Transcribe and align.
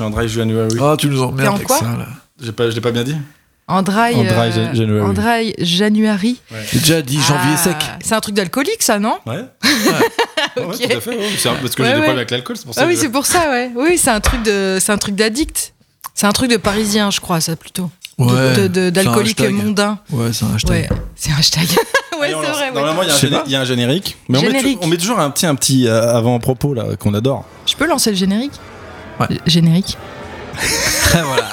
suis 0.00 0.04
en 0.04 0.10
dry 0.10 0.28
January. 0.28 0.76
Ah, 0.80 0.94
tu 0.98 1.08
nous 1.08 1.22
emmerdes 1.22 1.48
en 1.48 1.54
avec 1.56 1.66
quoi 1.66 1.78
ça, 1.78 1.84
là. 1.84 2.06
J'ai 2.42 2.52
pas, 2.52 2.70
je 2.70 2.74
l'ai 2.74 2.80
pas 2.80 2.90
bien 2.90 3.04
dit 3.04 3.16
En 3.68 3.82
dry, 3.82 4.14
En 4.14 4.24
dry 4.24 4.30
euh, 4.48 4.52
Jan- 4.52 4.74
January. 4.74 5.06
en 5.06 5.12
dry 5.12 5.54
January. 5.58 6.40
J'ai 6.72 6.78
déjà 6.78 7.02
dit 7.02 7.20
janvier 7.20 7.52
Ah, 7.54 7.56
sec. 7.56 7.76
C'est 8.04 8.14
un 8.14 8.20
truc 8.20 8.34
d'alcoolique, 8.34 8.82
ça, 8.82 8.98
non 8.98 9.16
Ouais. 9.26 9.44
Ouais, 10.56 10.64
Ok. 10.64 10.78
tout 10.88 10.96
à 10.96 11.00
fait. 11.00 11.10
ouais. 11.10 11.28
C'est 11.38 11.48
un- 11.48 11.54
parce 11.54 11.74
que 11.74 11.82
Ouais, 11.82 11.88
j'ai 11.88 11.94
des 11.94 12.00
ouais. 12.00 12.04
problèmes 12.06 12.16
avec 12.16 12.30
l'alcool, 12.30 12.56
c'est 12.56 12.64
pour 12.64 12.74
ça. 12.74 12.82
Ah 12.82 12.86
oui, 12.86 12.94
que- 12.94 13.00
c'est 13.00 13.08
pour 13.10 13.26
ça, 13.26 13.50
ouais. 13.50 13.70
Oui, 13.76 13.98
c'est 13.98 14.10
un 14.10 14.20
truc 14.20 14.42
de, 14.42 14.78
c'est 14.80 14.90
un 14.92 14.98
truc 14.98 15.14
d'addict. 15.14 15.74
C'est 16.14 16.26
un 16.26 16.32
truc 16.32 16.50
de 16.50 16.56
parisien, 16.56 17.10
je 17.10 17.20
crois, 17.20 17.40
ça 17.40 17.54
plutôt. 17.56 17.90
De- 18.18 18.24
Ouais, 18.24 18.56
de- 18.56 18.68
de- 18.68 18.90
D'alcoolique 18.90 19.40
mondain. 19.50 19.98
Ouais, 20.10 20.32
c'est 20.32 20.44
un 20.44 20.54
hashtag. 20.54 20.70
Ouais, 20.90 20.98
c'est 21.14 21.30
un 21.32 21.36
hashtag. 21.38 21.64
ouais, 22.20 22.28
c'est 22.28 22.32
vrai. 22.32 22.68
ouais. 22.68 22.72
Normalement, 22.74 23.02
il 23.02 23.08
y 23.08 23.54
a 23.54 23.60
un 23.60 23.64
Je 23.64 23.68
générique. 23.68 24.16
Mais 24.28 24.38
on 24.38 24.42
met, 24.42 24.46
Générique. 24.48 24.78
on 24.82 24.86
met 24.88 24.96
toujours 24.98 25.18
un 25.20 25.30
petit, 25.30 25.46
un 25.46 25.54
petit 25.54 25.86
euh, 25.86 26.14
avant-propos 26.16 26.74
là 26.74 26.84
qu'on 26.98 27.14
adore. 27.14 27.44
Je 27.66 27.74
peux 27.76 27.86
lancer 27.86 28.10
le 28.10 28.16
générique? 28.16 28.52
Ouais. 29.20 29.38
Générique. 29.46 29.98
voilà. 31.12 31.50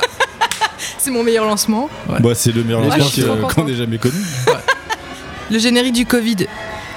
C'est 0.97 1.11
mon 1.11 1.23
meilleur 1.23 1.45
lancement. 1.45 1.89
Ouais. 2.09 2.19
Bah, 2.19 2.33
c'est 2.33 2.51
le 2.51 2.63
meilleur 2.63 2.81
lancement 2.81 3.47
qu'on 3.53 3.67
ait 3.67 3.75
jamais 3.75 3.97
connu. 3.97 4.19
Le 5.51 5.59
générique 5.59 5.93
du 5.93 6.05
Covid. 6.05 6.47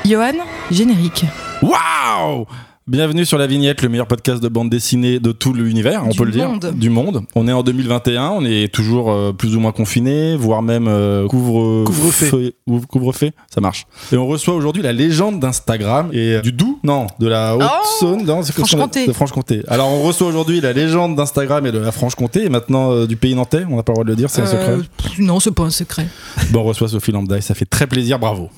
Johan, 0.04 0.32
générique. 0.70 1.24
Waouh 1.62 2.46
Bienvenue 2.90 3.24
sur 3.24 3.38
La 3.38 3.46
Vignette, 3.46 3.82
le 3.82 3.88
meilleur 3.88 4.08
podcast 4.08 4.42
de 4.42 4.48
bande 4.48 4.68
dessinée 4.68 5.20
de 5.20 5.30
tout 5.30 5.52
l'univers, 5.52 6.02
on 6.04 6.08
Du 6.08 6.18
peut 6.18 6.24
le 6.24 6.36
monde. 6.36 6.58
dire. 6.58 6.72
Du 6.72 6.90
monde. 6.90 7.22
On 7.36 7.46
est 7.46 7.52
en 7.52 7.62
2021, 7.62 8.30
on 8.30 8.44
est 8.44 8.66
toujours 8.74 9.12
euh, 9.12 9.32
plus 9.32 9.54
ou 9.54 9.60
moins 9.60 9.70
confiné, 9.70 10.34
voire 10.34 10.60
même 10.60 10.88
euh, 10.88 11.28
couvre 11.28 11.84
Couvre-feu. 11.84 12.26
feu- 12.26 12.52
ou- 12.66 12.80
Couvre-feu, 12.80 13.30
ça 13.48 13.60
marche. 13.60 13.86
Et 14.10 14.16
on 14.16 14.26
reçoit 14.26 14.54
aujourd'hui 14.54 14.82
la 14.82 14.92
légende 14.92 15.38
d'Instagram 15.38 16.08
et 16.12 16.34
euh, 16.34 16.40
du 16.40 16.50
Doubs, 16.50 16.80
non, 16.82 17.06
de 17.20 17.28
la 17.28 17.54
Haute-Saône, 17.56 18.26
qu'on 18.26 18.40
a- 18.40 18.42
Franche-Comté. 18.42 19.06
De 19.06 19.12
Franche-Comté. 19.12 19.62
Alors 19.68 19.88
on 19.88 20.02
reçoit 20.02 20.26
aujourd'hui 20.26 20.60
la 20.60 20.72
légende 20.72 21.14
d'Instagram 21.14 21.64
et 21.66 21.70
de 21.70 21.78
la 21.78 21.92
Franche-Comté 21.92 22.46
et 22.46 22.48
maintenant 22.48 23.04
du 23.06 23.14
pays 23.14 23.36
nantais, 23.36 23.62
on 23.70 23.76
n'a 23.76 23.84
pas 23.84 23.92
le 23.92 23.94
droit 23.98 24.04
de 24.04 24.10
le 24.10 24.16
dire, 24.16 24.30
c'est 24.30 24.42
un 24.42 24.46
secret. 24.46 24.78
Non, 25.20 25.38
c'est 25.38 25.52
pas 25.54 25.62
un 25.62 25.70
secret. 25.70 26.08
Bon, 26.50 26.62
on 26.62 26.64
reçoit 26.64 26.88
Sophie 26.88 27.12
Lambda 27.12 27.38
et 27.38 27.40
ça 27.40 27.54
fait 27.54 27.66
très 27.66 27.86
plaisir, 27.86 28.18
bravo. 28.18 28.48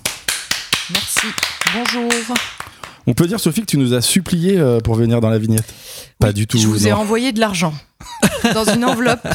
On 3.06 3.14
peut 3.14 3.27
dire 3.27 3.41
Sophie 3.41 3.61
que 3.62 3.67
tu 3.67 3.78
nous 3.78 3.95
as 3.95 4.00
supplié 4.00 4.58
euh, 4.58 4.81
pour 4.81 4.95
venir 4.95 5.20
dans 5.20 5.31
la 5.31 5.39
vignette. 5.39 5.64
Pas 6.19 6.28
Oui, 6.28 6.34
du 6.34 6.47
tout. 6.47 6.58
Je 6.58 6.67
vous 6.67 6.86
ai 6.86 6.92
envoyé 6.92 7.33
de 7.33 7.41
l'argent 7.41 7.75
dans 8.55 8.64
une 8.64 8.84
enveloppe 8.84 9.27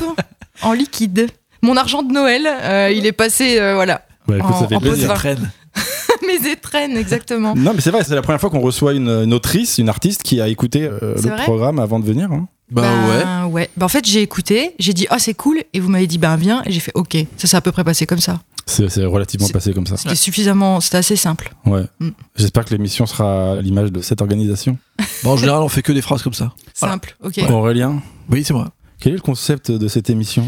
en 0.62 0.74
liquide. 0.74 1.28
Mon 1.62 1.76
argent 1.76 2.04
de 2.04 2.12
Noël, 2.14 2.48
euh, 2.48 2.92
il 2.96 3.06
est 3.06 3.12
passé, 3.12 3.60
euh, 3.60 3.74
voilà, 3.76 4.04
Ouais, 4.28 4.38
écoute, 4.38 4.52
en- 4.52 4.60
ça 4.60 4.68
fait 4.68 4.76
en 4.76 4.80
plaisir. 4.80 5.14
mes 6.28 6.50
étrennes, 6.52 6.98
exactement. 6.98 7.56
Non, 7.56 7.72
mais 7.74 7.82
c'est 7.82 7.92
vrai, 7.92 8.04
c'est 8.04 8.16
la 8.16 8.22
première 8.22 8.40
fois 8.42 8.50
qu'on 8.50 8.60
reçoit 8.60 8.94
une, 8.94 9.10
une 9.10 9.34
autrice, 9.34 9.78
une 9.78 9.90
artiste 9.90 10.24
qui 10.24 10.42
a 10.42 10.48
écouté 10.48 10.84
euh, 10.84 11.16
le 11.16 11.44
programme 11.44 11.80
avant 11.80 12.00
de 12.00 12.06
venir. 12.06 12.32
hein. 12.32 12.48
Bah 12.70 12.82
ouais. 12.82 13.24
Ben, 13.24 13.46
ouais. 13.48 13.70
Ben, 13.78 13.86
en 13.86 13.90
fait, 13.90 14.06
j'ai 14.06 14.22
écouté, 14.22 14.74
j'ai 14.80 14.94
dit, 14.94 15.08
oh, 15.12 15.16
c'est 15.20 15.34
cool, 15.34 15.64
et 15.74 15.80
vous 15.80 15.90
m'avez 15.90 16.08
dit, 16.08 16.18
ben, 16.18 16.36
viens, 16.36 16.64
et 16.66 16.72
j'ai 16.72 16.80
fait, 16.80 16.92
ok. 16.96 17.18
Ça 17.38 17.48
s'est 17.48 17.58
à 17.58 17.62
peu 17.62 17.72
près 17.72 17.84
passé 17.84 18.06
comme 18.06 18.20
ça. 18.20 18.42
C'est 18.66 19.06
relativement 19.06 19.48
passé 19.48 19.74
comme 19.74 19.88
ça. 19.88 19.96
C'était 19.96 20.16
suffisamment, 20.16 20.82
c'était 20.82 20.98
assez 20.98 21.16
simple. 21.16 21.54
Ouais. 21.66 21.84
Mm. 22.00 22.10
J'espère 22.36 22.66
que 22.66 22.72
l'émission 22.72 23.06
sera 23.06 23.54
à 23.54 23.62
l'image 23.62 23.92
de 23.92 24.02
cette 24.02 24.22
organisation. 24.22 24.78
Bon, 25.24 25.32
en 25.32 25.38
général, 25.38 25.64
on 25.64 25.70
fait 25.70 25.82
que 25.82 25.92
des 25.94 26.02
phrases 26.02 26.22
comme 26.22 26.34
ça. 26.34 26.54
Voilà. 26.80 26.94
Simple, 26.94 27.16
ok. 27.24 27.40
Aurélien, 27.50 28.02
Oui, 28.30 28.44
c'est 28.44 28.54
moi. 28.54 28.70
quel 29.00 29.14
est 29.14 29.16
le 29.16 29.22
concept 29.22 29.72
de 29.72 29.88
cette 29.88 30.10
émission? 30.12 30.46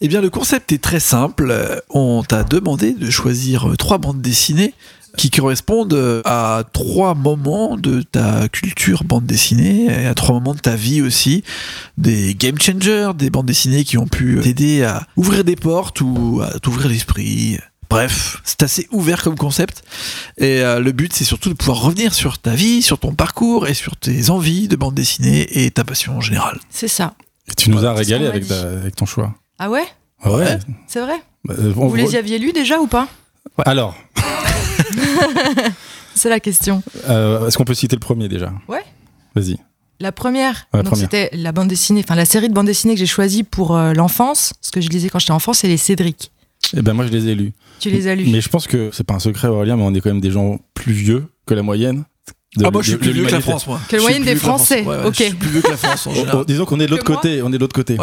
Eh 0.00 0.08
bien, 0.08 0.20
le 0.20 0.30
concept 0.30 0.70
est 0.72 0.82
très 0.82 1.00
simple. 1.00 1.48
Euh, 1.50 1.78
On 1.90 2.22
t'a 2.22 2.44
demandé 2.44 2.92
de 2.92 3.10
choisir 3.10 3.70
euh, 3.70 3.76
trois 3.76 3.98
bandes 3.98 4.20
dessinées 4.20 4.74
qui 5.18 5.30
correspondent 5.30 5.92
euh, 5.94 6.22
à 6.24 6.64
trois 6.72 7.14
moments 7.14 7.76
de 7.76 8.02
ta 8.02 8.48
culture 8.48 9.04
bande 9.04 9.26
dessinée 9.26 9.84
et 9.86 10.06
à 10.06 10.14
trois 10.14 10.34
moments 10.34 10.54
de 10.54 10.60
ta 10.60 10.74
vie 10.76 11.02
aussi. 11.02 11.44
Des 11.98 12.34
game 12.34 12.58
changers, 12.60 13.10
des 13.16 13.30
bandes 13.30 13.46
dessinées 13.46 13.84
qui 13.84 13.98
ont 13.98 14.06
pu 14.06 14.38
euh, 14.38 14.42
t'aider 14.42 14.82
à 14.84 15.06
ouvrir 15.16 15.44
des 15.44 15.56
portes 15.56 16.00
ou 16.00 16.40
à 16.42 16.58
t'ouvrir 16.60 16.88
l'esprit. 16.88 17.58
Bref, 17.90 18.40
c'est 18.44 18.62
assez 18.62 18.88
ouvert 18.90 19.22
comme 19.22 19.36
concept. 19.36 19.82
Et 20.38 20.60
euh, 20.62 20.80
le 20.80 20.92
but, 20.92 21.12
c'est 21.12 21.24
surtout 21.24 21.50
de 21.50 21.54
pouvoir 21.54 21.82
revenir 21.82 22.14
sur 22.14 22.38
ta 22.38 22.54
vie, 22.54 22.80
sur 22.80 22.98
ton 22.98 23.14
parcours 23.14 23.68
et 23.68 23.74
sur 23.74 23.96
tes 23.96 24.30
envies 24.30 24.66
de 24.66 24.76
bande 24.76 24.94
dessinée 24.94 25.46
et 25.64 25.70
ta 25.70 25.84
passion 25.84 26.16
en 26.16 26.20
général. 26.22 26.58
C'est 26.70 26.88
ça. 26.88 27.14
Et 27.50 27.54
Tu 27.54 27.68
nous 27.68 27.84
as 27.84 27.92
régalé 27.92 28.26
avec, 28.26 28.46
ta- 28.48 28.60
avec 28.62 28.96
ton 28.96 29.04
choix. 29.04 29.34
Ah 29.58 29.68
ouais? 29.68 29.84
Ouais. 30.24 30.32
Ouais. 30.36 30.58
C'est 30.86 31.00
vrai? 31.00 31.20
Bah, 31.44 31.54
on- 31.76 31.88
Vous 31.88 31.94
les 31.96 32.12
y 32.12 32.16
aviez 32.16 32.38
lus 32.38 32.52
déjà 32.52 32.78
ou 32.80 32.86
pas? 32.86 33.08
Alors, 33.64 33.94
C'est 36.14 36.28
la 36.28 36.40
question. 36.40 36.82
euh, 37.08 37.46
est-ce 37.46 37.56
qu'on 37.58 37.64
peut 37.64 37.74
citer 37.74 37.96
le 37.96 38.00
premier 38.00 38.28
déjà? 38.28 38.52
Ouais. 38.68 38.82
Vas-y. 39.34 39.56
La 40.00 40.12
première, 40.12 40.66
Ouais, 40.74 40.80
donc 40.82 40.92
première. 40.92 41.08
c'était 41.10 41.30
la 41.32 41.52
bande 41.52 41.68
dessinée, 41.68 42.02
enfin 42.04 42.14
la 42.16 42.24
série 42.24 42.48
de 42.48 42.54
bande 42.54 42.66
dessinée 42.66 42.94
que 42.94 42.98
j'ai 43.00 43.06
choisie 43.06 43.44
pour 43.44 43.76
euh, 43.76 43.92
l'enfance, 43.92 44.52
ce 44.60 44.70
que 44.70 44.80
je 44.80 44.88
lisais 44.88 45.08
quand 45.08 45.18
j'étais 45.20 45.32
enfant, 45.32 45.52
c'est 45.52 45.68
les 45.68 45.76
Cédric. 45.76 46.32
Eh 46.76 46.82
ben 46.82 46.92
moi, 46.92 47.06
je 47.06 47.12
les 47.12 47.28
ai 47.28 47.34
lus. 47.34 47.52
Tu 47.80 47.90
les 47.90 48.08
as 48.08 48.14
lus 48.14 48.26
Mais 48.30 48.40
je 48.40 48.48
pense 48.48 48.66
que 48.66 48.90
c'est 48.92 49.04
pas 49.04 49.14
un 49.14 49.18
secret, 49.20 49.48
Aurélien, 49.48 49.76
mais 49.76 49.82
on 49.84 49.94
est 49.94 50.00
quand 50.00 50.10
même 50.10 50.20
des 50.20 50.30
gens 50.30 50.58
plus 50.74 50.92
vieux 50.92 51.26
que 51.46 51.54
la 51.54 51.62
moyenne. 51.62 52.04
de- 52.56 52.64
ah, 52.66 52.70
moi, 52.70 52.82
je 52.82 52.90
suis 52.90 52.98
plus 52.98 53.12
vieux 53.12 53.26
que 53.26 53.32
la. 53.32 53.40
France, 53.40 53.66
moi. 53.66 53.80
Que 53.88 53.96
suis 53.96 54.02
moyenne 54.02 54.24
des 54.24 54.34
la. 54.34 54.40
Français, 54.40 54.82
Ouais, 54.82 54.96
ouais, 54.98 55.06
ok. 55.06 55.14
Je 55.18 55.22
suis 55.24 55.34
plus 55.34 55.50
vieux 55.50 55.62
que 55.62 55.70
la 55.70 55.76
France 55.76 56.06
en 56.06 56.10
général. 56.14 56.36
oh, 56.40 56.44
disons 56.44 56.64
qu'on 56.64 56.80
est 56.80 56.86
de 56.86 56.90
l'autre 56.92 57.04
côté. 57.04 57.42
On 57.42 57.48
est 57.48 57.52
de 57.52 57.58
l'autre 57.58 57.74
côté. 57.74 57.96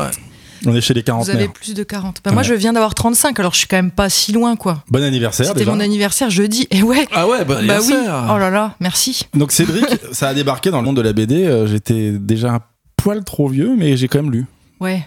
On 0.66 0.75
est 0.75 0.81
chez 0.81 0.94
les 0.94 1.03
Vous 1.08 1.30
avez 1.30 1.47
plus 1.47 1.74
de 1.74 1.84
40. 1.84 2.22
Bah, 2.24 2.31
Moi, 2.31 2.44
je 2.44 2.53
viens 2.53 2.74
d'avoir 2.74 2.94
35, 2.96 3.40
alors 3.40 3.53
je 3.53 3.59
suis 3.59 3.68
quand 3.68 3.78
même 3.78 3.92
pas 3.92 4.09
si 4.09 4.31
loin, 4.31 4.56
quoi. 4.56 4.84
Bon 4.90 5.03
anniversaire 5.03 5.46
C'était 5.47 5.66
mon 5.66 5.80
anniversaire 5.80 6.30
jeudi. 6.30 6.68
Et 6.72 6.84
ouais, 6.84 7.08
Ah 7.14 7.28
ouais, 7.28 7.46
bon 7.46 7.53
bah 7.53 7.59
oui. 7.62 7.70
anniversaire. 7.70 8.30
Oh 8.34 8.38
là 8.38 8.50
là, 8.50 8.75
merci. 8.80 9.24
Donc 9.34 9.52
Cédric, 9.52 9.86
ça 10.12 10.30
a 10.30 10.34
débarqué 10.34 10.72
dans 10.72 10.80
le 10.80 10.86
monde 10.86 10.98
de 10.98 11.02
la 11.02 11.14
BD. 11.14 11.46
euh, 11.46 11.68
J'étais 11.68 12.12
déjà 12.12 12.52
un 12.53 12.59
poil 12.98 13.24
trop 13.24 13.48
vieux, 13.48 13.75
mais 13.78 13.96
j'ai 13.98 14.08
quand 14.08 14.22
même 14.22 14.31
lu. 14.31 14.46
Ouais. 14.80 15.03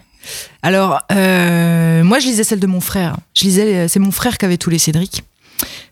Alors, 0.63 1.01
euh, 1.13 2.03
moi, 2.05 2.19
je 2.19 2.27
lisais 2.27 2.45
celle 2.45 2.61
de 2.61 2.67
mon 2.67 2.81
frère. 2.81 3.17
Je 3.35 3.45
lisais, 3.45 3.89
c'est 3.89 3.99
mon 4.01 4.13
frère 4.13 4.39
qui 4.39 4.45
avait 4.45 4.57
tous 4.59 4.71
les 4.71 4.79
Cédric. 4.79 5.25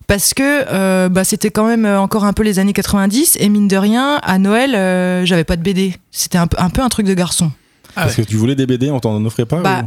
Parce 0.06 0.34
que 0.34 0.42
euh, 0.72 1.08
bah, 1.08 1.22
c'était 1.24 1.50
quand 1.50 1.66
même 1.66 1.86
encore 1.86 2.24
un 2.24 2.32
peu 2.32 2.42
les 2.42 2.58
années 2.58 2.72
90 2.72 3.36
et 3.38 3.48
mine 3.48 3.68
de 3.68 3.76
rien, 3.76 4.18
à 4.22 4.38
Noël, 4.38 4.74
euh, 4.74 5.24
j'avais 5.24 5.44
pas 5.44 5.56
de 5.56 5.62
BD. 5.62 5.94
C'était 6.10 6.38
un 6.38 6.46
peu 6.48 6.82
un 6.82 6.88
truc 6.88 7.06
de 7.06 7.14
garçon. 7.14 7.52
Ah 7.96 8.02
Parce 8.02 8.16
ouais. 8.16 8.24
que 8.24 8.28
tu 8.30 8.36
voulais 8.36 8.54
des 8.54 8.66
BD, 8.66 8.90
on 8.90 9.00
t'en 9.00 9.24
offrait 9.24 9.46
pas 9.46 9.60
Bah, 9.60 9.82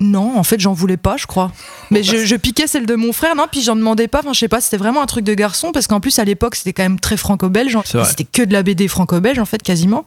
Non, 0.00 0.36
en 0.38 0.42
fait, 0.42 0.60
j'en 0.60 0.72
voulais 0.72 0.96
pas, 0.96 1.16
je 1.16 1.26
crois. 1.26 1.52
Mais 1.90 2.02
je, 2.02 2.24
je 2.24 2.36
piquais 2.36 2.66
celle 2.66 2.86
de 2.86 2.94
mon 2.94 3.12
frère, 3.12 3.34
non, 3.34 3.46
puis 3.50 3.62
j'en 3.62 3.76
demandais 3.76 4.08
pas. 4.08 4.20
Enfin, 4.20 4.32
je 4.32 4.38
sais 4.38 4.48
pas, 4.48 4.60
c'était 4.60 4.76
vraiment 4.76 5.02
un 5.02 5.06
truc 5.06 5.24
de 5.24 5.34
garçon 5.34 5.72
parce 5.72 5.86
qu'en 5.86 6.00
plus, 6.00 6.18
à 6.18 6.24
l'époque, 6.24 6.54
c'était 6.54 6.72
quand 6.72 6.82
même 6.82 7.00
très 7.00 7.16
franco-belge. 7.16 7.76
Vrai. 7.76 8.04
C'était 8.04 8.24
que 8.24 8.42
de 8.42 8.52
la 8.52 8.62
BD 8.62 8.88
franco-belge, 8.88 9.38
en 9.38 9.44
fait, 9.46 9.62
quasiment. 9.62 10.04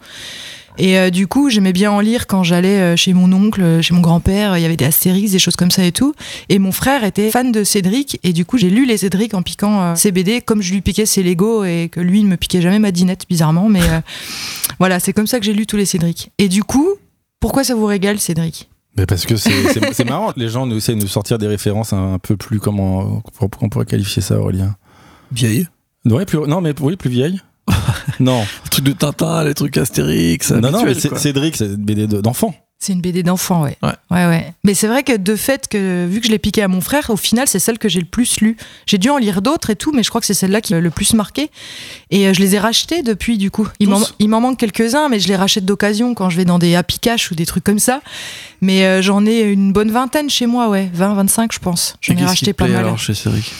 Et 0.77 0.97
euh, 0.97 1.09
du 1.09 1.27
coup, 1.27 1.49
j'aimais 1.49 1.73
bien 1.73 1.91
en 1.91 1.99
lire 1.99 2.25
quand 2.25 2.43
j'allais 2.43 2.79
euh, 2.79 2.95
chez 2.95 3.11
mon 3.11 3.33
oncle, 3.33 3.61
euh, 3.61 3.81
chez 3.81 3.93
mon 3.93 3.99
grand-père. 3.99 4.57
Il 4.57 4.61
y 4.61 4.65
avait 4.65 4.77
des 4.77 4.85
Astérix, 4.85 5.31
des 5.31 5.39
choses 5.39 5.57
comme 5.57 5.71
ça 5.71 5.83
et 5.83 5.91
tout. 5.91 6.13
Et 6.47 6.57
mon 6.57 6.71
frère 6.71 7.03
était 7.03 7.31
fan 7.31 7.51
de 7.51 7.65
Cédric. 7.65 8.17
Et 8.23 8.31
du 8.31 8.45
coup, 8.45 8.57
j'ai 8.57 8.69
lu 8.69 8.85
les 8.85 8.95
Cédric 8.95 9.33
en 9.33 9.41
piquant 9.41 9.81
euh, 9.81 9.95
ses 9.95 10.11
BD, 10.13 10.39
comme 10.39 10.61
je 10.61 10.71
lui 10.71 10.79
piquais 10.81 11.05
ses 11.05 11.21
Lego 11.21 11.65
et 11.65 11.89
que 11.91 11.99
lui 11.99 12.23
ne 12.23 12.29
me 12.29 12.37
piquait 12.37 12.61
jamais 12.61 12.79
ma 12.79 12.91
dinette, 12.91 13.25
bizarrement. 13.27 13.67
Mais 13.67 13.81
euh, 13.81 13.99
voilà, 14.79 15.01
c'est 15.01 15.11
comme 15.11 15.27
ça 15.27 15.39
que 15.39 15.45
j'ai 15.45 15.53
lu 15.53 15.65
tous 15.65 15.75
les 15.75 15.85
Cédric. 15.85 16.31
Et 16.37 16.47
du 16.47 16.63
coup, 16.63 16.87
pourquoi 17.39 17.63
ça 17.63 17.75
vous 17.75 17.85
régale, 17.85 18.19
Cédric 18.19 18.69
Mais 18.97 19.05
parce 19.05 19.25
que 19.25 19.35
c'est- 19.35 20.03
marrant. 20.09 20.33
Les 20.35 20.49
gens 20.49 20.65
nous 20.65 20.77
essayent 20.77 20.95
de 20.95 21.01
nous 21.01 21.07
sortir 21.07 21.37
des 21.37 21.47
références 21.47 21.93
un, 21.93 22.13
un 22.13 22.19
peu 22.19 22.37
plus 22.37 22.59
comment 22.59 23.21
on 23.61 23.69
pourrait 23.69 23.85
qualifier 23.85 24.21
ça, 24.21 24.39
Aurélien. 24.39 24.75
Vieille. 25.31 25.67
Ouais, 26.05 26.25
plus, 26.25 26.39
non, 26.39 26.61
mais 26.61 26.73
oui, 26.81 26.95
plus 26.95 27.09
vieille. 27.09 27.39
non, 28.19 28.41
Les 28.63 28.69
trucs 28.71 28.85
de 28.85 28.91
Tintin, 28.93 29.43
les 29.43 29.53
trucs 29.53 29.77
Astérix. 29.77 30.51
non, 30.51 30.71
non, 30.71 30.83
mais 30.83 30.95
quoi. 30.95 31.19
Cédric, 31.19 31.55
c'est 31.55 31.67
une 31.67 31.75
BD 31.85 32.07
de- 32.07 32.21
d'enfant. 32.21 32.55
C'est 32.81 32.93
une 32.93 33.01
BD 33.01 33.23
d'enfant, 33.23 33.63
ouais. 33.63 33.77
Ouais. 33.83 33.91
ouais, 34.09 34.25
ouais. 34.25 34.53
Mais 34.63 34.73
c'est 34.73 34.87
vrai 34.87 35.03
que 35.03 35.17
de 35.17 35.35
fait 35.35 35.67
que, 35.67 36.05
vu 36.05 36.21
que 36.21 36.27
je 36.27 36.31
l'ai 36.31 36.39
piqué 36.39 36.61
à 36.63 36.69
mon 36.69 36.79
frère, 36.79 37.09
au 37.09 37.17
final, 37.17 37.45
c'est 37.45 37.59
celle 37.59 37.77
que 37.77 37.89
j'ai 37.89 37.99
le 37.99 38.05
plus 38.05 38.39
lue. 38.39 38.55
J'ai 38.85 38.97
dû 38.97 39.09
en 39.09 39.17
lire 39.17 39.41
d'autres 39.41 39.69
et 39.69 39.75
tout, 39.75 39.91
mais 39.91 40.01
je 40.01 40.07
crois 40.07 40.21
que 40.21 40.27
c'est 40.27 40.33
celle-là 40.33 40.61
qui 40.61 40.73
m'a 40.73 40.79
le 40.79 40.89
plus 40.89 41.13
marqué. 41.13 41.51
Et 42.09 42.25
euh, 42.25 42.33
je 42.33 42.39
les 42.39 42.55
ai 42.55 42.59
rachetées 42.59 43.03
depuis, 43.03 43.37
du 43.37 43.51
coup. 43.51 43.67
Il 43.79 43.89
m'en, 43.89 43.99
Tous 43.99 44.15
il 44.19 44.29
m'en 44.29 44.39
manque 44.39 44.57
quelques-uns, 44.57 45.09
mais 45.09 45.19
je 45.19 45.27
les 45.27 45.35
rachète 45.35 45.65
d'occasion 45.65 46.13
quand 46.13 46.29
je 46.29 46.37
vais 46.37 46.45
dans 46.45 46.57
des 46.57 46.75
Happy 46.75 46.99
Cash 46.99 47.31
ou 47.31 47.35
des 47.35 47.45
trucs 47.45 47.65
comme 47.65 47.79
ça. 47.79 48.01
Mais 48.61 48.85
euh, 48.85 49.01
j'en 49.01 49.25
ai 49.25 49.41
une 49.41 49.71
bonne 49.71 49.91
vingtaine 49.91 50.29
chez 50.29 50.45
moi, 50.45 50.69
ouais. 50.69 50.89
20, 50.93 51.13
25, 51.13 51.51
je 51.53 51.59
pense. 51.59 51.95
J'en 52.01 52.15
ai 52.15 52.25
racheté 52.25 52.53
plaît, 52.53 52.67
mal. 52.67 52.77
alors 52.85 52.99
chez 52.99 53.13
Cédric? 53.13 53.51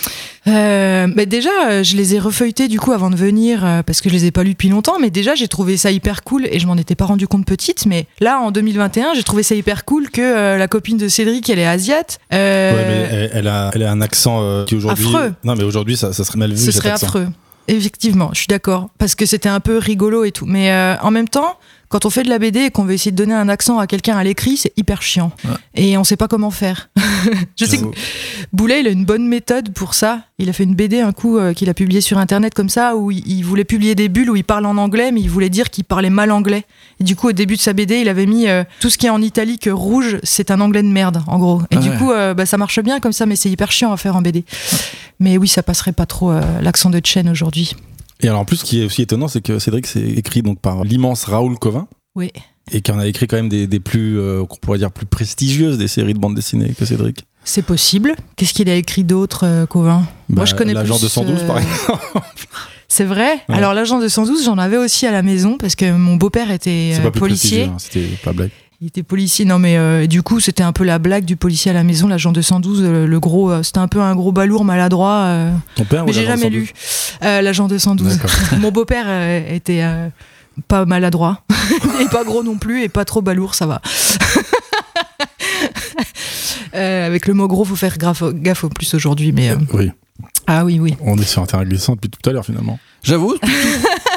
Euh, 0.48 1.08
mais 1.16 1.26
déjà, 1.26 1.50
euh, 1.70 1.84
je 1.84 1.96
les 1.98 2.16
ai 2.16 2.20
refeuilletés 2.20 2.68
du 2.68 2.80
coup 2.80 2.92
avant 2.92 3.10
de 3.10 3.16
venir 3.16 3.64
euh, 3.66 3.84
parce 3.84 4.02
que 4.02 4.10
je 4.10 4.14
les 4.16 4.26
ai 4.26 4.32
pas 4.32 4.44
lus 4.44 4.52
depuis 4.54 4.70
longtemps. 4.70 4.98
Mais 5.00 5.10
déjà, 5.10 5.36
j'ai 5.36 5.48
trouvé 5.48 5.78
ça 5.78 5.92
hyper 5.92 6.24
cool 6.24 6.48
et 6.50 6.60
je 6.60 6.66
m'en 6.68 6.78
étais 6.78 6.96
pas 6.96 7.06
rendu 7.06 7.28
compte 7.28 7.46
petite. 7.46 7.86
Mais 7.86 8.08
là, 8.20 8.40
en 8.40 8.52
2021, 8.52 9.14
j'ai 9.16 9.24
trouvé 9.24 9.44
ça 9.44 9.54
hyper 9.56 9.86
cool 9.86 10.10
que 10.10 10.22
euh, 10.22 10.58
la 10.58 10.68
copine 10.68 10.98
de 10.98 11.08
Cédric, 11.08 11.50
elle 11.50 11.60
est 11.60 11.66
asiate. 11.68 12.20
Euh, 12.34 12.72
Ouais, 12.74 12.86
mais 12.88 13.08
elle, 13.12 13.32
elle 13.34 13.48
a, 13.48 13.72
elle 13.74 13.84
a 13.84 13.92
un 13.92 14.02
accent 14.02 14.64
qui 14.66 14.76
aujourd'hui. 14.76 15.06
Affreux. 15.08 15.34
Non, 15.44 15.56
mais 15.56 15.64
aujourd'hui, 15.64 15.98
ça, 15.98 16.14
ça 16.14 16.24
serait 16.24 16.40
mal 16.40 16.52
vu. 16.52 16.58
ce 16.58 16.72
cet 16.72 16.76
serait 16.82 16.92
accent. 16.92 17.08
affreux. 17.08 17.28
Effectivement, 17.68 18.30
je 18.34 18.40
suis 18.40 18.48
d'accord 18.48 18.90
parce 18.98 19.14
que 19.16 19.26
c'était 19.28 19.50
un 19.50 19.60
peu 19.60 19.78
rigolo 19.78 20.24
et 20.24 20.32
tout. 20.32 20.46
Mais 20.48 20.74
en 21.02 21.12
même 21.12 21.28
temps, 21.30 21.56
quand 21.90 22.06
on 22.06 22.10
fait 22.10 22.24
de 22.24 22.30
la 22.30 22.38
BD 22.40 22.60
et 22.62 22.70
qu'on 22.72 22.84
veut 22.86 22.94
essayer 22.94 23.12
de 23.12 23.16
donner 23.18 23.34
un 23.34 23.50
accent 23.50 23.80
à 23.80 23.88
quelqu'un 23.88 24.16
à 24.16 24.24
l'écrit, 24.24 24.58
c'est 24.58 24.72
hyper 24.78 25.02
chiant. 25.02 25.32
Ouais. 25.44 25.52
Et 25.76 25.98
on 25.98 26.04
sait 26.04 26.18
pas 26.18 26.28
comment 26.28 26.52
faire. 26.52 26.90
je 27.60 27.66
sais 27.66 27.80
que. 27.80 27.86
Boulet, 28.54 28.82
il 28.82 28.88
a 28.88 28.92
une 28.92 29.06
bonne 29.06 29.28
méthode 29.28 29.74
pour 29.74 29.94
ça. 29.96 30.22
Il 30.38 30.50
a 30.50 30.54
fait 30.54 30.64
une 30.64 30.76
BD 30.76 31.02
un 31.02 31.12
coup 31.12 31.38
euh, 31.38 31.54
qu'il 31.54 31.70
a 31.70 31.74
publié 31.74 32.00
sur 32.02 32.18
internet 32.20 32.54
comme 32.54 32.70
ça, 32.70 32.96
où 32.96 33.10
il, 33.12 33.28
il 33.28 33.42
voulait 33.44 33.64
publier 33.64 33.96
des 33.96 34.08
bulles 34.08 34.30
où 34.30 34.36
il 34.36 34.44
parle 34.44 34.66
en 34.68 34.78
anglais, 34.78 35.12
mais 35.12 35.20
il 35.22 35.30
voulait 35.30 35.50
dire 35.50 35.70
qu'il 35.72 35.84
parlait 35.84 36.10
mal 36.10 36.32
anglais. 36.32 36.64
Et 37.00 37.04
du 37.04 37.16
coup, 37.16 37.30
au 37.30 37.32
début 37.34 37.56
de 37.56 37.62
sa 37.62 37.74
BD, 37.74 38.00
il 38.02 38.08
avait 38.10 38.26
mis 38.28 38.48
euh, 38.48 38.64
tout 38.80 38.90
ce 38.90 38.98
qui 38.98 39.08
est 39.08 39.12
en 39.12 39.22
italique 39.22 39.68
rouge, 39.72 40.20
c'est 40.24 40.52
un 40.52 40.62
anglais 40.62 40.84
de 40.84 40.88
merde, 40.88 41.24
en 41.28 41.40
gros. 41.40 41.62
Et 41.72 41.76
Ah 41.76 41.80
du 41.80 41.90
ouais. 41.90 41.98
coup, 41.98 42.12
euh, 42.12 42.34
bah, 42.34 42.46
ça 42.46 42.58
marche 42.58 42.80
bien 42.82 43.00
comme 43.00 43.14
ça, 43.14 43.26
mais 43.26 43.36
c'est 43.36 43.50
hyper 43.50 43.72
chiant 43.72 43.92
à 43.92 43.98
faire 43.98 44.16
en 44.16 44.22
BD. 44.22 44.46
Mais 45.20 45.38
oui, 45.38 45.48
ça 45.48 45.64
passerait 45.64 45.92
pas 45.92 46.06
trop 46.06 46.32
l'accent 46.62 46.90
de 46.90 47.02
Chen 47.04 47.28
aujourd'hui. 47.30 47.76
Et 48.22 48.28
alors 48.28 48.42
en 48.42 48.46
plus, 48.46 48.58
ce 48.58 48.64
qui 48.66 48.82
est 48.82 48.86
aussi 48.86 49.02
étonnant, 49.02 49.28
c'est 49.28 49.42
que 49.42 49.60
Cédric 49.60 49.88
c'est 49.88 50.02
écrit 50.02 50.42
donc 50.42 50.60
par 50.60 50.84
l'immense 50.84 51.24
Raoul 51.26 51.58
Covin 51.58 51.88
Oui. 52.16 52.32
et 52.72 52.82
qui 52.82 52.92
en 52.92 53.00
a 53.00 53.08
écrit 53.08 53.28
quand 53.28 53.38
même 53.38 53.50
des, 53.50 53.66
des 53.68 53.80
plus, 53.80 54.20
euh, 54.20 54.44
qu'on 54.46 54.58
pourrait 54.58 54.78
dire 54.78 54.92
plus 54.92 55.06
prestigieuses 55.06 55.78
des 55.78 55.88
séries 55.88 56.14
de 56.14 56.20
bande 56.20 56.36
dessinée 56.36 56.74
que 56.78 56.86
Cédric. 56.86 57.26
C'est 57.46 57.62
possible. 57.62 58.16
Qu'est-ce 58.36 58.54
qu'il 58.54 58.70
a 58.70 58.76
écrit 58.76 59.04
d'autre, 59.06 59.46
euh, 59.46 59.66
Covin? 59.66 60.00
Moi, 60.00 60.08
Bah, 60.30 60.46
je 60.46 60.54
connais 60.56 60.74
l'agent 60.74 60.98
plus, 60.98 61.04
de 61.06 61.10
112 61.10 61.40
euh, 61.44 61.48
par 61.48 61.58
exemple. 61.60 62.04
C'est 62.92 63.06
vrai? 63.06 63.36
Ouais. 63.48 63.56
Alors, 63.56 63.74
l'agent 63.74 64.00
de 64.00 64.08
112, 64.08 64.44
j'en 64.44 64.58
avais 64.58 64.76
aussi 64.78 65.06
à 65.06 65.12
la 65.12 65.22
maison 65.22 65.58
parce 65.58 65.76
que 65.76 65.92
mon 65.92 66.16
beau-père 66.16 66.52
était 66.52 66.94
euh, 67.00 67.12
policier. 67.12 67.66
hein, 67.66 67.76
c'était 67.78 68.08
pas 68.24 68.34
blague. 68.34 68.50
Il 68.82 68.88
était 68.88 69.04
policier, 69.04 69.44
non 69.44 69.60
mais 69.60 69.76
euh, 69.78 70.08
du 70.08 70.24
coup 70.24 70.40
c'était 70.40 70.64
un 70.64 70.72
peu 70.72 70.86
la 70.86 71.00
blague 71.00 71.26
du 71.26 71.36
policier 71.36 71.70
à 71.72 71.74
la 71.74 71.84
maison, 71.84 72.08
l'agent 72.08 72.32
212, 72.32 72.82
le, 72.82 73.06
le 73.08 73.20
gros, 73.20 73.52
euh, 73.52 73.62
c'était 73.62 73.80
un 73.80 73.90
peu 73.90 74.00
un 74.00 74.16
gros 74.16 74.32
balourd 74.32 74.64
maladroit. 74.64 75.24
euh, 75.26 75.52
Ton 75.76 75.84
père 75.84 76.06
mais 76.06 76.12
ou 76.12 76.14
j'ai 76.14 76.24
jamais 76.26 76.44
112? 76.44 76.52
lu 76.54 76.74
euh, 77.24 77.42
l'agent 77.42 77.68
212. 77.68 78.18
D'accord. 78.18 78.32
Mon 78.60 78.72
beau-père 78.72 79.04
euh, 79.08 79.54
était 79.54 79.82
euh, 79.84 80.08
pas 80.70 80.86
maladroit 80.86 81.44
et 82.02 82.06
pas 82.06 82.24
gros 82.24 82.42
non 82.42 82.58
plus 82.58 82.82
et 82.84 82.88
pas 82.90 83.04
trop 83.04 83.22
balourd, 83.22 83.54
ça 83.56 83.66
va. 83.68 83.82
Euh, 86.76 87.08
avec 87.08 87.26
le 87.28 87.34
mot 87.34 87.48
gros, 87.48 87.66
faut 87.66 87.76
faire 87.76 87.98
gaffe, 87.98 88.24
gaffe 88.32 88.64
au 88.64 88.70
plus 88.70 88.94
aujourd'hui, 88.94 89.32
mais 89.32 89.50
euh, 89.50 89.56
Oui, 89.74 89.92
ah 90.46 90.64
oui 90.64 90.80
oui. 90.80 90.96
on 91.02 91.18
est 91.18 91.24
sur 91.26 91.42
un 91.42 91.46
terrain 91.48 91.66
glissant 91.66 91.96
depuis 91.96 92.10
tout 92.12 92.30
à 92.30 92.32
l'heure 92.32 92.46
finalement. 92.46 92.78
J'avoue, 93.02 93.36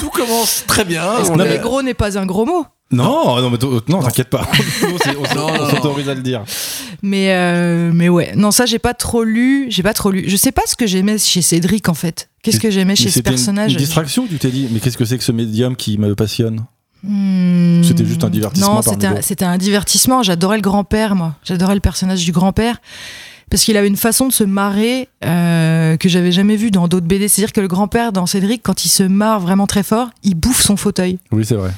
tout, 0.03 0.11
commence 0.11 0.65
très 0.67 0.85
bien. 0.85 1.05
On 1.31 1.37
Non, 1.37 1.45
est- 1.45 1.49
Mais 1.51 1.59
gros 1.59 1.83
n'est 1.83 1.95
pas 1.95 2.19
un 2.19 2.27
gros 2.27 2.45
mot. 2.45 2.67
Non, 2.91 3.41
non, 3.41 3.49
mais 3.51 3.57
non, 3.89 4.03
t'inquiète 4.03 4.29
pas. 4.29 4.47
on 4.83 5.71
s'autorise 5.71 6.09
à 6.11 6.15
le 6.15 6.21
dire. 6.21 6.45
Mais 7.03 7.33
euh, 7.33 7.91
mais 7.95 8.09
ouais, 8.11 8.33
non 8.37 8.51
ça 8.51 8.67
j'ai 8.67 8.79
pas 8.79 8.93
trop 8.93 9.25
lu, 9.25 9.67
j'ai 9.71 9.83
pas 9.83 9.95
trop 9.95 10.11
lu. 10.11 10.25
Je 10.27 10.37
sais 10.37 10.53
pas 10.53 10.63
ce 10.67 10.77
que 10.77 10.87
j'aimais 10.87 11.17
chez 11.17 11.41
Cédric 11.41 11.89
en 11.89 11.95
fait. 11.95 12.29
Qu'est-ce 12.43 12.61
que 12.61 12.71
j'aimais 12.71 12.95
chez 12.97 13.05
ce 13.05 13.15
c'était 13.15 13.31
une- 13.31 13.37
personnage 13.37 13.73
Une, 13.73 13.79
distraction, 13.79 14.27
tu 14.29 14.39
t'es 14.39 14.51
dit, 14.51 14.69
mais 14.71 14.79
qu'est-ce 14.81 14.99
que 14.99 15.05
c'est 15.07 15.17
que 15.17 15.25
ce 15.25 15.33
médium 15.33 15.75
qui 15.77 15.97
me 15.99 16.15
passionne 16.15 16.65
Hmm, 17.05 17.83
C'était 17.83 18.05
juste 18.05 18.23
un 18.23 18.31
divertissement 18.31 18.77
Non, 18.77 18.83
c'était 19.23 19.45
un, 19.45 19.51
un 19.53 19.59
divertissement. 19.59 20.23
J'adorais 20.23 20.57
le 20.57 20.63
grand-père, 20.63 21.17
moi. 21.17 21.35
J'adorais 21.43 21.75
le 21.75 21.81
personnage 21.81 22.25
du 22.25 22.31
grand-père. 22.31 22.77
Parce 23.53 23.65
qu'il 23.65 23.77
avait 23.77 23.87
une 23.89 23.99
façon 23.99 24.29
de 24.29 24.33
se 24.33 24.45
marrer 24.45 25.11
euh, 25.27 25.99
que 25.99 26.09
j'avais 26.09 26.33
jamais 26.33 26.57
vu 26.57 26.71
dans 26.71 26.89
d'autres 26.89 27.05
BD. 27.05 27.29
C'est-à-dire 27.29 27.53
que 27.53 27.61
le 27.61 27.69
grand-père, 27.69 28.11
dans 28.11 28.25
Cédric, 28.25 28.63
quand 28.63 28.87
il 28.87 28.89
se 28.89 29.03
marre 29.03 29.41
vraiment 29.41 29.67
très 29.67 29.83
fort, 29.83 30.09
il 30.23 30.37
bouffe 30.37 30.63
son 30.63 30.79
fauteuil. 30.79 31.19
Oui, 31.33 31.45
c'est 31.45 31.57
vrai. 31.57 31.71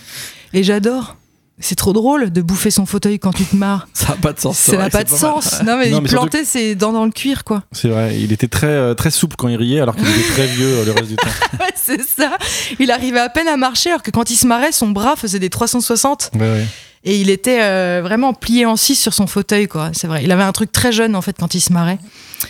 Et 0.52 0.62
j'adore. 0.62 1.16
C'est 1.58 1.74
trop 1.74 1.92
drôle 1.92 2.30
de 2.30 2.42
bouffer 2.42 2.70
son 2.70 2.86
fauteuil 2.86 3.18
quand 3.18 3.32
tu 3.32 3.44
te 3.44 3.56
marres. 3.56 3.88
Ça 3.92 4.10
n'a 4.10 4.14
pas 4.14 4.32
de 4.32 4.38
sens. 4.38 4.56
Ça 4.56 4.76
n'a 4.76 4.88
pas 4.88 5.02
de 5.02 5.08
sens. 5.08 5.62
Non, 5.64 5.76
mais 5.76 5.90
Non, 5.90 5.98
il 5.98 6.02
mais 6.02 6.08
surtout 6.08 6.28
plantait 6.28 6.44
ses 6.44 6.76
dents 6.76 6.92
dans 6.92 7.04
le 7.04 7.10
cuir, 7.10 7.42
quoi. 7.42 7.64
C'est 7.72 7.88
vrai. 7.88 8.20
Il 8.20 8.30
était 8.32 8.46
très, 8.46 8.68
euh, 8.68 8.94
très 8.94 9.10
souple 9.10 9.34
quand 9.36 9.48
il 9.48 9.56
riait, 9.56 9.80
alors 9.80 9.96
qu'il 9.96 10.06
était 10.08 10.32
très 10.32 10.46
vieux 10.46 10.78
euh, 10.78 10.84
le 10.84 10.92
reste 10.92 11.08
du 11.08 11.16
temps. 11.16 11.26
Ouais, 11.58 11.72
c'est 11.74 12.02
ça. 12.02 12.38
Il 12.78 12.92
arrivait 12.92 13.18
à 13.18 13.28
peine 13.28 13.48
à 13.48 13.56
marcher, 13.56 13.90
alors 13.90 14.02
que 14.04 14.12
quand 14.12 14.30
il 14.30 14.36
se 14.36 14.46
marrait, 14.46 14.70
son 14.70 14.90
bras 14.90 15.16
faisait 15.16 15.40
des 15.40 15.50
360. 15.50 16.30
Ouais, 16.34 16.40
ouais. 16.40 16.66
Et 17.06 17.20
il 17.20 17.28
était 17.28 17.60
euh, 17.62 18.00
vraiment 18.02 18.32
plié 18.32 18.64
en 18.64 18.76
six 18.76 18.94
sur 18.94 19.12
son 19.12 19.26
fauteuil, 19.26 19.68
quoi. 19.68 19.90
C'est 19.92 20.06
vrai. 20.06 20.24
Il 20.24 20.32
avait 20.32 20.42
un 20.42 20.52
truc 20.52 20.72
très 20.72 20.90
jeune, 20.90 21.14
en 21.14 21.20
fait, 21.22 21.36
quand 21.38 21.54
il 21.54 21.60
se 21.60 21.72
marrait. 21.72 21.98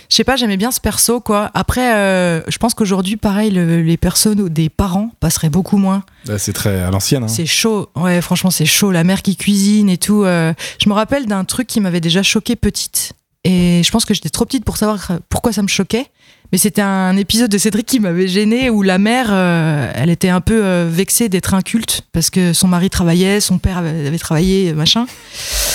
Je 0.09 0.15
sais 0.17 0.23
pas, 0.25 0.37
j'aimais 0.37 0.57
bien 0.57 0.71
ce 0.71 0.81
perso, 0.81 1.21
quoi. 1.21 1.51
Après, 1.55 1.95
euh, 1.95 2.41
je 2.49 2.57
pense 2.59 2.73
qu'aujourd'hui, 2.75 3.17
pareil, 3.17 3.51
le- 3.51 3.83
les 3.83 3.97
persos 3.97 4.29
des 4.37 4.69
parents 4.69 5.11
passeraient 5.21 5.51
beaucoup 5.51 5.77
moins. 5.77 6.05
Là, 6.27 6.39
C'est 6.39 6.53
très 6.53 6.81
à 6.83 6.91
l'ancienne. 6.91 7.25
hein. 7.25 7.29
C'est 7.29 7.47
chaud. 7.47 7.89
Ouais, 7.97 8.21
franchement, 8.21 8.51
c'est 8.51 8.65
chaud. 8.67 8.93
La 8.93 9.03
mère 9.03 9.23
qui 9.23 9.37
cuisine 9.37 9.89
et 9.91 9.99
tout. 9.99 10.23
euh. 10.25 10.53
Je 10.83 10.89
me 10.89 10.95
rappelle 10.95 11.27
d'un 11.27 11.45
truc 11.45 11.67
qui 11.67 11.81
m'avait 11.81 12.01
déjà 12.01 12.23
choqué 12.23 12.55
petite. 12.55 13.13
Et 13.45 13.83
je 13.85 13.91
pense 13.91 14.05
que 14.05 14.15
j'étais 14.15 14.31
trop 14.31 14.45
petite 14.45 14.65
pour 14.65 14.77
savoir 14.77 15.13
pourquoi 15.29 15.53
ça 15.53 15.63
me 15.63 15.69
choquait. 15.69 16.07
Mais 16.53 16.59
c'était 16.59 16.83
un 16.83 17.17
épisode 17.17 17.51
de 17.51 17.59
Cédric 17.59 17.87
qui 17.87 18.01
m'avait 18.01 18.29
gêné 18.29 18.71
où 18.71 18.83
la 18.83 18.99
mère, 18.99 19.29
euh, 19.31 19.91
elle 19.95 20.11
était 20.11 20.29
un 20.29 20.41
peu 20.41 20.65
euh, 20.65 20.89
vexée 20.89 21.29
d'être 21.29 21.53
inculte 21.53 22.03
parce 22.13 22.31
que 22.31 22.53
son 22.53 22.69
mari 22.69 22.91
travaillait, 22.91 23.41
son 23.41 23.59
père 23.59 23.79
avait, 23.79 24.07
avait 24.07 24.19
travaillé, 24.19 24.73
machin. 24.73 25.07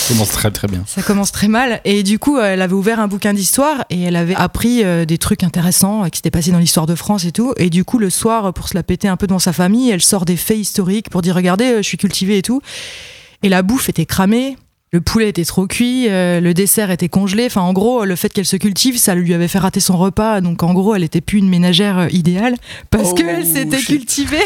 Ça 0.10 0.16
commence 0.16 0.31
très 0.31 0.50
très 0.50 0.68
bien. 0.68 0.83
Ça 0.88 1.04
commence 1.04 1.31
très 1.31 1.48
mal. 1.48 1.81
Et 1.86 2.01
du 2.01 2.18
coup, 2.18 2.39
elle 2.39 2.63
avait 2.63 2.74
ouvert 2.74 3.00
un 3.00 3.07
bouquin 3.07 3.31
d'histoire 3.31 3.86
et 3.92 4.01
elle 4.01 4.16
avait 4.16 4.33
appris 4.33 4.83
euh, 4.83 5.06
des 5.06 5.19
trucs 5.19 5.44
intéressants 5.44 6.04
euh, 6.04 6.07
qui 6.07 6.18
s'étaient 6.18 6.31
passés 6.31 6.51
dans 6.51 6.57
l'histoire 6.57 6.88
de 6.88 6.95
France 6.95 7.25
et 7.25 7.31
tout. 7.31 7.54
Et 7.57 7.69
du 7.69 7.86
coup, 7.86 8.00
le 8.00 8.10
soir, 8.10 8.51
pour 8.51 8.69
se 8.69 8.74
la 8.74 8.81
péter 8.81 9.07
un 9.07 9.18
peu 9.18 9.27
dans 9.27 9.38
sa 9.38 9.54
famille, 9.54 9.92
elle 9.92 10.01
sort 10.01 10.25
des 10.25 10.36
faits 10.36 10.57
historiques 10.57 11.12
pour 11.12 11.21
dire 11.21 11.36
regardez, 11.36 11.66
euh, 11.66 11.77
je 11.77 11.83
suis 11.83 11.98
cultivée 11.98 12.39
et 12.39 12.42
tout. 12.42 12.60
Et 13.44 13.50
la 13.50 13.62
bouffe 13.62 13.88
était 13.88 14.07
cramée. 14.07 14.57
Le 14.91 15.01
poulet 15.01 15.30
était 15.30 15.45
trop 15.45 15.68
cuit, 15.68 16.07
euh, 16.09 16.39
le 16.39 16.53
dessert 16.56 16.89
était 16.89 17.09
congelé. 17.09 17.45
Enfin, 17.45 17.62
en 17.62 17.74
gros, 17.74 18.06
le 18.06 18.15
fait 18.15 18.30
qu'elle 18.33 18.45
se 18.45 18.56
cultive, 18.57 18.97
ça 18.97 19.13
lui 19.13 19.33
avait 19.36 19.47
fait 19.47 19.59
rater 19.59 19.80
son 19.80 19.97
repas. 19.97 20.41
Donc, 20.41 20.63
en 20.63 20.74
gros, 20.74 20.95
elle 20.95 21.03
était 21.03 21.21
plus 21.21 21.38
une 21.38 21.50
ménagère 21.50 22.00
euh, 22.00 22.07
idéale 22.09 22.56
parce 22.89 23.09
Oh, 23.12 23.13
qu'elle 23.13 23.45
s'était 23.45 23.77
cultivée. 23.81 24.38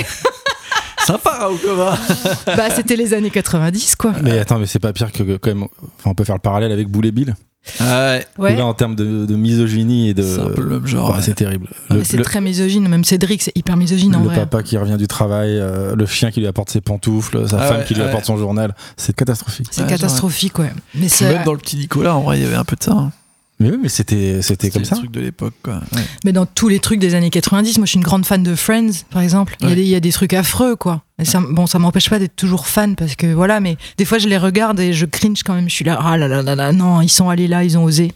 Sympa, 1.06 1.32
Raoul 1.32 1.60
Cova. 1.60 1.98
bah, 2.46 2.70
c'était 2.76 2.96
les 2.98 3.14
années 3.14 3.30
90, 3.30 3.96
quoi. 3.96 4.14
Mais 4.22 4.40
attends, 4.40 4.60
mais 4.60 4.66
c'est 4.66 4.80
pas 4.80 4.92
pire 4.94 5.12
que 5.12 5.38
quand 5.38 5.54
même. 5.54 5.64
Enfin, 5.64 6.10
on 6.12 6.14
peut 6.16 6.24
faire 6.26 6.36
le 6.36 6.42
parallèle 6.42 6.72
avec 6.72 6.88
Boule 6.90 7.06
et 7.06 7.12
Bill. 7.12 7.36
Ouais, 7.80 8.26
Ouais. 8.38 8.56
Là, 8.56 8.66
en 8.66 8.74
termes 8.74 8.96
de, 8.96 9.26
de 9.26 9.36
misogynie 9.36 10.10
et 10.10 10.14
de. 10.14 10.22
c'est 10.22 10.40
un 10.42 10.50
peu 10.50 10.62
le 10.64 10.70
même 10.70 10.86
genre. 10.88 11.12
Ouais. 11.16 11.22
c'est 11.22 11.34
terrible. 11.34 11.68
Ah, 11.90 11.94
Le, 11.94 12.00
mais 12.00 12.06
C'est 12.06 12.18
le- 12.18 12.24
très 12.24 12.42
misogyne. 12.42 12.88
Même 12.88 13.04
Cédric, 13.04 13.42
c'est 13.42 13.56
hyper 13.58 13.78
misogyne 13.78 14.16
en 14.16 14.20
le 14.20 14.26
vrai. 14.26 14.36
papa 14.36 14.64
qui 14.64 14.78
revient 14.78 14.98
du 14.98 15.08
travail, 15.08 15.58
euh, 15.60 15.96
le 15.96 16.06
chien 16.06 16.30
qui 16.32 16.40
lui 16.42 16.48
apporte 16.48 16.70
ses 16.70 16.82
pantoufles, 16.82 17.48
sa 17.48 17.58
Ah 17.60 17.68
femme 17.68 17.78
ouais, 17.80 17.86
qui 17.86 17.94
lui 17.94 18.02
ouais. 18.02 18.08
apporte 18.08 18.26
son 18.26 18.38
journal. 18.38 18.76
C'est 18.98 19.16
catastrophique. 19.16 19.68
C'est 19.72 19.84
Ouais, 19.84 19.88
catastrophique, 19.90 20.60
ouais. 20.60 20.72
Mais 20.96 21.08
Même 21.22 21.44
dans 21.46 21.54
le 21.54 21.58
petit 21.60 21.78
Nicolas, 21.78 22.16
en 22.16 22.22
vrai, 22.22 22.38
il 22.40 22.44
y 22.44 22.46
avait 22.46 22.56
un 22.56 22.66
peu 22.66 22.76
de 22.76 22.84
ça. 22.84 22.92
hein. 22.92 23.12
Mais 23.64 23.72
oui, 23.72 23.78
mais 23.82 23.90
c'était 23.90 24.42
c'était 24.42 24.70
comme 24.70 24.84
ça. 24.86 24.96
truc 24.98 25.12
de 25.12 25.22
l'époque, 25.22 25.54
quoi. 25.64 25.76
Ouais. 25.96 26.02
mais 26.26 26.32
dans 26.34 26.46
tous 26.46 26.68
les 26.68 26.80
trucs 26.80 27.00
des 27.00 27.16
années 27.16 27.30
90, 27.30 27.78
moi 27.78 27.86
je 27.86 27.92
suis 27.92 27.98
une 27.98 28.04
grande 28.04 28.26
fan 28.26 28.44
de 28.44 28.56
Friends, 28.56 28.92
par 29.10 29.22
exemple. 29.22 29.56
Il 29.62 29.64
y 29.64 29.68
a 29.68 29.70
Ouais. 29.70 29.76
des- 29.76 29.82
il 29.84 29.88
y, 29.88 29.96
a 29.96 30.00
des 30.00 30.12
trucs 30.12 30.34
affreux, 30.34 30.76
quoi. 30.76 31.04
Et 31.20 31.26
ça, 31.26 31.40
bon, 31.48 31.66
ça 31.68 31.80
m'empêche 31.80 32.10
pas 32.10 32.20
d'être 32.20 32.36
toujours 32.36 32.68
fan 32.68 32.96
parce 32.96 33.16
que 33.16 33.28
voilà, 33.34 33.60
mais 33.60 33.78
des 33.98 34.06
fois 34.06 34.18
je 34.18 34.28
les 34.28 34.38
regarde 34.38 34.80
et 34.80 34.92
je 34.94 35.06
cringe 35.06 35.44
quand 35.44 35.54
même. 35.54 35.70
Je 35.70 35.74
suis 35.76 35.86
là, 35.86 35.98
ah 36.04 36.18
là 36.18 36.28
là 36.28 36.42
là 36.42 36.56
là, 36.56 36.72
non, 36.74 37.02
ils 37.02 37.10
sont 37.10 37.30
allés 37.30 37.48
là, 37.48 37.64
ils 37.64 37.78
ont 37.78 37.84
osé. 37.86 38.12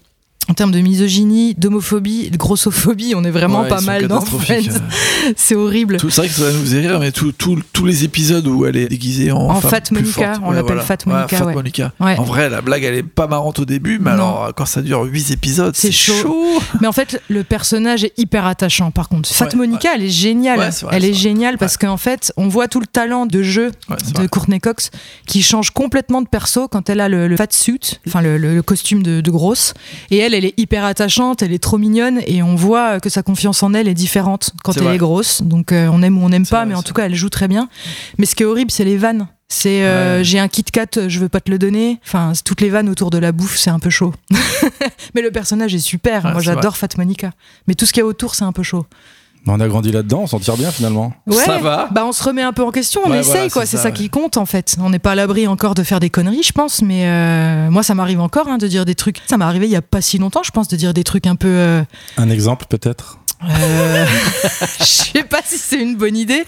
En 0.49 0.53
termes 0.53 0.71
de 0.71 0.79
misogynie, 0.79 1.55
d'homophobie, 1.55 2.29
de 2.29 2.37
grossophobie, 2.37 3.13
on 3.15 3.23
est 3.25 3.31
vraiment 3.31 3.63
Ouais, 3.63 3.67
pas 3.67 3.81
mal 3.81 4.07
dans 4.07 4.21
Friends. 4.21 4.69
euh. 4.77 5.31
C'est 5.35 5.55
horrible. 5.55 5.97
C'est 5.99 6.15
vrai 6.15 6.27
que 6.29 6.33
ça 6.33 6.51
nous 6.53 6.61
faisait 6.61 6.87
rire, 6.87 6.99
mais 7.01 7.11
tous 7.11 7.85
les 7.85 8.05
épisodes 8.05 8.47
où 8.47 8.65
elle 8.65 8.77
est 8.77 8.87
déguisée 8.87 9.31
en, 9.31 9.39
En 9.49 9.59
femme 9.59 9.71
Fat 9.71 9.81
plus 9.81 9.95
Monica, 9.95 10.33
forte, 10.35 10.41
on 10.45 10.51
l'appelle 10.51 10.79
Fat 10.79 10.97
Monica, 11.05 11.91
Fat. 11.99 12.15
En 12.17 12.23
vrai, 12.23 12.49
la 12.49 12.61
blague, 12.61 12.83
elle 12.85 12.95
est 12.95 13.03
pas 13.03 13.27
marrante 13.27 13.59
au 13.59 13.65
début, 13.65 13.99
mais 13.99 14.11
Non. 14.11 14.15
alors 14.15 14.51
quand 14.55 14.65
ça 14.65 14.81
dure 14.81 15.01
8 15.03 15.31
épisodes, 15.31 15.75
C'est 15.75 15.91
chaud. 15.91 16.13
chaud. 16.21 16.61
Mais 16.81 16.87
en 16.87 16.91
fait, 16.93 17.21
le 17.29 17.43
personnage 17.43 18.03
est 18.05 18.13
hyper 18.17 18.45
attachant. 18.45 18.91
Par 18.91 19.09
contre, 19.09 19.27
Fat 19.29 19.49
Monica, 19.55 19.89
elle 19.95 20.03
est 20.03 20.09
géniale. 20.09 20.57
Vrai, 20.59 20.69
elle 20.91 21.03
est 21.05 21.13
géniale 21.13 21.57
parce 21.57 21.75
qu'en 21.77 21.97
fait, 21.97 22.31
on 22.37 22.47
voit 22.47 22.67
tout 22.69 22.79
le 22.79 22.87
talent 22.87 23.25
de 23.25 23.43
jeu 23.43 23.71
de. 24.15 24.27
Courtney 24.27 24.59
Cox 24.59 24.91
qui 25.25 25.41
change 25.41 25.71
complètement 25.71 26.21
de 26.21 26.27
perso 26.27 26.67
quand 26.67 26.89
elle 26.89 27.01
a 27.01 27.09
le, 27.09 27.27
le 27.27 27.35
fat 27.37 27.47
suit, 27.51 27.99
enfin 28.07 28.21
le, 28.21 28.37
le- 28.37 28.55
le 28.55 28.61
costume 28.61 29.03
de, 29.03 29.19
de 29.21 29.31
grosse. 29.31 29.73
Et 30.11 30.17
elle, 30.17 30.33
elle 30.37 30.45
est 30.45 30.53
hyper 30.59 30.85
attachante, 30.85 31.41
elle 31.41 31.51
est 31.53 31.61
trop 31.61 31.77
mignonne 31.77 32.21
et 32.27 32.41
on 32.43 32.55
voit 32.55 32.99
que 32.99 33.09
sa 33.09 33.23
confiance 33.23 33.63
en 33.63 33.73
elle 33.73 33.87
est 33.87 33.93
différente 33.93 34.51
quand 34.63 34.75
elle 34.77 34.83
vrai. 34.83 34.95
est 34.95 34.99
grosse. 34.99 35.41
Donc 35.41 35.71
euh, 35.71 35.87
on 35.91 36.01
aime 36.03 36.17
ou 36.17 36.25
on 36.25 36.29
n'aime 36.29 36.45
pas, 36.45 36.57
vrai, 36.57 36.65
mais 36.67 36.75
en 36.75 36.83
tout 36.83 36.93
cas, 36.93 37.05
elle 37.05 37.15
joue 37.15 37.29
très 37.29 37.47
bien. 37.47 37.69
Mais 38.17 38.25
ce 38.25 38.35
qui 38.35 38.43
est 38.43 38.45
horrible, 38.45 38.71
c'est 38.71 38.85
les 38.85 38.97
vannes. 38.97 39.27
C'est 39.49 39.85
euh, 39.85 40.17
Ouais. 40.17 40.23
j'ai 40.25 40.39
un 40.39 40.49
Kit 40.49 40.63
Kat, 40.63 41.07
je 41.07 41.19
veux 41.19 41.29
pas 41.29 41.39
te 41.39 41.49
le 41.49 41.57
donner. 41.57 41.99
Enfin, 42.05 42.33
toutes 42.43 42.59
les 42.61 42.69
vannes 42.69 42.89
autour 42.89 43.09
de 43.09 43.17
la 43.17 43.31
bouffe, 43.31 43.57
c'est 43.57 43.69
un 43.69 43.79
peu 43.79 43.89
chaud. 43.89 44.13
mais 45.15 45.21
le 45.21 45.31
personnage 45.31 45.73
est 45.73 45.79
super. 45.79 46.25
Ouais, 46.25 46.31
Moi, 46.33 46.41
j'adore 46.41 46.75
Fat 46.77 46.89
Monica. 46.97 47.31
Mais 47.67 47.73
tout 47.73 47.85
ce 47.85 47.93
qui 47.93 47.99
est 48.01 48.03
autour, 48.03 48.35
c'est 48.35 48.43
un 48.43 48.51
peu 48.51 48.63
chaud. 48.63 48.85
Mais 49.47 49.53
on 49.53 49.59
a 49.59 49.67
grandi 49.67 49.91
là-dedans, 49.91 50.19
on 50.23 50.27
s'en 50.27 50.39
tire 50.39 50.57
bien 50.57 50.69
finalement. 50.71 51.13
Ouais, 51.25 51.35
Ça 51.37 51.57
va. 51.57 51.87
Bah 51.91 52.03
on 52.05 52.11
se 52.11 52.21
remet 52.23 52.41
un 52.43 52.53
peu 52.53 52.63
en 52.63 52.71
question, 52.71 53.01
on 53.05 53.09
Ouais, 53.11 53.19
essaye 53.21 53.31
voilà, 53.33 53.49
quoi, 53.49 53.61
c'est 53.65 53.71
c'est 53.71 53.77
ça, 53.77 53.83
ça, 53.83 53.89
ouais. 53.89 53.95
qui 53.95 54.09
compte 54.09 54.37
en 54.37 54.45
fait. 54.45 54.75
On 54.81 54.89
n'est 54.89 54.99
pas 54.99 55.13
à 55.13 55.15
l'abri 55.15 55.47
encore 55.47 55.73
de 55.73 55.83
faire 55.83 55.99
des 55.99 56.09
conneries, 56.09 56.43
je 56.43 56.51
pense, 56.51 56.81
mais 56.81 57.07
euh, 57.07 57.69
moi 57.71 57.81
ça 57.81 57.95
m'arrive 57.95 58.19
encore 58.19 58.47
hein, 58.49 58.57
de 58.57 58.67
dire 58.67 58.83
des 58.85 58.93
trucs. 58.95 59.21
Ça 59.27 59.37
m'est 59.37 59.45
arrivé 59.45 59.65
il 59.65 59.71
y 59.71 59.75
a 59.77 59.81
pas 59.81 60.01
si 60.01 60.17
longtemps, 60.17 60.43
je 60.43 60.51
pense, 60.51 60.67
de 60.67 60.75
dire 60.75 60.93
des 60.93 61.03
trucs 61.03 61.25
un 61.27 61.35
peu. 61.35 61.47
euh, 61.47 61.81
Un 62.17 62.29
exemple 62.29 62.65
peut-être? 62.69 63.19
Euh, 63.47 64.05
je 64.79 64.83
sais 64.83 65.23
pas 65.23 65.41
si 65.45 65.57
c'est 65.59 65.79
une 65.79 65.95
bonne 65.95 66.17
idée, 66.17 66.43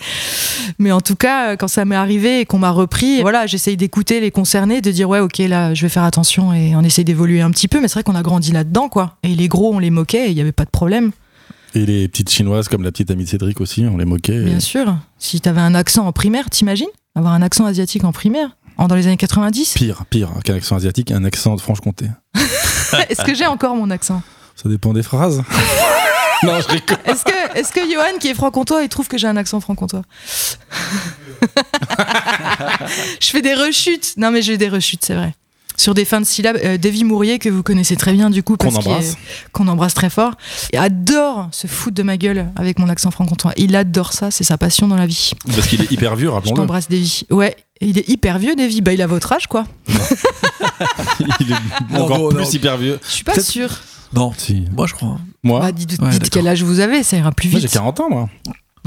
mais 0.79 0.91
en 0.91 1.01
tout 1.01 1.15
cas, 1.15 1.50
euh, 1.51 1.56
quand 1.56 1.68
ça 1.68 1.86
m'est 1.86 1.96
arrivé 1.96 2.39
et 2.41 2.46
qu'on 2.46 2.58
m'a 2.58 2.72
repris, 2.72 3.22
voilà, 3.22 3.46
j'essaye 3.46 3.77
d'écouter 3.77 4.20
les 4.20 4.32
concernés, 4.32 4.82
de 4.82 4.89
dire 4.91 5.08
ouais, 5.08 5.20
ok, 5.20 5.38
là, 5.38 5.74
je 5.75 5.84
vais 5.84 5.89
faire 5.89 6.03
attention 6.03 6.51
et 6.51 6.75
on 6.75 6.82
essaye 6.82 7.06
d'évoluer 7.06 7.41
un 7.41 7.51
petit 7.51 7.68
peu. 7.68 7.79
Mais 7.79 7.88
c'est 7.88 7.94
vrai 7.94 8.03
qu'on 8.03 8.15
a 8.15 8.24
grandi 8.24 8.51
là-dedans, 8.51 8.89
quoi. 8.89 9.18
Et 9.24 9.36
les 9.36 9.48
gros, 9.48 9.74
on 9.74 9.79
les 9.79 9.91
moquait, 9.91 10.27
et 10.27 10.32
il 10.32 10.38
y 10.38 10.41
avait 10.41 10.51
pas 10.51 10.65
de 10.65 10.70
problème. 10.72 11.12
Et 11.76 11.86
les 11.86 12.08
petites 12.08 12.30
chinoises 12.32 12.68
comme 12.68 12.84
la 12.84 12.92
petite 12.92 13.12
amie 13.12 13.26
de 13.26 13.30
Cédric 13.30 13.62
aussi, 13.62 13.86
on 13.86 13.98
les 13.98 14.06
moquait. 14.06 14.36
et- 14.36 14.46
Bien 14.46 14.60
sûr. 14.60 14.96
Si 15.20 15.40
t'avais 15.42 15.62
un 15.62 15.76
accent 15.76 16.06
en 16.08 16.12
primaire, 16.12 16.50
t'imagines 16.50 16.88
avoir 17.16 17.34
un 17.34 17.42
accent 17.42 17.66
asiatique 17.66 18.04
en 18.04 18.12
primaire 18.12 18.50
en, 18.78 18.88
dans 18.88 18.96
les 18.96 19.06
années 19.08 19.18
90 19.18 19.74
Pire, 19.76 20.06
pire 20.10 20.30
qu'un 20.44 20.56
accent 20.56 20.76
asiatique, 20.78 21.12
un 21.12 21.26
accent 21.26 21.56
de 21.56 21.62
Franche-Comté. 21.62 22.06
Est-ce 23.10 23.24
que 23.24 23.36
j'ai 23.36 23.46
encore 23.46 23.76
mon 23.76 23.90
accent? 23.92 24.22
Ça 24.56 24.70
dépend 24.70 24.94
des 24.94 25.04
phrases. 25.04 25.38
non, 26.44 26.60
je 26.62 26.68
rigole. 26.68 26.98
Est-ce 27.06 27.24
que, 27.26 27.58
est 27.60 27.72
que 27.74 27.92
Johan, 27.94 28.18
qui 28.20 28.30
est 28.30 28.34
franc-comtois, 28.34 28.84
il 28.84 28.90
trouve 28.90 29.08
que 29.08 29.18
j'ai 29.18 29.28
un 29.28 29.38
accent 29.38 29.60
franc-comtois? 29.60 30.02
Je 33.22 33.28
fais 33.30 33.42
des 33.42 33.54
rechutes. 33.54 34.14
Non, 34.18 34.32
mais 34.32 34.42
j'ai 34.42 34.58
des 34.58 34.70
rechutes, 34.70 35.04
c'est 35.06 35.16
vrai. 35.16 35.34
Sur 35.80 35.94
des 35.94 36.04
fins 36.04 36.20
de 36.20 36.26
syllabes. 36.26 36.58
Euh, 36.64 36.78
Davy 36.78 37.06
Mourier, 37.06 37.40
que 37.40 37.48
vous 37.48 37.64
connaissez 37.64 37.96
très 37.96 38.12
bien, 38.12 38.30
du 38.30 38.44
coup. 38.44 38.58
Qu'on 38.58 38.76
embrasse. 38.76 39.16
Qu'on 39.54 39.68
embrasse 39.70 39.94
très 39.94 40.10
fort. 40.10 40.34
Il 40.74 40.80
adore 40.80 41.48
se 41.54 41.68
foutre 41.68 41.96
de 41.96 42.04
ma 42.04 42.18
gueule 42.18 42.52
avec 42.58 42.80
mon 42.80 42.90
accent 42.90 43.12
franc-comtois. 43.12 43.54
Il 43.56 43.76
adore 43.78 44.12
ça, 44.12 44.30
c'est 44.30 44.44
sa 44.44 44.58
passion 44.58 44.88
dans 44.90 44.98
la 44.98 45.06
vie. 45.08 45.32
Parce 45.48 45.68
qu'il 45.68 45.82
est 45.82 45.92
hyper 45.92 46.16
vieux, 46.18 46.28
Je 46.30 46.34
rappelons-le. 46.34 46.58
t'embrasse, 46.58 46.90
Davy. 46.90 47.26
Ouais, 47.30 47.56
il 47.80 47.98
est 47.98 48.10
hyper 48.10 48.40
vieux, 48.40 48.56
Davy. 48.58 48.82
Bah, 48.82 48.92
il 48.94 49.02
a 49.02 49.08
votre 49.08 49.32
âge, 49.32 49.48
quoi. 49.48 49.66
Il 51.40 51.52
est 51.52 51.98
encore 52.00 52.20
non, 52.20 52.30
plus 52.30 52.44
non. 52.44 52.50
hyper 52.50 52.78
vieux. 52.78 53.00
Je 53.08 53.12
suis 53.12 53.24
pas 53.24 53.40
sûre. 53.40 53.70
Non, 54.14 54.34
Si. 54.38 54.66
moi 54.76 54.88
je 54.88 54.94
crois. 54.94 55.18
Moi, 55.44 55.60
Bah, 55.60 55.72
dites, 55.72 55.92
Ouais, 56.02 56.10
dites 56.10 56.22
d'accord. 56.24 56.30
quel 56.32 56.48
âge 56.48 56.64
vous 56.64 56.80
avez, 56.80 57.04
ça 57.04 57.18
ira 57.18 57.32
plus 57.32 57.50
moi, 57.50 57.60
vite. 57.60 57.70
j'ai 57.70 57.74
40 57.74 58.00
ans, 58.02 58.10
moi. 58.10 58.30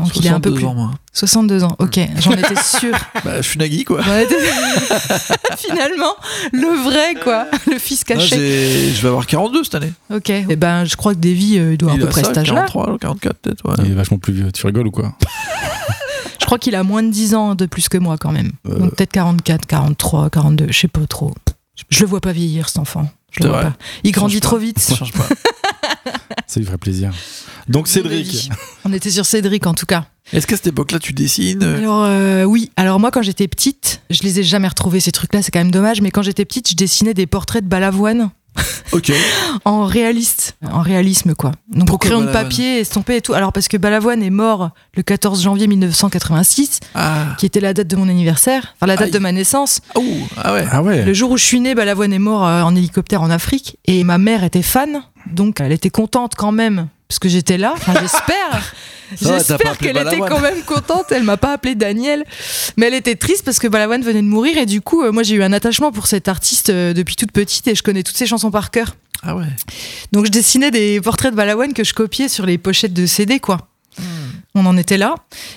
Donc 0.03 0.17
il 0.17 0.27
est 0.27 0.31
un 0.31 0.41
peu 0.41 0.51
62 0.51 0.55
plus. 0.55 0.65
ans, 0.67 0.75
moi. 0.75 0.91
62 1.13 1.65
ans, 1.65 1.77
ok, 1.79 2.01
j'en 2.21 2.33
étais 2.33 2.63
sûre. 2.63 2.97
Bah, 3.25 3.37
je 3.39 3.43
suis 3.43 3.59
Nagui, 3.59 3.85
quoi. 3.85 4.03
Finalement, 5.57 6.15
le 6.53 6.83
vrai, 6.83 7.15
quoi, 7.23 7.47
le 7.71 7.79
fils 7.79 8.05
caché. 8.05 8.91
je 8.95 9.01
vais 9.03 9.09
avoir 9.09 9.27
42 9.27 9.65
cette 9.65 9.75
année. 9.77 9.93
ok, 10.15 10.31
et 10.31 10.57
ben 10.57 10.85
je 10.85 10.97
crois 10.97 11.15
que 11.15 11.21
Davy 11.21 11.59
euh, 11.59 11.73
il 11.73 11.79
doit 11.79 11.93
à 11.93 11.95
Il 11.95 12.01
peu 12.01 12.07
a 12.07 12.11
près 12.11 12.25
cet 12.25 12.39
âge-là. 12.39 12.67
43, 12.67 12.99
44 12.99 13.37
peut-être, 13.39 13.65
ouais. 13.69 13.75
Il 13.85 13.91
est 13.93 13.95
vachement 13.95 14.19
plus 14.19 14.33
vieux. 14.33 14.51
Tu 14.53 14.67
rigoles 14.67 14.87
ou 14.87 14.91
quoi 14.91 15.13
Je 16.41 16.47
crois 16.47 16.59
qu'il 16.59 16.75
a 16.75 16.83
moins 16.83 17.03
de 17.03 17.11
10 17.11 17.35
ans 17.35 17.55
de 17.55 17.67
plus 17.67 17.89
que 17.89 17.99
moi 17.99 18.17
quand 18.19 18.33
même. 18.33 18.53
Euh. 18.69 18.79
Donc 18.79 18.95
peut-être 18.97 19.13
44, 19.13 19.65
43, 19.67 20.29
42, 20.31 20.67
je 20.69 20.79
sais 20.79 20.89
pas 20.89 21.07
trop. 21.09 21.33
Je 21.89 22.01
le 22.01 22.07
vois 22.07 22.21
pas 22.21 22.33
vieillir 22.33 22.69
cet 22.69 22.79
enfant. 22.79 23.09
Je 23.31 23.43
le 23.43 23.49
vois 23.49 23.61
vrai. 23.63 23.71
pas. 23.71 23.77
Il 24.05 24.13
grandit 24.13 24.41
trop 24.41 24.59
vite. 24.59 24.79
Ça 24.79 24.95
change 24.95 25.13
pas. 25.13 25.27
Ça 26.47 26.61
lui 26.61 26.67
ferait 26.67 26.79
plaisir. 26.79 27.13
Donc, 27.69 27.89
Cédric. 27.89 28.51
On 28.85 28.93
était 28.93 29.11
sur 29.11 29.25
Cédric 29.27 29.67
en 29.67 29.75
tout 29.75 29.87
cas. 29.87 30.05
Est-ce 30.33 30.47
qu'à 30.47 30.57
cette 30.57 30.67
époque-là, 30.69 30.99
tu 30.99 31.13
dessines? 31.13 31.63
Alors 31.63 32.05
euh, 32.05 32.45
oui, 32.45 32.71
alors 32.77 32.99
moi 33.01 33.11
quand 33.11 33.23
j'étais 33.23 33.49
petite, 33.49 34.01
je 34.11 34.23
les 34.23 34.41
ai 34.41 34.43
jamais 34.43 34.69
retrouvés 34.69 35.01
ces 35.01 35.13
trucs-là, 35.13 35.43
c'est 35.43 35.51
quand 35.51 35.59
même 35.61 35.71
dommage, 35.73 36.01
mais 36.01 36.11
quand 36.11 36.23
j'étais 36.23 36.45
petite, 36.45 36.71
je 36.71 36.75
dessinais 36.75 37.13
des 37.15 37.27
portraits 37.27 37.63
de 37.65 37.69
balavoine 37.69 38.31
Ok. 38.93 39.11
en 39.65 39.85
réaliste, 39.85 40.57
en 40.71 40.81
réalisme 40.81 41.35
quoi. 41.35 41.53
Donc 41.75 41.91
au 41.93 41.99
crayon 41.99 42.21
de 42.21 42.31
papier, 42.31 42.81
estompé 42.81 43.17
et 43.17 43.21
tout. 43.21 43.33
Alors 43.35 43.53
parce 43.53 43.67
que 43.69 43.77
Balavoine 43.79 44.23
est 44.23 44.31
mort 44.31 44.71
le 44.95 45.03
14 45.03 45.43
janvier 45.43 45.67
1986, 45.67 46.81
Ah. 46.95 47.35
qui 47.39 47.47
était 47.47 47.61
la 47.61 47.73
date 47.75 47.89
de 47.89 47.97
mon 47.97 48.09
anniversaire, 48.09 48.75
enfin 48.77 48.87
la 48.87 48.97
date 48.97 49.07
Aïe. 49.07 49.11
de 49.13 49.19
ma 49.19 49.33
naissance. 49.33 49.81
Oh, 49.95 50.03
ah 50.37 50.53
ouais. 50.55 50.65
Ah 50.71 50.83
ouais. 50.83 51.05
Le 51.05 51.15
jour 51.15 51.31
où 51.31 51.37
je 51.39 51.45
suis 51.45 51.61
née, 51.61 51.75
Balavoine 51.75 52.13
est 52.13 52.19
mort 52.19 52.47
euh, 52.47 52.63
en 52.63 52.75
hélicoptère 52.77 53.23
en 53.23 53.31
Afrique 53.31 53.79
et 53.87 54.05
ma 54.05 54.19
mère 54.19 54.45
était 54.45 54.63
fan, 54.63 55.03
donc 55.27 55.61
elle 55.61 55.73
était 55.73 55.91
contente 55.91 56.35
quand 56.37 56.53
même 56.53 56.89
parce 57.09 57.19
que 57.19 57.29
j'étais 57.29 57.59
là. 57.59 57.75
Enfin 57.77 57.95
j'espère. 58.01 58.75
J'espère 59.21 59.77
qu'elle 59.77 59.99
était 59.99 60.21
quand 60.21 60.41
même 60.41 60.63
contente. 60.63 61.13
Elle 61.13 61.23
m'a 61.25 61.37
pas 61.37 61.53
appelé 61.53 61.75
Daniel, 61.75 62.25
mais 62.79 62.87
elle 62.87 62.95
était 62.95 63.15
triste 63.15 63.45
parce 63.45 63.59
que 63.59 63.69
Balavoine 63.69 64.03
venait 64.03 64.23
de 64.23 64.27
mourir 64.27 64.57
et 64.57 64.65
du 64.65 64.81
coup, 64.81 65.03
euh, 65.03 65.13
moi 65.13 65.23
j'ai 65.23 65.35
eu 65.35 65.43
un 65.43 65.53
attachement 65.53 65.93
pour 65.93 66.07
cet 66.07 66.29
artiste 66.29 66.71
euh, 66.71 66.95
depuis 66.95 67.15
toute 67.15 67.31
petite 67.31 67.69
et 67.69 67.75
je 67.75 67.83
connais 67.83 68.03
toutes 68.03 68.17
ses 68.17 68.25
chansons 68.25 68.51
par 68.51 68.71
cœur. 68.71 68.97
Ah 69.23 69.37
ouais. 69.37 69.45
Donc 70.13 70.25
je 70.25 70.31
dessinais 70.31 70.71
des 70.71 70.99
portraits 71.03 71.31
de 71.31 71.37
Balavoine 71.37 71.75
que 71.75 71.85
je 71.85 71.93
copiais 71.93 72.29
sur 72.29 72.47
les 72.47 72.57
pochettes 72.57 72.95
de 72.95 73.05
CD, 73.05 73.39
quoi. 73.39 73.69
On 74.55 74.67
en 74.67 74.77
était 74.77 74.99
là. 74.99 75.15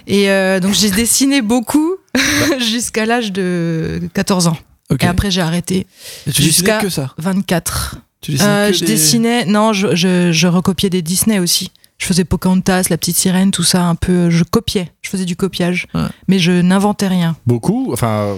Et 0.08 0.30
euh, 0.30 0.60
donc 0.60 0.74
j'ai 0.74 0.92
dessiné 0.92 1.42
beaucoup 1.42 1.96
jusqu'à 2.60 3.06
l'âge 3.06 3.32
de 3.32 4.02
14 4.14 4.48
ans. 4.48 4.58
Et 5.00 5.06
après 5.06 5.32
j'ai 5.32 5.42
arrêté. 5.42 5.88
Jusqu'à- 6.28 6.80
que 6.80 6.90
ça? 6.90 7.14
24. 7.18 7.98
Tu 8.26 8.38
Euh, 8.42 8.68
que 8.70 8.74
je 8.74 8.80
des- 8.82 8.86
dessinais. 8.94 9.46
Non, 9.46 9.72
je, 9.74 9.96
je, 9.96 10.32
je 10.32 10.48
recopiais 10.48 10.90
des 10.90 11.02
Disney 11.02 11.40
aussi. 11.40 11.72
Je 11.98 12.06
faisais 12.08 12.26
Pocahontas, 12.26 12.84
La 12.90 12.98
Petite 12.98 13.16
Sirène, 13.16 13.52
tout 13.52 13.64
ça 13.64 13.84
un 13.86 13.96
peu. 13.96 14.30
Je 14.30 14.44
copiais. 14.44 14.92
Je 15.02 15.10
faisais 15.10 15.24
du 15.26 15.36
copiage. 15.36 15.88
Ouais. 15.94 16.02
Mais 16.28 16.40
je 16.40 16.52
n'inventais 16.52 17.08
rien. 17.08 17.38
Beaucoup 17.46 17.94
Enfin, 17.94 18.36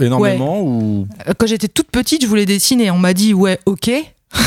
euh, 0.00 0.04
énormément 0.04 0.60
ou. 0.62 1.06
Euh, 1.28 1.32
Quand 1.38 1.46
j'étais 1.46 1.68
toute 1.68 1.90
petite, 1.90 2.22
je 2.22 2.26
voulais 2.26 2.46
dessiner. 2.46 2.90
On 2.90 2.98
m'a 2.98 3.14
dit, 3.14 3.34
ouais, 3.34 3.58
ok. 3.66 3.90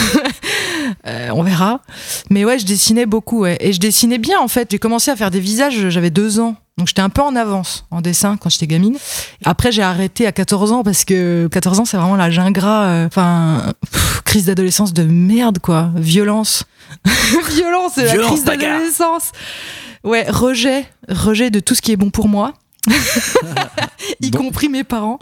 Euh, 1.08 1.30
on 1.34 1.42
verra. 1.42 1.82
Mais 2.30 2.44
ouais, 2.44 2.60
je 2.60 2.66
dessinais 2.66 3.06
beaucoup. 3.06 3.42
ouais. 3.42 3.58
Et 3.62 3.72
je 3.74 3.80
dessinais 3.80 4.18
bien, 4.18 4.40
en 4.40 4.48
fait. 4.48 4.68
J'ai 4.72 4.78
commencé 4.80 5.10
à 5.10 5.16
faire 5.16 5.32
des 5.32 5.40
visages, 5.40 5.90
j'avais 5.90 6.10
deux 6.10 6.40
ans. 6.40 6.56
Donc 6.78 6.88
j'étais 6.88 7.02
un 7.02 7.10
peu 7.10 7.22
en 7.22 7.36
avance 7.36 7.86
en 7.92 8.02
dessin 8.02 8.38
quand 8.38 8.50
j'étais 8.50 8.66
gamine. 8.68 8.98
Après, 9.46 9.72
j'ai 9.72 9.84
arrêté 9.84 10.26
à 10.26 10.32
14 10.32 10.72
ans 10.72 10.84
parce 10.84 11.06
que 11.06 11.48
14 11.52 11.80
ans, 11.82 11.86
c'est 11.86 11.98
vraiment 11.98 12.16
l'âge 12.16 12.40
ingrat. 12.40 12.84
euh, 12.86 13.08
Enfin, 13.08 13.74
crise 14.26 14.46
d'adolescence 14.46 14.94
de 14.94 15.04
merde, 15.04 15.60
quoi. 15.60 15.90
Violence. 15.96 16.64
Violence, 17.52 17.94
c'est 17.96 18.06
la 18.06 18.14
crise 18.24 18.44
d'adolescence. 18.46 19.32
Ouais, 20.04 20.26
rejet. 20.30 20.86
Rejet 21.10 21.50
de 21.52 21.60
tout 21.60 21.76
ce 21.76 21.82
qui 21.82 21.92
est 21.92 21.98
bon 21.98 22.10
pour 22.10 22.28
moi. 22.28 22.54
y 24.22 24.32
compris 24.32 24.70
mes 24.70 24.84
parents. 24.84 25.20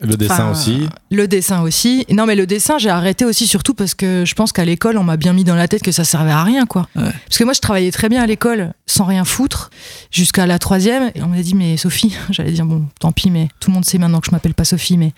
Le 0.00 0.16
dessin 0.16 0.34
Enfin, 0.34 0.50
aussi. 0.52 0.88
Le 1.10 1.26
dessin 1.26 1.62
aussi. 1.62 2.06
Non, 2.10 2.24
mais 2.24 2.36
le 2.36 2.46
dessin, 2.46 2.78
j'ai 2.78 2.88
arrêté 2.90 3.24
aussi 3.24 3.48
surtout 3.48 3.74
parce 3.74 3.94
que 3.94 4.24
je 4.24 4.34
pense 4.34 4.52
qu'à 4.52 4.64
l'école, 4.64 4.96
on 4.96 5.02
m'a 5.02 5.16
bien 5.16 5.32
mis 5.32 5.42
dans 5.42 5.56
la 5.56 5.66
tête 5.66 5.82
que 5.82 5.90
ça 5.90 6.04
servait 6.04 6.30
à 6.30 6.44
rien, 6.44 6.66
quoi. 6.66 6.88
Ouais. 6.94 7.10
Parce 7.26 7.38
que 7.38 7.44
moi, 7.44 7.52
je 7.52 7.60
travaillais 7.60 7.90
très 7.90 8.08
bien 8.08 8.22
à 8.22 8.26
l'école, 8.26 8.74
sans 8.86 9.04
rien 9.04 9.24
foutre, 9.24 9.70
jusqu'à 10.12 10.46
la 10.46 10.58
troisième. 10.60 11.10
Et 11.16 11.22
on 11.22 11.26
m'a 11.28 11.42
dit, 11.42 11.54
mais 11.56 11.76
Sophie, 11.76 12.14
j'allais 12.30 12.52
dire, 12.52 12.64
bon, 12.64 12.86
tant 13.00 13.10
pis, 13.10 13.30
mais 13.30 13.48
tout 13.58 13.70
le 13.70 13.74
monde 13.74 13.84
sait 13.84 13.98
maintenant 13.98 14.20
que 14.20 14.26
je 14.26 14.30
m'appelle 14.32 14.54
pas 14.54 14.64
Sophie, 14.64 14.96
mais 14.96 15.12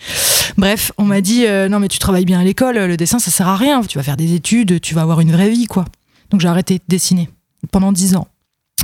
bref, 0.56 0.92
on 0.96 1.04
m'a 1.04 1.20
dit, 1.20 1.44
euh, 1.46 1.68
non, 1.68 1.78
mais 1.78 1.88
tu 1.88 1.98
travailles 1.98 2.24
bien 2.24 2.40
à 2.40 2.44
l'école, 2.44 2.78
le 2.78 2.96
dessin, 2.96 3.18
ça 3.18 3.30
sert 3.30 3.48
à 3.48 3.56
rien. 3.56 3.82
Tu 3.82 3.98
vas 3.98 4.02
faire 4.04 4.16
des 4.16 4.32
études, 4.34 4.80
tu 4.80 4.94
vas 4.94 5.02
avoir 5.02 5.20
une 5.20 5.32
vraie 5.32 5.50
vie, 5.50 5.66
quoi. 5.66 5.84
Donc 6.30 6.40
j'ai 6.40 6.48
arrêté 6.48 6.74
de 6.78 6.84
dessiner 6.88 7.28
pendant 7.70 7.92
10 7.92 8.16
ans, 8.16 8.28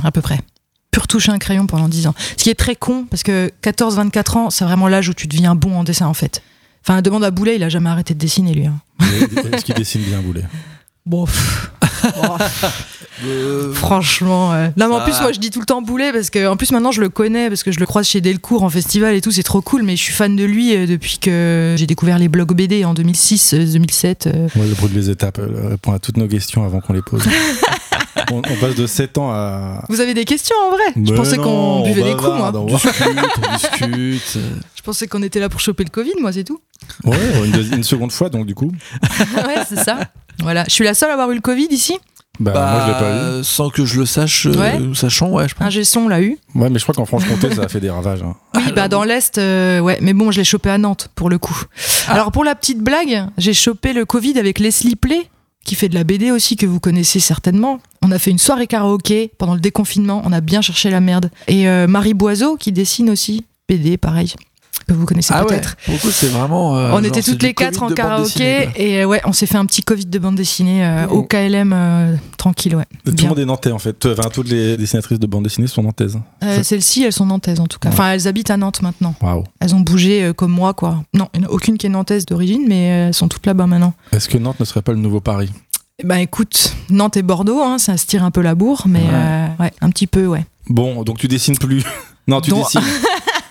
à 0.03 0.11
peu 0.11 0.21
près. 0.21 0.39
Toucher 1.05 1.31
un 1.31 1.37
crayon 1.37 1.67
pendant 1.67 1.87
10 1.89 2.07
ans. 2.07 2.15
Ce 2.37 2.43
qui 2.43 2.49
est 2.49 2.55
très 2.55 2.75
con, 2.75 3.05
parce 3.09 3.21
que 3.21 3.51
14-24 3.63 4.37
ans, 4.37 4.49
c'est 4.49 4.65
vraiment 4.65 4.87
l'âge 4.87 5.09
où 5.09 5.13
tu 5.13 5.27
deviens 5.27 5.53
bon 5.53 5.77
en 5.77 5.83
dessin, 5.83 6.07
en 6.07 6.13
fait. 6.15 6.41
Enfin, 6.83 7.01
demande 7.03 7.23
à 7.25 7.31
Boulet, 7.31 7.57
il 7.57 7.63
a 7.63 7.69
jamais 7.69 7.89
arrêté 7.89 8.13
de 8.13 8.19
dessiner, 8.19 8.53
lui. 8.53 8.65
hein. 8.65 8.79
Est-ce 9.53 9.63
qu'il 9.65 9.75
dessine 9.75 10.01
bien, 10.01 10.19
Boulet? 10.21 10.43
Bon, 11.05 11.25
pff. 11.25 11.71
Oh, 12.17 12.37
Euh, 13.25 13.73
franchement. 13.73 14.53
euh. 14.53 14.67
Non, 14.77 14.89
mais 14.89 14.93
en 14.95 15.03
plus, 15.03 15.19
moi, 15.21 15.31
je 15.31 15.39
dis 15.39 15.49
tout 15.49 15.59
le 15.59 15.65
temps 15.65 15.81
Boulet, 15.81 16.11
parce 16.13 16.29
que, 16.29 16.47
en 16.47 16.55
plus, 16.55 16.71
maintenant, 16.71 16.91
je 16.91 17.01
le 17.01 17.09
connais, 17.09 17.47
parce 17.49 17.63
que 17.63 17.71
je 17.71 17.79
le 17.79 17.87
croise 17.87 18.07
chez 18.07 18.21
Delcourt 18.21 18.61
en 18.61 18.69
festival 18.69 19.15
et 19.15 19.21
tout, 19.21 19.31
c'est 19.31 19.41
trop 19.41 19.61
cool, 19.61 19.81
mais 19.81 19.95
je 19.95 20.03
suis 20.03 20.13
fan 20.13 20.35
de 20.35 20.43
lui 20.43 20.75
euh, 20.75 20.85
depuis 20.85 21.17
que 21.17 21.73
j'ai 21.79 21.87
découvert 21.87 22.19
les 22.19 22.27
blogs 22.27 22.53
BD 22.53 22.85
en 22.85 22.93
2006, 22.93 23.53
euh, 23.55 23.65
2007. 23.73 24.27
euh. 24.27 24.47
Moi, 24.55 24.65
je 24.69 24.75
brûle 24.75 24.93
les 24.93 25.09
étapes. 25.09 25.39
Elle 25.41 25.67
répond 25.67 25.93
à 25.93 25.99
toutes 25.99 26.17
nos 26.17 26.27
questions 26.27 26.63
avant 26.63 26.79
qu'on 26.79 26.93
les 26.93 27.01
pose. 27.01 27.23
on, 28.31 28.37
on 28.37 28.55
passe 28.59 28.75
de 28.75 28.87
7 28.87 29.17
ans 29.17 29.31
à. 29.31 29.83
Vous 29.89 30.01
avez 30.01 30.13
des 30.13 30.25
questions 30.25 30.55
en 30.67 30.71
vrai? 30.71 30.83
Je 30.95 31.13
pensais 31.13 31.37
qu'on 31.37 31.45
on 31.49 31.83
buvait 31.83 32.03
des 32.03 32.15
coups, 32.15 32.27
moi. 32.27 32.51
bavarde, 32.51 32.55
on 32.57 32.65
discute, 32.65 32.93
on 33.49 33.53
discute. 33.55 34.37
Je 34.75 34.81
pensais 34.83 35.07
qu'on 35.07 35.23
était 35.23 35.39
là 35.39 35.49
pour 35.49 35.59
choper 35.59 35.83
le 35.83 35.89
Covid, 35.89 36.13
moi, 36.21 36.31
c'est 36.31 36.43
tout. 36.43 36.59
Ouais, 37.03 37.17
une, 37.45 37.83
seconde 37.83 38.11
fois, 38.11 38.29
donc 38.29 38.45
du 38.45 38.55
coup. 38.55 38.71
ouais, 39.35 39.63
c'est 39.67 39.77
ça. 39.83 39.99
Voilà. 40.39 40.63
Je 40.67 40.71
suis 40.71 40.83
la 40.83 40.93
seule 40.93 41.09
à 41.09 41.13
avoir 41.13 41.31
eu 41.31 41.35
le 41.35 41.41
Covid 41.41 41.67
ici? 41.71 41.97
Bah, 42.39 42.51
moi, 42.53 42.81
je 42.81 42.87
l'ai 42.87 42.99
pas 42.99 43.09
eu. 43.09 43.37
Bah, 43.39 43.43
Sans 43.43 43.69
que 43.71 43.83
je 43.83 43.99
le 43.99 44.05
sache, 44.05 44.45
euh, 44.45 44.53
Ouais. 44.53 44.77
ou 44.79 44.93
sachant, 44.93 45.29
ouais, 45.31 45.47
je 45.49 45.55
pense. 45.55 45.65
Un 45.65 45.69
gestion 45.71 46.07
l'a 46.07 46.21
eu. 46.21 46.37
Ouais, 46.53 46.69
mais 46.69 46.77
je 46.77 46.83
crois 46.83 46.93
qu'en 46.93 47.05
Franche-Comté, 47.05 47.55
ça 47.55 47.63
a 47.63 47.67
fait 47.67 47.79
des 47.79 47.89
ravages. 47.89 48.21
hein. 48.21 48.35
Oui, 48.55 48.61
Ah, 48.67 48.71
bah 48.73 48.87
dans 48.87 49.03
l'Est, 49.03 49.39
euh, 49.39 49.79
ouais. 49.79 49.97
Mais 50.01 50.13
bon, 50.13 50.29
je 50.29 50.37
l'ai 50.37 50.43
chopé 50.43 50.69
à 50.69 50.77
Nantes, 50.77 51.09
pour 51.15 51.31
le 51.31 51.39
coup. 51.39 51.63
Ah. 52.07 52.13
Alors, 52.13 52.31
pour 52.31 52.43
la 52.43 52.53
petite 52.53 52.77
blague, 52.79 53.25
j'ai 53.39 53.55
chopé 53.55 53.91
le 53.93 54.05
Covid 54.05 54.37
avec 54.37 54.59
Leslie 54.59 54.95
Play, 54.95 55.27
qui 55.67 55.75
fait 55.75 55.89
de 55.89 55.95
la 55.95 56.05
BD 56.05 56.31
aussi, 56.31 56.55
que 56.55 56.65
vous 56.65 56.79
connaissez 56.79 57.19
certainement. 57.19 57.79
On 58.01 58.11
a 58.11 58.17
fait 58.17 58.31
une 58.31 58.37
soirée 58.39 58.67
karaoké 58.67 59.31
pendant 59.37 59.53
le 59.53 59.59
déconfinement. 59.59 60.21
On 60.23 60.31
a 60.31 60.39
bien 60.39 60.61
cherché 60.61 60.89
la 60.89 61.01
merde. 61.01 61.29
Et 61.47 61.67
euh, 61.67 61.87
Marie 61.87 62.13
Boiseau, 62.13 62.55
qui 62.55 62.71
dessine 62.71 63.09
aussi. 63.09 63.45
BD, 63.67 63.97
pareil. 63.97 64.33
Que 64.87 64.93
vous 64.93 65.05
connaissez 65.05 65.33
Ah 65.35 65.41
ouais, 65.41 65.47
peut-être. 65.49 65.75
coup, 66.01 66.09
c'est 66.11 66.27
vraiment. 66.27 66.77
euh, 66.77 66.87
on 66.87 66.97
genre, 67.01 67.05
était 67.05 67.21
toutes 67.21 67.43
les 67.43 67.53
quatre 67.53 67.83
en 67.83 67.87
Covid 67.87 67.95
karaoké 67.95 68.69
et 68.77 69.03
ouais, 69.03 69.19
on 69.25 69.33
s'est 69.33 69.45
fait 69.45 69.57
un 69.57 69.65
petit 69.65 69.81
Covid 69.81 70.05
de 70.05 70.17
bande 70.19 70.35
dessinée 70.35 70.85
euh, 70.85 71.05
Oh. 71.09 71.17
au 71.17 71.23
KLM 71.23 71.73
euh, 71.73 72.15
tranquille, 72.37 72.75
ouais. 72.77 72.85
Tout 73.03 73.11
le 73.11 73.11
Bien. 73.11 73.27
monde 73.29 73.39
est 73.39 73.45
nantais, 73.45 73.71
en 73.71 73.79
fait. 73.79 74.05
Enfin, 74.05 74.29
toutes 74.29 74.47
les 74.49 74.77
dessinatrices 74.77 75.19
de 75.19 75.27
bande 75.27 75.43
dessinée 75.43 75.67
sont 75.67 75.83
nantaises. 75.83 76.17
Euh, 76.43 76.63
Celles-ci, 76.63 77.03
elles 77.03 77.11
sont 77.11 77.25
nantaises 77.25 77.59
en 77.59 77.67
tout 77.67 77.79
cas. 77.79 77.89
Ouais. 77.89 77.95
Enfin, 77.95 78.11
elles 78.13 78.29
habitent 78.29 78.49
à 78.49 78.55
Nantes 78.55 78.81
maintenant. 78.81 79.13
Waouh. 79.21 79.43
Elles 79.59 79.75
ont 79.75 79.81
bougé 79.81 80.23
euh, 80.23 80.31
comme 80.33 80.51
moi, 80.51 80.73
quoi. 80.73 81.03
Non, 81.13 81.27
il 81.33 81.41
n'y 81.41 81.45
en 81.45 81.49
a 81.49 81.51
aucune 81.51 81.77
qui 81.77 81.85
est 81.87 81.89
nantaise 81.89 82.25
d'origine, 82.25 82.63
mais 82.67 82.83
elles 82.85 83.13
sont 83.13 83.27
toutes 83.27 83.45
là-bas 83.45 83.67
maintenant. 83.67 83.93
Est-ce 84.13 84.29
que 84.29 84.37
Nantes 84.37 84.59
ne 84.61 84.65
serait 84.65 84.81
pas 84.81 84.93
le 84.93 84.99
nouveau 84.99 85.19
Paris? 85.19 85.51
Eh 85.99 86.05
Ben 86.05 86.17
écoute, 86.17 86.73
Nantes 86.89 87.17
et 87.17 87.23
Bordeaux, 87.23 87.61
hein, 87.61 87.77
ça 87.77 87.97
se 87.97 88.05
tire 88.05 88.23
un 88.23 88.31
peu 88.31 88.41
la 88.41 88.55
bourre, 88.55 88.83
mais 88.87 88.99
Ouais. 88.99 89.05
euh, 89.11 89.47
ouais, 89.59 89.71
un 89.81 89.89
petit 89.89 90.07
peu, 90.07 90.27
ouais. 90.27 90.45
Bon, 90.69 91.03
donc 91.03 91.17
tu 91.17 91.27
dessines 91.27 91.57
plus. 91.57 91.83
non, 92.27 92.39
tu 92.39 92.51
Donc- 92.51 92.63
dessines. 92.63 92.81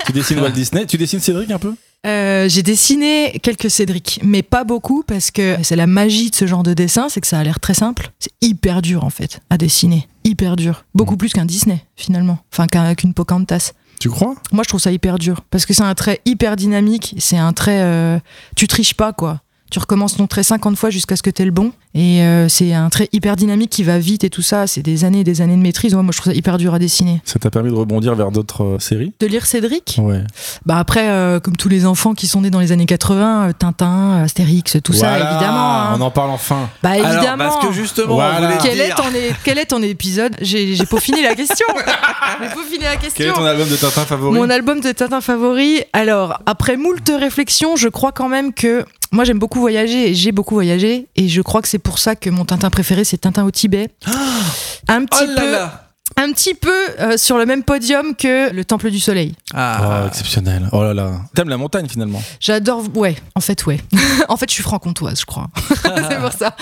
tu 0.07 0.13
dessines 0.13 0.41
Walt 0.41 0.51
Disney. 0.51 0.87
Tu 0.87 0.97
dessines 0.97 1.21
Cédric 1.21 1.51
un 1.51 1.59
peu? 1.59 1.75
Euh, 2.07 2.49
j'ai 2.49 2.63
dessiné 2.63 3.39
quelques 3.43 3.69
Cédric, 3.71 4.21
mais 4.23 4.43
pas 4.43 4.63
beaucoup 4.65 5.03
parce 5.03 5.31
que 5.33 5.57
c'est 5.63 5.75
la 5.77 5.87
magie 5.89 6.31
de 6.31 6.37
ce 6.37 6.47
genre 6.47 6.63
de 6.63 6.73
dessin, 6.73 7.09
c'est 7.09 7.21
que 7.21 7.27
ça 7.27 7.39
a 7.39 7.43
l'air 7.45 7.59
très 7.59 7.75
simple. 7.75 8.11
C'est 8.21 8.31
hyper 8.41 8.81
dur 8.83 9.03
en 9.03 9.11
fait 9.11 9.41
à 9.51 9.59
dessiner, 9.59 10.07
hyper 10.23 10.55
dur, 10.57 10.85
beaucoup 10.95 11.15
Mm. 11.15 11.19
plus 11.19 11.33
qu'un 11.33 11.45
Disney 11.47 11.85
finalement, 11.97 12.39
enfin 12.53 12.69
qu'un- 12.69 12.95
qu'une 12.95 13.13
Pocahontas. 13.15 13.73
Tu 13.99 14.09
crois? 14.11 14.35
Moi, 14.53 14.63
je 14.63 14.69
trouve 14.69 14.81
ça 14.81 14.93
hyper 14.93 15.19
dur 15.19 15.41
parce 15.51 15.65
que 15.67 15.73
c'est 15.75 15.83
un 15.83 15.95
trait 15.95 16.21
hyper 16.27 16.55
dynamique. 16.57 17.15
C'est 17.19 17.39
un 17.39 17.53
trait. 17.55 17.81
euh, 17.83 18.19
tu 18.55 18.69
triches 18.69 18.93
pas, 18.95 19.13
quoi. 19.15 19.41
Tu 19.71 19.79
recommences 19.79 20.17
ton 20.19 20.27
trait 20.27 20.43
50 20.45 20.77
fois 20.77 20.91
jusqu'à 20.91 21.17
ce 21.17 21.23
que 21.23 21.31
tu 21.31 21.45
le 21.45 21.51
bon. 21.51 21.73
Et 21.99 22.21
euh, 22.23 22.47
c'est 22.51 22.75
un 22.75 22.91
trait 22.91 23.09
hyper 23.13 23.37
dynamique 23.37 23.71
qui 23.71 23.83
va 23.83 23.99
vite 23.99 24.23
et 24.23 24.29
tout 24.29 24.43
ça. 24.43 24.67
C'est 24.67 24.83
des 24.83 25.05
années 25.07 25.21
et 25.21 25.25
des 25.25 25.41
années 25.41 25.57
de 25.57 25.63
maîtrise. 25.63 25.95
Ouais, 25.95 26.03
moi, 26.03 26.13
je 26.15 26.21
trouve 26.21 26.31
ça 26.31 26.37
hyper 26.39 26.59
dur 26.59 26.75
à 26.75 26.79
dessiner. 26.79 27.23
Ça 27.25 27.39
t'a 27.39 27.51
permis 27.51 27.71
de 27.71 27.75
rebondir 27.75 28.15
vers 28.15 28.31
d'autres 28.31 28.65
euh, 28.65 28.79
séries? 28.79 29.15
De 29.19 29.27
lire 29.27 29.47
Cédric? 29.47 29.97
Ouais. 30.03 30.21
Bah 30.67 30.77
après, 30.79 31.09
euh, 31.09 31.41
comme 31.41 31.57
tous 31.57 31.71
les 31.71 31.87
enfants 31.87 32.13
qui 32.13 32.27
sont 32.27 32.43
nés 32.43 32.51
dans 32.51 32.61
les 32.61 32.71
années 32.71 32.85
80, 32.85 33.49
euh, 33.49 33.53
Tintin, 33.59 34.23
Astérix, 34.23 34.77
tout 34.85 34.93
ça, 34.93 35.15
évidemment. 35.15 35.73
hein. 35.83 35.97
On 35.99 36.03
en 36.03 36.11
parle 36.11 36.31
enfin. 36.33 36.69
Bah 36.83 36.91
Alors, 36.91 37.13
évidemment. 37.13 37.45
parce 37.49 37.67
que 37.67 37.73
justement, 37.73 38.15
Voilà. 38.17 38.41
on 38.41 38.43
voulait 38.43 38.59
Quel 38.63 38.79
est, 38.81 38.91
ton, 38.95 39.09
é- 39.15 39.35
quel 39.43 39.59
est 39.59 39.65
ton 39.67 39.83
épisode? 39.83 40.37
J'ai 40.43 40.75
j'ai 40.75 40.85
peaufiné 40.85 41.23
la 41.23 41.35
question. 41.35 41.67
J'ai 42.43 42.49
peaufiné 42.51 42.85
la 42.85 42.97
question. 42.97 43.13
Quel 43.25 43.29
est 43.29 43.33
ton 43.33 43.45
album 43.45 43.69
de 43.71 43.77
Tintin 43.77 44.05
favori? 44.05 44.39
Mon 44.39 44.51
album 44.51 44.81
de 44.81 44.93
Tintin 44.93 45.21
favori. 45.23 45.81
Alors, 45.95 46.41
après 46.45 46.77
moult 46.77 47.09
réflexions, 47.19 47.77
je 47.77 47.89
crois 47.89 48.13
quand 48.13 48.29
même 48.29 48.53
que 48.53 48.85
moi 49.13 49.25
j'aime 49.25 49.39
beaucoup 49.39 49.61
voyager 49.61 50.11
et 50.11 50.15
j'ai 50.15 50.33
beaucoup 50.33 50.55
voyagé 50.55 51.07
et 51.17 51.29
je 51.29 51.41
crois 51.41 51.63
que 51.63 51.69
c'est 51.69 51.79
pour 51.87 51.99
ça 52.01 52.17
que 52.17 52.29
mon 52.31 52.45
Tintin 52.45 52.69
préféré 52.69 53.05
c'est 53.05 53.19
Tintin 53.19 53.45
au 53.45 53.51
Tibet. 53.53 53.91
Un 54.89 55.03
Oh 55.03 55.07
petit 55.07 55.27
là 55.27 55.41
peu, 55.41 55.53
là 55.53 55.86
un 56.19 56.33
petit 56.33 56.55
peu 56.55 56.73
euh, 57.01 57.17
sur 57.19 57.37
le 57.37 57.45
même 57.47 57.63
podium 57.63 58.15
que 58.17 58.51
le 58.53 58.65
Temple 58.65 58.91
du 58.91 59.01
Soleil. 59.01 59.35
Ah, 59.53 60.03
Oh, 60.05 60.07
exceptionnel. 60.09 60.69
Oh 60.73 60.83
là 60.83 60.95
là. 60.95 61.13
T'aimes 61.35 61.49
la 61.51 61.57
montagne 61.59 61.89
finalement 61.89 62.23
J'adore. 62.41 62.85
Ouais, 62.95 63.17
en 63.35 63.41
fait, 63.41 63.67
ouais. 63.67 63.81
en 64.29 64.37
fait, 64.37 64.49
je 64.49 64.55
suis 64.55 64.63
franc-comtoise, 64.63 65.21
je 65.21 65.27
crois. 65.27 65.49
c'est 66.09 66.19
pour 66.19 66.33
ça. 66.33 66.57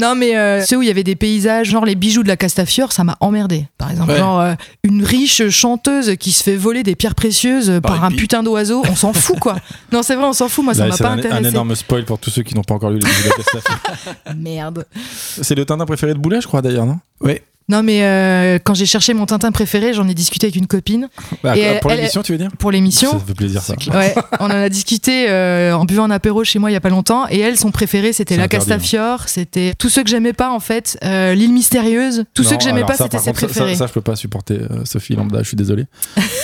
Non, 0.00 0.14
mais 0.16 0.36
euh, 0.36 0.64
ceux 0.64 0.78
où 0.78 0.82
il 0.82 0.88
y 0.88 0.90
avait 0.90 1.04
des 1.04 1.14
paysages, 1.14 1.68
genre 1.68 1.84
les 1.84 1.94
bijoux 1.94 2.22
de 2.24 2.28
la 2.28 2.36
Castafiore, 2.36 2.90
ça 2.92 3.04
m'a 3.04 3.16
emmerdé. 3.20 3.66
Par 3.78 3.90
exemple, 3.90 4.10
Ouais. 4.12 4.18
genre 4.18 4.40
euh, 4.40 4.54
une 4.82 5.04
riche 5.04 5.48
chanteuse 5.50 6.16
qui 6.18 6.32
se 6.32 6.42
fait 6.42 6.56
voler 6.56 6.82
des 6.82 6.96
pierres 6.96 7.14
précieuses 7.14 7.70
euh, 7.70 7.80
Par 7.80 8.02
un 8.02 8.10
putain 8.10 8.42
d'oiseau, 8.42 8.82
on 8.88 8.96
s'en 8.96 9.12
fout, 9.12 9.38
quoi. 9.38 9.56
Non, 9.92 10.02
c'est 10.02 10.16
vrai, 10.16 10.24
on 10.26 10.32
s'en 10.32 10.48
fout. 10.48 10.64
Moi, 10.64 10.74
ça 10.74 10.86
m'a 10.86 10.96
pas 10.96 11.08
un, 11.10 11.12
un 11.12 11.18
intéressé. 11.18 11.48
énorme 11.48 11.74
spoil 11.76 12.04
pour 12.04 12.18
tous 12.18 12.30
ceux 12.30 12.42
qui 12.42 12.54
n'ont 12.54 12.64
pas 12.64 12.74
encore 12.74 12.90
lu 12.90 12.98
les 12.98 13.06
livres 13.06 13.22
de 13.24 13.28
la 13.28 13.34
Castafiore. 13.36 14.34
Merde. 14.36 14.86
C'est 15.42 15.54
le 15.54 15.64
Tintin 15.64 15.86
préféré 15.86 16.12
de 16.14 16.18
Boulet, 16.18 16.40
je 16.40 16.46
crois 16.48 16.62
d'ailleurs, 16.62 16.86
non? 16.86 16.98
Ouais. 17.20 17.42
Non, 17.68 17.82
mais 17.82 18.04
euh, 18.04 18.58
quand 18.62 18.74
j'ai 18.74 18.86
cherché 18.86 19.12
mon 19.12 19.26
Tintin 19.26 19.50
préféré, 19.50 19.92
j'en 19.92 20.06
ai 20.08 20.14
discuté 20.14 20.46
avec 20.46 20.54
une 20.56 20.68
copine 20.68 21.08
Bah, 21.42 21.56
Et 21.56 21.60
elle- 21.62 21.80
Pour 21.80 21.90
l'émission, 21.90 22.22
tu 22.22 22.32
veux 22.32 22.38
dire 22.38 22.50
pour 22.58 22.70
l'émission. 22.70 23.10
Ça 23.10 23.18
fait 23.26 23.34
plaisir 23.34 23.60
ça. 23.60 23.74
Ouais, 23.92 24.14
on 24.38 24.44
en 24.46 24.50
a 24.50 24.68
discuté 24.68 25.26
euh, 25.28 25.72
en 25.76 25.84
buvant 25.84 26.04
un 26.04 26.10
apéro 26.10 26.44
chez 26.44 26.58
moi 26.60 26.70
il 26.70 26.74
y 26.74 26.76
a 26.76 26.80
pas 26.80 26.90
longtemps. 26.90 27.26
Et 27.28 27.40
elle, 27.40 27.58
son 27.58 27.72
préféré, 27.72 28.12
c'était 28.12 28.36
la 28.36 28.44
interdit, 28.44 28.68
Castafiore. 28.68 29.28
C'était 29.28 29.74
tous 29.76 29.88
ceux 29.88 30.04
que 30.04 30.08
j'aimais 30.10 30.32
pas 30.32 30.50
en 30.52 30.60
fait. 30.60 30.96
Euh, 31.04 31.34
L'île 31.34 31.52
mystérieuse. 31.52 32.24
Tous 32.34 32.44
ceux 32.44 32.56
que 32.56 32.62
j'aimais 32.62 32.84
pas, 32.84 32.96
c'était 32.96 33.18
ses 33.18 33.26
contre, 33.26 33.40
ça- 33.40 33.46
préférés. 33.46 33.72
Ça, 33.74 33.78
ça, 33.80 33.86
je 33.88 33.92
peux 33.92 34.00
pas 34.00 34.14
supporter 34.16 34.58
euh, 34.70 34.84
Sophie 34.84 35.16
Lambda, 35.16 35.42
je 35.42 35.48
suis 35.48 35.56
désolé. 35.56 35.86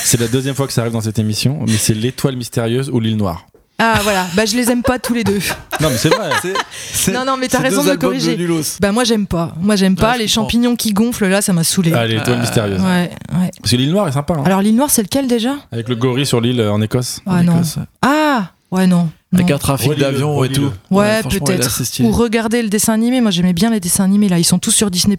c'est 0.04 0.18
la 0.20 0.26
deuxième 0.28 0.54
fois 0.56 0.66
que 0.66 0.72
ça 0.72 0.80
arrive 0.80 0.92
dans 0.94 1.00
cette 1.00 1.18
émission, 1.20 1.60
mais 1.66 1.76
c'est 1.78 1.94
l'étoile 1.94 2.36
mystérieuse 2.36 2.90
ou 2.90 2.98
l'île 2.98 3.16
noire. 3.16 3.46
Ah 3.84 3.98
voilà, 4.04 4.26
bah 4.34 4.44
je 4.46 4.54
les 4.56 4.70
aime 4.70 4.82
pas 4.82 5.00
tous 5.00 5.12
les 5.12 5.24
deux. 5.24 5.40
Non, 5.80 5.90
mais 5.90 5.96
c'est 5.98 6.08
vrai. 6.08 6.30
Non 7.12 7.24
non, 7.24 7.36
mais 7.36 7.48
t'as 7.48 7.58
raison 7.58 7.82
deux 7.82 7.88
de 7.90 7.94
me 7.94 7.98
corriger. 7.98 8.38
Bah 8.80 8.92
moi 8.92 9.02
j'aime 9.02 9.26
pas. 9.26 9.52
Moi 9.60 9.74
j'aime 9.74 9.96
pas 9.96 10.16
les 10.16 10.28
champignons 10.28 10.76
qui 10.76 10.92
gonflent 10.92 11.26
là, 11.26 11.42
ça 11.42 11.52
m'a 11.52 11.64
saoulé. 11.64 11.92
Allez, 11.92 12.14
l'étoile 12.14 12.36
Euh, 12.38 12.40
mystérieuse. 12.40 12.80
Ouais, 12.80 13.10
ouais. 13.32 13.50
Parce 13.60 13.72
que 13.72 13.76
l'île 13.76 13.90
noire 13.90 14.06
est 14.06 14.12
sympa. 14.12 14.34
hein. 14.34 14.42
Alors 14.44 14.60
l'île 14.62 14.76
noire, 14.76 14.88
c'est 14.90 15.02
lequel 15.02 15.26
déjà? 15.26 15.54
Avec 15.72 15.88
le 15.88 15.96
gorille 15.96 16.26
sur 16.26 16.40
l'île 16.40 16.60
euh, 16.60 16.72
en 16.72 16.80
Écosse. 16.80 17.20
Ah 17.26 17.30
En 17.40 17.42
non. 17.42 17.54
Écosse. 17.56 17.78
Ah 18.02 18.52
ouais 18.70 18.86
non. 18.86 19.10
Avec 19.34 19.48
non. 19.48 19.56
un 19.56 19.58
trafic 19.58 19.94
d'avions 19.98 20.44
et 20.44 20.50
tout. 20.52 20.70
Ouais, 20.90 21.20
peut-être. 21.24 21.82
Ou 22.02 22.12
regarder 22.12 22.62
le 22.62 22.68
dessin 22.68 22.92
animé. 22.92 23.20
Moi 23.20 23.32
j'aimais 23.32 23.52
bien 23.54 23.70
les 23.70 23.80
dessins 23.80 24.04
animés 24.04 24.28
là. 24.28 24.38
Ils 24.38 24.44
sont 24.44 24.60
tous 24.60 24.70
sur 24.70 24.90
Disney+. 24.92 25.18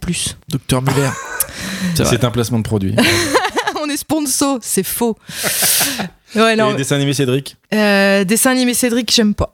Docteur 0.50 0.82
Muller. 0.82 1.10
C'est 1.96 2.24
un 2.24 2.32
placement 2.32 2.60
de 2.60 2.63
produit. 2.63 2.96
On 3.86 3.89
est 3.89 3.98
sponsor, 3.98 4.60
c'est 4.62 4.84
faux. 4.84 5.17
Ouais 6.36 6.54
Et 6.54 6.56
non. 6.56 6.72
les 6.72 6.75
dessins 6.78 6.96
animés 6.96 7.13
Cédric 7.13 7.58
Euh, 7.74 8.24
dessin 8.24 8.52
animé 8.52 8.74
Cédric, 8.74 9.12
j'aime 9.13 9.34
pas. 9.34 9.54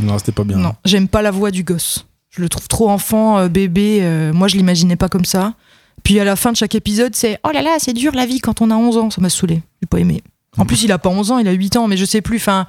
Non, 0.00 0.18
c'était 0.18 0.32
pas 0.32 0.44
bien. 0.44 0.56
Non, 0.56 0.74
j'aime 0.84 1.08
pas 1.08 1.22
la 1.22 1.30
voix 1.30 1.50
du 1.50 1.62
gosse. 1.64 2.06
Je 2.30 2.40
le 2.42 2.48
trouve 2.48 2.68
trop 2.68 2.90
enfant, 2.90 3.38
euh, 3.38 3.48
bébé. 3.48 4.00
euh, 4.02 4.32
moi, 4.32 4.48
je 4.48 4.56
l'imaginais 4.56 4.96
pas 4.96 5.08
comme 5.08 5.24
ça. 5.24 5.54
Puis 6.02 6.18
à 6.18 6.24
la 6.24 6.34
fin 6.36 6.52
de 6.52 6.56
chaque 6.56 6.74
épisode, 6.74 7.14
c'est 7.14 7.38
oh 7.44 7.50
là 7.52 7.60
là, 7.62 7.76
c'est 7.78 7.92
dur 7.92 8.12
la 8.14 8.24
vie 8.26 8.40
quand 8.40 8.62
on 8.62 8.70
a 8.70 8.74
11 8.74 8.96
ans. 8.98 9.10
Ça 9.10 9.20
m'a 9.20 9.28
saoulé. 9.28 9.62
J'ai 9.82 9.86
pas 9.86 9.98
aimé. 9.98 10.22
En 10.56 10.64
plus, 10.66 10.82
il 10.82 10.90
a 10.90 10.98
pas 10.98 11.10
11 11.10 11.30
ans, 11.30 11.38
il 11.38 11.46
a 11.46 11.52
8 11.52 11.76
ans, 11.76 11.86
mais 11.86 11.96
je 11.96 12.04
sais 12.04 12.22
plus. 12.22 12.38
Enfin, 12.38 12.66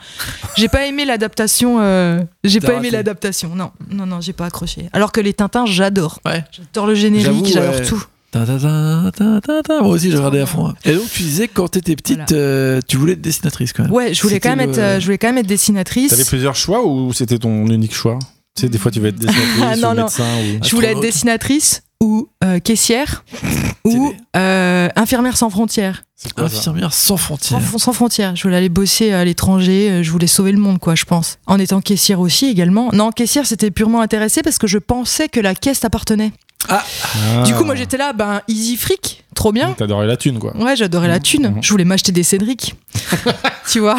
j'ai 0.55 0.67
pas 0.67 0.85
aimé 0.85 1.03
l'adaptation. 1.05 1.77
euh, 1.81 2.21
j'ai 2.43 2.59
T'as 2.59 2.67
pas 2.67 2.73
aimé 2.73 2.89
raté. 2.89 2.97
l'adaptation. 2.97 3.55
Non, 3.55 3.71
non, 3.89 4.05
non, 4.05 4.21
j'ai 4.21 4.33
pas 4.33 4.45
accroché. 4.45 4.87
Alors 4.93 5.11
que 5.11 5.19
les 5.21 5.33
Tintins, 5.33 5.65
j'adore. 5.65 6.19
Ouais. 6.25 6.43
J'adore 6.51 6.85
le 6.85 6.93
générique, 6.93 7.47
j'adore 7.47 7.73
ouais. 7.75 7.85
tout. 7.85 8.03
Ta, 8.31 8.45
ta, 8.45 8.57
ta, 8.57 9.11
ta, 9.13 9.41
ta, 9.41 9.61
ta. 9.61 9.81
Moi 9.81 9.89
aussi, 9.91 10.09
j'ai 10.09 10.15
regardé 10.17 10.39
à 10.39 10.45
fond. 10.45 10.67
hein. 10.67 10.75
Et 10.85 10.93
donc, 10.93 11.09
tu 11.11 11.21
disais 11.23 11.47
que 11.49 11.53
quand 11.55 11.67
t'étais 11.67 11.95
petite, 11.97 12.29
Voilà. 12.29 12.43
euh, 12.43 12.79
tu 12.87 12.95
voulais 12.95 13.13
être 13.13 13.21
dessinatrice 13.21 13.73
quand 13.73 13.83
même. 13.83 13.91
Ouais, 13.91 14.13
je 14.13 14.21
voulais 14.21 14.39
quand 14.39 14.55
même 14.55 14.67
le- 14.67 14.71
être, 14.71 14.79
euh, 14.79 14.99
je 15.01 15.05
voulais 15.05 15.17
quand 15.17 15.27
même 15.27 15.39
être 15.39 15.47
dessinatrice. 15.47 16.11
T'avais 16.11 16.23
plusieurs 16.23 16.55
choix 16.55 16.85
ou 16.87 17.11
c'était 17.11 17.37
ton 17.37 17.65
unique 17.67 17.93
choix? 17.93 18.17
Tu 18.55 18.61
sais, 18.61 18.69
des 18.69 18.77
fois, 18.77 18.89
tu 18.91 19.01
vas 19.01 19.09
être 19.09 19.19
dessinatrice 19.19 19.57
Ah, 19.63 19.75
non, 19.75 19.91
ou 19.91 19.95
non. 19.95 20.03
médecin 20.03 20.23
ou... 20.23 20.63
Je 20.63 20.75
voulais 20.75 20.91
être 20.91 21.01
dessinatrice 21.01 21.83
ou 21.99 22.29
euh, 22.43 22.59
caissière 22.59 23.23
ou 23.83 24.13
euh, 24.37 24.87
infirmière 24.95 25.35
sans 25.37 25.49
frontières. 25.49 26.03
Quoi 26.35 26.45
Infirmière 26.45 26.93
sans 26.93 27.15
Sans, 27.15 27.17
frontières. 27.17 27.59
sans 27.79 27.93
frontières. 27.93 28.35
Je 28.35 28.43
voulais 28.43 28.55
aller 28.57 28.69
bosser 28.69 29.11
à 29.11 29.25
l'étranger. 29.25 29.89
euh, 29.91 30.03
Je 30.03 30.11
voulais 30.11 30.27
sauver 30.27 30.51
le 30.51 30.59
monde, 30.59 30.79
quoi, 30.79 30.95
je 30.95 31.03
pense. 31.03 31.37
En 31.47 31.59
étant 31.59 31.81
caissière 31.81 32.19
aussi, 32.19 32.45
également. 32.45 32.89
Non, 32.93 33.11
caissière, 33.11 33.45
c'était 33.45 33.71
purement 33.71 34.01
intéressé 34.01 34.41
parce 34.43 34.57
que 34.57 34.67
je 34.67 34.77
pensais 34.77 35.27
que 35.29 35.39
la 35.39 35.53
caisse 35.55 35.79
t'appartenait. 35.81 36.31
Ah. 36.69 36.83
Du 37.45 37.53
coup, 37.53 37.63
moi, 37.63 37.75
j'étais 37.75 37.97
là, 37.97 38.13
ben, 38.13 38.41
easy 38.47 38.77
fric, 38.77 39.23
trop 39.35 39.51
bien. 39.51 39.73
T'adorais 39.73 40.07
la 40.07 40.17
thune, 40.17 40.39
quoi. 40.39 40.55
Ouais, 40.55 40.75
j'adorais 40.75 41.07
la 41.07 41.19
thune. 41.19 41.49
Mhm. 41.49 41.63
Je 41.63 41.69
voulais 41.69 41.85
m'acheter 41.85 42.11
des 42.11 42.23
Cédric. 42.23 42.75
tu 43.69 43.79
vois 43.79 43.97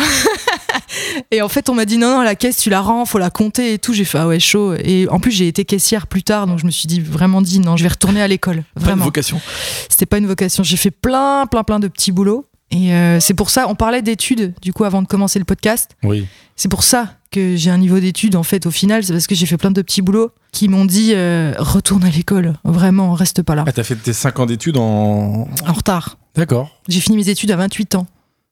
Et 1.30 1.42
en 1.42 1.48
fait, 1.48 1.68
on 1.68 1.74
m'a 1.74 1.84
dit 1.84 1.98
non, 1.98 2.16
non, 2.18 2.22
la 2.22 2.34
caisse, 2.34 2.58
tu 2.58 2.70
la 2.70 2.80
rends, 2.80 3.04
faut 3.04 3.18
la 3.18 3.30
compter 3.30 3.74
et 3.74 3.78
tout. 3.78 3.92
J'ai 3.92 4.04
fait 4.04 4.18
ah 4.18 4.26
ouais, 4.26 4.40
chaud. 4.40 4.74
Et 4.74 5.08
en 5.08 5.20
plus, 5.20 5.30
j'ai 5.32 5.48
été 5.48 5.64
caissière 5.64 6.06
plus 6.06 6.22
tard, 6.22 6.46
donc 6.46 6.58
je 6.58 6.66
me 6.66 6.70
suis 6.70 6.86
dit 6.86 7.00
vraiment 7.00 7.42
dit 7.42 7.60
non, 7.60 7.76
je 7.76 7.82
vais 7.82 7.88
retourner 7.88 8.22
à 8.22 8.28
l'école. 8.28 8.64
Pas 8.74 8.80
de 8.80 8.84
Vraiment. 8.84 9.04
vocation. 9.04 9.40
C'était 9.88 10.06
pas 10.06 10.18
une 10.18 10.26
vocation. 10.26 10.62
J'ai 10.62 10.76
fait 10.76 10.90
plein, 10.90 11.46
plein, 11.46 11.64
plein 11.64 11.80
de 11.80 11.88
petits 11.88 12.12
boulots. 12.12 12.46
Et 12.70 12.94
euh, 12.94 13.20
c'est 13.20 13.34
pour 13.34 13.50
ça, 13.50 13.66
on 13.68 13.74
parlait 13.74 14.00
d'études, 14.00 14.54
du 14.62 14.72
coup, 14.72 14.84
avant 14.84 15.02
de 15.02 15.06
commencer 15.06 15.38
le 15.38 15.44
podcast. 15.44 15.90
Oui. 16.02 16.26
C'est 16.56 16.70
pour 16.70 16.82
ça 16.84 17.16
que 17.32 17.56
j'ai 17.56 17.70
un 17.70 17.78
niveau 17.78 17.98
d'études, 17.98 18.36
en 18.36 18.44
fait, 18.44 18.66
au 18.66 18.70
final. 18.70 19.02
C'est 19.02 19.12
parce 19.12 19.26
que 19.26 19.34
j'ai 19.34 19.46
fait 19.46 19.56
plein 19.56 19.72
de 19.72 19.82
petits 19.82 20.02
boulots 20.02 20.30
qui 20.52 20.68
m'ont 20.68 20.84
dit 20.84 21.12
euh, 21.14 21.52
retourne 21.58 22.04
à 22.04 22.10
l'école. 22.10 22.54
Vraiment, 22.62 23.14
reste 23.14 23.42
pas 23.42 23.56
là. 23.56 23.64
Ah, 23.66 23.72
t'as 23.72 23.82
fait 23.82 23.96
tes 23.96 24.12
5 24.12 24.38
ans 24.38 24.46
d'études 24.46 24.76
en. 24.76 25.48
En 25.66 25.72
retard. 25.72 26.18
D'accord. 26.36 26.70
J'ai 26.88 27.00
fini 27.00 27.16
mes 27.16 27.28
études 27.28 27.50
à 27.50 27.56
28 27.56 27.96
ans. 27.96 28.06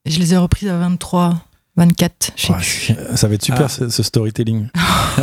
Et 0.04 0.10
je 0.10 0.18
les 0.18 0.34
ai 0.34 0.36
reprises 0.36 0.68
à 0.68 0.76
23, 0.78 1.36
24. 1.76 2.32
Je 2.36 2.42
sais 2.46 2.52
Ouais, 2.52 2.58
plus. 2.58 2.92
ça 3.16 3.28
va 3.28 3.34
être 3.34 3.44
super 3.44 3.66
Ah. 3.66 3.68
ce, 3.68 3.88
ce 3.88 4.02
storytelling. 4.02 4.68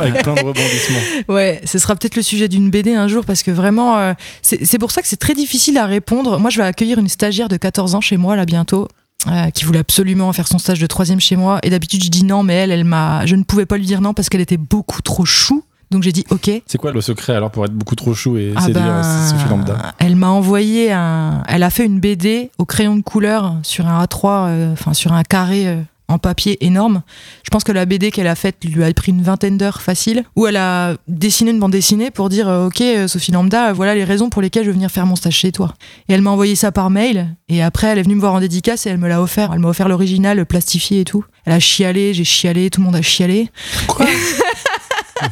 Avec 0.00 0.22
plein 0.22 0.34
de 0.34 0.40
rebondissements. 0.40 0.98
Ouais, 1.28 1.60
ce 1.64 1.78
sera 1.78 1.94
peut-être 1.96 2.16
le 2.16 2.22
sujet 2.22 2.48
d'une 2.48 2.70
BD 2.70 2.94
un 2.94 3.08
jour 3.08 3.24
parce 3.24 3.42
que 3.42 3.50
vraiment, 3.50 3.96
euh, 3.98 4.12
c'est 4.42 4.64
c'est 4.64 4.78
pour 4.78 4.90
ça 4.90 5.02
que 5.02 5.08
c'est 5.08 5.16
très 5.18 5.34
difficile 5.34 5.78
à 5.78 5.86
répondre. 5.86 6.38
Moi, 6.38 6.50
je 6.50 6.58
vais 6.58 6.64
accueillir 6.64 6.98
une 6.98 7.08
stagiaire 7.08 7.48
de 7.48 7.56
14 7.56 7.94
ans 7.94 8.00
chez 8.00 8.16
moi 8.16 8.36
là 8.36 8.44
bientôt. 8.44 8.88
Euh, 9.26 9.50
qui 9.50 9.64
voulait 9.64 9.80
absolument 9.80 10.32
faire 10.32 10.46
son 10.46 10.58
stage 10.58 10.78
de 10.78 10.86
troisième 10.86 11.18
chez 11.20 11.34
moi. 11.36 11.58
Et 11.64 11.70
d'habitude 11.70 12.04
je 12.04 12.08
dis 12.08 12.24
non 12.24 12.44
mais 12.44 12.54
elle 12.54 12.70
elle 12.70 12.84
m'a 12.84 13.26
je 13.26 13.34
ne 13.34 13.42
pouvais 13.42 13.66
pas 13.66 13.76
lui 13.76 13.86
dire 13.86 14.00
non 14.00 14.14
parce 14.14 14.28
qu'elle 14.28 14.40
était 14.40 14.56
beaucoup 14.56 15.02
trop 15.02 15.24
chou. 15.24 15.64
Donc 15.90 16.02
j'ai 16.02 16.12
dit 16.12 16.24
ok. 16.30 16.50
C'est 16.66 16.78
quoi 16.78 16.92
le 16.92 17.00
secret 17.00 17.34
alors 17.34 17.50
pour 17.50 17.64
être 17.64 17.72
beaucoup 17.72 17.96
trop 17.96 18.14
chou 18.14 18.36
et 18.36 18.52
Ah 18.54 18.60
séduire 18.60 18.84
ben, 18.84 19.28
Sophie 19.28 19.48
Lambda 19.48 19.94
elle 19.98 20.16
m'a 20.16 20.28
envoyé 20.28 20.92
un 20.92 21.42
elle 21.48 21.62
a 21.62 21.70
fait 21.70 21.86
une 21.86 21.98
BD 21.98 22.50
au 22.58 22.64
crayon 22.64 22.94
de 22.94 23.02
couleur 23.02 23.56
sur 23.62 23.86
un 23.88 24.04
A3 24.04 24.26
euh, 24.48 24.72
enfin 24.72 24.94
sur 24.94 25.12
un 25.12 25.24
carré 25.24 25.66
euh, 25.66 25.80
en 26.08 26.18
papier 26.18 26.64
énorme. 26.64 27.02
Je 27.44 27.50
pense 27.50 27.64
que 27.64 27.72
la 27.72 27.84
BD 27.84 28.10
qu'elle 28.10 28.26
a 28.26 28.34
faite 28.34 28.56
lui 28.64 28.82
a 28.82 28.92
pris 28.92 29.12
une 29.12 29.22
vingtaine 29.22 29.58
d'heures 29.58 29.82
facile, 29.82 30.24
où 30.36 30.46
elle 30.46 30.56
a 30.56 30.94
dessiné 31.06 31.50
une 31.50 31.60
bande 31.60 31.72
dessinée 31.72 32.10
pour 32.10 32.28
dire 32.30 32.48
euh, 32.48 32.66
Ok, 32.66 32.80
euh, 32.80 33.06
Sophie 33.06 33.32
Lambda, 33.32 33.68
euh, 33.68 33.72
voilà 33.72 33.94
les 33.94 34.04
raisons 34.04 34.30
pour 34.30 34.40
lesquelles 34.42 34.64
je 34.64 34.68
veux 34.68 34.74
venir 34.74 34.90
faire 34.90 35.06
mon 35.06 35.16
stage 35.16 35.34
chez 35.34 35.52
toi. 35.52 35.74
Et 36.08 36.14
elle 36.14 36.22
m'a 36.22 36.30
envoyé 36.30 36.54
ça 36.54 36.72
par 36.72 36.90
mail, 36.90 37.36
et 37.48 37.62
après 37.62 37.88
elle 37.88 37.98
est 37.98 38.02
venue 38.02 38.14
me 38.14 38.20
voir 38.20 38.34
en 38.34 38.40
dédicace 38.40 38.86
et 38.86 38.90
elle 38.90 38.98
me 38.98 39.08
l'a 39.08 39.20
offert. 39.22 39.50
Elle 39.52 39.60
m'a 39.60 39.68
offert 39.68 39.88
l'original 39.88 40.44
plastifié 40.46 41.00
et 41.00 41.04
tout. 41.04 41.24
Elle 41.44 41.52
a 41.52 41.60
chialé, 41.60 42.14
j'ai 42.14 42.24
chialé, 42.24 42.70
tout 42.70 42.80
le 42.80 42.86
monde 42.86 42.96
a 42.96 43.02
chialé. 43.02 43.50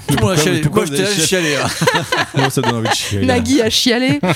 Tout 0.08 0.16
le 0.16 0.22
monde 0.22 0.32
a 0.32 0.36
chialé. 0.36 0.60
pourquoi 0.62 0.84
Moi, 0.84 0.96
j'étais 0.96 1.08
là, 1.08 1.26
chialé. 1.26 1.56
ça 2.50 2.60
donne 2.60 2.74
envie 2.74 2.88
de 3.12 3.18
là. 3.20 3.26
Nagui 3.26 3.62
a 3.62 3.70
chialé. 3.70 4.20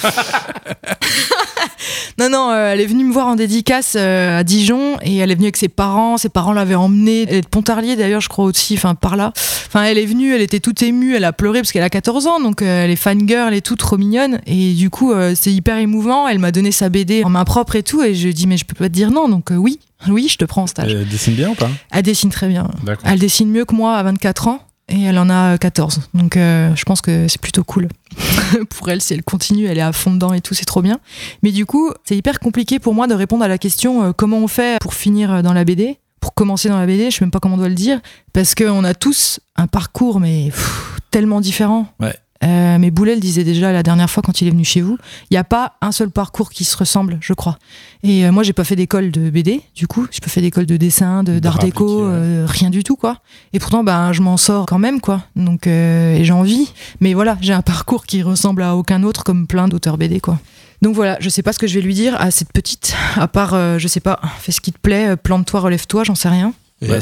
non, 2.18 2.28
non, 2.28 2.50
euh, 2.50 2.72
elle 2.72 2.80
est 2.80 2.86
venue 2.86 3.04
me 3.04 3.12
voir 3.12 3.26
en 3.26 3.36
dédicace 3.36 3.94
euh, 3.96 4.40
à 4.40 4.44
Dijon 4.44 4.98
et 5.02 5.16
elle 5.16 5.30
est 5.30 5.34
venue 5.34 5.46
avec 5.46 5.56
ses 5.56 5.68
parents. 5.68 6.18
Ses 6.18 6.28
parents 6.28 6.52
l'avaient 6.52 6.74
emmenée. 6.74 7.26
Elle 7.28 7.36
est 7.36 7.40
de 7.42 7.46
Pontarlier 7.46 7.96
d'ailleurs, 7.96 8.20
je 8.20 8.28
crois 8.28 8.44
aussi, 8.44 8.74
enfin 8.74 8.94
par 8.94 9.16
là. 9.16 9.32
Enfin, 9.66 9.84
elle 9.84 9.98
est 9.98 10.06
venue, 10.06 10.34
elle 10.34 10.42
était 10.42 10.60
toute 10.60 10.82
émue, 10.82 11.14
elle 11.14 11.24
a 11.24 11.32
pleuré 11.32 11.60
parce 11.60 11.72
qu'elle 11.72 11.82
a 11.82 11.90
14 11.90 12.26
ans, 12.26 12.40
donc 12.40 12.60
euh, 12.60 12.84
elle 12.84 12.90
est 12.90 12.96
fangirl 12.96 13.54
et 13.54 13.62
tout, 13.62 13.76
trop 13.76 13.96
mignonne. 13.96 14.40
Et 14.46 14.74
du 14.74 14.90
coup, 14.90 15.12
euh, 15.12 15.34
c'est 15.36 15.52
hyper 15.52 15.78
émouvant. 15.78 16.26
Elle 16.26 16.40
m'a 16.40 16.52
donné 16.52 16.72
sa 16.72 16.88
BD 16.88 17.22
en 17.24 17.30
main 17.30 17.44
propre 17.44 17.76
et 17.76 17.82
tout. 17.82 18.02
Et 18.02 18.14
je 18.14 18.28
dis, 18.28 18.46
mais 18.46 18.56
je 18.56 18.64
peux 18.64 18.74
pas 18.74 18.88
te 18.88 18.94
dire 18.94 19.10
non, 19.10 19.28
donc 19.28 19.50
oui, 19.50 19.78
oui, 20.08 20.28
je 20.28 20.36
te 20.36 20.44
prends 20.44 20.62
en 20.62 20.66
stage. 20.66 20.92
Elle 20.92 21.08
dessine 21.08 21.34
bien 21.34 21.50
ou 21.50 21.54
pas? 21.54 21.70
Elle 21.92 22.02
dessine 22.02 22.30
très 22.30 22.48
bien. 22.48 22.68
Elle 23.04 23.18
dessine 23.18 23.50
mieux 23.50 23.64
que 23.64 23.74
moi 23.74 23.96
à 23.96 24.02
24 24.02 24.48
ans 24.48 24.60
et 24.90 25.02
elle 25.02 25.18
en 25.18 25.30
a 25.30 25.56
14. 25.56 26.02
Donc 26.14 26.36
euh, 26.36 26.74
je 26.74 26.84
pense 26.84 27.00
que 27.00 27.28
c'est 27.28 27.40
plutôt 27.40 27.64
cool. 27.64 27.88
pour 28.70 28.88
elle, 28.88 29.00
si 29.00 29.14
elle 29.14 29.22
continue, 29.22 29.66
elle 29.66 29.78
est 29.78 29.82
à 29.82 29.92
fond 29.92 30.12
dedans 30.12 30.32
et 30.32 30.40
tout, 30.40 30.54
c'est 30.54 30.64
trop 30.64 30.82
bien. 30.82 31.00
Mais 31.42 31.52
du 31.52 31.66
coup, 31.66 31.92
c'est 32.04 32.16
hyper 32.16 32.40
compliqué 32.40 32.78
pour 32.78 32.94
moi 32.94 33.06
de 33.06 33.14
répondre 33.14 33.44
à 33.44 33.48
la 33.48 33.58
question 33.58 34.04
euh, 34.04 34.12
comment 34.12 34.38
on 34.38 34.48
fait 34.48 34.80
pour 34.80 34.94
finir 34.94 35.42
dans 35.42 35.52
la 35.52 35.64
BD 35.64 35.98
pour 36.20 36.34
commencer 36.34 36.68
dans 36.68 36.78
la 36.78 36.84
BD, 36.84 37.10
je 37.10 37.16
sais 37.16 37.24
même 37.24 37.30
pas 37.30 37.40
comment 37.40 37.54
on 37.54 37.58
doit 37.58 37.70
le 37.70 37.74
dire, 37.74 37.98
parce 38.34 38.54
qu'on 38.54 38.84
a 38.84 38.92
tous 38.92 39.40
un 39.56 39.66
parcours, 39.66 40.20
mais 40.20 40.50
pff, 40.50 41.00
tellement 41.10 41.40
différent. 41.40 41.86
Ouais. 41.98 42.14
Euh, 42.42 42.78
mais 42.78 42.90
Boulet 42.90 43.14
le 43.14 43.20
disait 43.20 43.44
déjà 43.44 43.70
la 43.70 43.82
dernière 43.82 44.08
fois 44.08 44.22
quand 44.24 44.40
il 44.40 44.48
est 44.48 44.50
venu 44.50 44.64
chez 44.64 44.80
vous, 44.80 44.96
il 45.30 45.34
n'y 45.34 45.38
a 45.38 45.44
pas 45.44 45.74
un 45.82 45.92
seul 45.92 46.10
parcours 46.10 46.48
qui 46.50 46.64
se 46.64 46.74
ressemble, 46.76 47.18
je 47.20 47.34
crois. 47.34 47.58
Et 48.02 48.24
euh, 48.24 48.32
moi, 48.32 48.42
j'ai 48.42 48.54
pas 48.54 48.64
fait 48.64 48.76
d'école 48.76 49.10
de 49.10 49.28
BD, 49.28 49.60
du 49.76 49.86
coup, 49.86 50.06
j'ai 50.10 50.20
pas 50.20 50.28
fait 50.30 50.40
d'école 50.40 50.64
de 50.64 50.78
dessin, 50.78 51.22
de- 51.22 51.38
d'art 51.38 51.58
déco, 51.58 52.04
euh, 52.04 52.46
rien 52.48 52.70
du 52.70 52.82
tout, 52.82 52.96
quoi. 52.96 53.18
Et 53.52 53.58
pourtant, 53.58 53.84
ben, 53.84 54.12
je 54.14 54.22
m'en 54.22 54.38
sors 54.38 54.64
quand 54.64 54.78
même, 54.78 55.00
quoi. 55.02 55.22
Donc, 55.36 55.66
euh, 55.66 56.14
et 56.16 56.24
j'ai 56.24 56.32
envie. 56.32 56.72
Mais 57.00 57.12
voilà, 57.12 57.36
j'ai 57.42 57.52
un 57.52 57.60
parcours 57.62 58.06
qui 58.06 58.22
ressemble 58.22 58.62
à 58.62 58.74
aucun 58.74 59.02
autre, 59.02 59.22
comme 59.22 59.46
plein 59.46 59.68
d'auteurs 59.68 59.98
BD, 59.98 60.20
quoi. 60.20 60.38
Donc 60.80 60.94
voilà, 60.94 61.18
je 61.20 61.28
sais 61.28 61.42
pas 61.42 61.52
ce 61.52 61.58
que 61.58 61.66
je 61.66 61.74
vais 61.74 61.82
lui 61.82 61.92
dire 61.92 62.18
à 62.18 62.30
cette 62.30 62.54
petite, 62.54 62.96
à 63.16 63.28
part, 63.28 63.52
euh, 63.52 63.76
je 63.78 63.86
sais 63.86 64.00
pas, 64.00 64.18
fais 64.38 64.50
ce 64.50 64.62
qui 64.62 64.72
te 64.72 64.78
plaît, 64.78 65.14
plante-toi, 65.14 65.60
relève-toi, 65.60 66.04
j'en 66.04 66.14
sais 66.14 66.30
rien. 66.30 66.54
Et 66.80 66.88
Bah, 66.88 66.94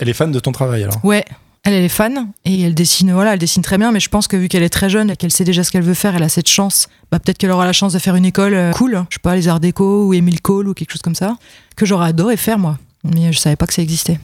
elle 0.00 0.08
est 0.08 0.12
fan 0.12 0.32
de 0.32 0.40
ton 0.40 0.50
travail 0.50 0.82
alors. 0.82 0.96
Ouais, 1.04 1.24
elle, 1.64 1.74
elle 1.74 1.84
est 1.84 1.88
fan 1.88 2.28
et 2.44 2.62
elle 2.62 2.74
dessine, 2.74 3.12
voilà, 3.12 3.34
elle 3.34 3.38
dessine 3.38 3.62
très 3.62 3.78
bien, 3.78 3.92
mais 3.92 4.00
je 4.00 4.08
pense 4.08 4.28
que 4.28 4.36
vu 4.36 4.48
qu'elle 4.48 4.62
est 4.62 4.68
très 4.68 4.90
jeune 4.90 5.10
et 5.10 5.16
qu'elle 5.16 5.32
sait 5.32 5.44
déjà 5.44 5.64
ce 5.64 5.70
qu'elle 5.70 5.82
veut 5.82 5.94
faire, 5.94 6.16
elle 6.16 6.22
a 6.22 6.28
cette 6.28 6.48
chance, 6.48 6.88
bah, 7.10 7.18
peut-être 7.18 7.38
qu'elle 7.38 7.50
aura 7.50 7.64
la 7.64 7.72
chance 7.72 7.92
de 7.92 7.98
faire 7.98 8.16
une 8.16 8.24
école 8.24 8.54
euh, 8.54 8.72
cool, 8.72 9.04
je 9.10 9.14
sais 9.14 9.20
pas, 9.22 9.36
les 9.36 9.48
arts 9.48 9.60
déco 9.60 10.06
ou 10.06 10.14
Émile 10.14 10.40
Cole 10.40 10.68
ou 10.68 10.74
quelque 10.74 10.92
chose 10.92 11.02
comme 11.02 11.14
ça, 11.14 11.36
que 11.76 11.86
j'aurais 11.86 12.08
adoré 12.08 12.36
faire 12.36 12.58
moi, 12.58 12.78
mais 13.04 13.32
je 13.32 13.38
savais 13.38 13.56
pas 13.56 13.66
que 13.66 13.74
ça 13.74 13.82
existait 13.82 14.18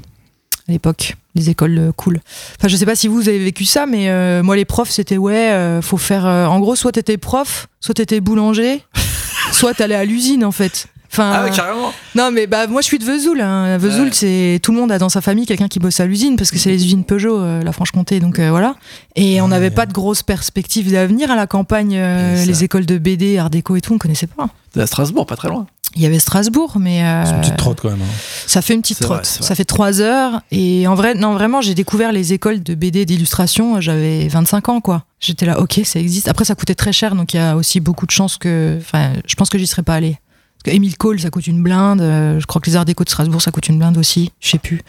à 0.68 0.72
l'époque, 0.72 1.16
les 1.34 1.50
écoles 1.50 1.78
euh, 1.78 1.92
cool. 1.92 2.20
Enfin, 2.58 2.68
je 2.68 2.76
sais 2.76 2.84
pas 2.84 2.94
si 2.94 3.08
vous 3.08 3.28
avez 3.28 3.38
vécu 3.38 3.64
ça, 3.64 3.86
mais 3.86 4.10
euh, 4.10 4.42
moi 4.42 4.54
les 4.54 4.66
profs 4.66 4.90
c'était 4.90 5.16
ouais, 5.16 5.50
euh, 5.50 5.80
faut 5.80 5.96
faire, 5.96 6.26
en 6.26 6.60
gros, 6.60 6.76
soit 6.76 6.92
t'étais 6.92 7.16
prof, 7.16 7.68
soit 7.80 7.94
t'étais 7.94 8.20
boulanger, 8.20 8.82
soit 9.52 9.74
t'allais 9.74 9.94
à 9.94 10.04
l'usine 10.04 10.44
en 10.44 10.52
fait. 10.52 10.86
Enfin, 11.10 11.32
Ah 11.34 11.44
ouais, 11.44 11.50
carrément. 11.50 11.92
non, 12.14 12.30
mais 12.30 12.46
bah 12.46 12.66
moi 12.66 12.80
je 12.82 12.86
suis 12.86 12.98
de 12.98 13.04
Vesoul. 13.04 13.40
Hein. 13.40 13.64
À 13.74 13.78
Vesoul, 13.78 14.04
Ouais. 14.08 14.10
c'est 14.12 14.60
tout 14.62 14.72
le 14.72 14.78
monde 14.78 14.92
a 14.92 14.98
dans 14.98 15.08
sa 15.08 15.20
famille 15.20 15.46
quelqu'un 15.46 15.68
qui 15.68 15.78
bosse 15.78 16.00
à 16.00 16.06
l'usine 16.06 16.36
parce 16.36 16.50
que 16.50 16.58
c'est 16.58 16.68
les 16.70 16.84
usines 16.84 17.04
Peugeot, 17.04 17.38
euh, 17.38 17.62
la 17.62 17.72
Franche-Comté. 17.72 18.20
Donc 18.20 18.38
euh, 18.38 18.50
voilà. 18.50 18.74
Et 19.16 19.40
on 19.40 19.48
n'avait 19.48 19.66
ouais. 19.66 19.70
pas 19.70 19.86
de 19.86 19.92
grosses 19.92 20.22
perspectives 20.22 20.92
d'avenir 20.92 21.30
à 21.30 21.36
la 21.36 21.46
campagne. 21.46 21.94
euh, 21.96 22.44
les 22.44 22.64
écoles 22.64 22.86
de 22.86 22.98
BD, 22.98 23.38
Art 23.38 23.50
déco 23.50 23.74
et 23.76 23.80
tout, 23.80 23.94
on 23.94 23.98
connaissait 23.98 24.26
pas. 24.28 24.48
À 24.80 24.86
Strasbourg, 24.86 25.26
pas 25.26 25.36
très 25.36 25.48
loin. 25.48 25.66
Il 25.96 26.02
y 26.02 26.06
avait 26.06 26.18
Strasbourg, 26.18 26.76
mais 26.78 27.02
euh, 27.02 27.24
C'est 27.24 27.32
une 27.32 27.40
petite 27.40 27.56
trotte 27.56 27.80
quand 27.80 27.88
même. 27.88 28.02
hein. 28.02 28.14
ça 28.46 28.60
fait 28.60 28.74
une 28.74 28.82
petite 28.82 29.00
trotte. 29.00 29.26
vrai. 29.26 29.42
ça 29.46 29.54
fait 29.54 29.64
trois 29.64 30.02
heures. 30.02 30.42
Et 30.52 30.86
en 30.86 30.94
vrai, 30.94 31.14
non, 31.14 31.32
vraiment, 31.32 31.62
j'ai 31.62 31.74
découvert 31.74 32.12
les 32.12 32.34
écoles 32.34 32.62
de 32.62 32.74
BD 32.74 33.00
et 33.00 33.06
d'illustration. 33.06 33.80
J'avais 33.80 34.28
25 34.28 34.68
ans, 34.68 34.80
quoi. 34.82 35.04
J'étais 35.20 35.46
là, 35.46 35.58
ok, 35.58 35.80
ça 35.84 35.98
existe. 35.98 36.28
Après, 36.28 36.44
ça 36.44 36.54
coûtait 36.54 36.74
très 36.74 36.92
cher, 36.92 37.14
donc 37.14 37.32
il 37.32 37.38
y 37.38 37.40
a 37.40 37.56
aussi 37.56 37.80
beaucoup 37.80 38.04
de 38.04 38.10
chances 38.10 38.36
que. 38.36 38.76
Enfin, 38.78 39.12
je 39.26 39.34
pense 39.34 39.48
que 39.48 39.56
j'y 39.56 39.66
serais 39.66 39.82
pas 39.82 39.94
allée. 39.94 40.18
Émile 40.66 40.96
Cole, 40.96 41.18
ça 41.20 41.30
coûte 41.30 41.46
une 41.46 41.62
blinde. 41.62 42.00
euh, 42.00 42.40
Je 42.40 42.46
crois 42.46 42.60
que 42.60 42.68
les 42.68 42.76
Arts 42.76 42.84
déco 42.84 43.04
de 43.04 43.08
Strasbourg, 43.08 43.40
ça 43.40 43.50
coûte 43.50 43.68
une 43.68 43.78
blinde 43.78 43.96
aussi. 43.96 44.32
Je 44.40 44.50
sais 44.50 44.58
plus. 44.58 44.82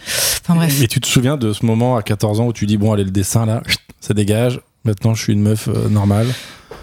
Enfin 0.43 0.55
bref. 0.55 0.81
Et 0.81 0.87
tu 0.87 0.99
te 0.99 1.07
souviens 1.07 1.37
de 1.37 1.53
ce 1.53 1.65
moment 1.65 1.95
à 1.95 2.01
14 2.03 2.39
ans 2.41 2.47
où 2.47 2.53
tu 2.53 2.65
dis 2.65 2.77
bon 2.77 2.91
allez 2.91 3.03
le 3.05 3.11
dessin 3.11 3.45
là, 3.45 3.61
ça 4.01 4.13
dégage. 4.13 4.59
Maintenant 4.85 5.13
je 5.13 5.23
suis 5.23 5.33
une 5.33 5.41
meuf 5.41 5.67
euh, 5.67 5.87
normale. 5.89 6.27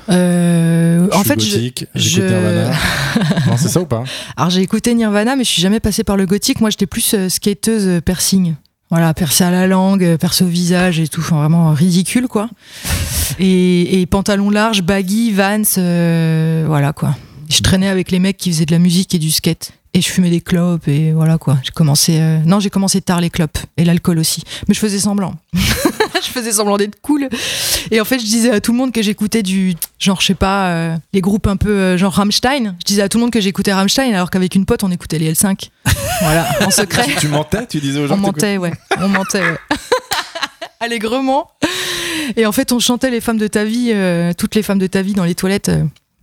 Euh, 0.08 1.08
Je 1.10 1.16
en 1.16 1.20
suis 1.20 1.28
fait, 1.28 1.40
je- 1.40 1.50
gothique. 1.56 1.86
je- 1.94 2.00
J'écoute 2.08 2.30
Nirvana. 2.30 2.70
non 3.46 3.56
c'est 3.56 3.68
ça 3.68 3.80
ou 3.80 3.86
pas? 3.86 4.04
Alors 4.36 4.50
j'ai 4.50 4.62
écouté 4.62 4.94
Nirvana, 4.94 5.34
mais 5.36 5.44
je 5.44 5.50
suis 5.50 5.62
jamais 5.62 5.80
passée 5.80 6.04
par 6.04 6.16
le 6.16 6.26
gothique. 6.26 6.60
Moi, 6.60 6.70
j'étais 6.70 6.86
plus 6.86 7.14
euh, 7.14 7.28
skateuse 7.28 8.00
piercing. 8.04 8.54
Voilà, 8.90 9.12
percé 9.14 9.42
à 9.42 9.50
la 9.50 9.66
langue, 9.66 10.16
percé 10.16 10.44
au 10.44 10.46
visage 10.46 11.00
et 11.00 11.08
tout. 11.08 11.20
Enfin, 11.20 11.36
vraiment 11.38 11.72
ridicule, 11.72 12.28
quoi. 12.28 12.48
Et, 13.40 14.00
et 14.00 14.06
pantalon 14.06 14.48
large, 14.48 14.82
baggy, 14.82 15.32
Vans, 15.32 15.62
voilà, 16.66 16.92
quoi. 16.94 17.16
Je 17.48 17.60
traînais 17.60 17.88
avec 17.88 18.10
les 18.10 18.18
mecs 18.18 18.36
qui 18.36 18.50
faisaient 18.50 18.66
de 18.66 18.72
la 18.72 18.78
musique 18.78 19.14
et 19.14 19.18
du 19.18 19.30
skate. 19.30 19.72
Et 19.94 20.02
je 20.02 20.08
fumais 20.10 20.28
des 20.28 20.42
clopes 20.42 20.88
et 20.88 21.12
voilà 21.12 21.38
quoi. 21.38 21.56
J'ai 21.62 21.70
commencé. 21.72 22.18
euh, 22.20 22.38
Non, 22.44 22.60
j'ai 22.60 22.68
commencé 22.68 23.00
tard 23.00 23.20
les 23.22 23.30
clopes 23.30 23.56
et 23.78 23.84
l'alcool 23.84 24.18
aussi. 24.18 24.42
Mais 24.68 24.74
je 24.74 24.80
faisais 24.80 24.98
semblant. 24.98 25.34
je 25.54 26.28
faisais 26.30 26.52
semblant 26.52 26.76
d'être 26.76 27.00
cool. 27.00 27.30
Et 27.90 27.98
en 27.98 28.04
fait, 28.04 28.18
je 28.18 28.24
disais 28.26 28.50
à 28.50 28.60
tout 28.60 28.72
le 28.72 28.78
monde 28.78 28.92
que 28.92 29.00
j'écoutais 29.00 29.42
du 29.42 29.74
genre, 29.98 30.20
je 30.20 30.26
sais 30.26 30.34
pas, 30.34 30.68
euh, 30.68 30.96
les 31.14 31.22
groupes 31.22 31.46
un 31.46 31.56
peu 31.56 31.70
euh, 31.70 31.96
genre 31.96 32.12
Rammstein. 32.12 32.74
Je 32.80 32.84
disais 32.84 33.00
à 33.00 33.08
tout 33.08 33.16
le 33.16 33.22
monde 33.22 33.30
que 33.32 33.40
j'écoutais 33.40 33.72
Rammstein 33.72 34.12
alors 34.12 34.28
qu'avec 34.28 34.54
une 34.54 34.66
pote, 34.66 34.84
on 34.84 34.90
écoutait 34.90 35.18
les 35.18 35.32
L5. 35.32 35.70
voilà, 36.20 36.46
en 36.66 36.70
secret. 36.70 37.06
Tu 37.18 37.28
mentais 37.28 37.66
Tu 37.66 37.80
disais 37.80 37.98
aux 38.00 38.06
gens 38.06 38.14
On 38.16 38.18
mentait, 38.18 38.58
ouais. 38.58 38.72
On 39.00 39.08
mentait, 39.08 39.40
ouais. 39.40 39.56
Allègrement. 40.80 41.50
Et 42.36 42.44
en 42.44 42.52
fait, 42.52 42.70
on 42.72 42.80
chantait 42.80 43.10
les 43.10 43.22
femmes 43.22 43.38
de 43.38 43.46
ta 43.46 43.64
vie, 43.64 43.94
toutes 44.36 44.54
les 44.56 44.62
femmes 44.62 44.78
de 44.78 44.86
ta 44.88 45.00
vie 45.00 45.14
dans 45.14 45.24
les 45.24 45.34
toilettes 45.34 45.70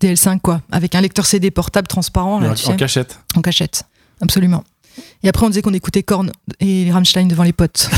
euh, 0.03 0.07
des 0.09 0.15
L5, 0.15 0.39
quoi. 0.41 0.61
Avec 0.71 0.95
un 0.95 1.01
lecteur 1.01 1.25
CD 1.25 1.51
portable 1.51 1.87
transparent, 1.87 2.39
là, 2.39 2.51
en, 2.51 2.53
tu 2.55 2.67
en 2.67 2.71
sais, 2.71 2.77
cachette. 2.77 3.19
en 3.35 3.41
cachette. 3.41 3.83
Absolument. 4.21 4.63
Et 5.23 5.29
après, 5.29 5.45
on 5.45 5.49
disait 5.49 5.61
qu'on 5.63 5.73
écoutait 5.73 6.03
Korn 6.03 6.31
et 6.59 6.91
Rammstein 6.91 7.27
devant 7.27 7.43
les 7.43 7.53
potes. 7.53 7.89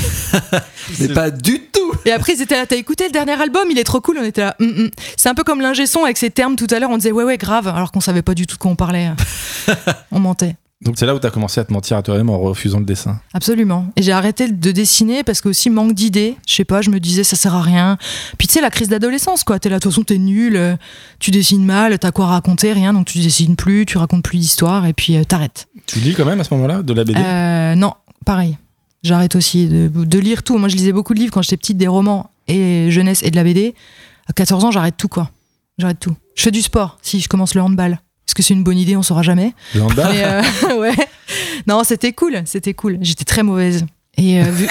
Mais 0.99 1.09
pas 1.09 1.29
du 1.29 1.59
tout. 1.73 1.91
Et 2.05 2.11
après, 2.11 2.33
ils 2.33 2.41
étaient 2.41 2.55
là, 2.55 2.65
t'as 2.65 2.77
écouté 2.77 3.05
le 3.05 3.11
dernier 3.11 3.33
album, 3.33 3.63
il 3.69 3.77
est 3.77 3.83
trop 3.83 3.99
cool. 3.99 4.17
On 4.19 4.23
était 4.23 4.41
là, 4.41 4.55
Hum, 4.61 4.73
hum. 4.77 4.89
c'est 5.17 5.27
un 5.27 5.33
peu 5.33 5.43
comme 5.43 5.59
l'ingé 5.59 5.87
son 5.87 6.03
avec 6.05 6.17
ses 6.17 6.29
termes 6.29 6.55
tout 6.55 6.67
à 6.71 6.79
l'heure. 6.79 6.89
On 6.91 6.97
disait, 6.97 7.11
ouais, 7.11 7.23
ouais, 7.25 7.37
grave, 7.37 7.67
alors 7.67 7.91
qu'on 7.91 7.99
savait 7.99 8.21
pas 8.21 8.33
du 8.33 8.47
tout 8.47 8.55
de 8.55 8.59
quoi 8.61 8.71
on 8.71 8.75
parlait. 8.75 9.11
on 10.11 10.19
mentait. 10.19 10.55
Donc 10.83 10.95
c'est 10.97 11.05
là 11.05 11.15
où 11.15 11.19
t'as 11.19 11.29
commencé 11.29 11.59
à 11.61 11.63
te 11.63 11.71
mentir 11.71 11.95
à 11.97 12.03
toi-même 12.03 12.29
en 12.29 12.37
refusant 12.37 12.79
le 12.79 12.85
dessin. 12.85 13.19
Absolument. 13.33 13.87
Et 13.95 14.01
j'ai 14.03 14.11
arrêté 14.11 14.49
de 14.51 14.71
dessiner 14.71 15.23
parce 15.23 15.39
que 15.39 15.47
aussi 15.47 15.69
manque 15.69 15.93
d'idées. 15.93 16.35
Je 16.47 16.53
sais 16.53 16.65
pas, 16.65 16.81
je 16.81 16.89
me 16.89 16.99
disais 16.99 17.23
ça 17.23 17.37
sert 17.37 17.55
à 17.55 17.61
rien. 17.61 17.97
Puis 18.37 18.47
tu 18.47 18.55
sais 18.55 18.61
la 18.61 18.69
crise 18.69 18.89
d'adolescence 18.89 19.45
quoi. 19.45 19.57
T'es 19.57 19.69
là, 19.69 19.77
de 19.77 19.81
toute 19.81 19.91
façon 19.93 20.03
t'es 20.03 20.17
nul, 20.17 20.57
euh, 20.57 20.75
tu 21.19 21.31
dessines 21.31 21.63
mal, 21.63 21.97
t'as 21.97 22.11
quoi 22.11 22.25
raconter, 22.27 22.73
rien. 22.73 22.91
Donc 22.91 23.05
tu 23.07 23.19
dessines 23.19 23.55
plus, 23.55 23.85
tu 23.85 23.97
racontes 23.97 24.23
plus 24.23 24.37
d'histoire 24.37 24.85
et 24.85 24.91
puis 24.93 25.15
euh, 25.15 25.23
t'arrêtes. 25.23 25.67
Tu 25.85 25.99
lis 25.99 26.13
quand 26.13 26.25
même 26.25 26.41
à 26.41 26.43
ce 26.43 26.53
moment-là 26.55 26.83
de 26.83 26.93
la 26.93 27.03
BD 27.05 27.19
Euh, 27.21 27.75
non, 27.75 27.93
pareil. 28.25 28.57
J'arrête 29.01 29.35
aussi 29.35 29.67
de, 29.67 29.87
de 29.87 30.19
lire 30.19 30.43
tout. 30.43 30.57
Moi 30.57 30.67
je 30.67 30.75
lisais 30.75 30.91
beaucoup 30.91 31.13
de 31.13 31.19
livres 31.19 31.31
quand 31.31 31.41
j'étais 31.41 31.57
petite, 31.57 31.77
des 31.77 31.87
romans 31.87 32.29
et 32.49 32.91
jeunesse 32.91 33.23
et 33.23 33.31
de 33.31 33.35
la 33.37 33.43
BD. 33.45 33.75
À 34.27 34.33
14 34.33 34.65
ans 34.65 34.71
j'arrête 34.71 34.97
tout 34.97 35.07
quoi. 35.07 35.31
J'arrête 35.77 35.99
tout. 35.99 36.15
Je 36.35 36.43
fais 36.43 36.51
du 36.51 36.61
sport 36.61 36.97
si 37.01 37.21
je 37.21 37.29
commence 37.29 37.55
le 37.55 37.61
handball. 37.61 37.99
Est-ce 38.27 38.35
que 38.35 38.43
c'est 38.43 38.53
une 38.53 38.63
bonne 38.63 38.77
idée 38.77 38.95
On 38.97 39.03
saura 39.03 39.21
jamais. 39.23 39.53
Mais 39.73 39.81
euh, 40.23 40.41
ouais. 40.79 40.95
Non, 41.67 41.83
c'était 41.83 42.13
cool, 42.13 42.41
c'était 42.45 42.73
cool. 42.73 42.97
J'étais 43.01 43.25
très 43.25 43.43
mauvaise. 43.43 43.85
Et 44.17 44.39
euh, 44.39 44.43
vu... 44.43 44.67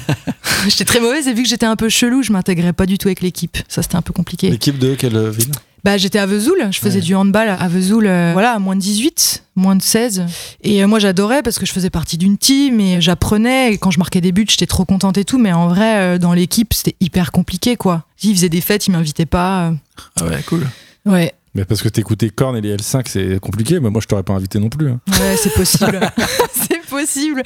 j'étais 0.68 0.84
très 0.84 1.00
mauvaise 1.00 1.28
et 1.28 1.34
vu 1.34 1.42
que 1.42 1.48
j'étais 1.48 1.66
un 1.66 1.76
peu 1.76 1.88
chelou, 1.88 2.22
je 2.22 2.32
m'intégrais 2.32 2.72
pas 2.72 2.86
du 2.86 2.98
tout 2.98 3.08
avec 3.08 3.20
l'équipe. 3.20 3.56
Ça, 3.68 3.82
c'était 3.82 3.96
un 3.96 4.02
peu 4.02 4.12
compliqué. 4.12 4.50
L'équipe 4.50 4.78
de 4.78 4.94
quelle 4.94 5.28
ville? 5.30 5.52
Bah, 5.84 5.96
j'étais 5.98 6.20
à 6.20 6.26
Vesoul, 6.26 6.68
je 6.70 6.78
faisais 6.78 7.00
Ouais. 7.00 7.04
du 7.04 7.14
handball 7.16 7.48
à 7.48 7.66
Vesoul, 7.66 8.06
euh, 8.06 8.30
voilà, 8.32 8.52
à 8.52 8.58
moins 8.60 8.76
de 8.76 8.80
18, 8.80 9.42
moins 9.56 9.74
de 9.74 9.82
16. 9.82 10.26
Et 10.62 10.82
euh, 10.82 10.86
moi, 10.86 11.00
j'adorais 11.00 11.42
parce 11.42 11.58
que 11.58 11.66
je 11.66 11.72
faisais 11.72 11.90
partie 11.90 12.18
d'une 12.18 12.38
team 12.38 12.78
et 12.78 13.00
j'apprenais. 13.00 13.72
Et 13.72 13.78
quand 13.78 13.90
je 13.90 13.98
marquais 13.98 14.20
des 14.20 14.30
buts, 14.30 14.46
j'étais 14.48 14.66
trop 14.66 14.84
contente 14.84 15.18
et 15.18 15.24
tout. 15.24 15.38
Mais 15.38 15.52
en 15.52 15.66
vrai, 15.66 15.96
euh, 15.96 16.18
dans 16.18 16.34
l'équipe, 16.34 16.72
c'était 16.72 16.94
hyper 17.00 17.32
compliqué, 17.32 17.74
quoi. 17.74 18.04
Ils 18.22 18.32
faisaient 18.34 18.48
des 18.48 18.60
fêtes, 18.60 18.86
ils 18.86 18.92
m'invitaient 18.92 19.26
pas. 19.26 19.72
Ah 20.20 20.24
ouais, 20.24 20.40
cool. 20.46 20.68
Ouais, 21.04 21.34
Mais 21.54 21.64
parce 21.66 21.82
que 21.82 21.88
t'écoutais 21.90 22.30
Korn 22.30 22.56
et 22.56 22.60
les 22.62 22.76
L5, 22.76 23.02
c'est 23.06 23.38
compliqué. 23.40 23.78
Mais 23.78 23.90
moi, 23.90 24.00
je 24.00 24.06
t'aurais 24.06 24.22
pas 24.22 24.32
invité 24.32 24.58
non 24.58 24.70
plus. 24.70 24.88
hein. 24.90 25.00
Ouais, 25.08 25.36
c'est 25.36 25.52
possible. 25.52 26.00
c'est 26.52 26.80
possible. 26.88 27.42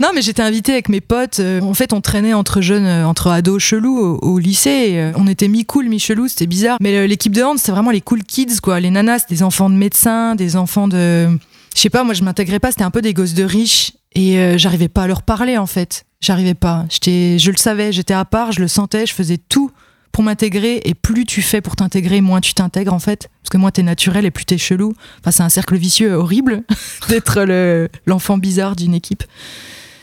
Non, 0.00 0.08
mais 0.14 0.22
j'étais 0.22 0.42
invitée 0.42 0.72
avec 0.72 0.88
mes 0.88 1.00
potes. 1.00 1.38
Euh, 1.40 1.60
En 1.60 1.74
fait, 1.74 1.92
on 1.92 2.00
traînait 2.00 2.32
entre 2.34 2.60
jeunes, 2.60 2.84
euh, 2.84 3.06
entre 3.06 3.28
ados 3.28 3.62
chelous 3.62 3.96
au, 3.96 4.18
au 4.18 4.38
lycée. 4.40 4.94
euh, 4.96 5.12
on 5.16 5.28
était 5.28 5.46
mi-cool, 5.48 5.88
mi-chelou, 5.88 6.26
c'était 6.26 6.46
bizarre. 6.46 6.78
Mais 6.80 7.06
l'équipe 7.06 7.32
de 7.32 7.42
hand, 7.42 7.58
c'était 7.58 7.72
vraiment 7.72 7.92
les 7.92 8.00
cool 8.00 8.24
kids, 8.24 8.56
quoi. 8.60 8.80
Les 8.80 8.90
nanas, 8.90 9.20
c'était 9.20 9.36
des 9.36 9.42
enfants 9.44 9.70
de 9.70 9.76
médecins, 9.76 10.34
des 10.34 10.56
enfants 10.56 10.88
de. 10.88 11.28
Je 11.76 11.80
sais 11.80 11.90
pas, 11.90 12.02
moi, 12.04 12.14
je 12.14 12.22
m'intégrais 12.24 12.58
pas. 12.60 12.70
C'était 12.72 12.82
un 12.84 12.90
peu 12.90 13.02
des 13.02 13.14
gosses 13.14 13.34
de 13.34 13.44
riches. 13.44 13.92
Et 14.16 14.38
euh, 14.38 14.58
j'arrivais 14.58 14.88
pas 14.88 15.02
à 15.02 15.06
leur 15.06 15.22
parler, 15.22 15.58
en 15.58 15.66
fait. 15.66 16.04
J'arrivais 16.20 16.54
pas. 16.54 16.86
J'étais, 16.88 17.38
je 17.38 17.50
le 17.50 17.56
savais, 17.56 17.92
j'étais 17.92 18.14
à 18.14 18.24
part, 18.24 18.52
je 18.52 18.60
le 18.60 18.68
sentais, 18.68 19.06
je 19.06 19.12
faisais 19.12 19.38
tout 19.38 19.70
pour 20.14 20.22
m'intégrer. 20.24 20.80
Et 20.84 20.94
plus 20.94 21.26
tu 21.26 21.42
fais 21.42 21.60
pour 21.60 21.74
t'intégrer, 21.76 22.20
moins 22.22 22.40
tu 22.40 22.54
t'intègres, 22.54 22.94
en 22.94 22.98
fait. 23.00 23.28
Parce 23.42 23.50
que 23.50 23.58
moins 23.58 23.70
t'es 23.72 23.82
naturel 23.82 24.24
et 24.24 24.30
plus 24.30 24.44
t'es 24.46 24.56
chelou. 24.56 24.94
Enfin, 25.20 25.30
c'est 25.32 25.42
un 25.42 25.48
cercle 25.50 25.76
vicieux 25.76 26.14
horrible 26.14 26.62
d'être 27.08 27.42
le- 27.42 27.88
l'enfant 28.06 28.38
bizarre 28.38 28.76
d'une 28.76 28.94
équipe. 28.94 29.24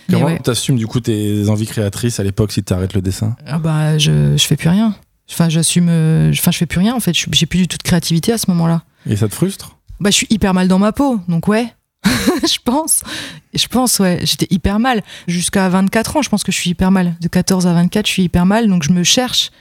Comment 0.09 0.25
ouais. 0.25 0.39
t'assumes 0.39 0.75
du 0.75 0.87
coup 0.87 0.99
tes 0.99 1.47
envies 1.47 1.65
créatrices 1.65 2.19
à 2.19 2.23
l'époque 2.23 2.51
si 2.51 2.61
t'arrêtes 2.61 2.93
le 2.93 3.01
dessin? 3.01 3.35
Ah 3.47 3.57
bah, 3.59 3.97
je, 3.97 4.35
je 4.37 4.43
fais 4.45 4.57
plus 4.57 4.67
rien. 4.69 4.93
Enfin, 5.31 5.47
j'assume. 5.47 5.87
euh, 5.89 6.29
Enfin, 6.33 6.51
je 6.51 6.57
fais 6.57 6.65
plus 6.65 6.79
rien, 6.79 6.93
en 6.93 6.99
fait. 6.99 7.13
J'ai 7.15 7.45
plus 7.45 7.59
du 7.59 7.67
tout 7.69 7.77
de 7.77 7.83
créativité 7.83 8.33
à 8.33 8.37
ce 8.37 8.51
moment-là. 8.51 8.83
Et 9.07 9.15
ça 9.15 9.29
te 9.29 9.33
frustre? 9.33 9.77
Bah, 10.01 10.09
je 10.09 10.15
suis 10.17 10.27
hyper 10.29 10.53
mal 10.53 10.67
dans 10.67 10.79
ma 10.79 10.91
peau, 10.91 11.19
donc 11.29 11.47
ouais. 11.47 11.67
je 12.43 12.57
pense. 12.63 13.01
Je 13.53 13.67
pense, 13.67 13.99
ouais. 13.99 14.19
J'étais 14.23 14.47
hyper 14.49 14.79
mal. 14.79 15.03
Jusqu'à 15.27 15.67
24 15.69 16.17
ans, 16.17 16.21
je 16.21 16.29
pense 16.29 16.43
que 16.43 16.51
je 16.51 16.57
suis 16.57 16.69
hyper 16.71 16.91
mal. 16.91 17.15
De 17.21 17.27
14 17.27 17.67
à 17.67 17.73
24, 17.73 18.05
je 18.07 18.11
suis 18.11 18.23
hyper 18.23 18.45
mal. 18.45 18.67
Donc 18.67 18.83
je 18.83 18.91
me 18.91 19.03
cherche. 19.03 19.51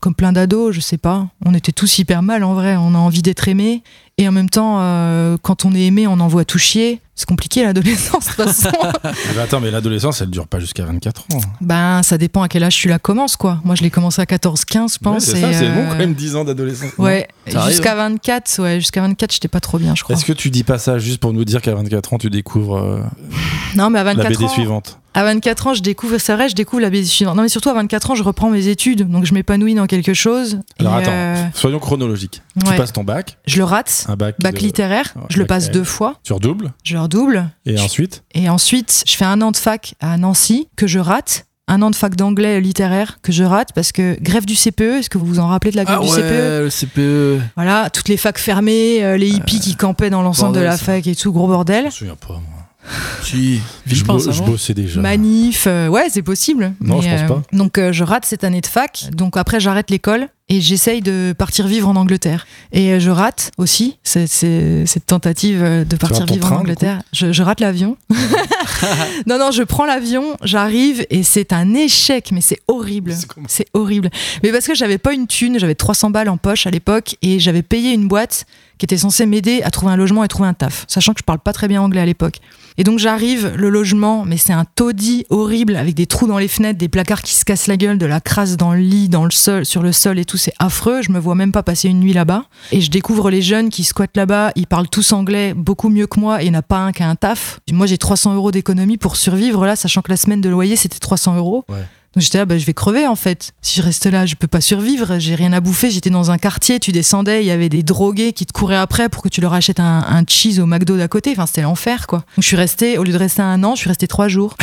Comme 0.00 0.14
plein 0.14 0.32
d'ados, 0.32 0.74
je 0.74 0.80
sais 0.80 0.98
pas. 0.98 1.28
On 1.44 1.54
était 1.54 1.72
tous 1.72 1.98
hyper 1.98 2.22
mal 2.22 2.44
en 2.44 2.54
vrai. 2.54 2.76
On 2.76 2.94
a 2.94 2.98
envie 2.98 3.22
d'être 3.22 3.48
aimé. 3.48 3.82
Et 4.18 4.28
en 4.28 4.32
même 4.32 4.50
temps, 4.50 4.78
euh, 4.80 5.36
quand 5.42 5.64
on 5.64 5.74
est 5.74 5.82
aimé, 5.82 6.06
on 6.06 6.20
envoie 6.20 6.44
tout 6.44 6.58
chier. 6.58 7.00
C'est 7.16 7.28
compliqué 7.28 7.62
l'adolescence 7.62 8.26
de 8.26 8.30
toute 8.44 8.44
façon. 8.52 8.70
Ah 9.04 9.10
bah 9.36 9.42
attends, 9.44 9.60
mais 9.60 9.70
l'adolescence, 9.70 10.20
elle 10.20 10.30
dure 10.30 10.46
pas 10.48 10.58
jusqu'à 10.58 10.84
24 10.84 11.22
ans. 11.34 11.40
ben, 11.60 12.02
ça 12.02 12.18
dépend 12.18 12.42
à 12.42 12.48
quel 12.48 12.64
âge 12.64 12.74
tu 12.76 12.88
la 12.88 12.98
commences, 12.98 13.36
quoi. 13.36 13.60
Moi, 13.64 13.74
je 13.76 13.82
l'ai 13.82 13.90
commencé 13.90 14.20
à 14.20 14.26
14, 14.26 14.64
15, 14.64 14.94
je 14.94 14.98
pense. 14.98 15.26
Ouais, 15.28 15.32
c'est 15.34 15.40
ça, 15.40 15.52
c'est 15.52 15.66
euh, 15.68 15.74
bon 15.74 15.86
quand 15.88 15.96
même 15.96 16.14
10 16.14 16.36
ans 16.36 16.44
d'adolescence. 16.44 16.90
Ouais, 16.98 17.28
Ça 17.46 17.60
arrive, 17.60 17.70
jusqu'à 17.72 17.94
24, 17.94 18.62
ouais, 18.62 18.80
jusqu'à 18.80 19.00
24, 19.02 19.32
j'étais 19.32 19.48
pas 19.48 19.60
trop 19.60 19.78
bien, 19.78 19.94
je 19.94 20.02
crois. 20.02 20.16
Est-ce 20.16 20.24
que 20.24 20.32
tu 20.32 20.50
dis 20.50 20.64
pas 20.64 20.78
ça 20.78 20.98
juste 20.98 21.20
pour 21.20 21.32
nous 21.32 21.44
dire 21.44 21.62
qu'à 21.62 21.74
24 21.74 22.14
ans, 22.14 22.18
tu 22.18 22.30
découvres 22.30 22.76
euh, 22.78 23.00
Non, 23.76 23.90
mais 23.90 24.00
à 24.00 24.04
la 24.04 24.14
24 24.14 24.28
BD 24.30 24.44
ans, 24.44 24.48
suivante? 24.48 24.98
à 25.16 25.22
24 25.22 25.66
ans, 25.68 25.74
je 25.74 25.82
découvre, 25.82 26.18
c'est 26.18 26.34
vrai, 26.34 26.48
je 26.48 26.56
découvre 26.56 26.82
la 26.82 26.90
BD 26.90 27.04
suivante. 27.06 27.36
Non, 27.36 27.42
mais 27.42 27.48
surtout 27.48 27.68
à 27.68 27.74
24 27.74 28.10
ans, 28.10 28.14
je 28.16 28.24
reprends 28.24 28.50
mes 28.50 28.66
études, 28.66 29.08
donc 29.08 29.24
je 29.26 29.32
m'épanouis 29.34 29.74
dans 29.76 29.86
quelque 29.86 30.12
chose. 30.12 30.58
Alors 30.80 30.94
attends, 30.94 31.12
euh, 31.12 31.44
soyons 31.54 31.78
chronologiques. 31.78 32.42
Tu 32.60 32.68
ouais. 32.68 32.76
passes 32.76 32.92
ton 32.92 33.04
bac, 33.04 33.38
Je 33.46 33.58
le 33.58 33.64
rate. 33.64 34.06
un 34.08 34.16
bac, 34.16 34.34
Bac 34.40 34.54
de- 34.56 34.58
littéraire, 34.60 35.12
Ouais, 35.14 35.22
je 35.28 35.38
le 35.38 35.46
passe 35.46 35.66
L. 35.66 35.72
deux 35.72 35.84
fois, 35.84 36.18
sur 36.24 36.40
double, 36.40 36.72
je 36.82 36.94
le 37.08 37.16
redouble. 37.18 37.50
et 37.66 37.76
Je- 37.76 37.82
ensuite 37.82 38.22
Et 38.34 38.48
ensuite, 38.48 39.04
je 39.06 39.16
fais 39.16 39.24
un 39.24 39.40
an 39.42 39.50
de 39.50 39.56
fac 39.56 39.94
à 40.00 40.16
Nancy 40.16 40.68
que 40.76 40.86
je 40.86 40.98
rate. 40.98 41.46
Un 41.66 41.80
an 41.80 41.90
de 41.90 41.96
fac 41.96 42.14
d'anglais 42.14 42.60
littéraire 42.60 43.18
que 43.22 43.32
je 43.32 43.42
rate 43.42 43.70
parce 43.74 43.90
que 43.90 44.18
grève 44.20 44.44
du 44.44 44.54
CPE, 44.54 44.98
est-ce 44.98 45.08
que 45.08 45.16
vous 45.16 45.24
vous 45.24 45.38
en 45.38 45.46
rappelez 45.48 45.70
de 45.70 45.76
la 45.76 45.84
grève 45.84 45.98
Ah 46.02 46.04
du 46.04 46.10
ouais, 46.10 46.16
CPE 46.16 46.62
le 46.64 46.68
CPE. 46.70 47.40
Voilà, 47.56 47.88
toutes 47.88 48.08
les 48.10 48.18
facs 48.18 48.38
fermées, 48.38 49.02
euh, 49.02 49.16
les 49.16 49.30
hippies 49.30 49.60
qui 49.60 49.74
campaient 49.74 50.10
dans 50.10 50.20
l'ensemble 50.20 50.54
de 50.56 50.60
la 50.60 50.76
ça. 50.76 50.84
fac 50.84 51.06
et 51.06 51.14
tout, 51.16 51.32
gros 51.32 51.46
Je 51.46 51.52
bordel. 51.52 51.84
me 51.86 51.90
souviens 51.90 52.16
pas, 52.16 52.34
moi. 52.34 52.42
Si, 53.22 53.60
Je, 53.86 54.04
bo- 54.04 54.18
je 54.18 54.42
bossais 54.42 54.74
déjà. 54.74 55.00
Manif, 55.00 55.64
euh, 55.66 55.88
ouais, 55.88 56.08
c'est 56.10 56.20
possible. 56.20 56.74
Non, 56.82 57.00
je 57.00 57.08
pense 57.08 57.20
euh, 57.22 57.28
pas. 57.28 57.42
Donc 57.54 57.78
euh, 57.78 57.92
je 57.92 58.04
rate 58.04 58.26
cette 58.26 58.44
année 58.44 58.60
de 58.60 58.66
fac. 58.66 59.06
Donc 59.12 59.38
après 59.38 59.58
j'arrête 59.58 59.90
l'école 59.90 60.28
et 60.48 60.60
j'essaye 60.60 61.00
de 61.00 61.34
partir 61.36 61.66
vivre 61.66 61.88
en 61.88 61.96
Angleterre. 61.96 62.46
Et 62.72 62.92
euh, 62.92 63.00
je 63.00 63.10
rate 63.10 63.50
aussi 63.56 63.98
cette, 64.02 65.06
tentative 65.06 65.62
euh, 65.62 65.84
de 65.84 65.96
partir 65.96 66.26
vivre 66.26 66.46
train, 66.46 66.56
en 66.56 66.60
Angleterre. 66.60 67.00
Je, 67.12 67.32
je 67.32 67.42
rate 67.42 67.60
l'avion. 67.60 67.96
non, 69.26 69.38
non, 69.38 69.50
je 69.50 69.62
prends 69.62 69.86
l'avion, 69.86 70.36
j'arrive 70.42 71.06
et 71.08 71.22
c'est 71.22 71.52
un 71.52 71.72
échec, 71.74 72.30
mais 72.30 72.42
c'est 72.42 72.60
horrible. 72.68 73.14
C'est 73.48 73.66
horrible. 73.72 74.10
Mais 74.42 74.52
parce 74.52 74.66
que 74.66 74.74
j'avais 74.74 74.98
pas 74.98 75.14
une 75.14 75.26
thune, 75.26 75.58
j'avais 75.58 75.74
300 75.74 76.10
balles 76.10 76.28
en 76.28 76.36
poche 76.36 76.66
à 76.66 76.70
l'époque 76.70 77.16
et 77.22 77.38
j'avais 77.38 77.62
payé 77.62 77.92
une 77.92 78.06
boîte 78.06 78.44
qui 78.78 78.84
était 78.84 78.96
censée 78.96 79.26
m'aider 79.26 79.62
à 79.62 79.70
trouver 79.70 79.92
un 79.92 79.96
logement 79.96 80.24
et 80.24 80.28
trouver 80.28 80.48
un 80.48 80.54
taf, 80.54 80.84
sachant 80.88 81.14
que 81.14 81.20
je 81.20 81.24
parle 81.24 81.38
pas 81.38 81.52
très 81.52 81.68
bien 81.68 81.80
anglais 81.80 82.00
à 82.00 82.06
l'époque. 82.06 82.40
Et 82.76 82.82
donc 82.82 82.98
j'arrive, 82.98 83.54
le 83.56 83.68
logement, 83.68 84.24
mais 84.24 84.36
c'est 84.36 84.52
un 84.52 84.64
taudis 84.64 85.24
horrible 85.30 85.76
avec 85.76 85.94
des 85.94 86.06
trous 86.06 86.26
dans 86.26 86.38
les 86.38 86.48
fenêtres, 86.48 86.78
des 86.78 86.88
placards 86.88 87.22
qui 87.22 87.34
se 87.34 87.44
cassent 87.44 87.68
la 87.68 87.76
gueule, 87.76 87.98
de 87.98 88.06
la 88.06 88.20
crasse 88.20 88.56
dans 88.56 88.72
le 88.72 88.80
lit, 88.80 89.08
dans 89.08 89.24
le 89.24 89.30
sol, 89.30 89.64
sur 89.64 89.82
le 89.82 89.92
sol 89.92 90.18
et 90.18 90.24
tout, 90.34 90.38
c'est 90.38 90.54
affreux. 90.58 91.00
Je 91.02 91.12
me 91.12 91.20
vois 91.20 91.36
même 91.36 91.52
pas 91.52 91.62
passer 91.62 91.88
une 91.88 92.00
nuit 92.00 92.12
là-bas. 92.12 92.44
Et 92.72 92.80
je 92.80 92.90
découvre 92.90 93.30
les 93.30 93.40
jeunes 93.40 93.70
qui 93.70 93.84
squattent 93.84 94.16
là-bas, 94.16 94.50
ils 94.56 94.66
parlent 94.66 94.88
tous 94.88 95.12
anglais 95.12 95.54
beaucoup 95.54 95.88
mieux 95.88 96.08
que 96.08 96.18
moi 96.18 96.42
et 96.42 96.46
il 96.46 96.50
n'y 96.50 96.56
en 96.56 96.58
a 96.58 96.62
pas 96.62 96.78
un 96.78 96.92
qui 96.92 97.02
a 97.04 97.08
un 97.08 97.14
taf. 97.14 97.60
Moi 97.70 97.86
j'ai 97.86 97.98
300 97.98 98.34
euros 98.34 98.50
d'économie 98.50 98.96
pour 98.96 99.16
survivre 99.16 99.64
là, 99.64 99.76
sachant 99.76 100.02
que 100.02 100.10
la 100.10 100.16
semaine 100.16 100.40
de 100.40 100.48
loyer 100.48 100.74
c'était 100.74 100.98
300 100.98 101.36
euros. 101.36 101.64
Ouais. 101.68 101.76
Donc 102.14 102.22
j'étais 102.22 102.38
là, 102.38 102.44
bah, 102.44 102.58
je 102.58 102.64
vais 102.64 102.74
crever 102.74 103.06
en 103.06 103.16
fait. 103.16 103.52
Si 103.60 103.80
je 103.80 103.84
reste 103.84 104.06
là, 104.06 104.24
je 104.26 104.34
peux 104.34 104.46
pas 104.46 104.60
survivre. 104.60 105.18
J'ai 105.18 105.34
rien 105.34 105.52
à 105.52 105.60
bouffer. 105.60 105.90
J'étais 105.90 106.10
dans 106.10 106.30
un 106.30 106.38
quartier, 106.38 106.78
tu 106.78 106.92
descendais, 106.92 107.42
il 107.42 107.46
y 107.46 107.50
avait 107.50 107.68
des 107.68 107.82
drogués 107.82 108.32
qui 108.32 108.46
te 108.46 108.52
couraient 108.52 108.76
après 108.76 109.08
pour 109.08 109.22
que 109.22 109.28
tu 109.28 109.40
leur 109.40 109.52
achètes 109.52 109.80
un, 109.80 110.04
un 110.08 110.24
cheese 110.26 110.60
au 110.60 110.66
McDo 110.66 110.96
d'à 110.96 111.08
côté. 111.08 111.32
Enfin, 111.32 111.46
c'était 111.46 111.62
l'enfer 111.62 112.06
quoi. 112.06 112.18
Donc 112.18 112.42
je 112.42 112.46
suis 112.46 112.56
restée, 112.56 112.98
au 112.98 113.04
lieu 113.04 113.12
de 113.12 113.18
rester 113.18 113.42
un 113.42 113.62
an, 113.64 113.74
je 113.74 113.80
suis 113.80 113.88
restée 113.88 114.08
trois 114.08 114.28
jours. 114.28 114.56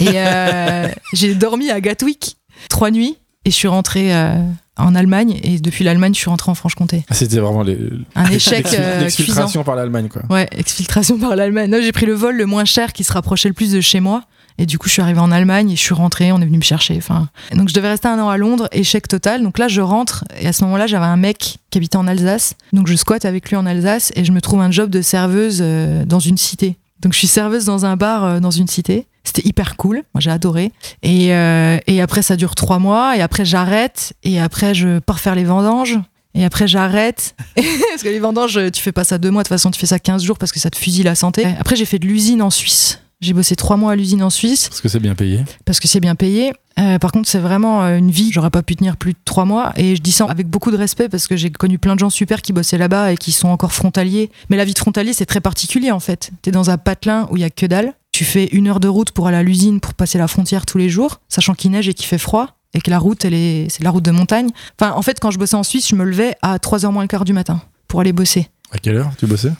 Et 0.00 0.10
euh, 0.14 0.88
j'ai 1.12 1.34
dormi 1.34 1.70
à 1.70 1.80
Gatwick 1.80 2.36
trois 2.68 2.90
nuits 2.90 3.16
et 3.44 3.50
je 3.50 3.56
suis 3.56 3.68
rentrée 3.68 4.14
euh, 4.14 4.38
en 4.76 4.94
Allemagne. 4.94 5.38
Et 5.42 5.58
depuis 5.58 5.84
l'Allemagne, 5.84 6.14
je 6.14 6.20
suis 6.20 6.30
rentrée 6.30 6.50
en 6.50 6.54
Franche-Comté. 6.54 7.04
Ah, 7.10 7.14
C'était 7.14 7.38
vraiment 7.38 7.62
les... 7.62 7.78
Un 8.14 8.24
échec 8.26 8.66
euh, 8.74 9.00
l'exfiltration 9.00 9.64
par 9.64 9.76
l'Allemagne, 9.76 10.08
quoi. 10.08 10.22
Ouais, 10.30 10.48
exfiltration 10.52 11.18
par 11.18 11.36
l'Allemagne. 11.36 11.74
J'ai 11.82 11.92
pris 11.92 12.06
le 12.06 12.14
vol 12.14 12.36
le 12.36 12.46
moins 12.46 12.64
cher 12.64 12.92
qui 12.92 13.04
se 13.04 13.12
rapprochait 13.12 13.48
le 13.48 13.54
plus 13.54 13.72
de 13.72 13.80
chez 13.80 14.00
moi. 14.00 14.22
Et 14.58 14.66
du 14.66 14.78
coup, 14.78 14.86
je 14.88 14.92
suis 14.92 15.02
arrivée 15.02 15.20
en 15.20 15.32
Allemagne 15.32 15.70
et 15.70 15.76
je 15.76 15.80
suis 15.80 15.94
rentrée, 15.94 16.30
on 16.30 16.40
est 16.40 16.44
venu 16.44 16.58
me 16.58 16.62
chercher. 16.62 16.94
Enfin, 16.98 17.28
donc 17.54 17.68
je 17.68 17.74
devais 17.74 17.88
rester 17.88 18.08
un 18.08 18.18
an 18.18 18.28
à 18.28 18.36
Londres, 18.36 18.68
échec 18.72 19.08
total. 19.08 19.42
Donc 19.42 19.58
là, 19.58 19.66
je 19.66 19.80
rentre 19.80 20.24
et 20.38 20.46
à 20.46 20.52
ce 20.52 20.62
moment-là, 20.64 20.86
j'avais 20.86 21.06
un 21.06 21.16
mec 21.16 21.56
qui 21.70 21.78
habitait 21.78 21.96
en 21.96 22.06
Alsace. 22.06 22.54
Donc 22.72 22.86
je 22.86 22.94
squatte 22.94 23.24
avec 23.24 23.48
lui 23.48 23.56
en 23.56 23.64
Alsace 23.64 24.12
et 24.14 24.24
je 24.24 24.32
me 24.32 24.40
trouve 24.42 24.60
un 24.60 24.70
job 24.70 24.90
de 24.90 25.00
serveuse 25.00 25.60
euh, 25.62 26.04
dans 26.04 26.20
une 26.20 26.36
cité. 26.36 26.76
Donc 27.00 27.14
je 27.14 27.18
suis 27.18 27.26
serveuse 27.28 27.64
dans 27.64 27.86
un 27.86 27.96
bar 27.96 28.24
euh, 28.24 28.40
dans 28.40 28.50
une 28.50 28.68
cité. 28.68 29.06
C'était 29.24 29.46
hyper 29.46 29.76
cool, 29.76 30.02
moi 30.14 30.20
j'ai 30.20 30.30
adoré. 30.30 30.72
Et, 31.02 31.32
euh, 31.34 31.78
et 31.86 32.00
après 32.02 32.22
ça 32.22 32.36
dure 32.36 32.54
trois 32.54 32.78
mois 32.78 33.16
et 33.16 33.20
après 33.20 33.44
j'arrête 33.44 34.14
et 34.24 34.40
après 34.40 34.74
je 34.74 34.98
pars 34.98 35.20
faire 35.20 35.34
les 35.34 35.44
vendanges. 35.44 35.98
Et 36.34 36.44
après 36.44 36.66
j'arrête 36.66 37.34
parce 37.56 38.02
que 38.02 38.08
les 38.08 38.18
vendanges 38.18 38.58
tu 38.72 38.80
fais 38.82 38.92
pas 38.92 39.04
ça 39.04 39.18
deux 39.18 39.30
mois 39.30 39.42
de 39.42 39.48
toute 39.48 39.54
façon 39.54 39.70
tu 39.70 39.78
fais 39.78 39.86
ça 39.86 39.98
15 39.98 40.22
jours 40.24 40.38
parce 40.38 40.50
que 40.50 40.58
ça 40.58 40.70
te 40.70 40.76
fusille 40.78 41.04
la 41.04 41.14
santé. 41.14 41.46
Après 41.60 41.76
j'ai 41.76 41.84
fait 41.84 41.98
de 41.98 42.06
l'usine 42.06 42.42
en 42.42 42.50
Suisse. 42.50 42.98
J'ai 43.20 43.34
bossé 43.34 43.54
trois 43.54 43.76
mois 43.76 43.92
à 43.92 43.96
l'usine 43.96 44.20
en 44.24 44.30
Suisse 44.30 44.68
Parce 44.68 44.80
que 44.80 44.88
c'est 44.88 44.98
bien 44.98 45.14
payé. 45.14 45.44
parce 45.64 45.78
que 45.78 45.86
c'est 45.86 46.00
bien 46.00 46.16
payé. 46.16 46.52
Euh, 46.80 46.98
par 46.98 47.12
contre, 47.12 47.28
c'est 47.28 47.38
vraiment 47.38 47.84
euh, 47.84 47.96
une 47.98 48.10
vie. 48.10 48.32
J'aurais 48.32 48.50
pas 48.50 48.62
pu 48.64 48.74
tenir 48.74 48.96
plus 48.96 49.12
de 49.12 49.18
trois 49.24 49.44
mois. 49.44 49.72
Et 49.76 49.94
je 49.94 50.02
dis 50.02 50.10
ça 50.10 50.24
avec 50.24 50.48
beaucoup 50.48 50.72
de 50.72 50.76
respect 50.76 51.08
parce 51.08 51.28
que 51.28 51.36
j'ai 51.36 51.48
connu 51.50 51.78
plein 51.78 51.94
de 51.94 52.00
gens 52.00 52.10
super 52.10 52.42
qui 52.42 52.52
bossaient 52.52 52.78
là-bas 52.78 53.12
et 53.12 53.16
qui 53.16 53.30
sont 53.30 53.46
encore 53.46 53.72
frontaliers. 53.72 54.32
Mais 54.50 54.56
la 54.56 54.64
vie 54.64 54.72
de 54.74 54.78
frontalier, 54.80 55.12
c'est 55.12 55.26
très 55.26 55.40
particulier 55.40 55.92
en 55.92 56.00
fait. 56.00 56.32
T'es 56.42 56.50
dans 56.50 56.70
un 56.70 56.78
patelin 56.78 57.28
où 57.30 57.36
il 57.36 57.42
y 57.42 57.44
a 57.44 57.50
que 57.50 57.66
dalle. 57.66 57.92
Tu 58.22 58.28
fais 58.28 58.44
une 58.52 58.68
heure 58.68 58.78
de 58.78 58.86
route 58.86 59.10
pour 59.10 59.26
aller 59.26 59.36
à 59.36 59.42
l'usine 59.42 59.80
pour 59.80 59.94
passer 59.94 60.16
la 60.16 60.28
frontière 60.28 60.64
tous 60.64 60.78
les 60.78 60.88
jours, 60.88 61.20
sachant 61.28 61.54
qu'il 61.54 61.72
neige 61.72 61.88
et 61.88 61.92
qu'il 61.92 62.06
fait 62.06 62.18
froid. 62.18 62.56
Et 62.72 62.80
que 62.80 62.88
la 62.88 63.00
route, 63.00 63.24
elle 63.24 63.34
est, 63.34 63.66
c'est 63.68 63.82
la 63.82 63.90
route 63.90 64.04
de 64.04 64.12
montagne. 64.12 64.50
Enfin, 64.80 64.92
en 64.92 65.02
fait, 65.02 65.18
quand 65.18 65.32
je 65.32 65.40
bossais 65.40 65.56
en 65.56 65.64
Suisse, 65.64 65.88
je 65.88 65.96
me 65.96 66.04
levais 66.04 66.36
à 66.40 66.58
3h 66.58 66.92
moins 66.92 67.02
le 67.02 67.08
quart 67.08 67.24
du 67.24 67.32
matin 67.32 67.60
pour 67.88 67.98
aller 67.98 68.12
bosser. 68.12 68.48
À 68.70 68.78
quelle 68.78 68.94
heure 68.94 69.10
tu 69.18 69.26
bossais? 69.26 69.52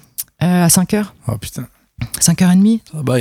Euh, 0.45 0.65
à 0.65 0.69
5h, 0.69 1.07
Oh 1.27 1.37
putain. 1.39 1.67
5h30. 2.21 2.83
Ah 2.95 3.03
bah, 3.03 3.17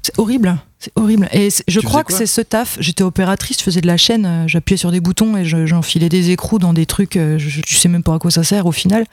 C'est 0.00 0.16
horrible, 0.16 0.56
c'est 0.84 0.92
horrible. 0.96 1.28
Et 1.32 1.48
je 1.68 1.80
Tu 1.80 1.86
crois 1.86 2.04
que 2.04 2.12
c'est 2.12 2.26
ce 2.26 2.40
taf. 2.40 2.76
J'étais 2.80 3.02
opératrice, 3.02 3.58
je 3.58 3.62
faisais 3.62 3.80
de 3.80 3.86
la 3.86 3.96
chaîne, 3.96 4.26
euh, 4.26 4.44
j'appuyais 4.48 4.76
sur 4.76 4.90
des 4.90 5.00
boutons 5.00 5.36
et 5.36 5.44
je- 5.44 5.66
j'enfilais 5.66 6.08
des 6.08 6.30
écrous 6.30 6.58
dans 6.58 6.72
des 6.72 6.86
trucs. 6.86 7.16
euh, 7.16 7.38
je, 7.38 7.60
tu 7.60 7.74
sais 7.74 7.88
même 7.88 8.02
pas 8.02 8.14
à 8.14 8.18
quoi 8.18 8.30
ça 8.30 8.42
sert 8.44 8.66
au 8.66 8.72
final. 8.72 9.04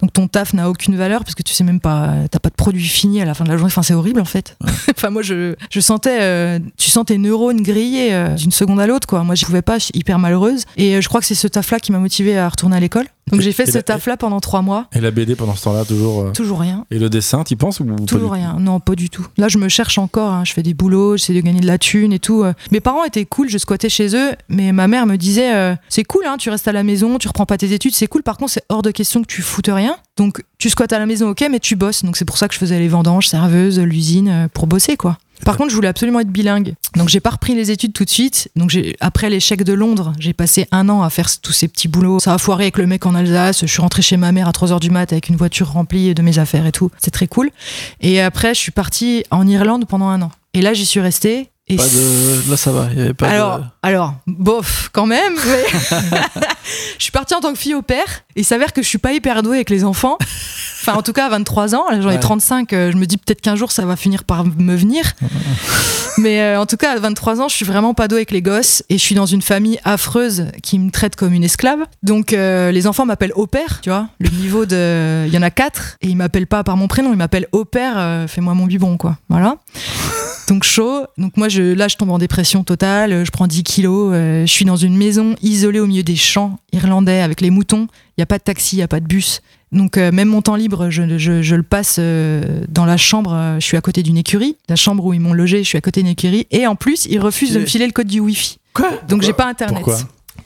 Donc 0.00 0.12
ton 0.12 0.28
taf 0.28 0.52
n'a 0.54 0.68
aucune 0.70 0.96
valeur 0.96 1.24
parce 1.24 1.34
que 1.34 1.42
tu 1.42 1.54
sais 1.54 1.64
même 1.64 1.80
pas, 1.80 2.04
euh, 2.08 2.26
t'as 2.30 2.38
pas 2.38 2.48
de 2.50 2.54
produit 2.54 2.84
fini 2.86 3.20
à 3.22 3.24
la 3.24 3.34
fin 3.34 3.44
de 3.44 3.48
la 3.50 3.56
journée. 3.56 3.72
Enfin, 3.72 3.82
c'est 3.82 3.94
horrible 3.94 4.20
en 4.20 4.24
fait. 4.24 4.56
enfin, 4.96 5.10
moi, 5.10 5.22
je, 5.22 5.54
je 5.70 5.80
sentais, 5.80 6.18
euh, 6.20 6.58
tu 6.76 6.90
sens 6.90 7.04
tes 7.06 7.18
neurones 7.18 7.62
grillés 7.62 8.12
euh, 8.12 8.34
d'une 8.34 8.52
seconde 8.52 8.80
à 8.80 8.86
l'autre, 8.86 9.06
quoi. 9.06 9.22
Moi, 9.24 9.34
je 9.34 9.44
pouvais 9.44 9.62
pas, 9.62 9.78
je 9.78 9.84
suis 9.84 9.92
hyper 9.94 10.18
malheureuse. 10.18 10.64
Et 10.76 11.00
je 11.00 11.08
crois 11.08 11.20
que 11.20 11.26
c'est 11.26 11.34
ce 11.34 11.48
taf-là 11.48 11.78
qui 11.80 11.92
m'a 11.92 11.98
motivée 11.98 12.36
à 12.38 12.48
retourner 12.48 12.76
à 12.76 12.80
l'école. 12.80 13.06
Donc 13.30 13.40
j'ai 13.40 13.52
fait 13.52 13.68
et 13.68 13.70
ce 13.70 13.78
taf-là 13.78 14.16
pendant 14.16 14.40
trois 14.40 14.62
mois. 14.62 14.88
Et 14.92 15.00
la 15.00 15.12
BD 15.12 15.36
pendant 15.36 15.54
ce 15.54 15.62
temps-là, 15.64 15.84
toujours. 15.84 16.22
euh, 16.22 16.30
Toujours 16.32 16.58
rien. 16.58 16.84
Et 16.90 16.98
le 16.98 17.08
dessin, 17.08 17.44
t'y 17.44 17.54
penses 17.54 17.78
ou 17.78 17.84
Toujours 18.06 18.32
rien, 18.32 18.56
non, 18.58 18.80
pas 18.80 18.96
du 18.96 19.10
tout. 19.10 19.24
Là, 19.38 19.46
je 19.48 19.58
me 19.58 19.68
cherche 19.68 19.96
encore, 19.98 20.32
hein. 20.32 20.42
je 20.44 20.52
fais 20.52 20.64
des 20.64 20.74
boulots, 20.74 21.11
j'essaie 21.16 21.34
de 21.34 21.40
gagner 21.40 21.60
de 21.60 21.66
la 21.66 21.78
thune 21.78 22.12
et 22.12 22.18
tout. 22.18 22.42
euh. 22.42 22.52
Mes 22.70 22.80
parents 22.80 23.04
étaient 23.04 23.24
cool, 23.24 23.48
je 23.48 23.58
squattais 23.58 23.88
chez 23.88 24.16
eux, 24.16 24.32
mais 24.48 24.72
ma 24.72 24.88
mère 24.88 25.06
me 25.06 25.16
disait 25.16 25.54
euh, 25.54 25.74
C'est 25.88 26.04
cool, 26.04 26.24
hein, 26.26 26.36
tu 26.38 26.50
restes 26.50 26.68
à 26.68 26.72
la 26.72 26.82
maison, 26.82 27.18
tu 27.18 27.28
reprends 27.28 27.46
pas 27.46 27.58
tes 27.58 27.72
études, 27.72 27.94
c'est 27.94 28.06
cool, 28.06 28.22
par 28.22 28.36
contre, 28.36 28.52
c'est 28.52 28.64
hors 28.68 28.82
de 28.82 28.90
question 28.90 29.22
que 29.22 29.28
tu 29.28 29.42
foutes 29.42 29.70
rien. 29.72 29.96
Donc, 30.16 30.42
tu 30.58 30.68
squattes 30.70 30.92
à 30.92 30.98
la 30.98 31.06
maison, 31.06 31.30
ok, 31.30 31.44
mais 31.50 31.58
tu 31.58 31.74
bosses. 31.76 32.04
Donc, 32.04 32.16
c'est 32.16 32.24
pour 32.24 32.36
ça 32.38 32.46
que 32.48 32.54
je 32.54 32.58
faisais 32.58 32.78
les 32.78 32.88
vendanges, 32.88 33.28
serveuse, 33.28 33.80
l'usine, 33.80 34.28
euh, 34.28 34.48
pour 34.52 34.66
bosser, 34.66 34.96
quoi. 34.96 35.18
Par 35.44 35.56
contre, 35.56 35.70
je 35.70 35.74
voulais 35.74 35.88
absolument 35.88 36.20
être 36.20 36.28
bilingue. 36.28 36.74
Donc, 36.94 37.08
j'ai 37.08 37.18
pas 37.18 37.30
repris 37.30 37.56
les 37.56 37.72
études 37.72 37.92
tout 37.92 38.04
de 38.04 38.10
suite. 38.10 38.48
Donc, 38.54 38.70
j'ai, 38.70 38.94
après 39.00 39.28
l'échec 39.28 39.64
de 39.64 39.72
Londres, 39.72 40.12
j'ai 40.20 40.32
passé 40.32 40.68
un 40.70 40.88
an 40.88 41.02
à 41.02 41.10
faire 41.10 41.28
tous 41.40 41.50
ces 41.50 41.66
petits 41.66 41.88
boulots. 41.88 42.20
Ça 42.20 42.34
a 42.34 42.38
foiré 42.38 42.64
avec 42.64 42.78
le 42.78 42.86
mec 42.86 43.06
en 43.06 43.14
Alsace. 43.16 43.62
Je 43.62 43.66
suis 43.66 43.80
rentrée 43.80 44.02
chez 44.02 44.16
ma 44.16 44.30
mère 44.30 44.46
à 44.46 44.52
3h 44.52 44.78
du 44.78 44.90
mat 44.90 45.12
avec 45.12 45.28
une 45.28 45.34
voiture 45.36 45.72
remplie 45.72 46.14
de 46.14 46.22
mes 46.22 46.38
affaires 46.38 46.64
et 46.66 46.70
tout. 46.70 46.90
C'est 47.02 47.10
très 47.10 47.26
cool. 47.26 47.50
Et 48.00 48.20
après, 48.20 48.54
je 48.54 48.60
suis 48.60 48.70
partie 48.70 49.24
en 49.32 49.48
Irlande 49.48 49.86
pendant 49.88 50.08
un 50.08 50.22
an. 50.22 50.30
Et 50.54 50.62
là, 50.62 50.74
j'y 50.74 50.86
suis 50.86 51.00
restée. 51.00 51.48
Et 51.68 51.76
Pas 51.76 51.84
de... 51.84 52.50
Là, 52.50 52.56
ça 52.56 52.72
va. 52.72 52.88
Il 52.92 52.98
y 52.98 53.02
avait 53.02 53.14
pas 53.14 53.28
alors, 53.28 53.58
de... 53.60 53.64
alors, 53.82 54.14
bof, 54.26 54.90
quand 54.92 55.06
même. 55.06 55.34
mais- 55.46 55.64
je 56.98 57.02
suis 57.02 57.12
partie 57.12 57.34
en 57.34 57.40
tant 57.40 57.52
que 57.52 57.58
fille 57.58 57.74
au 57.74 57.82
père. 57.82 58.24
Et 58.36 58.40
il 58.40 58.44
s'avère 58.44 58.72
que 58.72 58.82
je 58.82 58.88
suis 58.88 58.98
pas 58.98 59.12
hyper 59.12 59.42
douée 59.42 59.56
avec 59.56 59.70
les 59.70 59.84
enfants. 59.84 60.18
Enfin, 60.20 60.94
en 60.94 61.02
tout 61.02 61.12
cas, 61.12 61.26
à 61.26 61.28
23 61.30 61.74
ans, 61.76 61.84
là, 61.88 62.00
j'en 62.00 62.10
ai 62.10 62.14
Ouais. 62.14 62.18
35. 62.20 62.72
euh, 62.72 62.90
je 62.90 62.96
me 62.96 63.06
dis 63.06 63.16
peut-être 63.16 63.40
qu'un 63.40 63.54
jour, 63.54 63.70
ça 63.70 63.86
va 63.86 63.94
finir 63.94 64.24
par 64.24 64.44
me 64.44 64.74
venir. 64.74 65.12
Mais 66.18 66.42
euh, 66.42 66.60
en 66.60 66.66
tout 66.66 66.76
cas, 66.76 66.92
à 66.92 66.98
23 66.98 67.40
ans, 67.40 67.48
je 67.48 67.54
suis 67.54 67.64
vraiment 67.64 67.94
pas 67.94 68.08
douée 68.08 68.18
avec 68.18 68.32
les 68.32 68.42
gosses. 68.42 68.82
Et 68.90 68.98
je 68.98 69.02
suis 69.02 69.14
dans 69.14 69.24
une 69.24 69.40
famille 69.42 69.78
affreuse 69.84 70.46
qui 70.64 70.78
me 70.80 70.90
traite 70.90 71.14
comme 71.16 71.32
une 71.32 71.44
esclave. 71.44 71.78
Donc, 72.02 72.32
euh, 72.32 72.72
les 72.72 72.86
enfants 72.88 73.06
m'appellent 73.06 73.32
au 73.36 73.46
père, 73.46 73.80
tu 73.82 73.88
vois. 73.90 74.08
Le 74.18 74.28
niveau 74.30 74.66
de. 74.66 75.24
Il 75.28 75.32
y 75.32 75.38
en 75.38 75.42
a 75.42 75.50
quatre. 75.50 75.96
Et 76.02 76.08
ils 76.08 76.16
m'appellent 76.16 76.48
pas 76.48 76.64
par 76.64 76.76
mon 76.76 76.88
prénom. 76.88 77.12
Ils 77.12 77.16
m'appellent 77.18 77.48
au 77.52 77.64
père, 77.64 77.94
euh, 77.96 78.26
fais-moi 78.26 78.54
mon 78.54 78.66
bibon, 78.66 78.96
quoi. 78.98 79.16
Voilà. 79.28 79.56
Donc 80.48 80.64
chaud. 80.64 81.06
Donc 81.18 81.36
moi, 81.36 81.48
je, 81.48 81.62
là, 81.62 81.88
je 81.88 81.96
tombe 81.96 82.10
en 82.10 82.18
dépression 82.18 82.64
totale. 82.64 83.24
Je 83.24 83.30
prends 83.30 83.46
10 83.46 83.62
kilos. 83.62 84.10
euh, 84.12 84.42
je 84.46 84.50
suis 84.52 84.64
dans 84.64 84.76
une 84.76 84.96
maison 84.96 85.34
isolée 85.42 85.80
au 85.80 85.86
milieu 85.86 86.02
des 86.02 86.16
champs 86.16 86.58
irlandais 86.72 87.20
avec 87.20 87.40
les 87.40 87.50
moutons. 87.50 87.86
Il 88.16 88.20
n'y 88.20 88.22
a 88.22 88.26
pas 88.26 88.38
de 88.38 88.42
taxi, 88.42 88.76
il 88.76 88.78
n'y 88.78 88.82
a 88.82 88.88
pas 88.88 89.00
de 89.00 89.06
bus. 89.06 89.40
Donc 89.70 89.96
euh, 89.96 90.12
même 90.12 90.28
mon 90.28 90.42
temps 90.42 90.56
libre, 90.56 90.90
je, 90.90 91.16
je- 91.16 91.40
je 91.40 91.54
le 91.54 91.62
passe 91.62 91.96
euh, 91.98 92.64
dans 92.68 92.84
la 92.84 92.96
chambre. 92.98 93.32
euh, 93.32 93.54
je 93.60 93.64
suis 93.64 93.76
à 93.76 93.80
côté 93.80 94.02
d'une 94.02 94.18
écurie, 94.18 94.56
la 94.68 94.76
chambre 94.76 95.04
où 95.06 95.14
ils 95.14 95.20
m'ont 95.20 95.32
logé. 95.32 95.58
Je 95.62 95.68
suis 95.68 95.78
à 95.78 95.80
côté 95.80 96.02
d'une 96.02 96.10
écurie. 96.12 96.46
Et 96.50 96.66
en 96.66 96.74
plus, 96.76 97.06
ils 97.08 97.18
refusent 97.20 97.54
de 97.54 97.60
me 97.60 97.66
filer 97.66 97.86
le 97.86 97.92
code 97.92 98.08
du 98.08 98.20
Wi-Fi. 98.20 98.58
Quoi? 98.74 98.90
Donc 99.08 99.22
j'ai 99.22 99.32
pas 99.32 99.46
internet. 99.46 99.76
Pourquoi? 99.82 99.98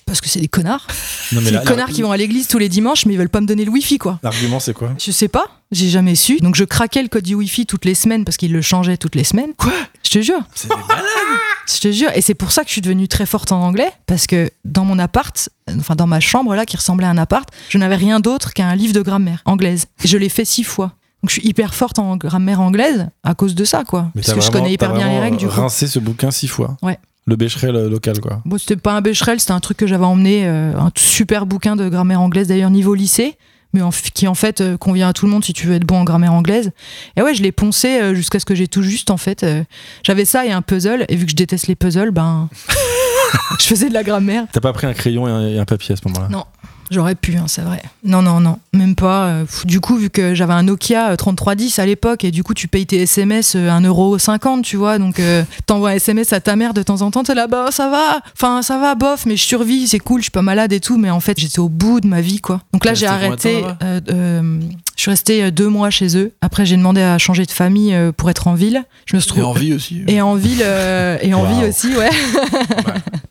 Parce 0.07 0.21
que 0.21 0.29
c'est 0.29 0.41
des 0.41 0.49
connards. 0.49 0.87
Non, 1.33 1.41
là, 1.41 1.51
des 1.51 1.67
connards 1.67 1.89
qui 1.89 2.03
vont 2.03 2.13
à 2.13 2.17
l'église 2.17 2.47
tous 2.47 2.59
les 2.59 2.69
dimanches, 2.69 3.07
mais 3.07 3.15
ils 3.15 3.19
veulent 3.19 3.29
pas 3.29 3.41
me 3.41 3.47
donner 3.47 3.65
le 3.65 3.71
Wi-Fi, 3.73 3.99
quoi. 3.99 4.21
L'argument, 4.23 4.61
c'est 4.61 4.73
quoi? 4.73 4.95
Je 4.99 5.11
sais 5.11 5.27
pas, 5.29 5.47
j'ai 5.73 5.89
jamais 5.89 6.15
su. 6.15 6.39
Donc 6.39 6.55
je 6.55 6.63
craquais 6.65 7.03
le 7.03 7.09
code 7.09 7.25
du 7.25 7.35
Wi-Fi 7.35 7.67
toutes 7.67 7.85
les 7.85 7.95
semaines 7.97 8.25
parce 8.25 8.37
qu'ils 8.37 8.53
le 8.53 8.63
changeaient 8.63 8.97
toutes 8.97 9.17
les 9.17 9.25
semaines. 9.25 9.53
Quoi? 9.59 9.73
Je 10.05 10.11
te 10.11 10.23
jure. 10.23 10.41
C'est 10.55 10.69
des 10.69 10.75
malades. 10.75 11.03
Je 11.69 11.81
te 11.81 11.91
jure, 11.91 12.11
et 12.15 12.21
c'est 12.21 12.35
pour 12.35 12.53
ça 12.53 12.63
que 12.63 12.69
je 12.69 12.75
suis 12.75 12.81
devenue 12.81 13.09
très 13.09 13.27
forte 13.27 13.51
en 13.51 13.61
anglais, 13.61 13.91
parce 14.07 14.29
que 14.29 14.49
dans 14.65 14.85
mon 14.85 15.01
appart, 15.01 15.49
enfin 15.77 15.97
dans 15.97 16.07
ma 16.07 16.21
chambre 16.21 16.55
là, 16.55 16.65
qui 16.65 16.77
ressemblait 16.77 17.09
à 17.09 17.11
un 17.11 17.19
appart, 17.19 17.49
je 17.71 17.79
n'avais 17.79 17.97
rien 17.97 18.21
d'autre 18.21 18.53
qu'un 18.53 18.73
livre 18.77 18.93
de 18.93 19.03
grammaire 19.03 19.43
anglaise. 19.47 19.87
Et 20.05 20.07
je 20.07 20.17
l'ai 20.17 20.29
fait 20.29 20.45
six 20.45 20.63
fois. 20.63 20.93
Donc 21.25 21.31
je 21.31 21.41
suis 21.41 21.49
hyper 21.49 21.75
forte 21.75 21.99
en 21.99 22.17
grammaire 22.17 22.61
anglaise 22.61 23.09
à 23.25 23.35
cause 23.35 23.57
de 23.57 23.65
ça, 23.65 23.83
quoi. 23.83 24.13
Mais 24.15 24.23
parce 24.23 24.39
que 24.39 24.41
je 24.45 24.51
connais 24.53 24.73
hyper 24.73 24.93
bien 24.95 25.09
les 25.09 25.19
règles 25.19 25.39
du 25.39 25.49
coup. 25.49 25.61
rincé 25.61 25.89
ce 25.89 25.99
bouquin 25.99 26.31
six 26.31 26.47
fois. 26.47 26.77
Ouais. 26.83 27.01
Le 27.27 27.37
Becherel 27.37 27.75
euh, 27.77 27.89
local, 27.91 28.21
quoi. 28.21 28.41
Bon, 28.45 28.57
c'était 28.59 28.77
pas 28.77 28.93
un 28.95 29.01
Becherel, 29.01 29.41
c'était 29.41 29.53
un 29.53 29.61
truc 29.61 29.77
que 29.77 29.87
j'avais 29.87 30.05
emmené, 30.05 30.47
euh, 30.47 30.73
un 30.79 30.91
super 30.97 31.45
bouquin 31.47 31.75
de 31.77 31.89
grammaire 31.89 32.21
anglaise 32.21 32.47
d'ailleurs 32.49 32.71
niveau 32.71 32.95
lycée, 32.95 33.37
mais 33.73 33.83
en 33.83 33.91
qui 33.91 34.29
en 34.29 34.35
fait 34.35 34.61
euh, 34.61 34.77
convient 34.77 35.09
à 35.09 35.13
tout 35.13 35.27
le 35.27 35.33
monde 35.33 35.45
si 35.45 35.53
tu 35.53 35.67
veux 35.67 35.75
être 35.75 35.85
bon 35.85 35.99
en 35.99 36.05
grammaire 36.05 36.33
anglaise. 36.33 36.71
Et 37.17 37.23
ouais, 37.23 37.35
je 37.35 37.43
l'ai 37.43 37.53
poncé 37.53 38.01
euh, 38.01 38.15
jusqu'à 38.15 38.39
ce 38.39 38.45
que 38.45 38.55
j'ai 38.55 38.69
tout 38.69 38.83
juste 38.83 39.11
en 39.11 39.17
fait. 39.17 39.43
euh, 39.43 39.65
J'avais 40.05 40.25
ça 40.25 40.47
et 40.47 40.53
un 40.53 40.63
puzzle, 40.63 41.05
et 41.09 41.17
vu 41.17 41.25
que 41.25 41.31
je 41.33 41.37
déteste 41.37 41.67
les 41.67 41.75
puzzles, 41.75 42.13
ben 42.13 42.49
je 43.61 43.65
faisais 43.67 43.89
de 43.89 43.95
la 43.95 44.05
grammaire. 44.05 44.45
T'as 44.53 44.61
pas 44.61 44.73
pris 44.73 44.87
un 44.87 44.95
crayon 44.95 45.27
et 45.27 45.31
un, 45.33 45.47
et 45.49 45.59
un 45.59 45.65
papier 45.65 45.95
à 45.95 45.97
ce 45.97 46.07
moment-là? 46.09 46.29
Non. 46.31 46.45
J'aurais 46.91 47.15
pu, 47.15 47.37
hein, 47.37 47.45
c'est 47.47 47.63
vrai. 47.63 47.83
Non, 48.05 48.23
non, 48.23 48.41
non, 48.41 48.59
même 48.73 48.95
pas. 48.95 49.27
euh, 49.27 49.45
Du 49.65 49.81
coup, 49.81 49.97
vu 49.97 50.11
que 50.11 50.35
j'avais 50.35 50.53
un 50.53 50.63
Nokia 50.65 51.11
euh, 51.11 51.17
3310 51.17 51.79
à 51.79 51.87
l'époque, 51.87 52.25
et 52.25 52.31
du 52.31 52.43
coup, 52.45 52.55
tu 52.55 52.69
payes 52.69 52.87
tes 52.87 53.03
SMS 53.03 53.55
euh, 53.57 53.69
1,50€, 53.71 54.63
tu 54.63 54.77
vois, 54.77 54.99
donc 54.99 55.19
euh, 55.21 55.43
t'envoies 55.67 55.91
un 55.91 55.95
SMS 55.95 56.33
à 56.33 56.41
ta 56.41 56.55
mère 56.57 56.75
de 56.75 56.83
temps 56.83 57.03
en 57.03 57.11
temps, 57.11 57.23
t'es 57.25 57.35
là, 57.35 57.47
bah 57.47 57.67
ça 57.71 57.89
va, 57.91 58.21
enfin 58.35 58.63
ça 58.63 58.79
va, 58.79 58.95
bof, 58.95 59.27
mais 59.27 59.37
je 59.37 59.43
survis, 59.45 59.89
c'est 59.89 59.99
cool, 59.99 60.21
je 60.21 60.25
suis 60.25 60.31
pas 60.31 60.43
malade 60.43 60.73
et 60.73 60.81
tout, 60.81 60.97
mais 60.99 61.11
en 61.11 61.21
fait, 61.21 61.39
j'étais 61.39 61.59
au 61.59 61.69
bout 61.69 62.01
de 62.01 62.07
ma 62.07 62.21
vie, 62.21 62.41
quoi. 62.41 62.61
Donc 62.73 62.85
là, 62.85 62.95
j'ai 62.95 63.07
arrêté. 63.07 63.65
euh, 63.83 64.01
euh, 64.11 64.61
je 64.97 65.03
suis 65.03 65.11
restée 65.11 65.43
euh, 65.45 65.51
deux 65.51 65.69
mois 65.69 65.91
chez 65.91 66.17
eux. 66.17 66.33
Après, 66.41 66.65
j'ai 66.65 66.77
demandé 66.77 67.03
à 67.03 67.19
changer 67.19 67.45
de 67.45 67.51
famille 67.51 67.93
euh, 67.95 68.13
pour 68.13 68.31
être 68.31 68.49
en 68.49 68.55
ville. 68.55 68.83
Je 69.05 69.15
me 69.17 69.21
suis 69.21 69.29
Et 69.31 69.33
trouvée. 69.33 69.47
en 69.47 69.53
vie 69.53 69.73
aussi. 69.75 70.03
Et 70.07 70.23
en 70.23 70.35
ville, 70.37 70.63
euh, 70.63 71.19
et 71.21 71.35
en 71.35 71.45
vie 71.45 71.69
aussi, 71.69 71.95
ouais. 71.95 72.09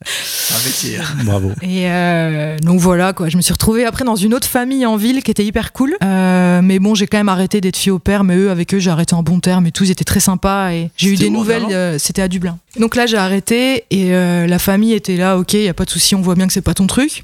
C'est 0.06 0.54
un 0.54 0.66
métier. 0.66 1.00
Bravo. 1.24 1.52
Et 1.64 1.90
euh, 1.90 2.58
donc 2.60 2.80
voilà 2.80 3.14
quoi, 3.14 3.30
je 3.30 3.38
me 3.38 3.42
suis 3.46 3.54
retrouvée 3.54 3.86
après 3.86 4.04
dans 4.04 4.16
une 4.16 4.34
autre 4.34 4.48
famille 4.48 4.86
en 4.86 4.96
ville 4.96 5.22
qui 5.24 5.32
était 5.32 5.46
hyper 5.46 5.72
cool. 5.72 5.96
Euh, 6.04 6.62
mais 6.64 6.80
bon, 6.80 6.96
j'ai 6.96 7.08
quand 7.08 7.18
même 7.18 7.30
arrêté 7.30 7.62
d'être 7.62 7.78
fille 7.78 7.92
au 7.92 8.00
père, 8.00 8.24
mais 8.24 8.36
eux 8.36 8.50
avec 8.50 8.74
eux 8.74 8.80
j'ai 8.80 8.90
arrêté 8.90 9.14
en 9.14 9.24
bon 9.24 9.40
terme 9.40 9.68
et 9.68 9.72
tout, 9.72 9.84
ils 9.84 9.92
étaient 9.92 10.04
très 10.04 10.20
sympas 10.20 10.72
et 10.72 10.90
j'ai 10.98 11.10
eu 11.10 11.16
des 11.16 11.30
nouvelles. 11.30 11.66
Euh, 11.72 11.98
C'était 12.00 12.22
à 12.22 12.28
Dublin. 12.28 12.58
Donc 12.80 12.96
là 12.96 13.06
j'ai 13.06 13.18
arrêté 13.18 13.86
et 13.92 14.14
euh, 14.14 14.48
la 14.48 14.60
famille 14.60 14.94
était 14.94 15.16
là, 15.16 15.38
ok, 15.38 15.54
y 15.54 15.68
a 15.68 15.74
pas 15.74 15.86
de 15.86 15.90
souci, 15.90 16.16
on 16.16 16.22
voit 16.22 16.36
bien 16.36 16.48
que 16.48 16.54
c'est 16.54 16.62
pas 16.62 16.74
ton 16.74 16.88
truc. 16.88 17.24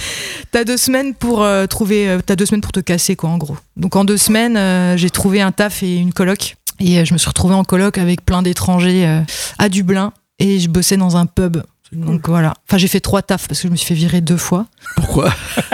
t'as 0.52 0.64
deux 0.64 0.76
semaines 0.76 1.14
pour 1.14 1.46
trouver, 1.68 2.18
t'as 2.24 2.36
deux 2.36 2.46
semaines 2.46 2.60
pour 2.60 2.72
te 2.72 2.80
casser 2.80 3.16
quoi 3.16 3.30
en 3.30 3.38
gros. 3.38 3.56
Donc 3.76 3.96
en 3.96 4.04
deux 4.04 4.16
semaines 4.16 4.96
j'ai 4.96 5.10
trouvé 5.10 5.40
un 5.40 5.52
taf 5.52 5.82
et 5.82 5.96
une 5.96 6.12
coloc 6.12 6.56
et 6.78 7.04
je 7.04 7.12
me 7.12 7.18
suis 7.18 7.28
retrouvée 7.28 7.54
en 7.54 7.64
coloc 7.64 7.98
avec 7.98 8.24
plein 8.24 8.42
d'étrangers 8.42 9.22
à 9.58 9.68
Dublin 9.68 10.12
et 10.38 10.60
je 10.60 10.68
bossais 10.68 10.96
dans 10.96 11.16
un 11.16 11.26
pub. 11.26 11.58
Donc 11.92 12.28
voilà. 12.28 12.54
Enfin, 12.68 12.78
j'ai 12.78 12.88
fait 12.88 13.00
trois 13.00 13.22
tafs 13.22 13.46
parce 13.48 13.60
que 13.62 13.68
je 13.68 13.72
me 13.72 13.76
suis 13.76 13.86
fait 13.86 13.94
virer 13.94 14.20
deux 14.20 14.36
fois. 14.36 14.66
Pourquoi? 14.96 15.32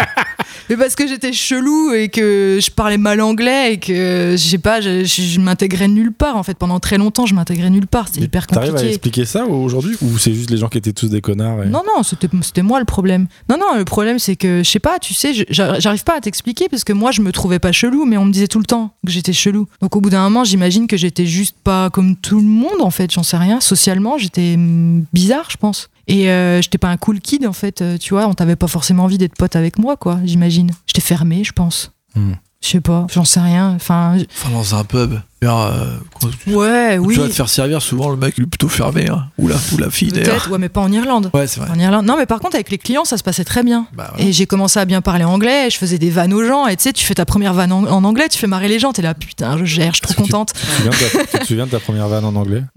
Mais 0.71 0.77
parce 0.77 0.95
que 0.95 1.07
j'étais 1.09 1.33
chelou 1.33 1.93
et 1.93 2.09
que 2.09 2.59
je 2.63 2.71
parlais 2.71 2.97
mal 2.97 3.21
anglais 3.21 3.75
et 3.75 3.79
que, 3.79 4.33
je 4.33 4.43
sais 4.43 4.59
pas, 4.59 4.81
je, 4.81 5.05
je- 5.05 5.23
je 5.23 5.41
m'intégrais 5.41 5.89
nulle 5.89 6.13
part. 6.13 6.37
En 6.37 6.43
fait, 6.43 6.57
pendant 6.57 6.79
très 6.81 6.99
longtemps, 6.99 7.27
je 7.27 7.35
m'intégrais 7.35 7.69
nulle 7.69 7.87
part. 7.87 8.09
C'était 8.09 8.23
hyper 8.23 8.47
T'arrives 8.47 8.71
à 8.71 8.73
compliqué. 8.75 8.91
expliquer 8.95 9.25
ça 9.25 9.45
aujourd'hui? 9.45 9.97
Ou 10.03 10.19
c'est 10.19 10.33
juste 10.33 10.51
les 10.51 10.57
gens 10.57 10.69
qui 10.69 10.79
étaient 10.79 10.93
tous 10.93 11.09
des 11.09 11.21
connards 11.21 11.65
et- 11.65 11.69
Non, 11.69 11.83
non, 11.97 12.03
c'était 12.03 12.63
moi 12.63 12.79
le 12.79 12.85
problème. 12.85 13.27
Non, 13.51 13.57
non, 13.59 13.77
le 13.77 13.85
problème, 13.85 14.19
c'est 14.19 14.37
que, 14.37 14.63
je 14.63 14.69
sais 14.69 14.79
pas, 14.79 14.99
tu 14.99 15.15
sais, 15.15 15.33
j'arrive 15.51 16.05
pas 16.05 16.17
à 16.17 16.21
t'expliquer 16.21 16.69
parce 16.69 16.85
que 16.85 16.93
moi, 16.93 17.11
je 17.11 17.21
me 17.23 17.33
trouvais 17.33 17.59
pas 17.59 17.73
chelou, 17.73 18.05
mais 18.05 18.17
on 18.17 18.25
me 18.25 18.33
disait 18.33 18.49
tout 18.49 18.61
le 18.61 18.65
temps 18.67 18.95
que 19.05 19.13
j'étais 19.13 19.33
chelou. 19.33 19.67
Donc, 19.81 19.97
au 19.97 20.01
bout 20.01 20.11
d'un 20.11 20.23
moment, 20.23 20.45
j'imagine 20.45 20.87
que 20.87 20.97
j'étais 20.97 21.27
juste 21.27 21.57
pas 21.65 21.91
comme 21.91 22.17
tout 22.17 22.39
le 22.39 22.47
monde, 22.47 22.81
en 22.81 22.91
fait, 22.91 23.11
j'en 23.11 23.23
sais 23.25 23.37
rien. 23.37 23.61
Socialement, 23.61 24.17
j'étais 24.17 24.55
hum, 24.55 25.05
bizarre, 25.13 25.49
je 25.51 25.57
pense. 25.57 25.89
Et 26.09 26.29
euh, 26.31 26.61
j'étais 26.61 26.79
pas 26.79 26.89
un 26.89 26.97
cool 26.97 27.21
kid, 27.21 27.47
en 27.47 27.53
fait, 27.53 27.83
euh, 27.83 27.97
tu 27.99 28.15
vois, 28.15 28.27
on 28.27 28.35
t'avait 28.35 28.57
pas 28.57 28.67
forcément 28.67 29.05
envie 29.05 29.19
d'être 29.19 29.37
pote 29.37 29.57
avec 29.57 29.79
moi, 29.79 29.97
quoi, 29.97 30.19
j'imagine. 30.25 30.71
J'étais 30.87 31.01
fermé, 31.01 31.45
je 31.45 31.53
pense. 31.53 31.93
Hmm. 32.15 32.33
Je 32.61 32.69
sais 32.69 32.81
pas, 32.81 33.07
j'en 33.13 33.25
sais 33.25 33.41
rien. 33.41 33.73
Enfin, 33.75 34.17
Enfin, 34.31 34.51
dans 34.51 34.75
un 34.75 34.85
pub. 34.85 35.15
Vers, 35.43 35.57
euh, 35.59 35.97
ouais, 36.47 36.99
oui. 36.99 37.15
Tu 37.15 37.21
vas 37.21 37.27
te 37.29 37.33
faire 37.33 37.49
servir, 37.49 37.83
souvent 37.83 38.09
le 38.11 38.17
mec 38.17 38.35
il 38.39 38.45
est 38.45 38.47
plutôt 38.47 38.69
fermé. 38.69 39.09
hein. 39.11 39.27
Ou, 39.39 39.49
la, 39.49 39.57
ou 39.73 39.77
la 39.79 39.91
fille. 39.91 40.11
Peut-être, 40.13 40.49
ouais, 40.51 40.59
mais 40.59 40.69
pas 40.69 40.81
en 40.81 40.93
Irlande. 40.93 41.31
Ouais, 41.35 41.49
c'est 41.49 41.59
vrai. 41.61 41.69
En 41.71 41.79
Irlande. 41.79 42.07
Non, 42.07 42.15
mais 42.17 42.27
par 42.27 42.39
contre, 42.39 42.55
avec 42.55 42.71
les 42.71 42.79
clients, 42.79 43.05
ça 43.05 43.17
se 43.19 43.25
passait 43.25 43.43
très 43.45 43.65
bien. 43.65 43.87
Bah. 43.93 44.13
Et 44.19 44.33
j'ai 44.33 44.47
commencé 44.47 44.79
à 44.79 44.85
bien 44.85 45.01
parler 45.01 45.25
anglais, 45.25 45.69
je 45.69 45.79
faisais 45.79 45.99
des 45.99 46.11
vannes 46.11 46.33
aux 46.33 46.45
gens, 46.45 46.69
et 46.69 46.77
tu 46.77 46.85
sais, 46.85 46.93
tu 46.93 47.05
fais 47.05 47.15
ta 47.15 47.25
première 47.25 47.55
vanne 47.55 47.73
en, 47.73 47.83
en 47.85 48.05
anglais, 48.05 48.29
tu 48.29 48.39
fais 48.39 48.47
marrer 48.47 48.69
les 48.69 48.79
gens, 48.79 48.93
t'es 48.93 49.03
là, 49.03 49.15
putain, 49.15 49.59
je 49.59 49.65
gère, 49.65 49.93
je 49.95 49.99
suis 50.07 50.15
trop 50.15 50.23
contente. 50.23 50.53
Tu 50.55 50.89
tu 51.33 51.39
te 51.41 51.45
souviens 51.45 51.67
de 51.67 51.73
ta 51.73 51.81
première 51.81 52.07
vanne 52.07 52.25
en 52.25 52.35
anglais? 52.37 52.63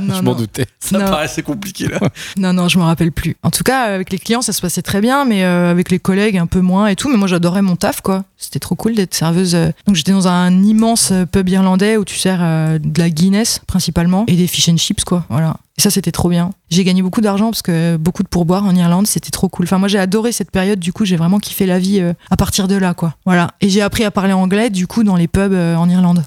Non, 0.00 0.14
Je 0.14 0.22
m'en 0.22 0.34
doutais. 0.34 0.66
Ça 0.80 0.98
non. 0.98 1.04
paraissait 1.06 1.42
compliqué 1.42 1.86
là. 1.88 1.98
non, 2.38 2.52
non, 2.52 2.68
je 2.68 2.78
me 2.78 2.84
rappelle 2.84 3.12
plus. 3.12 3.36
En 3.42 3.50
tout 3.50 3.62
cas, 3.62 3.82
avec 3.82 4.10
les 4.10 4.18
clients, 4.18 4.40
ça 4.42 4.52
se 4.52 4.60
passait 4.60 4.80
très 4.82 5.00
bien, 5.00 5.24
mais 5.24 5.44
euh, 5.44 5.70
avec 5.70 5.90
les 5.90 5.98
collègues, 5.98 6.38
un 6.38 6.46
peu 6.46 6.60
moins 6.60 6.86
et 6.86 6.96
tout. 6.96 7.08
Mais 7.10 7.16
moi, 7.16 7.28
j'adorais 7.28 7.60
mon 7.62 7.76
taf, 7.76 8.00
quoi. 8.00 8.24
C'était 8.38 8.58
trop 8.58 8.74
cool 8.74 8.94
d'être 8.94 9.14
serveuse. 9.14 9.54
euh. 9.54 9.70
Donc, 9.86 9.96
j'étais 9.96 10.12
dans 10.12 10.28
un 10.28 10.62
immense 10.62 11.12
irlandais 11.46 11.96
où 11.96 12.04
tu 12.04 12.16
sers 12.16 12.38
euh, 12.42 12.78
de 12.78 12.98
la 12.98 13.10
Guinness, 13.10 13.60
principalement, 13.66 14.24
et 14.26 14.36
des 14.36 14.46
fish 14.46 14.68
and 14.68 14.76
chips, 14.76 15.04
quoi. 15.04 15.24
Voilà. 15.28 15.56
Et 15.76 15.80
ça, 15.80 15.90
c'était 15.90 16.12
trop 16.12 16.28
bien. 16.28 16.50
J'ai 16.70 16.84
gagné 16.84 17.02
beaucoup 17.02 17.20
d'argent 17.20 17.50
parce 17.50 17.62
que 17.62 17.96
beaucoup 17.96 18.22
de 18.22 18.28
pourboires 18.28 18.64
en 18.64 18.74
Irlande, 18.74 19.06
c'était 19.06 19.30
trop 19.30 19.48
cool. 19.48 19.64
Enfin, 19.64 19.78
moi, 19.78 19.88
j'ai 19.88 19.98
adoré 19.98 20.32
cette 20.32 20.50
période. 20.50 20.80
Du 20.80 20.92
coup, 20.92 21.04
j'ai 21.04 21.16
vraiment 21.16 21.38
kiffé 21.38 21.66
la 21.66 21.78
vie 21.78 22.00
euh, 22.00 22.14
à 22.30 22.36
partir 22.36 22.66
de 22.66 22.74
là, 22.74 22.94
quoi. 22.94 23.14
Voilà. 23.24 23.52
Et 23.60 23.68
j'ai 23.68 23.80
appris 23.80 24.04
à 24.04 24.10
parler 24.10 24.32
anglais, 24.32 24.70
du 24.70 24.86
coup, 24.86 25.04
dans 25.04 25.16
les 25.16 25.28
pubs 25.28 25.52
euh, 25.52 25.76
en 25.76 25.88
Irlande. 25.88 26.24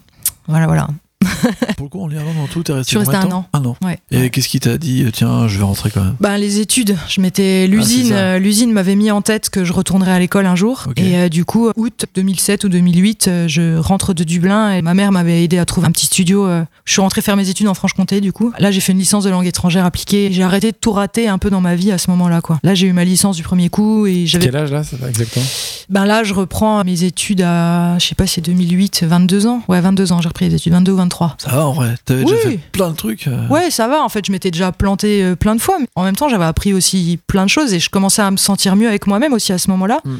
Voilà, 0.47 0.67
voilà. 0.67 0.87
Pour 1.77 1.85
le 1.85 1.89
coup, 1.89 2.01
en 2.01 2.09
Irlande, 2.09 2.35
en 2.41 2.47
tout, 2.47 2.63
t'es 2.63 2.73
resté 2.73 2.83
Je 2.83 2.89
suis 2.89 2.97
resté 2.97 3.13
combien 3.13 3.27
de 3.27 3.33
un 3.33 3.41
temps 3.41 3.47
Un 3.53 3.65
an. 3.65 3.77
Ouais. 3.83 3.99
Et 4.11 4.29
qu'est-ce 4.29 4.47
qui 4.47 4.59
t'a 4.59 4.77
dit 4.77 5.03
euh, 5.03 5.11
Tiens, 5.11 5.47
je 5.47 5.57
vais 5.57 5.63
rentrer 5.63 5.89
quand 5.91 6.03
même? 6.03 6.15
Ben, 6.19 6.37
les 6.37 6.59
études, 6.59 6.95
je 7.07 7.21
m'étais 7.21 7.65
Ah, 7.67 7.67
l'usine, 7.67 8.11
euh, 8.11 8.39
l'usine 8.39 8.71
m'avait 8.71 8.95
mis 8.95 9.11
en 9.11 9.21
tête 9.21 9.49
que 9.49 9.63
je 9.63 9.73
retournerais 9.73 10.11
à 10.11 10.19
l'école 10.19 10.45
un 10.45 10.55
jour. 10.55 10.85
Et 10.97 11.17
euh, 11.17 11.29
du 11.29 11.45
coup, 11.45 11.69
août 11.75 12.05
2007 12.15 12.63
ou 12.63 12.69
2008, 12.69 13.27
euh, 13.27 13.47
je 13.47 13.77
rentre 13.77 14.13
de 14.13 14.23
Dublin 14.23 14.73
et 14.73 14.81
ma 14.81 14.93
mère 14.93 15.11
m'avait 15.11 15.43
aidé 15.43 15.57
à 15.57 15.65
trouver 15.65 15.87
un 15.87 15.91
petit 15.91 16.05
studio. 16.05 16.47
je 16.85 16.91
suis 16.91 17.01
rentrée 17.01 17.21
faire 17.21 17.37
mes 17.37 17.49
études 17.49 17.67
en 17.67 17.73
Franche-Comté 17.73 18.21
du 18.21 18.31
coup. 18.31 18.51
Là, 18.59 18.71
j'ai 18.71 18.81
fait 18.81 18.91
une 18.91 18.99
licence 18.99 19.23
de 19.23 19.29
langue 19.29 19.45
étrangère 19.45 19.85
appliquée. 19.85 20.29
J'ai 20.31 20.43
arrêté 20.43 20.71
de 20.71 20.77
tout 20.79 20.91
rater 20.91 21.27
un 21.27 21.37
peu 21.37 21.49
dans 21.49 21.61
ma 21.61 21.75
vie 21.75 21.91
à 21.91 21.97
ce 21.97 22.09
moment-là 22.11 22.41
quoi. 22.41 22.59
Là, 22.63 22.75
j'ai 22.75 22.87
eu 22.87 22.93
ma 22.93 23.05
licence 23.05 23.35
du 23.35 23.43
premier 23.43 23.69
coup 23.69 24.05
et 24.05 24.25
j'avais 24.25 24.45
Quel 24.45 24.55
âge 24.55 24.71
là, 24.71 24.83
ça, 24.83 24.97
exactement? 25.07 25.45
Ben 25.89 26.05
là, 26.05 26.23
je 26.23 26.33
reprends 26.33 26.83
mes 26.83 27.03
études 27.03 27.41
à 27.41 27.97
je 27.99 28.07
sais 28.07 28.15
pas, 28.15 28.27
c'est 28.27 28.41
2008, 28.41 29.03
22 29.03 29.47
ans. 29.47 29.61
Ouais, 29.67 29.81
22 29.81 30.13
ans, 30.13 30.21
j'ai 30.21 30.27
repris 30.27 30.49
les 30.49 30.55
études 30.55 30.73
22 30.73 30.91
ou 30.91 30.95
23. 30.97 31.10
Ça 31.37 31.51
va 31.51 31.65
en 31.67 31.73
vrai 31.73 31.95
T'avais 32.05 32.23
déjà 32.23 32.35
Oui. 32.45 32.51
fait 32.53 32.59
plein 32.71 32.89
de 32.91 32.95
trucs 32.95 33.27
euh, 33.27 33.47
Ouais, 33.47 33.69
ça 33.71 33.87
va. 33.87 34.01
En 34.03 34.09
fait, 34.09 34.25
je 34.25 34.31
m'étais 34.31 34.51
déjà 34.51 34.71
planté 34.71 35.23
euh, 35.23 35.35
plein 35.35 35.55
de 35.55 35.61
fois. 35.61 35.77
Mais 35.79 35.87
en 35.95 36.03
même 36.03 36.15
temps, 36.15 36.29
j'avais 36.29 36.45
appris 36.45 36.73
aussi 36.73 37.19
plein 37.27 37.45
de 37.45 37.49
choses 37.49 37.73
et 37.73 37.79
je 37.79 37.89
commençais 37.89 38.21
à 38.21 38.31
me 38.31 38.37
sentir 38.37 38.75
mieux 38.75 38.87
avec 38.87 39.07
moi-même 39.07 39.33
aussi 39.33 39.51
à 39.53 39.57
ce 39.57 39.69
moment-là. 39.71 39.99
Mm. 40.05 40.15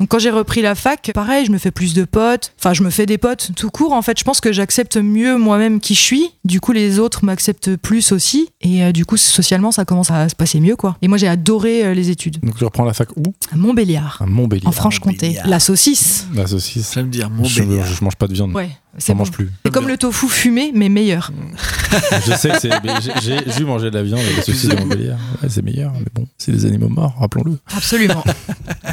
Donc, 0.00 0.08
quand 0.08 0.18
j'ai 0.18 0.30
repris 0.30 0.60
la 0.60 0.74
fac, 0.74 1.08
pareil, 1.14 1.46
je 1.46 1.52
me 1.52 1.58
fais 1.58 1.70
plus 1.70 1.94
de 1.94 2.02
potes. 2.04 2.52
Enfin, 2.58 2.74
je 2.74 2.82
me 2.82 2.90
fais 2.90 3.06
des 3.06 3.16
potes 3.16 3.50
tout 3.54 3.70
court. 3.70 3.92
En 3.92 4.02
fait, 4.02 4.18
je 4.18 4.24
pense 4.24 4.40
que 4.40 4.52
j'accepte 4.52 4.96
mieux 4.96 5.36
moi-même 5.38 5.78
qui 5.78 5.94
je 5.94 6.00
suis. 6.00 6.30
Du 6.44 6.60
coup, 6.60 6.72
les 6.72 6.98
autres 6.98 7.24
m'acceptent 7.24 7.76
plus 7.76 8.10
aussi. 8.10 8.48
Et 8.60 8.82
euh, 8.82 8.90
du 8.90 9.06
coup, 9.06 9.16
socialement, 9.16 9.70
ça 9.70 9.84
commence 9.84 10.10
à 10.10 10.28
se 10.28 10.34
passer 10.34 10.58
mieux, 10.58 10.74
quoi. 10.74 10.96
Et 11.00 11.06
moi, 11.06 11.16
j'ai 11.16 11.28
adoré 11.28 11.84
euh, 11.84 11.94
les 11.94 12.10
études. 12.10 12.38
Donc 12.42 12.56
tu 12.56 12.64
reprends 12.64 12.84
la 12.84 12.92
fac 12.92 13.08
où? 13.16 13.22
À 13.52 13.56
Montbéliard, 13.56 14.18
À 14.20 14.26
Montbéliard. 14.26 14.68
en 14.68 14.72
Franche-Comté. 14.72 15.26
Montbéliard. 15.26 15.46
La 15.46 15.60
saucisse. 15.60 16.26
La 16.34 16.48
saucisse. 16.48 16.92
J'aime 16.92 17.08
dire 17.10 17.30
mon 17.30 17.44
Je, 17.44 17.62
je 17.62 18.04
mange 18.04 18.16
pas 18.16 18.26
de 18.26 18.32
viande. 18.34 18.52
Ouais, 18.52 18.70
C'est 18.98 19.12
bon. 19.12 19.18
mange 19.20 19.30
plus. 19.32 19.50
C'est 19.64 19.72
comme 19.72 19.88
le 19.88 19.96
tofu 19.98 20.28
fumé, 20.28 20.70
mais 20.74 20.88
meilleur. 20.88 21.30
je 22.26 22.32
sais 22.34 22.50
que 22.50 22.58
c'est. 22.60 22.70
j'ai- 23.22 23.64
mangé 23.64 23.90
de 23.90 23.96
la 23.96 24.02
viande 24.02 24.20
et 24.20 24.36
la 24.36 24.42
saucisse 24.42 24.68
de 24.68 24.76
Montbéliard. 24.76 25.18
Ouais, 25.42 25.48
c'est 25.48 25.62
meilleur, 25.62 25.92
mais 25.92 26.06
bon, 26.14 26.26
c'est 26.38 26.52
des 26.52 26.64
animaux 26.66 26.88
morts, 26.88 27.14
rappelons-le. 27.18 27.58
Absolument. 27.76 28.22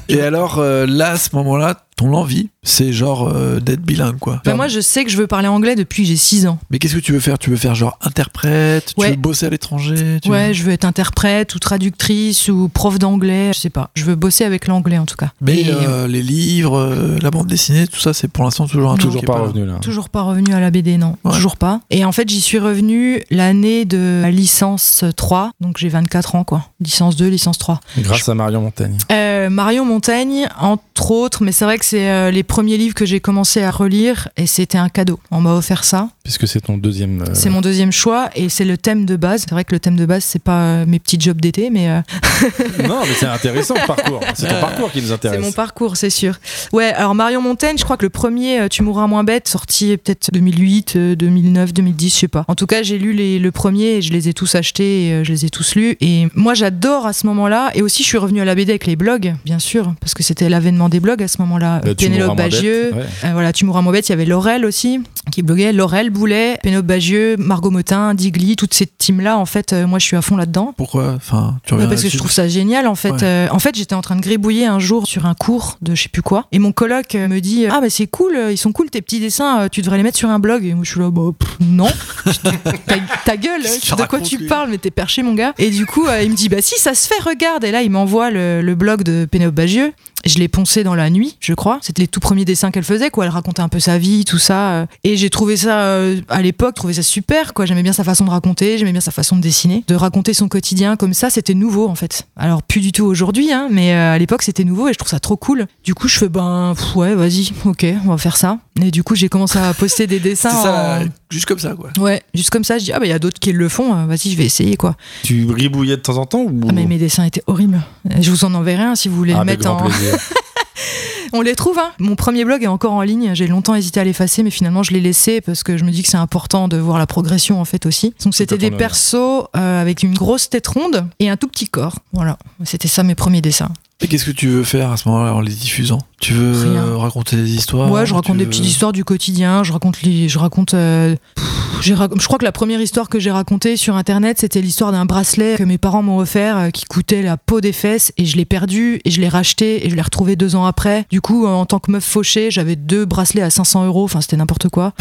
Et 0.07 0.21
alors, 0.21 0.59
euh, 0.59 0.85
là, 0.85 1.11
à 1.11 1.17
ce 1.17 1.35
moment-là, 1.35 1.85
ton 2.01 2.13
envie, 2.15 2.49
c'est 2.63 2.91
genre 2.93 3.27
euh, 3.31 3.59
d'être 3.59 3.81
bilingue, 3.81 4.17
quoi. 4.17 4.41
Ben, 4.43 4.55
moi, 4.55 4.67
je 4.67 4.79
sais 4.79 5.03
que 5.03 5.11
je 5.11 5.17
veux 5.17 5.27
parler 5.27 5.47
anglais 5.47 5.75
depuis 5.75 6.01
que 6.03 6.09
j'ai 6.09 6.15
6 6.15 6.47
ans. 6.47 6.57
Mais 6.71 6.79
qu'est-ce 6.79 6.95
que 6.95 6.99
tu 6.99 7.11
veux 7.11 7.19
faire? 7.19 7.37
Tu 7.37 7.49
veux 7.51 7.55
faire 7.57 7.75
genre 7.75 7.97
interprète? 8.01 8.93
Tu 8.97 9.07
veux 9.07 9.15
bosser 9.15 9.45
à 9.45 9.49
l'étranger? 9.49 10.19
Ouais, 10.25 10.47
veux- 10.47 10.53
je 10.53 10.63
veux 10.63 10.71
être 10.71 10.85
interprète 10.85 11.53
ou 11.53 11.59
traductrice 11.59 12.47
ou 12.49 12.69
prof 12.69 12.97
d'anglais, 12.97 13.51
je 13.53 13.59
sais 13.59 13.69
pas. 13.69 13.91
Je 13.95 14.03
veux 14.05 14.15
bosser 14.15 14.45
avec 14.45 14.67
l'anglais 14.67 14.97
en 14.97 15.05
tout 15.05 15.15
cas. 15.15 15.29
Mais 15.41 15.61
Et, 15.61 15.67
euh, 15.69 16.07
les 16.07 16.23
livres, 16.23 16.77
euh, 16.79 17.17
la 17.21 17.29
bande 17.29 17.47
dessinée, 17.47 17.85
tout 17.87 17.99
ça, 17.99 18.13
c'est 18.13 18.27
pour 18.27 18.43
l'instant 18.43 18.67
toujours 18.67 18.91
un 18.91 18.95
truc 18.95 19.11
Toujours 19.11 19.25
pas 19.25 19.39
revenu 19.39 19.65
là. 19.65 19.75
Toujours 19.81 20.09
pas 20.09 20.23
revenu 20.23 20.53
à 20.53 20.59
la 20.59 20.71
BD, 20.71 20.97
non. 20.97 21.17
Ouais. 21.23 21.33
Toujours 21.33 21.57
pas. 21.57 21.81
Et 21.91 22.03
en 22.05 22.11
fait, 22.11 22.27
j'y 22.29 22.41
suis 22.41 22.57
revenue 22.59 23.21
l'année 23.29 23.85
de 23.85 24.21
ma 24.23 24.31
licence 24.31 25.03
3, 25.15 25.51
donc 25.61 25.77
j'ai 25.77 25.89
24 25.89 26.33
ans 26.35 26.43
quoi. 26.43 26.65
Licence 26.79 27.15
2, 27.15 27.27
licence 27.27 27.59
3. 27.59 27.79
Grâce 27.99 28.27
à 28.27 28.33
Marion 28.33 28.61
Montaigne. 28.61 28.97
Euh, 29.11 29.49
Marion 29.49 29.85
Montaigne, 29.85 30.47
entre 30.59 31.11
autres, 31.11 31.43
mais 31.43 31.51
c'est 31.51 31.65
vrai 31.65 31.77
que 31.77 31.85
c'est 31.91 32.09
euh, 32.09 32.31
les 32.31 32.43
premiers 32.43 32.77
livres 32.77 32.95
que 32.95 33.05
j'ai 33.05 33.19
commencé 33.19 33.61
à 33.61 33.69
relire 33.69 34.29
et 34.37 34.47
c'était 34.47 34.77
un 34.77 34.87
cadeau. 34.87 35.19
On 35.29 35.41
m'a 35.41 35.53
offert 35.55 35.83
ça. 35.83 36.07
Puisque 36.23 36.47
c'est 36.47 36.61
ton 36.61 36.77
deuxième. 36.77 37.21
euh, 37.21 37.25
C'est 37.33 37.49
mon 37.49 37.59
deuxième 37.59 37.91
choix 37.91 38.29
et 38.33 38.47
c'est 38.47 38.63
le 38.63 38.77
thème 38.77 39.05
de 39.05 39.17
base. 39.17 39.41
C'est 39.41 39.51
vrai 39.51 39.65
que 39.65 39.73
le 39.73 39.79
thème 39.81 39.97
de 39.97 40.05
base, 40.05 40.23
c'est 40.23 40.41
pas 40.41 40.61
euh, 40.61 40.85
mes 40.85 40.99
petits 40.99 41.19
jobs 41.19 41.41
d'été, 41.41 41.69
mais 41.69 41.87
Non, 42.87 43.01
mais 43.01 43.13
c'est 43.19 43.25
intéressant 43.25 43.73
le 43.75 43.85
parcours. 43.85 44.21
C'est 44.35 44.47
ton 44.47 44.61
parcours 44.61 44.91
qui 44.91 45.01
nous 45.01 45.07
c'est 45.07 45.13
intéresse. 45.13 45.41
mon 45.41 45.51
parcours, 45.51 45.97
c'est 45.97 46.09
sûr. 46.09 46.35
Ouais, 46.71 46.93
alors 46.93 47.13
Marion 47.13 47.41
Montaigne, 47.41 47.77
je 47.77 47.83
crois 47.83 47.97
que 47.97 48.05
le 48.05 48.09
premier, 48.09 48.67
Tu 48.69 48.83
mourras 48.83 49.07
moins 49.07 49.23
bête, 49.23 49.47
sorti 49.47 49.97
peut-être 49.97 50.29
2008, 50.31 50.93
euh, 50.95 51.15
2009, 51.15 51.73
2010, 51.73 52.09
je 52.13 52.19
sais 52.19 52.27
pas. 52.27 52.45
En 52.47 52.55
tout 52.55 52.67
cas, 52.67 52.83
j'ai 52.83 52.97
lu 52.97 53.13
les, 53.13 53.37
le 53.39 53.51
premier 53.51 53.97
et 53.97 54.01
je 54.01 54.13
les 54.13 54.29
ai 54.29 54.33
tous 54.33 54.55
achetés 54.55 55.07
et 55.09 55.25
je 55.25 55.31
les 55.31 55.45
ai 55.45 55.49
tous 55.49 55.75
lus. 55.75 55.97
Et 56.01 56.27
moi, 56.35 56.53
j'adore 56.53 57.05
à 57.05 57.13
ce 57.13 57.27
moment-là. 57.27 57.71
Et 57.75 57.81
aussi, 57.81 58.03
je 58.03 58.07
suis 58.07 58.17
revenue 58.17 58.41
à 58.41 58.45
la 58.45 58.55
BD 58.55 58.71
avec 58.71 58.85
les 58.85 58.95
blogs, 58.95 59.33
bien 59.45 59.59
sûr, 59.59 59.93
parce 59.99 60.13
que 60.13 60.23
c'était 60.23 60.47
l'avènement 60.49 60.87
des 60.89 60.99
blogs 60.99 61.21
à 61.23 61.27
ce 61.27 61.37
moment-là. 61.41 61.70
Bah, 61.79 61.95
Pénélope 61.95 62.35
Bagieux, 62.37 62.91
ouais. 62.93 63.05
euh, 63.25 63.29
voilà, 63.33 63.53
Tu 63.53 63.65
mourras 63.65 63.81
moins 63.81 63.93
bête, 63.93 64.07
il 64.09 64.11
y 64.11 64.13
avait 64.13 64.25
Laurel 64.25 64.65
aussi, 64.65 64.99
qui 65.31 65.41
bloguait. 65.43 65.71
Laurel 65.71 66.09
Boulet, 66.09 66.57
Pénélope 66.61 66.85
Bagieux, 66.85 67.35
Margot 67.37 67.69
Motin, 67.69 68.13
Digli, 68.13 68.55
toutes 68.55 68.73
ces 68.73 68.85
teams-là, 68.85 69.37
en 69.37 69.45
fait, 69.45 69.73
euh, 69.73 69.87
moi, 69.87 69.99
je 69.99 70.05
suis 70.05 70.17
à 70.17 70.21
fond 70.21 70.35
là-dedans. 70.35 70.73
Pourquoi? 70.75 71.13
Enfin, 71.15 71.57
tu 71.65 71.73
Ouais, 71.73 71.77
reviens 71.77 71.89
parce 71.89 72.03
que 72.03 72.09
je 72.09 72.17
trouve 72.17 72.31
ça 72.31 72.47
génial 72.47 72.87
en 72.87 72.95
fait. 72.95 73.11
Ouais. 73.11 73.23
Euh, 73.23 73.47
en 73.51 73.59
fait, 73.59 73.75
j'étais 73.75 73.95
en 73.95 74.01
train 74.01 74.15
de 74.15 74.21
gribouiller 74.21 74.65
un 74.65 74.79
jour 74.79 75.07
sur 75.07 75.25
un 75.25 75.33
cours 75.33 75.77
de 75.81 75.95
je 75.95 76.03
sais 76.03 76.09
plus 76.09 76.21
quoi, 76.21 76.47
et 76.51 76.59
mon 76.59 76.71
coloc 76.71 77.13
me 77.15 77.39
dit 77.39 77.65
ah 77.69 77.79
bah 77.81 77.89
c'est 77.89 78.07
cool, 78.07 78.37
ils 78.51 78.57
sont 78.57 78.71
cool 78.71 78.89
tes 78.89 79.01
petits 79.01 79.19
dessins, 79.19 79.67
tu 79.71 79.81
devrais 79.81 79.97
les 79.97 80.03
mettre 80.03 80.17
sur 80.17 80.29
un 80.29 80.39
blog. 80.39 80.65
Et 80.65 80.73
moi 80.73 80.83
je 80.83 80.91
suis 80.91 80.99
là 80.99 81.09
bah 81.11 81.21
pff, 81.37 81.57
non, 81.61 81.87
ta, 82.87 82.95
ta 83.25 83.37
gueule, 83.37 83.61
de 83.63 84.05
quoi 84.07 84.19
tu 84.19 84.37
lui? 84.37 84.47
parles, 84.47 84.69
mais 84.69 84.77
t'es 84.77 84.91
perché 84.91 85.23
mon 85.23 85.33
gars. 85.33 85.53
Et 85.57 85.69
du 85.69 85.85
coup 85.85 86.05
euh, 86.07 86.21
il 86.23 86.31
me 86.31 86.35
dit 86.35 86.49
bah 86.49 86.57
si 86.61 86.79
ça 86.79 86.93
se 86.93 87.07
fait, 87.07 87.21
regarde. 87.23 87.63
Et 87.63 87.71
là 87.71 87.81
il 87.81 87.91
m'envoie 87.91 88.29
le, 88.31 88.61
le 88.61 88.75
blog 88.75 89.03
de 89.03 89.25
Pénélope 89.29 89.55
Bagieux. 89.55 89.93
Je 90.25 90.37
l'ai 90.37 90.47
poncé 90.47 90.83
dans 90.83 90.95
la 90.95 91.09
nuit, 91.09 91.37
je 91.39 91.53
crois. 91.53 91.79
C'était 91.81 92.01
les 92.03 92.07
tout 92.07 92.19
premiers 92.19 92.45
dessins 92.45 92.71
qu'elle 92.71 92.83
faisait, 92.83 93.09
quoi. 93.09 93.25
Elle 93.25 93.31
racontait 93.31 93.61
un 93.61 93.69
peu 93.69 93.79
sa 93.79 93.97
vie, 93.97 94.25
tout 94.25 94.37
ça. 94.37 94.71
euh. 94.71 94.85
Et 95.03 95.17
j'ai 95.17 95.29
trouvé 95.29 95.57
ça, 95.57 95.81
euh, 95.83 96.21
à 96.29 96.41
l'époque, 96.41 96.75
trouvé 96.75 96.93
ça 96.93 97.03
super, 97.03 97.53
quoi. 97.53 97.65
J'aimais 97.65 97.83
bien 97.83 97.93
sa 97.93 98.03
façon 98.03 98.25
de 98.25 98.29
raconter, 98.29 98.77
j'aimais 98.77 98.91
bien 98.91 99.01
sa 99.01 99.11
façon 99.11 99.35
de 99.35 99.41
dessiner. 99.41 99.83
De 99.87 99.95
raconter 99.95 100.33
son 100.33 100.47
quotidien 100.47 100.95
comme 100.95 101.13
ça, 101.13 101.29
c'était 101.29 101.53
nouveau, 101.53 101.87
en 101.87 101.95
fait. 101.95 102.27
Alors, 102.35 102.61
plus 102.63 102.81
du 102.81 102.91
tout 102.91 103.05
aujourd'hui, 103.05 103.51
hein, 103.51 103.67
mais 103.71 103.93
euh, 103.93 104.13
à 104.13 104.17
l'époque, 104.17 104.43
c'était 104.43 104.63
nouveau 104.63 104.89
et 104.89 104.93
je 104.93 104.97
trouve 104.97 105.09
ça 105.09 105.19
trop 105.19 105.37
cool. 105.37 105.65
Du 105.83 105.93
coup, 105.95 106.07
je 106.07 106.17
fais, 106.17 106.29
ben, 106.29 106.73
ouais, 106.95 107.15
vas-y, 107.15 107.51
ok, 107.65 107.85
on 108.05 108.09
va 108.09 108.17
faire 108.17 108.37
ça. 108.37 108.59
Et 108.81 108.89
du 108.91 109.03
coup, 109.03 109.15
j'ai 109.15 109.27
commencé 109.29 109.57
à 109.59 109.73
poster 109.73 110.07
des 110.07 110.19
dessins. 110.19 110.49
C'est 110.49 110.63
ça, 110.63 110.99
en- 111.01 111.05
juste 111.29 111.45
comme 111.45 111.59
ça, 111.59 111.73
quoi. 111.75 111.89
Ouais, 111.99 112.21
juste 112.33 112.49
comme 112.51 112.63
ça, 112.63 112.77
je 112.77 112.85
dis, 112.85 112.91
ah, 112.93 112.99
bah, 112.99 113.05
il 113.05 113.09
y 113.09 113.13
a 113.13 113.19
d'autres 113.19 113.39
qui 113.39 113.51
le 113.51 113.69
font, 113.69 113.93
euh, 113.95 114.05
vas-y, 114.05 114.31
je 114.31 114.37
vais 114.37 114.45
essayer, 114.45 114.77
quoi. 114.77 114.95
Tu 115.23 115.45
gribouillais 115.45 115.97
de 115.97 116.01
temps 116.01 116.17
en 116.17 116.25
temps 116.25 116.39
ou... 116.41 116.61
Ah, 116.67 116.71
mais 116.71 116.85
mes 116.85 116.97
dessins 116.97 117.23
étaient 117.25 117.43
horribles. 117.47 117.81
Je 118.21 118.29
vous 118.31 118.45
en 118.45 118.53
enverrai 118.53 118.83
un 118.83 118.95
si 118.95 119.07
vous 119.09 119.15
voulez 119.17 119.33
Ah, 119.33 119.43
le 119.43 119.51
avec 119.51 119.59
mettre 119.59 119.71
en. 119.71 119.87
On 121.33 121.41
les 121.41 121.55
trouve, 121.55 121.79
hein. 121.79 121.91
Mon 121.97 122.15
premier 122.15 122.43
blog 122.43 122.61
est 122.63 122.67
encore 122.67 122.91
en 122.91 123.01
ligne. 123.03 123.31
J'ai 123.35 123.47
longtemps 123.47 123.73
hésité 123.75 124.01
à 124.01 124.03
l'effacer, 124.03 124.43
mais 124.43 124.49
finalement, 124.49 124.83
je 124.83 124.91
l'ai 124.91 124.99
laissé 124.99 125.39
parce 125.39 125.63
que 125.63 125.77
je 125.77 125.85
me 125.85 125.91
dis 125.91 126.03
que 126.03 126.09
c'est 126.09 126.17
important 126.17 126.67
de 126.67 126.75
voir 126.77 126.97
la 126.99 127.07
progression, 127.07 127.61
en 127.61 127.65
fait, 127.65 127.85
aussi. 127.85 128.13
Donc, 128.23 128.35
c'était 128.35 128.57
des 128.57 128.69
persos 128.71 129.15
euh, 129.55 129.81
avec 129.81 130.03
une 130.03 130.13
grosse 130.13 130.49
tête 130.49 130.67
ronde 130.67 131.05
et 131.19 131.29
un 131.29 131.37
tout 131.37 131.47
petit 131.47 131.67
corps. 131.69 131.95
Voilà. 132.11 132.37
C'était 132.65 132.89
ça 132.89 133.03
mes 133.03 133.15
premiers 133.15 133.39
dessins. 133.41 133.71
Et 134.03 134.07
qu'est-ce 134.07 134.25
que 134.25 134.31
tu 134.31 134.47
veux 134.47 134.63
faire 134.63 134.91
à 134.91 134.97
ce 134.97 135.07
moment-là 135.09 135.33
en 135.35 135.41
les 135.41 135.53
diffusant? 135.53 135.99
Tu 136.19 136.33
veux 136.33 136.51
Rien. 136.71 136.83
euh, 136.85 136.97
raconter 136.97 137.35
des 137.35 137.53
histoires 137.55 137.91
ouais, 137.91 138.05
je 138.05 138.13
raconte 138.13 138.37
des 138.37 138.43
veux- 138.45 138.49
petites 138.49 138.65
histoires 138.65 138.91
du 138.93 139.03
quotidien. 139.05 139.63
Je 139.63 139.71
raconte 139.73 140.01
les. 140.01 140.27
Je 140.27 140.39
raconte. 140.39 140.73
euh, 140.73 141.15
pff, 141.35 141.45
j'ai 141.81 141.93
rac- 141.93 142.19
Je 142.19 142.25
crois 142.25 142.39
que 142.39 142.43
la 142.43 142.51
première 142.51 142.81
histoire 142.81 143.09
que 143.09 143.19
j'ai 143.19 143.29
racontée 143.31 143.77
sur 143.77 143.95
internet, 143.95 144.37
c'était 144.39 144.61
l'histoire 144.61 144.91
d'un 144.91 145.05
bracelet 145.05 145.55
que 145.57 145.63
mes 145.63 145.77
parents 145.77 146.01
m'ont 146.01 146.17
offert 146.17 146.57
euh, 146.57 146.69
qui 146.69 146.85
coûtait 146.85 147.21
la 147.21 147.37
peau 147.37 147.61
des 147.61 147.73
fesses 147.73 148.11
et 148.17 148.25
je 148.25 148.37
l'ai 148.37 148.45
perdu 148.45 149.01
et 149.05 149.11
je 149.11 149.21
l'ai 149.21 149.29
racheté 149.29 149.85
et 149.85 149.89
je 149.91 149.95
l'ai 149.95 150.01
retrouvé 150.01 150.35
deux 150.35 150.55
ans 150.55 150.65
après. 150.65 151.05
Du 151.11 151.21
coup, 151.21 151.45
euh, 151.45 151.49
en 151.49 151.65
tant 151.67 151.79
que 151.79 151.91
meuf 151.91 152.03
fauchée, 152.03 152.49
j'avais 152.49 152.75
deux 152.75 153.05
bracelets 153.05 153.41
à 153.43 153.49
500 153.51 153.85
euros. 153.85 154.03
Enfin, 154.03 154.21
c'était 154.21 154.37
n'importe 154.37 154.69
quoi. 154.69 154.93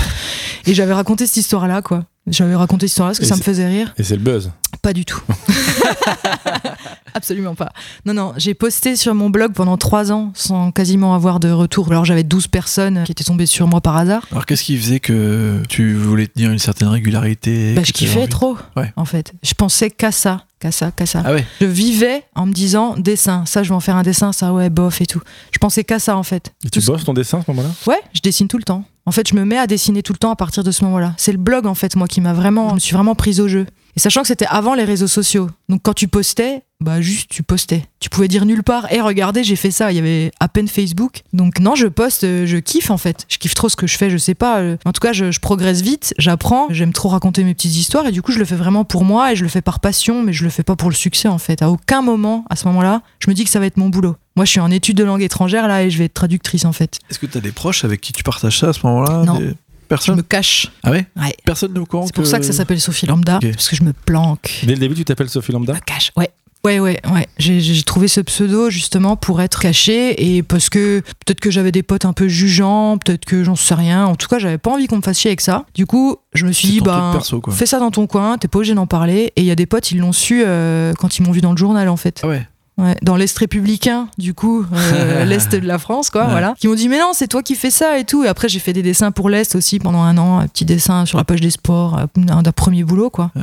Et 0.66 0.74
j'avais 0.74 0.92
raconté 0.94 1.26
cette 1.26 1.38
histoire-là, 1.38 1.80
quoi. 1.80 2.05
J'avais 2.26 2.55
raconté 2.55 2.86
cette 2.86 2.92
histoire-là 2.92 3.11
parce 3.12 3.18
que 3.20 3.24
Et 3.24 3.28
ça 3.28 3.36
me 3.36 3.40
faisait 3.42 3.66
rire. 3.66 3.94
Et 3.96 4.03
c'est 4.03 4.16
le 4.16 4.22
buzz. 4.22 4.51
Pas 4.83 4.93
du 4.95 5.05
tout. 5.05 5.20
Absolument 7.14 7.55
pas. 7.55 7.70
Non, 8.07 8.14
non, 8.14 8.33
j'ai 8.37 8.55
posté 8.55 8.97
sur 8.97 9.14
mon 9.14 9.31
blog 9.31 9.53
pendant 9.53 9.76
trois 9.76 10.12
ans 10.12 10.31
sans 10.35 10.70
quasiment 10.70 11.14
avoir 11.14 11.41
de 11.41 11.51
retour. 11.51 11.89
Alors 11.91 12.05
j'avais 12.05 12.22
12 12.22 12.47
personnes 12.49 13.03
qui 13.05 13.12
étaient 13.12 13.24
tombées 13.24 13.47
sur 13.47 13.66
moi 13.66 13.81
par 13.81 13.97
hasard. 13.97 14.26
Alors 14.31 14.47
qu'est-ce 14.47 14.62
qui 14.62 14.76
faisait 14.78 15.01
que 15.01 15.61
tu 15.68 15.95
voulais 15.95 16.28
tenir 16.28 16.51
une 16.51 16.59
certaine 16.59 16.89
régularité 16.89 17.74
Bah, 17.74 17.83
je 17.85 17.93
kiffais 17.93 18.18
envie 18.20 18.28
trop, 18.28 18.57
Ouais. 18.76 18.93
en 18.97 19.05
fait. 19.05 19.33
Je 19.43 19.55
pensais 19.55 19.91
qu'à 19.91 20.12
ça, 20.12 20.45
qu'à 20.61 20.70
ça, 20.70 20.93
qu'à 20.93 21.07
ça. 21.07 21.22
Ah 21.24 21.33
ouais 21.33 21.45
Je 21.61 21.66
vivais 21.66 22.22
en 22.35 22.47
me 22.47 22.53
disant 22.53 22.95
dessin, 22.97 23.45
ça 23.47 23.62
je 23.62 23.68
vais 23.70 23.74
en 23.74 23.81
faire 23.81 23.97
un 23.97 24.03
dessin, 24.03 24.33
ça 24.33 24.53
ouais, 24.53 24.70
bof 24.70 25.01
et 25.01 25.07
tout. 25.07 25.20
Je 25.53 25.59
pensais 25.59 25.85
qu'à 25.85 25.99
ça 25.99 26.16
en 26.16 26.22
fait. 26.22 26.53
Et 26.64 26.70
tu 26.70 26.81
bosses 26.81 27.05
ton 27.05 27.12
dessin 27.12 27.41
à 27.41 27.43
ce 27.45 27.51
moment-là? 27.51 27.70
Ouais, 27.87 28.01
je 28.14 28.20
dessine 28.20 28.49
tout 28.49 28.59
le 28.59 28.64
temps. 28.64 28.85
En 29.07 29.12
fait, 29.12 29.28
je 29.28 29.35
me 29.35 29.45
mets 29.45 29.59
à 29.59 29.66
dessiner 29.66 30.03
tout 30.03 30.12
le 30.12 30.18
temps 30.18 30.31
à 30.31 30.37
partir 30.37 30.62
de 30.62 30.70
ce 30.70 30.85
moment-là. 30.85 31.14
C'est 31.16 31.33
le 31.33 31.39
blog 31.39 31.66
en 31.66 31.74
fait, 31.74 31.97
moi, 31.97 32.07
qui 32.07 32.20
m'a 32.20 32.33
vraiment, 32.33 32.68
je 32.70 32.74
me 32.74 32.78
suis 32.78 32.95
vraiment 32.95 33.14
prise 33.16 33.41
au 33.41 33.49
jeu. 33.49 33.66
Et 33.97 34.01
sachant 34.01 34.22
que 34.22 34.28
c'était 34.28 34.47
avant 34.49 34.74
les 34.74 34.84
réseaux 34.84 35.09
sociaux. 35.09 35.51
Donc 35.68 35.80
quand 35.82 35.95
tu 35.95 36.07
postais, 36.09 36.62
bah 36.80 37.01
juste 37.01 37.28
tu 37.30 37.43
postais. 37.43 37.84
Tu 37.99 38.09
pouvais 38.09 38.28
dire 38.28 38.47
nulle 38.47 38.62
part, 38.62 38.91
et 38.93 39.01
regardez, 39.01 39.45
j'ai 39.45 39.57
fait 39.57 39.70
ça. 39.70 39.93
Il 39.93 39.97
y 39.97 39.99
avait 39.99 40.30
à 40.41 40.49
peine 40.49 40.68
Facebook. 40.68 41.22
Donc 41.32 41.59
non, 41.61 41.74
je 41.74 41.86
poste, 41.88 42.24
euh, 42.24 42.47
je 42.47 42.57
kiffe 42.57 42.91
en 42.91 42.97
fait. 42.97 43.26
Je 43.28 43.38
kiffe 43.38 43.55
trop 43.55 43.68
ce 43.68 43.76
que 43.76 43.86
je 43.86 43.97
fais, 43.99 44.09
je 44.09 44.16
sais 44.16 44.34
pas. 44.34 44.61
euh. 44.61 44.76
En 44.84 44.93
tout 44.93 45.01
cas, 45.01 45.12
je, 45.12 45.30
je 45.30 45.41
progresse 45.41 45.80
vite, 45.82 46.14
j'apprends. 46.18 46.66
J'aime 46.70 46.93
trop 46.93 47.09
raconter 47.09 47.45
mes 47.45 47.53
petites 47.55 47.74
histoires 47.76 48.07
et 48.07 48.12
du 48.12 48.22
coup, 48.22 48.32
je 48.32 48.38
le 48.38 48.45
fais 48.45 48.55
vraiment 48.57 48.84
pour 48.84 49.05
moi 49.05 49.32
et 49.32 49.36
je 49.36 49.43
le 49.43 49.49
fais 49.49 49.61
par 49.62 49.80
passion, 49.80 50.22
mais 50.22 50.32
je 50.32 50.45
le 50.45 50.51
fais 50.51 50.62
pas 50.62 50.76
pour 50.76 50.88
le 50.88 50.95
succès 50.95 51.28
en 51.28 51.38
fait. 51.38 51.61
À 51.62 51.70
aucun 51.70 52.01
moment, 52.01 52.45
à 52.49 52.57
ce 52.57 52.66
moment-là, 52.68 53.03
je 53.18 53.28
me 53.28 53.34
dis 53.34 53.45
que 53.45 53.51
ça 53.51 53.59
va 53.61 53.66
être 53.66 53.76
mon 53.76 53.88
boulot. 53.88 54.16
Moi, 54.36 54.45
je 54.47 54.51
suis 54.53 54.61
en 54.61 54.70
études 54.70 54.97
de 54.97 55.05
langue 55.05 55.22
étrangère 55.22 55.66
là 55.68 55.82
et 55.82 55.91
je 55.91 55.99
vais 55.99 56.05
être 56.05 56.14
traductrice 56.14 56.64
en 56.64 56.72
fait. 56.72 56.99
Est-ce 57.11 57.18
que 57.18 57.26
tu 57.26 57.36
as 57.36 57.41
des 57.43 57.53
proches 57.53 57.84
avec 57.84 58.01
qui 58.01 58.12
tu 58.12 58.22
partages 58.22 58.59
ça 58.61 58.68
à 58.68 58.72
ce 58.72 58.86
moment-là? 58.86 59.24
Non. 59.24 59.38
Des- 59.38 59.55
Je 59.91 59.97
Personne 59.97 60.16
me 60.16 60.22
cache. 60.22 60.68
Ah 60.84 60.93
ouais 60.93 61.07
Ouais. 61.16 61.34
Personne 61.45 61.72
n'est 61.72 61.80
au 61.80 61.86
courant 61.86 62.07
C'est 62.07 62.14
pour 62.14 62.26
ça 62.26 62.38
que 62.38 62.45
ça 62.45 62.53
s'appelle 62.53 62.80
Sophie 62.80 63.07
Lambda, 63.07 63.41
parce 63.41 63.68
que 63.68 63.76
je 63.76 63.82
me 63.82 63.93
planque. 63.93 64.61
Dès 64.62 64.74
le 64.74 64.78
début, 64.78 64.95
tu 64.95 65.05
t'appelles 65.05 65.28
Sophie 65.28 65.53
Lambda 65.53 65.72
Je 65.72 65.78
me 65.78 65.84
cache, 65.84 66.12
ouais. 66.16 66.30
Ouais, 66.62 66.78
ouais, 66.78 67.01
ouais. 67.11 67.26
J'ai 67.38 67.82
trouvé 67.84 68.07
ce 68.07 68.20
pseudo 68.20 68.68
justement 68.68 69.16
pour 69.16 69.41
être 69.41 69.61
caché 69.61 70.36
et 70.36 70.43
parce 70.43 70.68
que 70.68 71.01
peut-être 71.01 71.41
que 71.41 71.51
j'avais 71.51 71.72
des 71.72 71.82
potes 71.82 72.05
un 72.05 72.12
peu 72.12 72.28
jugeants, 72.28 72.99
peut-être 72.99 73.24
que 73.24 73.45
j'en 73.45 73.57
sais 73.57 73.74
rien. 73.74 74.05
En 74.05 74.14
tout 74.14 74.28
cas, 74.28 74.38
j'avais 74.38 74.59
pas 74.59 74.70
envie 74.70 74.86
qu'on 74.86 74.99
me 74.99 75.03
fasse 75.03 75.18
chier 75.18 75.30
avec 75.30 75.41
ça. 75.41 75.64
Du 75.74 75.86
coup, 75.86 76.16
je 76.34 76.45
me 76.45 76.53
suis 76.53 76.68
dit, 76.68 76.80
bah, 76.80 77.12
perso, 77.14 77.41
fais 77.51 77.64
ça 77.64 77.78
dans 77.78 77.91
ton 77.91 78.07
coin, 78.07 78.36
t'es 78.36 78.47
pas 78.47 78.59
obligé 78.59 78.74
d'en 78.74 78.86
parler. 78.86 79.32
Et 79.36 79.41
il 79.41 79.47
y 79.47 79.51
a 79.51 79.55
des 79.55 79.64
potes, 79.64 79.91
ils 79.91 79.99
l'ont 79.99 80.12
su 80.12 80.43
euh, 80.45 80.93
quand 80.99 81.18
ils 81.18 81.22
m'ont 81.22 81.32
vu 81.32 81.41
dans 81.41 81.53
le 81.53 81.57
journal 81.57 81.88
en 81.88 81.97
fait. 81.97 82.20
Ah 82.22 82.28
ouais 82.28 82.47
Ouais, 82.81 82.97
dans 83.03 83.16
l'Est 83.16 83.37
républicain, 83.39 84.09
du 84.18 84.33
coup, 84.35 84.64
euh, 84.72 85.24
l'Est 85.26 85.53
de 85.55 85.66
la 85.66 85.78
France, 85.78 86.11
quoi, 86.11 86.24
Ouais. 86.24 86.31
voilà. 86.31 86.55
Qui 86.59 86.66
m'ont 86.68 86.74
dit, 86.74 86.89
mais 86.89 86.99
non, 86.99 87.11
c'est 87.12 87.28
toi 87.28 87.43
qui 87.43 87.55
fais 87.55 87.70
ça 87.70 87.99
et 87.99 88.05
tout. 88.05 88.24
Et 88.24 88.28
après, 88.28 88.49
j'ai 88.49 88.59
fait 88.59 88.72
des 88.72 88.83
dessins 88.83 89.11
pour 89.11 89.28
l'Est 89.28 89.55
aussi 89.55 89.78
pendant 89.78 90.03
un 90.03 90.16
an, 90.18 90.39
un 90.39 90.47
petit 90.47 90.64
dessin 90.64 91.05
sur 91.07 91.18
la 91.18 91.24
page 91.24 91.41
des 91.41 91.51
sports, 91.51 91.99
euh, 91.99 92.07
un 92.31 92.43
d'un 92.43 92.53
premier 92.53 92.85
boulot, 92.85 93.11
quoi. 93.11 93.31
Ouais. 93.37 93.43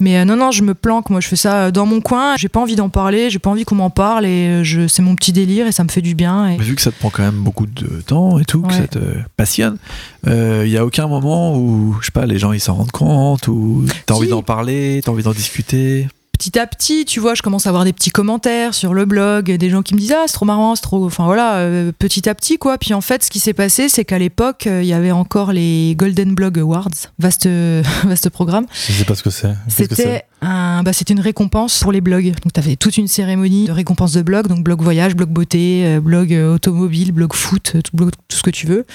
Mais 0.00 0.16
euh, 0.16 0.24
non, 0.24 0.36
non, 0.36 0.52
je 0.52 0.62
me 0.62 0.74
planque, 0.74 1.10
moi, 1.10 1.18
je 1.20 1.26
fais 1.26 1.34
ça 1.34 1.54
euh, 1.64 1.70
dans 1.72 1.84
mon 1.84 2.00
coin, 2.00 2.36
j'ai 2.36 2.48
pas 2.48 2.60
envie 2.60 2.76
d'en 2.76 2.88
parler, 2.88 3.30
j'ai 3.30 3.40
pas 3.40 3.50
envie 3.50 3.64
qu'on 3.64 3.74
m'en 3.74 3.90
parle 3.90 4.26
et 4.26 4.46
euh, 4.46 4.62
je, 4.62 4.86
c'est 4.86 5.02
mon 5.02 5.16
petit 5.16 5.32
délire 5.32 5.66
et 5.66 5.72
ça 5.72 5.82
me 5.82 5.88
fait 5.88 6.02
du 6.02 6.14
bien. 6.14 6.46
Et... 6.50 6.56
Mais 6.56 6.62
vu 6.62 6.76
que 6.76 6.82
ça 6.82 6.92
te 6.92 6.98
prend 7.00 7.10
quand 7.10 7.24
même 7.24 7.40
beaucoup 7.42 7.66
de 7.66 8.00
temps 8.06 8.38
et 8.38 8.44
tout, 8.44 8.62
que 8.62 8.72
ça 8.74 8.86
te 8.86 9.00
passionne, 9.36 9.76
il 10.24 10.68
y 10.68 10.76
a 10.78 10.84
aucun 10.86 11.08
moment 11.08 11.56
où, 11.58 11.96
je 12.00 12.06
sais 12.06 12.12
pas, 12.12 12.26
les 12.26 12.38
gens 12.38 12.52
ils 12.52 12.60
s'en 12.60 12.74
rendent 12.74 12.92
compte, 12.92 13.48
ou 13.48 13.86
t'as 14.06 14.14
Si. 14.14 14.20
envie 14.20 14.28
d'en 14.28 14.42
parler, 14.44 15.00
t'as 15.04 15.10
envie 15.10 15.24
d'en 15.24 15.32
discuter? 15.32 16.06
Petit 16.38 16.58
à 16.58 16.66
petit, 16.66 17.04
tu 17.04 17.20
vois, 17.20 17.34
je 17.34 17.42
commence 17.42 17.66
à 17.66 17.70
avoir 17.70 17.84
des 17.84 17.92
petits 17.92 18.10
commentaires 18.10 18.72
sur 18.74 18.94
le 18.94 19.04
blog, 19.04 19.50
des 19.52 19.70
gens 19.70 19.82
qui 19.82 19.94
me 19.94 19.98
disent 19.98 20.14
ah 20.16 20.24
c'est 20.26 20.32
trop 20.34 20.46
marrant, 20.46 20.76
c'est 20.76 20.82
trop, 20.82 21.04
enfin 21.04 21.24
voilà, 21.24 21.56
euh, 21.56 21.92
petit 21.98 22.28
à 22.28 22.34
petit 22.34 22.58
quoi. 22.58 22.78
Puis 22.78 22.94
en 22.94 23.00
fait, 23.00 23.24
ce 23.24 23.30
qui 23.30 23.40
s'est 23.40 23.52
passé, 23.54 23.88
c'est 23.88 24.04
qu'à 24.04 24.18
l'époque, 24.18 24.66
euh, 24.66 24.82
il 24.82 24.88
y 24.88 24.92
avait 24.92 25.10
encore 25.10 25.52
les 25.52 25.94
Golden 25.96 26.34
Blog 26.34 26.58
Awards, 26.58 26.88
vaste 27.18 27.48
vaste 28.04 28.30
programme. 28.30 28.66
Je 28.88 28.92
sais 28.92 29.04
pas 29.04 29.14
ce 29.14 29.22
que 29.22 29.30
c'est. 29.30 29.48
C'était 29.68 30.24
un, 30.40 30.82
bah, 30.84 30.92
c'était 30.92 31.12
une 31.14 31.20
récompense 31.20 31.80
pour 31.80 31.90
les 31.92 32.00
blogs. 32.00 32.26
Donc 32.42 32.52
tu 32.54 32.60
avais 32.60 32.76
toute 32.76 32.96
une 32.96 33.08
cérémonie 33.08 33.66
de 33.66 33.72
récompense 33.72 34.12
de 34.12 34.22
blogs, 34.22 34.46
donc 34.46 34.62
blog 34.62 34.80
voyage, 34.80 35.16
blog 35.16 35.30
beauté, 35.30 35.82
euh, 35.84 36.00
blog 36.00 36.32
automobile, 36.32 37.12
blog 37.12 37.32
foot, 37.34 37.72
tout, 37.82 37.96
blog- 37.96 38.12
tout 38.28 38.36
ce 38.36 38.42
que 38.42 38.50
tu 38.50 38.66
veux. 38.66 38.86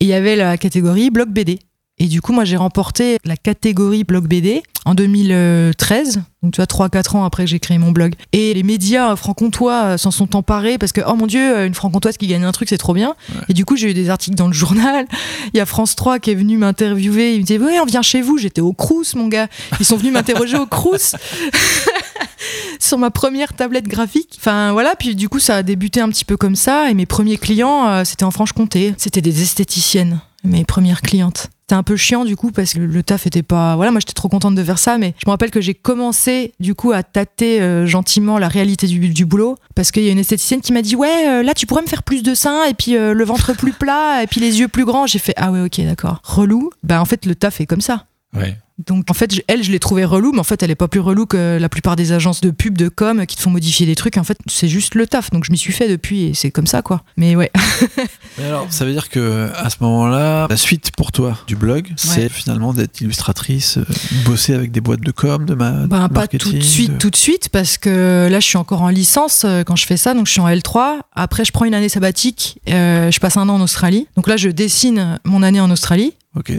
Et 0.00 0.04
il 0.04 0.08
y 0.08 0.14
avait 0.14 0.34
la 0.36 0.56
catégorie 0.56 1.10
blog 1.10 1.28
BD. 1.30 1.58
Et 2.00 2.06
du 2.06 2.22
coup, 2.22 2.32
moi, 2.32 2.44
j'ai 2.44 2.56
remporté 2.56 3.18
la 3.26 3.36
catégorie 3.36 4.04
blog 4.04 4.26
BD 4.26 4.62
en 4.86 4.94
2013. 4.94 6.22
Donc, 6.42 6.54
tu 6.54 6.56
vois, 6.56 6.64
3-4 6.64 7.16
ans 7.16 7.24
après 7.24 7.44
que 7.44 7.50
j'ai 7.50 7.60
créé 7.60 7.76
mon 7.76 7.92
blog. 7.92 8.14
Et 8.32 8.54
les 8.54 8.62
médias 8.62 9.14
franc-comtois 9.16 9.82
euh, 9.84 9.96
s'en 9.98 10.10
sont 10.10 10.34
emparés 10.34 10.78
parce 10.78 10.92
que, 10.92 11.02
oh 11.06 11.14
mon 11.14 11.26
Dieu, 11.26 11.56
euh, 11.56 11.66
une 11.66 11.74
franc-comtoise 11.74 12.16
qui 12.16 12.26
gagne 12.26 12.44
un 12.44 12.52
truc, 12.52 12.70
c'est 12.70 12.78
trop 12.78 12.94
bien. 12.94 13.14
Et 13.50 13.52
du 13.52 13.66
coup, 13.66 13.76
j'ai 13.76 13.90
eu 13.90 13.94
des 13.94 14.08
articles 14.08 14.36
dans 14.36 14.46
le 14.46 14.54
journal. 14.54 15.04
Il 15.52 15.58
y 15.58 15.60
a 15.60 15.66
France 15.66 15.94
3 15.94 16.20
qui 16.20 16.30
est 16.30 16.34
venu 16.34 16.56
m'interviewer. 16.56 17.34
Il 17.34 17.40
me 17.40 17.44
disait, 17.44 17.58
ouais, 17.58 17.78
on 17.80 17.84
vient 17.84 18.02
chez 18.02 18.22
vous. 18.22 18.38
J'étais 18.38 18.62
au 18.62 18.72
Crous, 18.72 19.14
mon 19.14 19.28
gars. 19.28 19.48
Ils 19.78 19.84
sont 19.84 19.98
venus 19.98 20.14
m'interroger 20.14 20.56
au 20.56 20.66
Crous. 20.66 21.14
sur 22.78 22.96
ma 22.96 23.10
première 23.10 23.52
tablette 23.52 23.86
graphique. 23.86 24.38
Enfin 24.40 24.72
voilà, 24.72 24.96
puis 24.96 25.14
du 25.14 25.28
coup 25.28 25.38
ça 25.38 25.56
a 25.56 25.62
débuté 25.62 26.00
un 26.00 26.08
petit 26.08 26.24
peu 26.24 26.36
comme 26.36 26.56
ça 26.56 26.90
et 26.90 26.94
mes 26.94 27.06
premiers 27.06 27.36
clients 27.36 27.86
euh, 27.86 28.04
c'était 28.04 28.24
en 28.24 28.30
Franche-Comté, 28.30 28.94
c'était 28.96 29.20
des 29.20 29.42
esthéticiennes. 29.42 30.20
Mes 30.44 30.64
premières 30.64 31.02
clientes. 31.02 31.48
C'était 31.62 31.78
un 31.78 31.84
peu 31.84 31.96
chiant 31.96 32.24
du 32.24 32.34
coup 32.34 32.50
parce 32.50 32.74
que 32.74 32.80
le 32.80 33.02
taf 33.04 33.28
était 33.28 33.44
pas. 33.44 33.76
Voilà, 33.76 33.92
moi 33.92 34.00
j'étais 34.00 34.12
trop 34.12 34.28
contente 34.28 34.56
de 34.56 34.64
faire 34.64 34.78
ça, 34.78 34.98
mais 34.98 35.14
je 35.18 35.28
me 35.28 35.30
rappelle 35.30 35.52
que 35.52 35.60
j'ai 35.60 35.74
commencé 35.74 36.52
du 36.58 36.74
coup 36.74 36.90
à 36.90 37.04
tâter 37.04 37.60
euh, 37.60 37.86
gentiment 37.86 38.38
la 38.38 38.48
réalité 38.48 38.88
du, 38.88 39.24
boulot 39.24 39.56
parce 39.76 39.92
qu'il 39.92 40.02
y 40.02 40.08
a 40.08 40.12
une 40.12 40.18
esthéticienne 40.18 40.62
qui 40.62 40.72
m'a 40.72 40.82
dit 40.82 40.96
ouais 40.96 41.28
euh, 41.28 41.42
là 41.44 41.54
tu 41.54 41.66
pourrais 41.66 41.82
me 41.82 41.86
faire 41.86 42.02
plus 42.02 42.24
de 42.24 42.34
seins 42.34 42.64
et 42.64 42.74
puis 42.74 42.96
euh, 42.96 43.14
le 43.14 43.24
ventre 43.24 43.52
plus 43.52 43.72
plat 43.72 44.20
et 44.22 44.26
puis 44.26 44.40
les 44.40 44.58
yeux 44.58 44.66
plus 44.66 44.84
grands. 44.84 45.06
J'ai 45.06 45.20
fait 45.20 45.34
ah 45.36 45.52
ouais 45.52 45.60
ok 45.60 45.80
d'accord. 45.82 46.20
Relou. 46.24 46.70
Bah 46.82 47.00
en 47.00 47.04
fait 47.04 47.24
le 47.24 47.36
taf 47.36 47.60
est 47.60 47.66
comme 47.66 47.80
ça. 47.80 48.06
Ouais. 48.34 48.56
Donc 48.86 49.04
en 49.10 49.14
fait, 49.14 49.32
elle, 49.48 49.62
je 49.62 49.70
l'ai 49.70 49.78
trouvée 49.78 50.04
relou, 50.04 50.32
mais 50.32 50.40
en 50.40 50.44
fait, 50.44 50.62
elle 50.62 50.70
est 50.70 50.74
pas 50.74 50.88
plus 50.88 51.00
relou 51.00 51.26
que 51.26 51.58
la 51.60 51.68
plupart 51.68 51.96
des 51.96 52.12
agences 52.12 52.40
de 52.40 52.50
pub, 52.50 52.76
de 52.78 52.88
com 52.88 53.24
qui 53.26 53.36
te 53.36 53.42
font 53.42 53.50
modifier 53.50 53.86
des 53.86 53.94
trucs. 53.94 54.16
En 54.16 54.24
fait, 54.24 54.38
c'est 54.46 54.68
juste 54.68 54.94
le 54.94 55.06
taf. 55.06 55.30
Donc 55.30 55.44
je 55.44 55.50
m'y 55.52 55.58
suis 55.58 55.72
fait 55.72 55.88
depuis 55.88 56.24
et 56.26 56.34
c'est 56.34 56.50
comme 56.50 56.66
ça, 56.66 56.82
quoi. 56.82 57.02
Mais 57.16 57.36
ouais. 57.36 57.50
Mais 58.38 58.44
alors, 58.44 58.66
ça 58.70 58.84
veut 58.84 58.92
dire 58.92 59.08
que 59.08 59.50
à 59.56 59.70
ce 59.70 59.76
moment-là, 59.80 60.46
la 60.48 60.56
suite 60.56 60.90
pour 60.96 61.12
toi 61.12 61.38
du 61.46 61.56
blog, 61.56 61.88
c'est 61.96 62.28
finalement 62.28 62.72
d'être 62.72 63.00
illustratrice, 63.00 63.78
euh, 63.78 63.84
bosser 64.24 64.54
avec 64.54 64.70
des 64.72 64.80
boîtes 64.80 65.00
de 65.00 65.10
com, 65.12 65.44
de 65.44 65.54
ma 65.54 65.70
Ben, 65.86 66.08
pas 66.08 66.08
marketing, 66.08 66.52
tout 66.52 66.58
de 66.58 66.62
suite, 66.62 66.92
de- 66.92 66.98
tout 66.98 67.10
de 67.10 67.16
suite, 67.16 67.48
parce 67.50 67.78
que 67.78 68.28
là, 68.30 68.40
je 68.40 68.46
suis 68.46 68.58
encore 68.58 68.82
en 68.82 68.88
licence 68.88 69.42
euh, 69.44 69.62
quand 69.64 69.76
je 69.76 69.86
fais 69.86 69.96
ça, 69.96 70.14
donc 70.14 70.26
je 70.26 70.32
suis 70.32 70.40
en 70.40 70.48
L3. 70.48 71.00
Après, 71.14 71.44
je 71.44 71.52
prends 71.52 71.64
une 71.64 71.74
année 71.74 71.88
sabbatique, 71.88 72.58
euh, 72.68 73.10
je 73.10 73.20
passe 73.20 73.36
un 73.36 73.48
an 73.48 73.54
en 73.56 73.60
Australie. 73.60 74.06
Donc 74.16 74.26
là, 74.26 74.36
je 74.36 74.48
dessine 74.48 75.18
mon 75.24 75.42
année 75.42 75.60
en 75.60 75.70
Australie, 75.70 76.14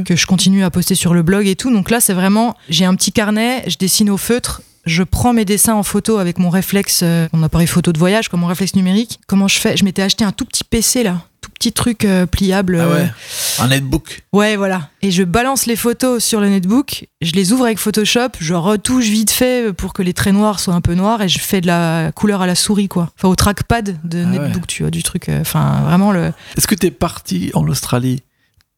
Que 0.05 0.15
je 0.17 0.25
continue 0.25 0.63
à 0.63 0.69
poster 0.69 0.95
sur 0.95 1.13
le 1.13 1.23
blog 1.23 1.47
et 1.47 1.55
tout. 1.55 1.71
Donc 1.71 1.89
là, 1.89 2.01
c'est 2.01 2.13
vraiment, 2.13 2.55
j'ai 2.69 2.83
un 2.83 2.93
petit 2.95 3.13
carnet, 3.13 3.63
je 3.67 3.77
dessine 3.77 4.09
au 4.09 4.17
feutre. 4.17 4.61
Je 4.85 5.03
prends 5.03 5.31
mes 5.31 5.45
dessins 5.45 5.75
en 5.75 5.83
photo 5.83 6.17
avec 6.17 6.39
mon 6.39 6.49
réflexe, 6.49 7.01
euh, 7.03 7.27
mon 7.33 7.43
appareil 7.43 7.67
photo 7.67 7.93
de 7.93 7.99
voyage, 7.99 8.29
comme 8.29 8.41
mon 8.41 8.47
réflexe 8.47 8.75
numérique. 8.75 9.19
Comment 9.27 9.47
je 9.47 9.59
fais? 9.59 9.77
Je 9.77 9.85
m'étais 9.85 10.01
acheté 10.01 10.25
un 10.25 10.31
tout 10.31 10.43
petit 10.43 10.63
PC 10.63 11.03
là, 11.03 11.21
tout 11.39 11.51
petit 11.51 11.71
truc 11.71 12.03
euh, 12.03 12.25
pliable. 12.25 12.79
Ah 12.81 12.85
euh, 12.85 13.03
ouais. 13.05 13.11
Un 13.59 13.67
netbook. 13.67 14.23
Ouais, 14.33 14.55
voilà. 14.55 14.89
Et 15.03 15.11
je 15.11 15.23
balance 15.23 15.67
les 15.67 15.75
photos 15.75 16.23
sur 16.23 16.41
le 16.41 16.49
netbook, 16.49 17.05
je 17.21 17.31
les 17.33 17.53
ouvre 17.53 17.65
avec 17.65 17.77
Photoshop, 17.77 18.29
je 18.39 18.55
retouche 18.55 19.05
vite 19.05 19.31
fait 19.31 19.71
pour 19.71 19.93
que 19.93 20.01
les 20.01 20.13
traits 20.13 20.33
noirs 20.33 20.59
soient 20.59 20.73
un 20.73 20.81
peu 20.81 20.95
noirs 20.95 21.21
et 21.21 21.29
je 21.29 21.39
fais 21.39 21.61
de 21.61 21.67
la 21.67 22.11
couleur 22.11 22.41
à 22.41 22.47
la 22.47 22.55
souris, 22.55 22.87
quoi. 22.87 23.11
Enfin, 23.17 23.29
au 23.29 23.35
trackpad 23.35 23.99
de 24.03 24.23
Ah 24.23 24.27
netbook, 24.27 24.65
tu 24.65 24.81
vois, 24.81 24.89
du 24.91 25.03
truc. 25.03 25.29
Enfin, 25.29 25.81
vraiment 25.85 26.11
le. 26.11 26.33
Est-ce 26.57 26.67
que 26.67 26.75
t'es 26.75 26.91
parti 26.91 27.51
en 27.53 27.67
Australie 27.67 28.23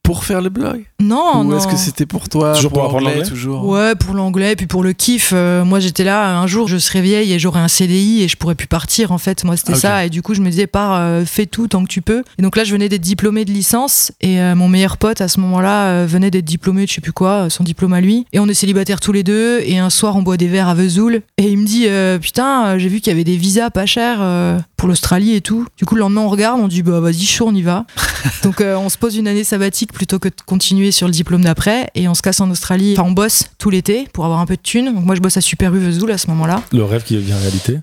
pour 0.04 0.26
faire 0.26 0.42
le 0.42 0.50
blog 0.50 0.84
Non, 1.02 1.40
Ou 1.40 1.44
non. 1.46 1.58
est-ce 1.58 1.68
que 1.68 1.78
c'était 1.78 2.06
pour 2.06 2.28
toi 2.28 2.54
Toujours 2.56 2.72
pour 2.74 2.84
apprendre 2.84 3.06
l'anglais, 3.06 3.16
l'anglais 3.22 3.30
toujours 3.30 3.66
Ouais, 3.66 3.96
pour 3.96 4.14
l'anglais, 4.14 4.56
puis 4.58 4.68
pour 4.68 4.84
le 4.84 4.92
kiff. 4.94 5.32
euh, 5.34 5.64
moi, 5.64 5.80
j'étais 5.80 6.04
là, 6.04 6.38
un 6.38 6.46
jour, 6.46 6.68
je 6.68 6.78
serais 6.78 7.02
vieille 7.02 7.32
et 7.32 7.40
j'aurais 7.40 7.62
un 7.62 7.70
CDI 7.70 8.22
et 8.22 8.28
je 8.28 8.36
pourrais 8.36 8.56
plus 8.56 8.68
partir, 8.68 9.12
en 9.14 9.18
fait. 9.18 9.44
Moi, 9.46 9.56
c'était 9.56 9.74
Ah, 9.74 9.80
ça. 9.80 10.06
Et 10.06 10.10
du 10.10 10.22
coup, 10.22 10.34
je 10.34 10.42
me 10.42 10.50
disais, 10.50 10.68
pars, 10.68 10.94
euh, 10.94 11.24
fais 11.26 11.46
tout 11.46 11.68
tant 11.70 11.84
que 11.84 11.88
tu 11.90 12.02
peux. 12.02 12.24
Et 12.38 12.42
donc 12.42 12.58
là, 12.58 12.66
je 12.66 12.74
venais 12.74 12.90
d'être 12.90 13.02
diplômée 13.02 13.46
de 13.46 13.52
licence 13.52 14.12
et 14.22 14.42
euh, 14.42 14.56
mon 14.56 14.68
meilleur 14.68 14.98
pote, 14.98 15.22
à 15.22 15.28
ce 15.30 15.40
moment-là, 15.40 15.86
euh, 15.88 16.06
venait 16.08 16.32
d'être 16.32 16.44
diplômé 16.46 16.84
de 16.84 16.90
je 16.90 16.96
sais 16.96 17.02
plus 17.02 17.14
quoi, 17.14 17.50
son 17.50 17.64
diplôme 17.64 17.94
à 17.94 18.02
lui. 18.02 18.26
Et 18.34 18.40
on 18.40 18.48
est 18.50 18.54
célibataires 18.54 19.00
tous 19.00 19.14
les 19.14 19.24
deux. 19.24 19.62
Et 19.66 19.80
un 19.80 19.90
soir, 19.90 20.18
on 20.18 20.22
boit 20.22 20.36
des 20.38 20.48
verres 20.48 20.68
à 20.68 20.74
Vesoul. 20.76 21.22
Et 21.38 21.48
il 21.48 21.58
me 21.58 21.66
dit, 21.66 21.86
euh, 21.88 22.20
putain, 22.20 22.78
j'ai 22.78 22.90
vu 22.90 23.00
qu'il 23.00 23.08
y 23.08 23.16
avait 23.16 23.24
des 23.24 23.38
visas 23.38 23.70
pas 23.70 23.86
chers 23.86 24.18
euh, 24.20 24.60
pour 24.84 24.90
l'Australie 24.90 25.34
et 25.34 25.40
tout. 25.40 25.66
Du 25.78 25.86
coup, 25.86 25.96
le 25.96 26.02
lendemain, 26.02 26.20
on 26.20 26.28
regarde, 26.28 26.60
on 26.60 26.68
dit, 26.68 26.84
bah 26.84 27.00
vas-y, 27.00 27.24
chaud, 27.24 27.46
on 27.48 27.56
y 27.56 27.62
va. 27.62 27.86
donc, 28.44 28.60
euh, 28.60 28.76
on 28.76 28.90
se 28.90 28.98
pose 28.98 29.16
une 29.16 29.30
année 29.30 29.46
sabbatique 29.46 29.94
plutôt 29.94 30.20
que 30.20 30.28
de 30.28 30.34
continuer 30.46 30.92
sur 30.92 31.08
le 31.08 31.14
diplôme 31.14 31.42
d'après. 31.42 31.90
Et 31.96 32.10
on 32.10 32.14
se 32.14 32.22
casse 32.22 32.42
en 32.42 32.52
Australie. 32.52 32.92
Enfin, 32.98 33.08
on 33.08 33.14
bosse 33.14 33.46
tout 33.58 33.70
l'été 33.70 34.10
pour 34.12 34.26
avoir 34.26 34.42
un 34.42 34.46
peu 34.46 34.58
de 34.58 34.62
thunes. 34.62 34.94
Donc, 34.94 35.06
moi, 35.06 35.16
je 35.16 35.22
bosse 35.22 35.38
à 35.38 35.42
Super 35.42 35.74
U 35.74 35.80
Vesoul 35.80 36.12
à 36.12 36.18
ce 36.18 36.28
moment-là. 36.32 36.62
Le 36.74 36.84
rêve 36.84 37.04
qui 37.04 37.16
devient 37.16 37.32
réalité. 37.32 37.80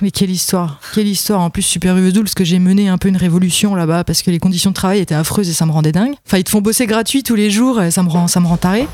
Mais 0.00 0.12
quelle 0.12 0.30
histoire, 0.30 0.78
quelle 0.94 1.08
histoire. 1.08 1.40
En 1.40 1.50
plus, 1.50 1.62
Super 1.62 1.96
U 1.96 2.02
Vesoul, 2.02 2.22
parce 2.22 2.36
que 2.36 2.44
j'ai 2.44 2.60
mené 2.60 2.88
un 2.88 2.98
peu 2.98 3.08
une 3.08 3.16
révolution 3.16 3.74
là-bas, 3.74 4.04
parce 4.04 4.22
que 4.22 4.30
les 4.30 4.38
conditions 4.38 4.70
de 4.70 4.76
travail 4.76 5.00
étaient 5.00 5.16
affreuses 5.16 5.48
et 5.48 5.54
ça 5.54 5.66
me 5.66 5.72
rendait 5.72 5.90
dingue. 5.90 6.14
Enfin, 6.24 6.38
ils 6.38 6.44
te 6.44 6.50
font 6.50 6.60
bosser 6.60 6.86
gratuit 6.86 7.24
tous 7.24 7.34
les 7.34 7.50
jours, 7.50 7.82
et 7.82 7.90
ça 7.90 8.04
me 8.04 8.08
rend, 8.08 8.28
ça 8.28 8.38
me 8.38 8.46
rend 8.46 8.58
taré. 8.58 8.86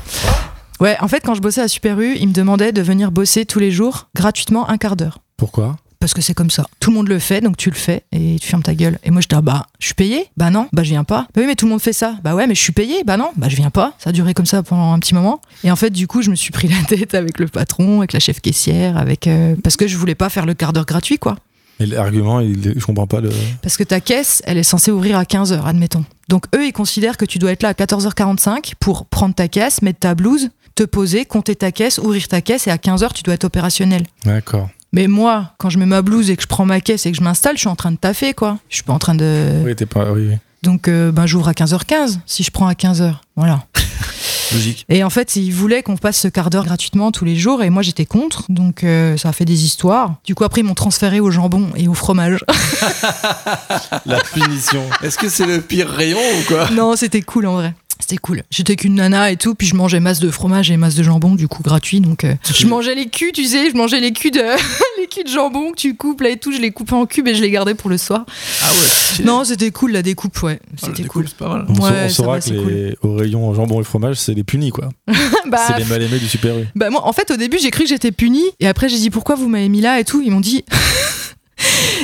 Ouais, 0.79 0.97
en 0.99 1.07
fait, 1.07 1.19
quand 1.19 1.35
je 1.35 1.41
bossais 1.41 1.61
à 1.61 1.67
Super 1.67 1.99
U, 1.99 2.15
ils 2.19 2.27
me 2.27 2.33
demandaient 2.33 2.71
de 2.71 2.81
venir 2.81 3.11
bosser 3.11 3.45
tous 3.45 3.59
les 3.59 3.69
jours, 3.69 4.09
gratuitement, 4.15 4.67
un 4.67 4.79
quart 4.79 4.95
d'heure. 4.95 5.19
Pourquoi? 5.37 5.75
Parce 6.05 6.13
que 6.13 6.21
c'est 6.21 6.35
comme 6.35 6.51
ça. 6.51 6.67
Tout 6.79 6.91
le 6.91 6.97
monde 6.97 7.07
le 7.07 7.17
fait, 7.17 7.41
donc 7.41 7.57
tu 7.57 7.71
le 7.71 7.75
fais 7.75 8.03
et 8.11 8.35
tu 8.39 8.47
fermes 8.47 8.61
ta 8.61 8.75
gueule. 8.75 8.99
Et 9.03 9.09
moi, 9.09 9.21
j'étais, 9.21 9.35
ah, 9.37 9.41
bah, 9.41 9.65
je 9.79 9.87
suis 9.87 9.95
payé 9.95 10.27
Bah 10.37 10.51
non, 10.51 10.67
bah 10.71 10.83
je 10.83 10.89
viens 10.91 11.03
pas. 11.03 11.21
Bah 11.33 11.41
oui, 11.41 11.45
mais 11.47 11.55
tout 11.55 11.65
le 11.65 11.71
monde 11.71 11.81
fait 11.81 11.93
ça. 11.93 12.15
Bah 12.23 12.35
ouais, 12.35 12.45
mais 12.45 12.53
je 12.53 12.61
suis 12.61 12.73
payé 12.73 13.03
Bah 13.03 13.17
non, 13.17 13.31
bah 13.37 13.49
je 13.49 13.55
viens 13.55 13.71
pas. 13.71 13.93
Ça 13.97 14.11
a 14.11 14.13
duré 14.13 14.35
comme 14.35 14.45
ça 14.45 14.61
pendant 14.61 14.93
un 14.93 14.99
petit 14.99 15.15
moment. 15.15 15.41
Et 15.63 15.71
en 15.71 15.75
fait, 15.75 15.89
du 15.89 16.05
coup, 16.05 16.21
je 16.21 16.29
me 16.29 16.35
suis 16.35 16.51
pris 16.51 16.67
la 16.67 16.75
tête 16.87 17.15
avec 17.15 17.39
le 17.39 17.47
patron, 17.47 18.01
avec 18.01 18.13
la 18.13 18.19
chef 18.19 18.39
caissière, 18.39 18.97
avec. 18.99 19.25
euh, 19.25 19.55
parce 19.63 19.77
que 19.77 19.87
je 19.87 19.97
voulais 19.97 20.13
pas 20.13 20.29
faire 20.29 20.45
le 20.45 20.53
quart 20.53 20.73
d'heure 20.73 20.85
gratuit, 20.85 21.17
quoi. 21.17 21.37
Et 21.79 21.87
l'argument, 21.87 22.39
je 22.43 22.85
comprends 22.85 23.07
pas 23.07 23.19
le. 23.19 23.31
Parce 23.63 23.75
que 23.75 23.83
ta 23.83 23.99
caisse, 23.99 24.43
elle 24.45 24.59
est 24.59 24.63
censée 24.63 24.91
ouvrir 24.91 25.17
à 25.17 25.23
15h, 25.23 25.65
admettons. 25.65 26.05
Donc 26.29 26.45
eux, 26.55 26.67
ils 26.67 26.71
considèrent 26.71 27.17
que 27.17 27.25
tu 27.25 27.39
dois 27.39 27.51
être 27.51 27.63
là 27.63 27.69
à 27.69 27.73
14h45 27.73 28.73
pour 28.79 29.07
prendre 29.07 29.33
ta 29.33 29.47
caisse, 29.47 29.81
mettre 29.81 30.01
ta 30.01 30.13
blouse, 30.13 30.51
te 30.75 30.83
poser, 30.83 31.25
compter 31.25 31.55
ta 31.55 31.71
caisse, 31.71 31.97
ouvrir 31.97 32.27
ta 32.27 32.41
caisse, 32.41 32.67
et 32.67 32.69
à 32.69 32.77
15h, 32.77 33.11
tu 33.13 33.23
dois 33.23 33.33
être 33.33 33.45
opérationnel. 33.45 34.03
D'accord. 34.23 34.69
Mais 34.95 35.07
moi, 35.07 35.51
quand 35.57 35.69
je 35.69 35.77
mets 35.77 35.85
ma 35.85 36.01
blouse 36.01 36.29
et 36.29 36.37
que 36.37 36.41
je 36.41 36.47
prends 36.47 36.65
ma 36.65 36.79
caisse 36.79 37.05
et 37.05 37.11
que 37.11 37.17
je 37.17 37.21
m'installe, 37.21 37.55
je 37.57 37.59
suis 37.59 37.67
en 37.67 37.75
train 37.75 37.91
de 37.91 37.97
taffer, 37.97 38.33
quoi. 38.33 38.59
Je 38.69 38.75
suis 38.75 38.83
pas 38.85 38.93
en 38.93 38.97
train 38.97 39.13
de... 39.13 39.61
Oui, 39.65 39.75
t'es 39.75 39.85
pas. 39.85 40.13
Oui, 40.13 40.29
oui. 40.29 40.37
Donc, 40.63 40.87
euh, 40.87 41.11
ben, 41.11 41.25
j'ouvre 41.25 41.49
à 41.49 41.51
15h15 41.51 42.19
si 42.25 42.43
je 42.43 42.49
prends 42.49 42.67
à 42.67 42.73
15h. 42.75 43.15
Voilà. 43.35 43.65
Logique. 44.53 44.85
Et 44.87 45.03
en 45.03 45.09
fait, 45.09 45.35
ils 45.35 45.51
voulaient 45.51 45.83
qu'on 45.83 45.97
passe 45.97 46.19
ce 46.19 46.29
quart 46.29 46.49
d'heure 46.49 46.63
gratuitement 46.63 47.11
tous 47.11 47.25
les 47.25 47.35
jours 47.35 47.61
et 47.61 47.69
moi 47.69 47.81
j'étais 47.81 48.05
contre. 48.05 48.45
Donc 48.47 48.83
euh, 48.83 49.17
ça 49.17 49.29
a 49.29 49.31
fait 49.33 49.43
des 49.43 49.65
histoires. 49.65 50.15
Du 50.23 50.33
coup, 50.33 50.45
après, 50.45 50.61
ils 50.61 50.63
m'ont 50.63 50.75
transféré 50.75 51.19
au 51.19 51.29
jambon 51.29 51.71
et 51.75 51.87
au 51.89 51.93
fromage. 51.93 52.45
La 54.05 54.19
punition. 54.19 54.83
Est-ce 55.01 55.17
que 55.17 55.27
c'est 55.27 55.45
le 55.45 55.61
pire 55.61 55.89
rayon 55.89 56.19
ou 56.19 56.47
quoi? 56.47 56.69
Non, 56.71 56.95
c'était 56.95 57.21
cool 57.21 57.47
en 57.47 57.55
vrai. 57.55 57.73
C'était 57.99 58.17
cool. 58.17 58.43
J'étais 58.51 58.75
qu'une 58.75 58.95
nana 58.95 59.31
et 59.31 59.37
tout, 59.37 59.55
puis 59.55 59.65
je 59.67 59.75
mangeais 59.75 59.99
masse 59.99 60.19
de 60.19 60.29
fromage 60.29 60.69
et 60.69 60.77
masse 60.77 60.95
de 60.95 61.03
jambon, 61.03 61.35
du 61.35 61.47
coup 61.47 61.63
gratuit. 61.63 62.01
Donc 62.01 62.23
euh, 62.23 62.35
je 62.53 62.67
mangeais 62.67 62.93
les 62.93 63.07
culs, 63.07 63.31
tu 63.31 63.45
sais, 63.45 63.69
je 63.71 63.75
mangeais 63.75 63.99
les 63.99 64.11
culs 64.11 64.31
de 64.31 64.39
les 64.99 65.07
culs 65.07 65.23
de 65.23 65.29
jambon 65.29 65.71
que 65.71 65.77
tu 65.77 65.95
coupes 65.95 66.21
là 66.21 66.29
et 66.29 66.37
tout. 66.37 66.51
Je 66.51 66.59
les 66.59 66.71
coupais 66.71 66.93
en 66.93 67.05
cubes 67.05 67.27
et 67.27 67.35
je 67.35 67.41
les 67.41 67.49
gardais 67.49 67.73
pour 67.73 67.89
le 67.89 67.97
soir. 67.97 68.25
Ah 68.61 68.69
ouais. 68.71 69.25
Non, 69.25 69.43
c'était 69.43 69.71
cool 69.71 69.91
la 69.93 70.01
découpe, 70.01 70.41
ouais. 70.43 70.59
Ah, 70.63 70.85
C'était 70.87 71.03
cool. 71.03 71.27
C'est 71.27 71.37
pas 71.37 71.49
mal. 71.49 71.65
On, 71.69 71.73
Ouais, 71.85 72.09
saura 72.09 72.39
que 72.39 72.45
c'est 72.45 72.51
les, 72.53 72.95
au 73.01 73.15
rayon 73.15 73.53
jambon 73.53 73.79
et 73.79 73.83
fromage, 73.83 74.17
c'est 74.17 74.33
les 74.33 74.43
punis, 74.43 74.71
quoi. 74.71 74.89
Bah, 75.47 75.59
C'est 75.67 75.77
les 75.79 75.85
mal 75.85 76.01
aimés 76.01 76.19
du 76.19 76.27
Super 76.27 76.57
U. 76.57 76.65
Bah 76.75 76.89
moi, 76.89 77.07
en 77.07 77.13
fait, 77.13 77.31
au 77.31 77.37
début, 77.37 77.57
j'ai 77.61 77.71
cru 77.71 77.83
que 77.83 77.89
j'étais 77.89 78.11
punie, 78.11 78.43
et 78.59 78.67
après, 78.67 78.89
j'ai 78.89 78.97
dit 78.97 79.09
pourquoi 79.09 79.35
vous 79.35 79.47
m'avez 79.47 79.69
mis 79.69 79.79
là 79.81 79.99
et 79.99 80.03
tout? 80.03 80.21
Ils 80.25 80.31
m'ont 80.31 80.39
dit, 80.41 80.65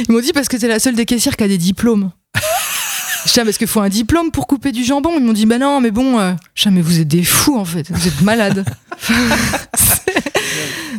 ils 0.08 0.12
m'ont 0.12 0.22
dit 0.22 0.32
parce 0.34 0.48
que 0.48 0.58
t'es 0.58 0.68
la 0.68 0.80
seule 0.80 0.96
des 0.96 1.06
caissières 1.06 1.36
qui 1.36 1.44
a 1.44 1.48
des 1.48 1.58
diplômes. 1.58 2.12
Sais, 3.26 3.44
parce 3.44 3.58
qu'il 3.58 3.68
faut 3.68 3.82
un 3.82 3.90
diplôme 3.90 4.32
pour 4.32 4.48
couper 4.48 4.72
du 4.72 4.84
jambon? 4.84 5.12
Ils 5.18 5.24
m'ont 5.24 5.34
dit, 5.34 5.46
bah 5.46 5.58
non, 5.58 5.80
mais 5.80 5.92
bon, 5.92 6.20
euh... 6.20 6.34
mais 6.70 6.82
vous 6.82 7.00
êtes 7.00 7.08
des 7.08 7.24
fous 7.24 7.58
en 7.58 7.66
fait, 7.66 7.90
vous 7.92 8.08
êtes 8.08 8.22
malades. 8.22 8.66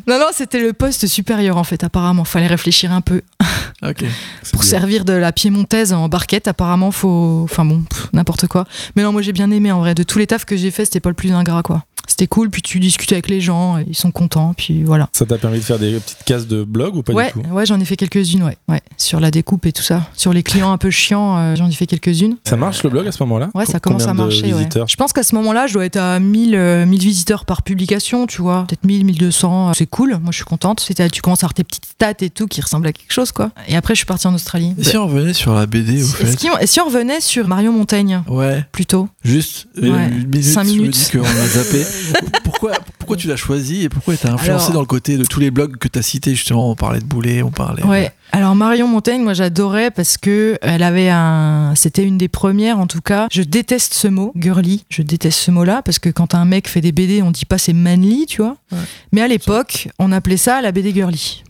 Non, 0.08 0.18
non, 0.18 0.26
c'était 0.32 0.60
le 0.60 0.72
poste 0.72 1.06
supérieur 1.06 1.56
en 1.56 1.64
fait, 1.64 1.84
apparemment. 1.84 2.24
Fallait 2.24 2.46
réfléchir 2.46 2.92
un 2.92 3.00
peu. 3.00 3.22
Pour 3.82 3.92
bien. 3.92 4.62
servir 4.62 5.04
de 5.04 5.12
la 5.12 5.32
piémontaise 5.32 5.92
en 5.92 6.08
barquette, 6.08 6.48
apparemment, 6.48 6.90
faut. 6.90 7.40
Enfin 7.44 7.64
bon, 7.64 7.82
n'importe 8.12 8.46
quoi. 8.46 8.66
Mais 8.96 9.02
non, 9.02 9.12
moi 9.12 9.22
j'ai 9.22 9.32
bien 9.32 9.50
aimé 9.50 9.70
en 9.72 9.80
vrai. 9.80 9.94
De 9.94 10.02
tous 10.02 10.18
les 10.18 10.26
tafs 10.26 10.44
que 10.44 10.56
j'ai 10.56 10.70
fait, 10.70 10.84
c'était 10.84 11.00
pas 11.00 11.10
le 11.10 11.14
plus 11.14 11.32
ingrat 11.32 11.62
quoi. 11.62 11.84
C'était 12.07 12.26
cool, 12.26 12.50
puis 12.50 12.62
tu 12.62 12.78
discutes 12.80 13.12
avec 13.12 13.28
les 13.28 13.40
gens, 13.40 13.78
ils 13.78 13.94
sont 13.96 14.11
contents, 14.11 14.55
puis 14.57 14.82
voilà. 14.82 15.09
Ça 15.12 15.24
t'a 15.24 15.38
permis 15.38 15.59
de 15.59 15.62
faire 15.64 15.78
des 15.78 15.92
petites 15.98 16.24
cases 16.24 16.46
de 16.46 16.64
blog 16.64 16.96
ou 16.96 17.03
pas 17.03 17.12
ouais, 17.12 17.32
du 17.34 17.42
tout 17.42 17.48
ouais, 17.50 17.64
j'en 17.66 17.78
ai 17.80 17.84
fait 17.84 17.96
quelques-unes, 17.96 18.42
ouais. 18.42 18.57
ouais. 18.68 18.80
Sur 18.96 19.20
la 19.20 19.30
découpe 19.30 19.66
et 19.66 19.72
tout 19.72 19.82
ça. 19.82 20.09
Sur 20.16 20.32
les 20.32 20.42
clients 20.42 20.72
un 20.72 20.78
peu 20.78 20.90
chiants, 20.90 21.38
euh, 21.38 21.57
j'en 21.57 21.68
ai 21.68 21.72
fait 21.72 21.86
quelques-unes. 21.86 22.36
Ça 22.44 22.57
marche 22.57 22.82
le 22.82 22.90
blog 22.90 23.07
à 23.07 23.12
ce 23.12 23.22
moment-là 23.22 23.50
Ouais, 23.55 23.66
ça 23.66 23.80
Co- 23.80 23.90
commence 23.90 24.07
à 24.07 24.14
marcher. 24.14 24.53
Ouais. 24.53 24.68
Je 24.88 24.96
pense 24.96 25.12
qu'à 25.12 25.22
ce 25.22 25.34
moment-là, 25.36 25.66
je 25.66 25.74
dois 25.74 25.84
être 25.84 25.96
à 25.96 26.18
1000, 26.20 26.55
euh, 26.55 26.86
1000 26.86 27.00
visiteurs 27.00 27.44
par 27.44 27.62
publication, 27.62 28.26
tu 28.26 28.42
vois. 28.42 28.64
Peut-être 28.68 28.84
1000, 28.84 29.05
1200. 29.05 29.68
euh, 29.68 29.72
C'est 29.74 29.86
cool, 29.86 30.11
moi 30.22 30.30
je 30.32 30.36
suis 30.36 30.44
contente. 30.44 30.80
C'était- 30.80 31.09
Tu 31.11 31.22
commences 31.22 31.42
à 31.42 31.46
avoir 31.46 31.55
tes 31.55 31.64
petites 31.64 31.86
stats 31.86 32.12
et 32.20 32.30
tout 32.30 32.46
qui 32.46 32.61
ressemblent 32.61 32.86
à 32.86 32.92
quelque 32.92 33.12
chose, 33.12 33.32
quoi. 33.32 33.50
Et 33.68 33.76
après, 33.76 33.94
je 33.94 33.98
suis 33.98 34.07
partie 34.07 34.26
en 34.26 34.34
Australie. 34.34 34.74
Et 34.78 34.84
si 34.84 34.96
on 34.96 35.07
revenait 35.07 35.32
sur 35.34 35.55
la 35.55 35.66
BD, 35.66 36.03
au 36.03 36.07
fait 36.07 36.34
Et 36.61 36.66
si 36.66 36.80
on 36.80 36.84
revenait 36.86 37.20
sur 37.20 37.48
Marion 37.48 37.72
Montaigne, 37.72 38.22
Ouais, 38.28 38.64
plutôt 38.72 39.09
juste 39.24 39.68
euh, 39.82 39.90
Ouais. 39.92 40.09
une 40.09 40.28
minute. 40.28 40.42
Cinq 40.44 40.64
je 40.64 40.72
me 40.72 40.76
minutes. 40.78 40.94
dis 40.94 41.11
qu'on 41.11 41.24
a 41.24 41.46
zappé. 41.46 41.84
pourquoi, 42.45 42.72
pourquoi 42.99 43.16
tu 43.16 43.28
l'as 43.28 43.36
choisi 43.36 43.82
et 43.84 43.88
pourquoi 43.88 44.16
t'as 44.16 44.32
influencé 44.32 44.64
Alors- 44.66 44.72
dans 44.72 44.80
le 44.80 44.86
côté 44.86 45.16
de 45.16 45.24
tous 45.24 45.40
les 45.40 45.51
blogs 45.51 45.76
que 45.76 45.88
t'as 45.88 46.03
cités 46.03 46.34
justement 46.34 46.70
On 46.70 46.74
parlait 46.76 47.01
de 47.01 47.05
Boulet, 47.05 47.43
on 47.43 47.51
parlait. 47.51 47.82
Ouais. 47.84 48.12
Alors 48.34 48.55
Marion 48.55 48.88
Montaigne, 48.88 49.22
moi 49.22 49.34
j'adorais 49.34 49.90
parce 49.90 50.16
que 50.16 50.57
elle 50.62 50.82
avait 50.82 51.11
un, 51.11 51.74
c'était 51.76 52.03
une 52.05 52.16
des 52.16 52.28
premières 52.28 52.78
en 52.78 52.86
tout 52.86 53.03
cas. 53.03 53.26
Je 53.30 53.43
déteste 53.43 53.93
ce 53.95 54.09
mot, 54.09 54.32
girly. 54.36 54.84
Je 54.88 55.03
déteste 55.03 55.38
ce 55.38 55.51
mot-là 55.51 55.82
parce 55.82 55.99
que 55.99 56.09
quand 56.09 56.34
un 56.34 56.45
mec 56.47 56.66
fait 56.68 56.80
des 56.80 56.93
BD, 56.93 57.20
on 57.22 57.30
dit 57.30 57.45
pas 57.45 57.59
c'est 57.59 57.74
manly, 57.74 58.24
tu 58.26 58.40
vois. 58.40 58.57
Ouais. 58.72 58.78
Mais 59.12 59.20
à 59.20 59.28
l'époque, 59.28 59.88
on 59.99 60.12
appelait 60.12 60.38
ça 60.38 60.62
la 60.62 60.72
BD 60.72 60.93
girly. 60.95 61.41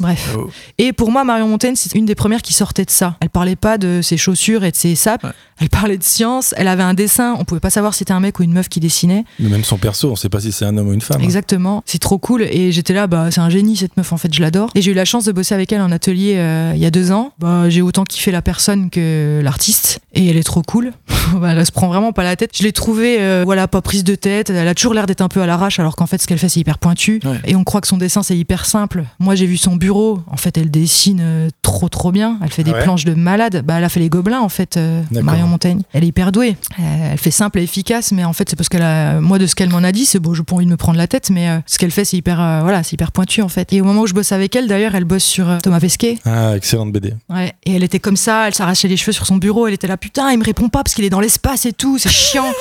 Bref. 0.00 0.36
Oh. 0.36 0.50
Et 0.78 0.92
pour 0.92 1.10
moi, 1.10 1.24
Marion 1.24 1.48
Montaigne, 1.48 1.74
c'est 1.76 1.94
une 1.94 2.04
des 2.04 2.14
premières 2.14 2.42
qui 2.42 2.52
sortait 2.52 2.84
de 2.84 2.90
ça. 2.90 3.16
Elle 3.20 3.30
parlait 3.30 3.56
pas 3.56 3.78
de 3.78 4.00
ses 4.02 4.16
chaussures 4.16 4.64
et 4.64 4.70
de 4.70 4.76
ses 4.76 4.94
sapes. 4.94 5.24
Ouais. 5.24 5.30
Elle 5.58 5.70
parlait 5.70 5.96
de 5.96 6.04
science. 6.04 6.54
Elle 6.58 6.68
avait 6.68 6.82
un 6.82 6.92
dessin. 6.92 7.34
On 7.38 7.44
pouvait 7.44 7.60
pas 7.60 7.70
savoir 7.70 7.94
si 7.94 7.98
c'était 7.98 8.12
un 8.12 8.20
mec 8.20 8.38
ou 8.38 8.42
une 8.42 8.52
meuf 8.52 8.68
qui 8.68 8.78
dessinait. 8.78 9.24
Mais 9.38 9.48
même 9.48 9.64
son 9.64 9.78
perso, 9.78 10.10
on 10.10 10.16
sait 10.16 10.28
pas 10.28 10.40
si 10.40 10.52
c'est 10.52 10.66
un 10.66 10.76
homme 10.76 10.88
ou 10.88 10.92
une 10.92 11.00
femme. 11.00 11.22
Exactement. 11.22 11.82
C'est 11.86 11.98
trop 11.98 12.18
cool. 12.18 12.42
Et 12.42 12.72
j'étais 12.72 12.92
là, 12.92 13.06
bah, 13.06 13.30
c'est 13.30 13.40
un 13.40 13.48
génie 13.48 13.76
cette 13.76 13.96
meuf. 13.96 14.12
En 14.12 14.18
fait, 14.18 14.32
je 14.34 14.42
l'adore. 14.42 14.70
Et 14.74 14.82
j'ai 14.82 14.90
eu 14.90 14.94
la 14.94 15.06
chance 15.06 15.24
de 15.24 15.32
bosser 15.32 15.54
avec 15.54 15.72
elle 15.72 15.80
en 15.80 15.90
atelier 15.90 16.34
euh, 16.36 16.72
il 16.74 16.80
y 16.80 16.86
a 16.86 16.90
deux 16.90 17.10
ans. 17.10 17.32
Bah, 17.38 17.70
j'ai 17.70 17.80
autant 17.80 18.04
kiffé 18.04 18.30
la 18.30 18.42
personne 18.42 18.90
que 18.90 19.40
l'artiste. 19.42 20.00
Et 20.12 20.26
elle 20.26 20.36
est 20.36 20.42
trop 20.42 20.62
cool. 20.62 20.92
Bah, 21.40 21.54
elle 21.56 21.66
se 21.66 21.72
prend 21.72 21.88
vraiment 21.88 22.12
pas 22.12 22.22
la 22.22 22.36
tête. 22.36 22.52
Je 22.56 22.62
l'ai 22.62 22.72
trouvée, 22.72 23.16
euh, 23.18 23.42
voilà, 23.44 23.66
pas 23.66 23.82
prise 23.82 24.04
de 24.04 24.14
tête. 24.14 24.48
Elle 24.48 24.68
a 24.68 24.74
toujours 24.76 24.94
l'air 24.94 25.06
d'être 25.06 25.22
un 25.22 25.28
peu 25.28 25.42
à 25.42 25.46
l'arrache, 25.46 25.80
alors 25.80 25.96
qu'en 25.96 26.06
fait, 26.06 26.22
ce 26.22 26.28
qu'elle 26.28 26.38
fait, 26.38 26.48
c'est 26.48 26.60
hyper 26.60 26.78
pointu. 26.78 27.20
Ouais. 27.24 27.40
Et 27.46 27.56
on 27.56 27.64
croit 27.64 27.80
que 27.80 27.88
son 27.88 27.96
dessin, 27.96 28.22
c'est 28.22 28.38
hyper 28.38 28.64
simple. 28.64 29.04
Moi, 29.18 29.34
j'ai 29.34 29.46
vu 29.46 29.56
son 29.56 29.74
bureau. 29.86 30.20
En 30.26 30.36
fait, 30.36 30.58
elle 30.58 30.70
dessine 30.70 31.20
euh, 31.22 31.48
trop, 31.62 31.88
trop 31.88 32.10
bien. 32.10 32.38
Elle 32.42 32.50
fait 32.50 32.64
des 32.64 32.72
ouais 32.72 32.82
planches 32.82 33.04
de 33.04 33.14
malade. 33.14 33.62
Bah, 33.64 33.74
elle 33.78 33.84
a 33.84 33.88
fait 33.88 34.00
les 34.00 34.08
gobelins, 34.08 34.40
en 34.40 34.48
fait, 34.48 34.76
euh. 34.76 35.02
Marion 35.12 35.46
Montaigne. 35.46 35.82
Elle 35.92 36.02
est 36.02 36.08
hyper 36.08 36.32
douée. 36.32 36.56
Euh, 36.80 37.12
elle 37.12 37.18
fait 37.18 37.30
simple 37.30 37.60
et 37.60 37.62
efficace, 37.62 38.10
mais 38.10 38.24
en 38.24 38.32
fait, 38.32 38.50
c'est 38.50 38.56
parce 38.56 38.68
qu'elle 38.68 38.82
a, 38.82 39.20
moi, 39.20 39.38
de 39.38 39.46
ce 39.46 39.54
qu'elle 39.54 39.70
m'en 39.70 39.84
a 39.84 39.92
dit, 39.92 40.04
c'est 40.04 40.18
bon, 40.18 40.34
je 40.34 40.42
pas 40.42 40.56
envie 40.56 40.66
de 40.66 40.70
me 40.70 40.76
prendre 40.76 40.98
la 40.98 41.06
tête, 41.06 41.30
mais 41.30 41.48
euh, 41.48 41.58
ce 41.66 41.78
qu'elle 41.78 41.92
fait, 41.92 42.04
c'est 42.04 42.16
hyper, 42.16 42.36
voilà, 42.62 42.82
c'est 42.82 42.94
hyper 42.94 43.12
pointu, 43.12 43.42
en 43.42 43.48
fait. 43.48 43.72
Et 43.72 43.80
au 43.80 43.84
moment 43.84 44.02
où 44.02 44.06
je 44.08 44.14
bosse 44.14 44.32
avec 44.32 44.56
elle, 44.56 44.66
d'ailleurs, 44.66 44.96
elle 44.96 45.04
bosse 45.04 45.24
sur 45.24 45.46
Thomas 45.62 45.78
Pesquet. 45.78 46.18
Ah, 46.24 46.56
excellente 46.56 46.90
BD. 46.90 47.14
Ouais. 47.28 47.52
Et 47.64 47.76
elle 47.76 47.84
était 47.84 48.00
comme 48.00 48.16
ça, 48.16 48.48
elle 48.48 48.54
s'arrachait 48.54 48.88
les 48.88 48.96
cheveux 48.96 49.12
sur 49.12 49.26
son 49.26 49.36
bureau, 49.36 49.68
elle 49.68 49.74
était 49.74 49.86
là, 49.86 49.96
putain, 49.96 50.32
il 50.32 50.38
me 50.38 50.44
répond 50.44 50.68
pas 50.68 50.82
parce 50.82 50.94
qu'il 50.94 51.04
est 51.04 51.10
dans 51.10 51.20
l'espace 51.20 51.64
et 51.64 51.72
tout, 51.72 51.98
c'est 51.98 52.10
chiant. 52.10 52.50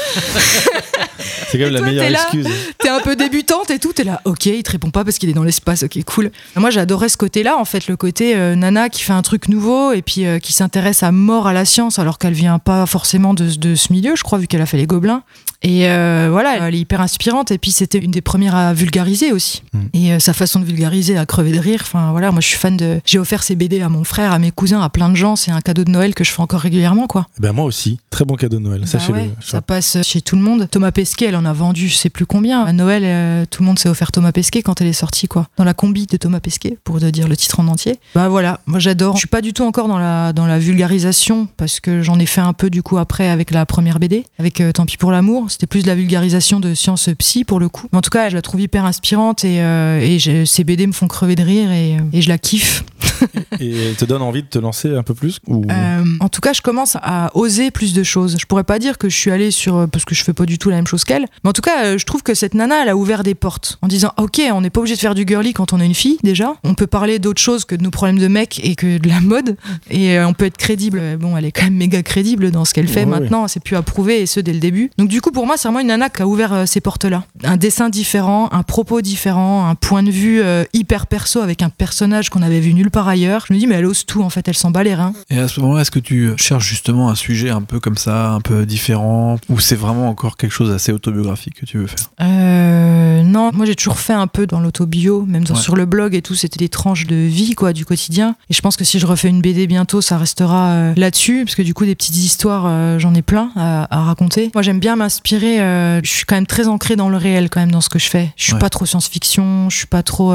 C'est 1.48 1.58
quand 1.58 1.66
même 1.66 1.74
la 1.74 1.82
meilleure 1.82 2.10
là 2.10 2.22
excuse. 2.22 2.48
T'es 2.80 2.90
un 2.90 3.00
peu 3.00 3.16
débutante 3.16 3.72
et 3.72 3.80
tout, 3.80 3.94
t'es 3.94 4.04
là, 4.04 4.22
ok, 4.26 4.46
il 4.46 4.64
te 4.64 4.72
répond 4.72 4.90
pas 4.90 5.04
parce 5.04 5.18
qu'il 5.18 5.30
est 5.30 5.34
dans 5.34 5.44
l'espace, 5.44 5.84
ok, 5.84 6.04
cool. 6.06 6.32
Moi, 6.56 6.70
j'adorais 6.70 7.10
ce 7.16 7.18
côté-là, 7.18 7.58
en 7.58 7.64
fait, 7.64 7.88
le 7.88 7.96
côté 7.96 8.36
euh, 8.36 8.56
nana 8.56 8.90
qui 8.90 9.02
fait 9.02 9.14
un 9.14 9.22
truc 9.22 9.48
nouveau 9.48 9.94
et 9.94 10.02
puis 10.02 10.26
euh, 10.26 10.38
qui 10.38 10.52
s'intéresse 10.52 11.02
à 11.02 11.14
mort 11.14 11.48
à 11.48 11.54
la 11.54 11.64
science 11.64 11.98
alors 11.98 12.18
qu'elle 12.18 12.34
vient 12.34 12.60
pas 12.60 12.86
forcément 12.86 13.34
de, 13.34 13.56
de 13.56 13.74
ce 13.74 13.94
milieu, 13.94 14.18
je 14.18 14.24
crois, 14.24 14.38
vu 14.38 14.48
qu'elle 14.48 14.62
a 14.62 14.66
fait 14.66 14.76
les 14.76 14.86
gobelins. 14.86 15.24
Et 15.62 15.88
euh, 15.88 16.28
voilà, 16.30 16.68
elle 16.68 16.76
est 16.76 16.80
hyper 16.80 17.00
inspirante 17.00 17.50
et 17.50 17.58
puis 17.58 17.72
c'était 17.72 17.98
une 17.98 18.12
des 18.12 18.22
premières 18.22 18.54
à 18.54 18.74
vulgariser 18.74 19.32
aussi. 19.32 19.64
Mm. 19.72 19.80
Et 19.94 20.20
sa 20.20 20.34
façon 20.34 20.60
de 20.60 20.66
vulgariser 20.66 21.18
a 21.18 21.26
crevé 21.26 21.54
de 21.54 21.60
rire. 21.60 21.80
Enfin 21.82 22.12
voilà, 22.12 22.32
moi 22.32 22.42
je 22.42 22.48
suis 22.48 22.58
fan 22.58 22.76
de. 22.76 23.00
J'ai 23.06 23.18
offert 23.18 23.42
ces 23.42 23.56
BD 23.56 23.82
à 23.82 23.88
mon 23.88 24.04
frère, 24.04 24.34
à 24.34 24.38
mes 24.38 24.52
cousins, 24.52 24.82
à 24.82 24.90
plein 24.90 25.10
de 25.10 25.16
gens. 25.16 25.38
C'est 25.38 25.52
un 25.52 25.62
cadeau 25.62 25.86
de 25.86 25.90
Noël 25.90 26.14
que 26.14 26.26
je 26.26 26.32
fais 26.32 26.42
encore 26.42 26.60
régulièrement, 26.60 27.08
quoi. 27.08 27.28
Eh 27.38 27.42
Ben 27.42 27.54
moi 27.54 27.64
aussi. 27.66 27.98
Très 28.10 28.26
bon 28.26 28.36
cadeau 28.36 28.58
de 28.58 28.64
Noël. 28.64 28.82
Bah 28.82 28.88
Sachez-le. 28.88 29.18
ouais, 29.18 29.30
ça 29.42 29.62
passe 29.62 29.98
chez 30.04 30.22
tout 30.22 30.36
le 30.36 30.42
monde. 30.42 30.68
Thomas 30.70 30.92
Pesquet, 30.92 31.28
elle 31.28 31.36
en 31.38 31.46
a 31.46 31.54
vendu, 31.54 31.88
je 31.88 31.96
sais 31.96 32.10
plus 32.10 32.26
combien. 32.26 32.64
À 32.64 32.74
Noël, 32.74 33.48
tout 33.48 33.64
le 33.64 33.68
monde 33.68 33.80
s'est 33.80 33.90
offert 33.90 34.12
Thomas 34.12 34.34
Pesquet 34.34 34.62
quand 34.62 34.82
elle 34.82 34.88
est 34.88 34.94
sortie, 34.94 35.28
quoi. 35.28 35.48
Dans 35.58 35.64
la 35.64 35.74
combi 35.74 36.06
de 36.06 36.18
Thomas 36.18 36.42
Pesquet, 36.42 36.78
pour 36.84 37.00
te 37.06 37.12
dire 37.12 37.28
le 37.28 37.38
titre 37.38 37.60
en 37.60 37.68
entier. 37.68 38.00
Bah 38.14 38.30
voilà, 38.30 38.60
moi 38.66 38.80
j'adore. 38.80 39.16
Je 39.16 39.20
suis 39.20 39.28
pas 39.28 39.42
du 39.42 39.54
tout 39.54 39.64
encore 39.64 39.88
dans 39.88 39.98
la, 39.98 40.34
dans 40.34 40.46
la 40.46 40.60
vulgarisation, 40.60 41.48
parce 41.58 41.80
que 41.80 42.02
j'en 42.02 42.20
ai 42.20 42.26
fait 42.26 42.42
un 42.42 42.54
peu 42.54 42.70
du 42.70 42.84
coup 42.84 42.98
après 42.98 43.30
avec 43.30 43.52
la 43.52 43.66
première 43.66 44.00
BD, 44.00 44.26
avec 44.40 44.62
euh, 44.62 44.72
Tant 44.72 44.86
pis 44.86 44.98
pour 44.98 45.12
l'amour. 45.12 45.50
C'était 45.50 45.68
plus 45.68 45.84
de 45.84 45.88
la 45.88 45.96
vulgarisation 45.96 46.60
de 46.60 46.74
sciences 46.74 47.10
psy 47.18 47.46
pour 47.46 47.60
le 47.60 47.70
coup. 47.70 47.88
Mais 47.92 48.00
en 48.00 48.02
tout 48.02 48.10
cas, 48.10 48.30
je 48.30 48.36
la 48.36 48.42
trouve 48.42 48.62
hyper 48.62 48.86
inspirante 48.86 49.46
et, 49.46 49.62
euh, 49.62 50.00
et 50.02 50.46
ces 50.46 50.64
BD 50.64 50.88
me 50.88 50.92
font 50.92 51.08
crever 51.08 51.36
de 51.36 51.44
rire 51.44 51.72
et, 51.72 51.98
et 52.12 52.22
je 52.22 52.30
la 52.30 52.38
kiffe. 52.38 52.84
Et 53.60 53.90
elle 53.90 53.96
te 53.96 54.06
donne 54.06 54.22
envie 54.22 54.44
de 54.44 54.48
te 54.48 54.60
lancer 54.60 54.96
un 54.96 55.04
peu 55.04 55.14
plus 55.14 55.40
ou... 55.48 55.64
Euh, 55.70 56.04
en 56.20 56.30
tout 56.30 56.42
cas, 56.42 56.54
je 56.54 56.62
commence 56.62 56.98
à 57.02 57.32
oser 57.36 57.72
plus 57.72 57.94
de 57.94 58.04
choses. 58.04 58.38
Je 58.40 58.46
pourrais 58.46 58.64
pas 58.64 58.80
dire 58.80 58.98
que 58.98 59.10
je 59.10 59.16
suis 59.16 59.32
allée 59.32 59.52
sur 59.52 59.88
parce 59.90 60.06
que 60.06 60.16
je 60.16 60.24
fais 60.24 60.34
pas 60.34 60.46
du 60.46 60.58
tout 60.58 60.70
la 60.70 60.78
même 60.78 60.88
chose 60.88 61.04
qu'elle, 61.04 61.28
mais 61.44 61.50
en 61.50 61.54
tout 61.54 61.62
cas, 61.62 61.86
euh, 61.86 61.98
je 61.98 62.06
trouve 62.06 62.24
que 62.24 62.34
cette 62.34 62.54
nana, 62.54 62.82
elle 62.82 62.90
a 62.90 62.96
ouvert 62.98 63.24
des 63.24 63.36
portes 63.36 63.78
en 63.82 63.88
disant 63.88 64.12
OK, 64.18 64.42
on 64.52 64.62
n'est 64.62 64.70
pas 64.70 64.80
obligé 64.80 64.96
de 64.96 65.00
faire 65.00 65.16
du 65.16 65.26
girly 65.28 65.54
quand 65.54 65.74
on 65.74 65.80
est 65.80 65.86
une 65.86 65.96
fille 65.96 66.18
déjà. 66.24 66.56
On 66.64 66.74
peut 66.74 66.88
parler 67.00 67.20
d'autre 67.20 67.42
chose 67.42 67.66
que 67.66 67.76
de 67.76 67.84
nos 67.84 67.92
problèmes 67.92 68.20
de 68.20 68.30
mec 68.30 68.62
et 68.64 68.76
que 68.76 68.98
de 69.00 69.10
la 69.10 69.20
mode, 69.20 69.58
et 69.90 70.18
euh, 70.18 70.26
on 70.28 70.34
peut 70.34 70.46
être 70.46 70.56
crédible. 70.56 71.00
Euh, 71.02 71.18
Bon, 71.18 71.36
elle 71.36 71.44
est 71.46 71.52
quand 71.52 71.64
même 71.66 71.76
méga 71.76 72.02
crédible 72.04 72.52
dans 72.52 72.64
ce 72.64 72.74
qu'elle 72.74 72.88
fait 72.88 73.02
Ouais, 73.02 73.06
maintenant. 73.20 73.50
C'est 73.50 73.60
plus 73.62 73.76
à 73.76 73.82
prouver 73.82 74.22
et 74.22 74.26
ce 74.26 74.40
dès 74.40 74.54
le 74.54 74.60
début. 74.60 74.92
Donc 74.98 75.10
du 75.10 75.20
coup, 75.20 75.32
pour 75.32 75.46
moi, 75.46 75.56
c'est 75.58 75.68
vraiment 75.68 75.82
une 75.82 75.88
nana 75.88 76.10
qui 76.10 76.22
a 76.22 76.28
ouvert 76.28 76.54
euh, 76.54 76.66
ces 76.66 76.80
portes-là. 76.80 77.26
Un 77.44 77.58
dessin 77.58 77.90
différent, 77.90 78.48
un 78.54 78.64
propos 78.64 79.02
différent, 79.02 79.68
un 79.68 79.76
point 79.76 80.04
de 80.04 80.12
vue 80.12 80.42
hyper 80.74 81.08
perso 81.08 81.42
avec 81.42 81.62
un 81.64 81.70
personnage 81.70 82.30
qu'on 82.30 82.42
avait 82.42 82.60
vu 82.62 82.74
nulle 82.74 82.92
part 82.92 83.08
ailleurs. 83.10 83.46
Je 83.50 83.54
me 83.54 83.60
dis 83.60 83.68
mais 83.68 83.76
elle 83.76 83.86
ose 83.86 84.06
tout 84.06 84.22
en 84.22 84.30
fait. 84.30 84.48
Elle 84.48 84.56
s'en 84.56 84.72
bat 84.72 84.84
les 84.84 84.96
reins. 84.96 85.14
Et 85.30 85.38
à 85.40 85.48
ce 85.50 85.60
moment-là, 85.60 85.82
est-ce 85.82 85.92
que 85.92 86.00
tu 86.00 86.32
cherches 86.38 86.68
justement 86.68 87.10
un 87.10 87.16
sujet 87.16 87.50
un 87.50 87.62
peu 87.62 87.80
comme 87.82 87.98
ça, 87.98 88.32
un 88.32 88.42
peu 88.42 88.66
différent, 88.66 89.38
ou 89.50 89.60
c'est 89.60 89.76
vraiment 89.76 90.08
encore 90.10 90.38
quelque 90.38 90.52
chose 90.54 90.70
d'assez 90.70 90.92
autobiographique 90.94 91.56
que 91.60 91.66
tu 91.66 91.78
veux 91.78 91.88
faire? 91.88 92.10
Euh, 92.22 93.24
non, 93.24 93.52
moi 93.54 93.66
j'ai 93.66 93.76
toujours 93.76 94.00
fait 94.00 94.14
un 94.14 94.28
peu 94.28 94.48
dans 94.48 94.60
l'autobio, 94.60 95.26
même 95.26 95.44
Ouais. 95.50 95.56
sur 95.56 95.76
le 95.76 95.86
blog 95.86 96.16
et 96.16 96.22
tout, 96.22 96.36
c'était 96.36 96.58
des 96.58 96.70
tranches 96.86 97.08
de 97.08 97.16
vie 97.16 97.56
quoi, 97.56 97.74
du 97.74 97.84
quotidien. 97.84 98.36
Et 98.52 98.54
je 98.54 98.62
pense 98.62 98.78
que 98.78 98.84
si 98.84 99.00
je 99.00 99.08
refais 99.08 99.28
une 99.28 99.42
BD 99.42 99.66
bientôt, 99.66 100.02
ça 100.02 100.20
restera 100.20 100.68
euh, 100.70 100.94
là-dessus, 100.96 101.42
parce 101.44 101.56
que 101.56 101.64
du 101.64 101.74
coup 101.74 101.84
des 101.84 101.96
petites 101.96 102.16
histoires, 102.16 102.66
euh, 102.68 103.00
j'en 103.00 103.16
ai 103.16 103.24
plein 103.24 103.50
à, 103.56 103.88
à 103.90 104.04
raconter. 104.04 104.52
Moi 104.54 104.62
j'aime 104.62 104.80
bien 104.80 104.96
m'inspirer. 104.96 105.60
euh, 105.62 106.00
je 106.04 106.10
suis 106.12 106.26
quand 106.26 106.36
même 106.36 106.46
très 106.46 106.68
ancrée 106.68 106.96
dans 106.96 107.10
le 107.10 107.18
réel 107.18 107.50
quand 107.50 107.60
même 107.60 107.72
dans 107.72 107.82
ce 107.82 107.90
que 107.90 107.98
je 107.98 108.08
fais. 108.08 108.32
Je 108.38 108.44
suis 108.44 108.54
Ouais. 108.54 108.60
pas 108.60 108.70
trop 108.70 108.86
science-fiction, 108.86 109.70
je 109.72 109.76
suis 109.78 109.88
pas 109.88 110.04
trop. 110.04 110.32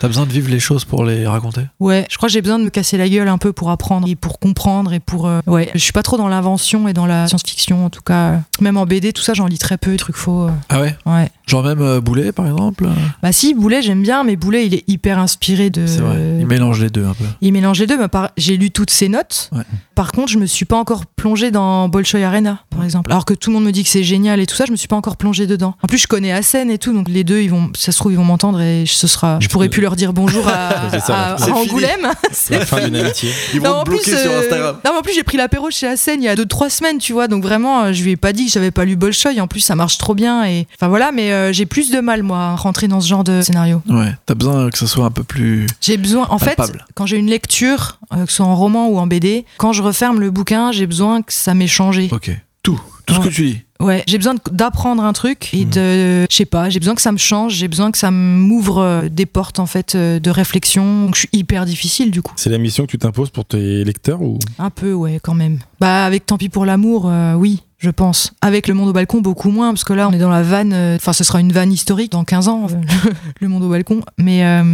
T'as 0.00 0.06
besoin 0.08 0.26
de 0.26 0.30
vivre 0.32 0.50
les 0.50 0.60
choses 0.60 0.84
pour 0.84 1.04
les 1.04 1.26
raconter? 1.26 1.62
Ouais, 1.80 2.06
je 2.10 2.16
crois 2.18 2.28
que 2.28 2.32
j'ai 2.34 2.42
besoin 2.42 2.58
de 2.58 2.64
me 2.64 2.70
casser 2.70 2.98
la 2.98 3.08
gueule 3.08 3.26
un 3.28 3.38
peu 3.38 3.52
pour 3.54 3.70
apprendre 3.70 4.06
et 4.08 4.14
pour 4.14 4.38
comprendre 4.38 4.92
et 4.92 5.00
pour. 5.00 5.28
Ouais, 5.46 5.70
je 5.74 5.78
suis 5.78 5.92
pas 5.92 6.02
trop 6.02 6.18
dans 6.18 6.28
l'invention 6.28 6.86
et 6.86 6.92
dans 6.92 7.06
la 7.06 7.26
science-fiction 7.28 7.86
en 7.86 7.88
tout 7.90 8.02
cas. 8.02 8.40
Même 8.60 8.76
en 8.76 8.84
BD, 8.84 9.12
tout 9.14 9.22
ça, 9.22 9.32
j'en 9.32 9.46
lis 9.46 9.58
très 9.58 9.78
peu, 9.78 9.96
trucs 9.96 10.16
faux. 10.16 10.48
Ah 10.68 10.80
ouais? 10.82 10.94
Ouais. 11.06 11.30
Genre 11.46 11.64
même 11.64 12.00
Boulet, 12.00 12.30
par 12.32 12.46
exemple? 12.46 12.86
Bah 13.22 13.32
si, 13.32 13.54
Boulet, 13.54 13.80
j'aime 13.80 14.02
bien, 14.02 14.22
mais 14.22 14.36
Boulet, 14.36 14.66
il 14.66 14.74
est 14.74 14.84
hyper 14.86 15.18
inspiré 15.18 15.70
de... 15.70 15.77
C'est 15.86 16.00
vrai, 16.00 16.16
il 16.40 16.46
mélange 16.46 16.80
les 16.82 16.90
deux 16.90 17.04
un 17.04 17.14
peu. 17.14 17.24
Il 17.40 17.52
mélange 17.52 17.78
les 17.80 17.86
deux, 17.86 17.98
mais 17.98 18.08
par- 18.08 18.30
j'ai 18.36 18.56
lu 18.56 18.70
toutes 18.70 18.90
ses 18.90 19.08
notes. 19.08 19.50
Ouais. 19.52 19.62
Par 19.94 20.12
contre, 20.12 20.30
je 20.30 20.38
me 20.38 20.46
suis 20.46 20.64
pas 20.64 20.76
encore 20.76 21.06
plongée 21.06 21.50
dans 21.50 21.88
Bolshoi 21.88 22.20
Arena, 22.22 22.60
par 22.70 22.84
exemple. 22.84 23.10
Alors 23.10 23.24
que 23.24 23.34
tout 23.34 23.50
le 23.50 23.54
monde 23.54 23.64
me 23.64 23.72
dit 23.72 23.82
que 23.84 23.88
c'est 23.90 24.04
génial 24.04 24.40
et 24.40 24.46
tout 24.46 24.54
ça, 24.54 24.64
je 24.66 24.70
me 24.72 24.76
suis 24.76 24.88
pas 24.88 24.96
encore 24.96 25.16
plongée 25.16 25.46
dedans. 25.46 25.74
En 25.82 25.86
plus, 25.88 25.98
je 25.98 26.06
connais 26.06 26.32
Asen 26.32 26.70
et 26.70 26.78
tout, 26.78 26.92
donc 26.92 27.08
les 27.08 27.24
deux, 27.24 27.40
ils 27.40 27.50
vont, 27.50 27.70
ça 27.76 27.92
se 27.92 27.98
trouve, 27.98 28.12
ils 28.12 28.18
vont 28.18 28.24
m'entendre 28.24 28.60
et 28.60 28.84
ce 28.86 29.06
sera. 29.06 29.38
Je 29.40 29.48
pourrai 29.48 29.68
plus 29.68 29.82
leur 29.82 29.96
dire 29.96 30.12
bonjour 30.12 30.46
à, 30.48 30.70
C'est 30.90 31.00
ça, 31.00 31.16
à- 31.16 31.34
à 31.34 31.38
c'est. 31.38 31.50
Angoulême. 31.52 32.08
La 32.50 32.64
fin 32.66 32.80
d'une 32.84 32.96
amitié. 32.96 33.30
Ils 33.54 33.60
Non, 33.60 33.70
en 33.78 33.84
plus, 33.84 34.00
euh, 34.08 34.72
Non, 34.84 34.90
mais 34.92 34.98
en 34.98 35.02
plus, 35.02 35.14
j'ai 35.14 35.22
pris 35.24 35.36
l'apéro 35.36 35.70
chez 35.70 35.86
Asen 35.86 36.20
il 36.22 36.24
y 36.24 36.28
a 36.28 36.36
2-3 36.36 36.70
semaines, 36.70 36.98
tu 36.98 37.12
vois. 37.12 37.28
Donc 37.28 37.42
vraiment, 37.42 37.82
euh, 37.84 37.92
je 37.92 38.02
lui 38.04 38.12
ai 38.12 38.16
pas 38.16 38.32
dit 38.32 38.46
que 38.46 38.52
j'avais 38.52 38.70
pas 38.70 38.84
lu 38.84 38.96
Bolshoi. 38.96 39.32
En 39.40 39.46
plus, 39.48 39.60
ça 39.60 39.74
marche 39.74 39.98
trop 39.98 40.14
bien. 40.14 40.44
Et 40.46 40.66
enfin 40.76 40.88
voilà, 40.88 41.10
mais 41.12 41.32
euh, 41.32 41.52
j'ai 41.52 41.66
plus 41.66 41.90
de 41.90 42.00
mal, 42.00 42.22
moi, 42.22 42.38
à 42.38 42.54
rentrer 42.56 42.88
dans 42.88 43.00
ce 43.00 43.08
genre 43.08 43.24
de 43.24 43.42
scénario. 43.42 43.82
Ouais, 43.88 44.14
t'as 44.26 44.34
besoin 44.34 44.70
que 44.70 44.78
ça 44.78 44.86
soit 44.86 45.04
un 45.04 45.10
peu 45.10 45.24
plus. 45.24 45.66
J'ai 45.80 45.96
besoin, 45.96 46.26
en 46.30 46.38
fait, 46.38 46.58
quand 46.94 47.06
j'ai 47.06 47.16
une 47.16 47.28
lecture, 47.28 47.98
euh, 48.12 48.24
que 48.24 48.30
ce 48.30 48.36
soit 48.38 48.46
en 48.46 48.56
roman 48.56 48.88
ou 48.88 48.98
en 48.98 49.06
BD, 49.06 49.44
quand 49.58 49.72
je 49.72 49.82
referme 49.82 50.20
le 50.20 50.30
bouquin, 50.30 50.72
j'ai 50.72 50.86
besoin 50.86 51.22
que 51.22 51.32
ça 51.32 51.54
m'ait 51.54 51.66
changé. 51.66 52.08
Ok. 52.12 52.30
Tout. 52.62 52.80
Tout 53.06 53.14
ce 53.14 53.20
que 53.20 53.28
tu 53.28 53.46
dis. 53.46 53.58
Ouais, 53.80 54.02
j'ai 54.08 54.18
besoin 54.18 54.34
d'apprendre 54.50 55.02
un 55.04 55.12
truc 55.12 55.54
et 55.54 55.64
Mhm. 55.64 55.70
de, 55.70 56.26
je 56.28 56.34
sais 56.36 56.44
pas, 56.44 56.68
j'ai 56.68 56.80
besoin 56.80 56.94
que 56.96 57.00
ça 57.00 57.12
me 57.12 57.16
change, 57.16 57.54
j'ai 57.54 57.68
besoin 57.68 57.92
que 57.92 57.96
ça 57.96 58.10
m'ouvre 58.10 58.78
euh, 58.78 59.08
des 59.08 59.24
portes 59.24 59.60
en 59.60 59.66
fait 59.66 59.94
euh, 59.94 60.18
de 60.18 60.30
réflexion. 60.30 61.04
Donc 61.06 61.14
je 61.14 61.20
suis 61.20 61.28
hyper 61.32 61.64
difficile 61.64 62.10
du 62.10 62.20
coup. 62.20 62.32
C'est 62.36 62.50
la 62.50 62.58
mission 62.58 62.84
que 62.86 62.90
tu 62.90 62.98
t'imposes 62.98 63.30
pour 63.30 63.44
tes 63.44 63.84
lecteurs 63.84 64.20
ou? 64.20 64.38
Un 64.58 64.70
peu, 64.70 64.92
ouais, 64.92 65.20
quand 65.22 65.34
même. 65.34 65.60
Bah 65.80 66.04
avec 66.04 66.26
Tant 66.26 66.36
pis 66.36 66.48
pour 66.48 66.66
l'amour, 66.66 67.04
euh, 67.08 67.34
oui. 67.34 67.62
Je 67.80 67.90
pense. 67.90 68.32
Avec 68.40 68.66
le 68.66 68.74
monde 68.74 68.88
au 68.88 68.92
balcon, 68.92 69.20
beaucoup 69.20 69.50
moins, 69.50 69.68
parce 69.70 69.84
que 69.84 69.92
là, 69.92 70.08
on 70.08 70.12
est 70.12 70.18
dans 70.18 70.28
la 70.30 70.42
vanne. 70.42 70.72
euh, 70.72 70.96
Enfin, 70.96 71.12
ce 71.12 71.22
sera 71.22 71.38
une 71.38 71.52
vanne 71.52 71.72
historique 71.72 72.10
dans 72.10 72.24
15 72.24 72.48
ans, 72.48 72.66
euh, 72.68 73.10
le 73.40 73.46
monde 73.46 73.62
au 73.62 73.68
balcon. 73.68 74.00
Mais, 74.18 74.44
euh, 74.44 74.64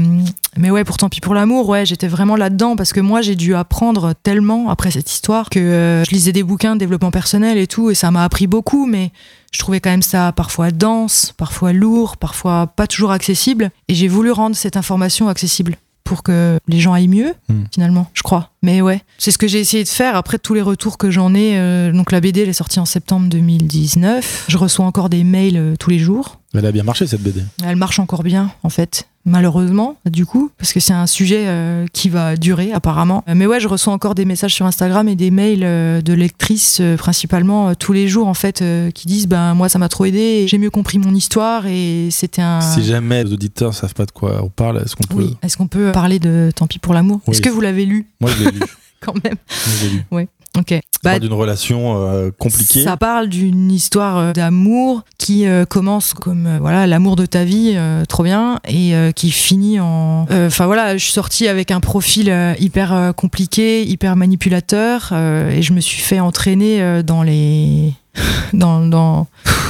mais 0.56 0.70
ouais, 0.70 0.84
pour 0.84 0.96
tant 0.96 1.10
pis 1.10 1.20
pour 1.20 1.34
l'amour, 1.34 1.68
ouais, 1.68 1.84
j'étais 1.84 2.08
vraiment 2.08 2.34
là-dedans, 2.34 2.76
parce 2.76 2.94
que 2.94 3.00
moi, 3.00 3.20
j'ai 3.20 3.34
dû 3.36 3.54
apprendre 3.54 4.14
tellement 4.22 4.70
après 4.70 4.90
cette 4.90 5.12
histoire 5.12 5.50
que 5.50 5.58
euh, 5.58 6.04
je 6.04 6.10
lisais 6.12 6.32
des 6.32 6.42
bouquins 6.42 6.74
de 6.76 6.80
développement 6.80 7.10
personnel 7.10 7.58
et 7.58 7.66
tout, 7.66 7.90
et 7.90 7.94
ça 7.94 8.10
m'a 8.10 8.24
appris 8.24 8.46
beaucoup, 8.46 8.86
mais 8.86 9.12
je 9.52 9.58
trouvais 9.58 9.80
quand 9.80 9.90
même 9.90 10.00
ça 10.02 10.32
parfois 10.32 10.70
dense, 10.70 11.34
parfois 11.36 11.74
lourd, 11.74 12.16
parfois 12.16 12.68
pas 12.68 12.86
toujours 12.86 13.10
accessible. 13.10 13.70
Et 13.88 13.94
j'ai 13.94 14.08
voulu 14.08 14.30
rendre 14.30 14.56
cette 14.56 14.78
information 14.78 15.28
accessible 15.28 15.76
pour 16.04 16.22
que 16.22 16.58
les 16.68 16.80
gens 16.80 16.92
aillent 16.92 17.08
mieux, 17.08 17.34
Hmm. 17.48 17.64
finalement, 17.72 18.08
je 18.14 18.22
crois. 18.22 18.50
Mais 18.62 18.80
ouais, 18.82 19.02
c'est 19.18 19.30
ce 19.30 19.38
que 19.38 19.48
j'ai 19.48 19.58
essayé 19.60 19.82
de 19.84 19.88
faire 19.88 20.16
après 20.16 20.38
tous 20.38 20.54
les 20.54 20.62
retours 20.62 20.98
que 20.98 21.10
j'en 21.10 21.34
ai. 21.34 21.58
euh, 21.58 21.92
donc 21.92 22.12
la 22.12 22.20
BD, 22.20 22.42
elle 22.42 22.48
est 22.48 22.52
sortie 22.52 22.78
en 22.80 22.84
septembre 22.84 23.28
2019. 23.28 24.44
Je 24.48 24.56
reçois 24.58 24.84
encore 24.86 25.08
des 25.08 25.24
mails 25.24 25.56
euh, 25.56 25.74
tous 25.78 25.90
les 25.90 25.98
jours. 25.98 26.38
Elle 26.54 26.66
a 26.66 26.72
bien 26.72 26.84
marché 26.84 27.06
cette 27.06 27.22
BD. 27.22 27.42
Elle 27.64 27.76
marche 27.76 27.98
encore 27.98 28.22
bien, 28.22 28.50
en 28.62 28.68
fait. 28.68 29.08
Malheureusement, 29.26 29.96
du 30.04 30.26
coup, 30.26 30.50
parce 30.58 30.72
que 30.72 30.80
c'est 30.80 30.92
un 30.92 31.06
sujet 31.06 31.44
euh, 31.46 31.86
qui 31.92 32.10
va 32.10 32.36
durer 32.36 32.72
apparemment. 32.72 33.24
Euh, 33.28 33.32
Mais 33.34 33.46
ouais, 33.46 33.58
je 33.58 33.68
reçois 33.68 33.92
encore 33.92 34.14
des 34.14 34.24
messages 34.26 34.54
sur 34.54 34.66
Instagram 34.66 35.08
et 35.08 35.16
des 35.16 35.30
mails 35.30 35.64
euh, 35.64 36.02
de 36.02 36.12
lectrices, 36.12 36.78
euh, 36.80 36.96
principalement 36.96 37.74
tous 37.74 37.92
les 37.92 38.06
jours, 38.06 38.28
en 38.28 38.34
fait, 38.34 38.62
qui 38.94 39.06
disent 39.06 39.26
Ben, 39.26 39.54
moi, 39.54 39.68
ça 39.68 39.78
m'a 39.78 39.88
trop 39.88 40.04
aidé, 40.04 40.46
j'ai 40.46 40.58
mieux 40.58 40.70
compris 40.70 40.98
mon 40.98 41.14
histoire 41.14 41.66
et 41.66 42.08
c'était 42.10 42.42
un. 42.42 42.60
Si 42.60 42.84
jamais 42.84 43.24
les 43.24 43.32
auditeurs 43.32 43.70
ne 43.70 43.74
savent 43.74 43.94
pas 43.94 44.06
de 44.06 44.12
quoi 44.12 44.42
on 44.42 44.50
parle, 44.50 44.82
est-ce 44.84 44.94
qu'on 44.94 45.04
peut. 45.04 45.22
Oui. 45.22 45.36
Est-ce 45.42 45.56
qu'on 45.56 45.68
peut 45.68 45.90
parler 45.92 46.18
de 46.18 46.50
Tant 46.54 46.66
pis 46.66 46.78
pour 46.78 46.94
l'amour? 46.94 47.20
Oui. 47.26 47.32
Est-ce 47.32 47.42
que 47.42 47.50
vous 47.50 47.60
l'avez 47.62 47.86
lu? 47.86 48.06
Moi 48.20 48.30
je 48.30 48.44
l'ai 48.44 48.50
lu. 48.50 48.60
quand 49.00 49.14
même 49.24 49.36
Moi, 49.48 49.74
je 49.80 49.84
l'ai 49.86 49.90
lu. 49.92 50.04
Ok. 50.58 50.70
Ça 50.70 50.78
Bah, 51.02 51.10
parle 51.10 51.20
d'une 51.20 51.32
relation 51.32 52.02
euh, 52.02 52.30
compliquée. 52.38 52.82
Ça 52.84 52.96
parle 52.96 53.28
d'une 53.28 53.70
histoire 53.70 54.18
euh, 54.18 54.32
d'amour 54.32 55.02
qui 55.18 55.46
euh, 55.46 55.64
commence 55.64 56.14
comme 56.14 56.58
voilà 56.60 56.86
l'amour 56.86 57.16
de 57.16 57.26
ta 57.26 57.44
vie, 57.44 57.76
trop 58.08 58.22
bien, 58.22 58.58
et 58.68 58.94
qui 59.14 59.30
finit 59.30 59.80
en. 59.80 60.26
Enfin 60.30 60.66
voilà, 60.66 60.96
je 60.96 61.02
suis 61.04 61.12
sortie 61.12 61.48
avec 61.48 61.70
un 61.70 61.80
profil 61.80 62.32
hyper 62.58 63.12
compliqué, 63.16 63.84
hyper 63.86 64.16
manipulateur, 64.16 65.12
et 65.12 65.62
je 65.62 65.72
me 65.72 65.80
suis 65.80 66.00
fait 66.00 66.20
entraîner 66.20 67.02
dans 67.02 67.22
les. 67.22 67.92
Dans, 68.52 68.80
dans 68.86 69.26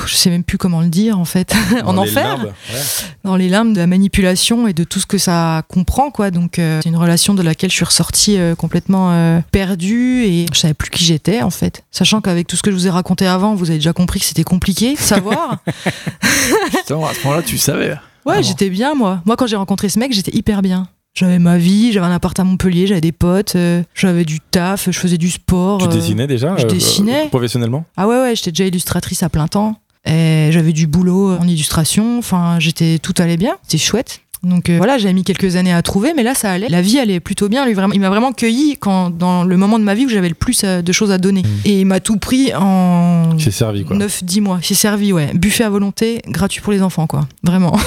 je 0.06 0.14
sais 0.14 0.30
même 0.30 0.44
plus 0.44 0.58
comment 0.58 0.80
le 0.80 0.88
dire 0.88 1.18
en 1.18 1.24
fait. 1.24 1.54
En 1.84 1.96
enfer. 1.96 2.36
limbes, 2.36 2.44
ouais. 2.46 2.80
dans 3.24 3.36
les 3.36 3.48
limbes 3.48 3.72
de 3.72 3.78
la 3.78 3.86
manipulation 3.86 4.66
et 4.68 4.72
de 4.72 4.84
tout 4.84 5.00
ce 5.00 5.06
que 5.06 5.18
ça 5.18 5.62
comprend 5.68 6.10
quoi. 6.10 6.30
Donc 6.30 6.58
euh, 6.58 6.80
c'est 6.82 6.88
une 6.88 6.96
relation 6.96 7.34
de 7.34 7.42
laquelle 7.42 7.70
je 7.70 7.76
suis 7.76 7.84
ressortie 7.84 8.38
euh, 8.38 8.54
complètement 8.54 9.12
euh, 9.12 9.40
perdue 9.50 10.24
et 10.24 10.46
je 10.52 10.58
savais 10.58 10.74
plus 10.74 10.90
qui 10.90 11.04
j'étais 11.04 11.42
en 11.42 11.50
fait. 11.50 11.82
Sachant 11.90 12.20
qu'avec 12.20 12.46
tout 12.46 12.56
ce 12.56 12.62
que 12.62 12.70
je 12.70 12.76
vous 12.76 12.86
ai 12.86 12.90
raconté 12.90 13.26
avant 13.26 13.54
vous 13.54 13.70
avez 13.70 13.78
déjà 13.78 13.92
compris 13.92 14.20
que 14.20 14.26
c'était 14.26 14.44
compliqué 14.44 14.94
de 14.94 14.98
savoir. 14.98 15.58
Justement, 16.72 17.06
à 17.06 17.14
ce 17.14 17.22
moment-là, 17.24 17.42
tu 17.42 17.58
savais. 17.58 17.96
ouais 18.26 18.42
j'étais 18.42 18.70
bien 18.70 18.94
moi. 18.94 19.20
Moi 19.24 19.36
quand 19.36 19.46
j'ai 19.46 19.56
rencontré 19.56 19.88
ce 19.88 19.98
mec 19.98 20.12
j'étais 20.12 20.36
hyper 20.36 20.62
bien 20.62 20.88
j'avais 21.14 21.38
ma 21.38 21.58
vie 21.58 21.92
j'avais 21.92 22.06
un 22.06 22.12
appart 22.12 22.38
à 22.40 22.44
Montpellier 22.44 22.86
j'avais 22.88 23.00
des 23.00 23.12
potes 23.12 23.54
euh, 23.56 23.82
j'avais 23.94 24.24
du 24.24 24.40
taf 24.40 24.90
je 24.90 24.98
faisais 24.98 25.16
du 25.18 25.30
sport 25.30 25.78
Tu 25.78 25.84
euh, 25.86 25.88
dessinais 25.88 26.26
déjà 26.26 26.56
je 26.58 26.64
euh, 26.64 26.68
dessinais. 26.68 27.28
professionnellement? 27.28 27.84
Ah 27.96 28.08
ouais, 28.08 28.16
ouais, 28.20 28.36
j'étais 28.36 28.50
déjà 28.50 28.64
illustratrice 28.66 29.22
à 29.22 29.28
plein 29.28 29.46
temps. 29.48 29.76
Et 30.06 30.48
j'avais 30.50 30.72
du 30.72 30.86
boulot 30.86 31.34
en 31.38 31.48
illustration. 31.48 32.18
Enfin, 32.18 32.58
j'étais 32.60 32.98
tout 32.98 33.14
allait 33.18 33.38
bien. 33.38 33.56
C'était 33.62 33.78
chouette. 33.82 34.20
Donc 34.42 34.68
euh, 34.68 34.76
voilà, 34.76 34.98
j'avais 34.98 35.14
mis 35.14 35.24
quelques 35.24 35.56
années 35.56 35.72
à 35.72 35.80
trouver, 35.80 36.12
mais 36.14 36.22
là 36.22 36.34
ça 36.34 36.50
allait. 36.50 36.68
La 36.68 36.82
vie 36.82 36.98
allait 36.98 37.20
plutôt 37.20 37.48
bien. 37.48 37.64
Lui, 37.64 37.72
vraiment, 37.72 37.94
il 37.94 38.00
m'a 38.00 38.10
vraiment 38.10 38.32
cueilli 38.34 38.76
quand, 38.78 39.08
dans 39.08 39.44
le 39.44 39.56
moment 39.56 39.78
de 39.78 39.84
ma 39.84 39.94
vie 39.94 40.04
où 40.04 40.10
j'avais 40.10 40.28
le 40.28 40.34
plus 40.34 40.62
de 40.64 40.92
choses 40.92 41.10
à 41.10 41.16
donner. 41.16 41.42
Et 41.64 41.80
il 41.80 41.86
m'a 41.86 42.00
tout 42.00 42.18
pris 42.18 42.52
en 42.54 43.38
C'est 43.38 43.50
servi 43.50 43.84
quoi. 43.84 43.96
9-10 43.96 44.40
mois. 44.42 44.58
J'ai 44.60 44.74
servi, 44.74 45.14
ouais. 45.14 45.30
Buffet 45.32 45.64
à 45.64 45.70
volonté, 45.70 46.20
gratuit 46.28 46.60
pour 46.60 46.72
les 46.74 46.82
enfants, 46.82 47.06
quoi. 47.06 47.26
Vraiment. 47.42 47.78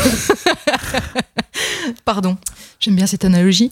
Pardon. 2.06 2.38
J'aime 2.80 2.96
bien 2.96 3.08
cette 3.08 3.26
analogie. 3.26 3.72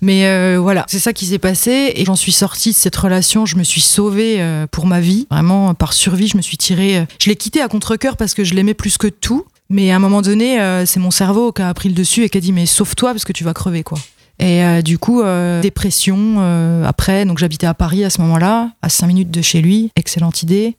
Mais 0.00 0.26
euh, 0.26 0.58
voilà, 0.60 0.84
c'est 0.88 0.98
ça 0.98 1.12
qui 1.12 1.26
s'est 1.26 1.38
passé. 1.38 1.92
Et 1.94 2.04
j'en 2.04 2.16
suis 2.16 2.32
sortie 2.32 2.70
de 2.70 2.76
cette 2.76 2.96
relation. 2.96 3.44
Je 3.46 3.56
me 3.56 3.64
suis 3.64 3.80
sauvée 3.80 4.36
euh, 4.40 4.66
pour 4.70 4.86
ma 4.86 5.00
vie. 5.00 5.26
Vraiment, 5.30 5.74
par 5.74 5.92
survie, 5.92 6.28
je 6.28 6.36
me 6.36 6.42
suis 6.42 6.56
tirée. 6.56 6.98
euh, 6.98 7.04
Je 7.20 7.28
l'ai 7.28 7.36
quitté 7.36 7.60
à 7.60 7.68
contre-coeur 7.68 8.16
parce 8.16 8.34
que 8.34 8.44
je 8.44 8.54
l'aimais 8.54 8.74
plus 8.74 8.96
que 8.98 9.08
tout. 9.08 9.44
Mais 9.68 9.90
à 9.90 9.96
un 9.96 9.98
moment 9.98 10.22
donné, 10.22 10.60
euh, 10.60 10.86
c'est 10.86 11.00
mon 11.00 11.10
cerveau 11.10 11.52
qui 11.52 11.60
a 11.62 11.74
pris 11.74 11.88
le 11.88 11.94
dessus 11.94 12.22
et 12.24 12.28
qui 12.28 12.38
a 12.38 12.40
dit 12.40 12.52
Mais 12.52 12.66
sauve-toi 12.66 13.12
parce 13.12 13.24
que 13.24 13.32
tu 13.32 13.44
vas 13.44 13.52
crever, 13.52 13.82
quoi. 13.82 13.98
Et 14.38 14.62
euh, 14.62 14.82
du 14.82 14.98
coup, 14.98 15.22
euh, 15.22 15.62
dépression 15.62 16.36
euh, 16.38 16.84
après. 16.84 17.24
Donc 17.24 17.38
j'habitais 17.38 17.66
à 17.66 17.74
Paris 17.74 18.04
à 18.04 18.10
ce 18.10 18.20
moment-là, 18.20 18.70
à 18.82 18.88
5 18.88 19.06
minutes 19.06 19.30
de 19.30 19.40
chez 19.40 19.62
lui. 19.62 19.90
Excellente 19.96 20.42
idée. 20.42 20.76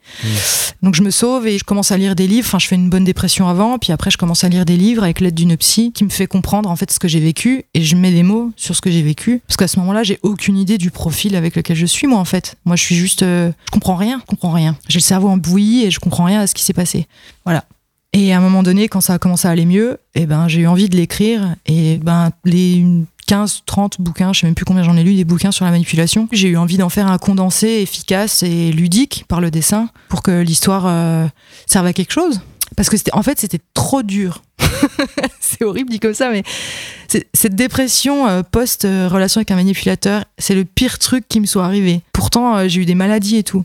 Donc 0.84 0.94
je 0.94 1.02
me 1.02 1.10
sauve 1.10 1.48
et 1.48 1.58
je 1.58 1.64
commence 1.64 1.92
à 1.92 1.98
lire 1.98 2.16
des 2.16 2.28
livres. 2.28 2.48
Enfin, 2.48 2.60
je 2.60 2.68
fais 2.68 2.76
une 2.76 2.90
bonne 2.90 3.04
dépression 3.04 3.48
avant, 3.48 3.80
puis 3.80 3.92
après 3.92 4.12
je 4.12 4.18
commence 4.18 4.44
à 4.44 4.50
lire 4.50 4.66
des 4.66 4.78
livres 4.78 5.04
avec 5.04 5.20
l'aide 5.20 5.34
d'une 5.34 5.58
psy 5.58 5.92
qui 5.92 6.04
me 6.04 6.10
fait 6.10 6.28
comprendre 6.28 6.70
en 6.70 6.76
fait 6.76 6.92
ce 6.92 7.00
que 7.00 7.08
j'ai 7.08 7.20
vécu 7.20 7.64
et 7.74 7.82
je 7.82 7.96
mets 7.96 8.12
des 8.12 8.24
mots 8.24 8.52
sur 8.56 8.76
ce 8.76 8.82
que 8.82 8.92
j'ai 8.92 9.02
vécu 9.02 9.42
parce 9.48 9.58
qu'à 9.58 9.68
ce 9.68 9.80
moment-là, 9.80 10.04
j'ai 10.04 10.20
aucune 10.22 10.58
idée 10.58 10.78
du 10.78 10.92
profil 10.92 11.36
avec 11.36 11.56
lequel 11.56 11.76
je 11.76 11.86
suis 11.86 12.06
moi 12.06 12.20
en 12.20 12.26
fait. 12.26 12.56
Moi, 12.66 12.76
je 12.76 12.84
suis 12.84 12.96
juste, 12.96 13.22
je 13.22 13.52
comprends 13.72 13.96
rien, 13.96 14.20
je 14.22 14.26
comprends 14.26 14.52
rien. 14.52 14.78
J'ai 14.88 15.00
le 15.00 15.04
cerveau 15.04 15.30
en 15.30 15.38
bouillie 15.38 15.86
et 15.86 15.92
je 15.92 16.00
comprends 16.00 16.26
rien 16.26 16.42
à 16.42 16.48
ce 16.48 16.54
qui 16.54 16.64
s'est 16.64 16.74
passé. 16.74 17.08
Voilà. 17.44 17.66
Et 18.14 18.34
à 18.34 18.38
un 18.38 18.42
moment 18.42 18.64
donné, 18.64 18.88
quand 18.88 19.02
ça 19.02 19.14
a 19.14 19.20
commencé 19.20 19.48
à 19.48 19.52
aller 19.52 19.66
mieux, 19.66 19.98
eh 20.16 20.26
ben 20.26 20.48
j'ai 20.48 20.62
eu 20.62 20.68
envie 20.68 20.90
de 20.90 20.96
l'écrire 20.96 21.56
et 21.66 21.98
ben 21.98 22.32
les 22.46 22.84
15, 23.28 23.64
30 23.66 24.02
bouquins, 24.02 24.34
je 24.34 24.40
sais 24.40 24.48
même 24.48 24.56
plus 24.56 24.66
combien 24.66 24.84
j'en 24.84 24.98
ai 24.98 25.04
lu, 25.04 25.14
des 25.16 25.24
bouquins 25.26 25.52
sur 25.52 25.66
la 25.66 25.72
manipulation. 25.72 26.28
J'ai 26.32 26.48
eu 26.50 26.58
envie 26.58 26.78
d'en 26.78 26.90
faire 26.90 27.08
un 27.08 27.18
condensé 27.20 27.68
efficace 27.68 28.42
et 28.42 28.72
ludique 28.72 29.26
par 29.28 29.40
le 29.42 29.52
dessin 29.52 29.90
pour 30.10 30.24
que 30.24 30.42
l'histoire 30.42 30.86
euh, 30.88 31.28
serve 31.68 31.86
à 31.86 31.94
quelque 31.94 32.12
chose. 32.14 32.42
Parce 32.76 32.90
que 32.90 32.98
c'était, 32.98 33.14
en 33.14 33.24
fait, 33.24 33.40
c'était 33.40 33.60
trop 33.74 34.04
dur. 34.04 34.42
c'est 35.40 35.64
horrible 35.64 35.90
dit 35.90 36.00
comme 36.00 36.14
ça, 36.14 36.30
mais 36.30 36.44
cette 37.34 37.56
dépression 37.56 38.28
euh, 38.28 38.44
post-relation 38.44 39.40
avec 39.40 39.52
un 39.52 39.56
manipulateur, 39.56 40.26
c'est 40.38 40.54
le 40.56 40.66
pire 40.66 41.00
truc 41.00 41.26
qui 41.28 41.40
me 41.40 41.46
soit 41.46 41.66
arrivé. 41.66 42.02
Pourtant, 42.14 42.58
euh, 42.58 42.68
j'ai 42.68 42.82
eu 42.82 42.86
des 42.86 42.96
maladies 42.96 43.38
et 43.38 43.44
tout. 43.44 43.64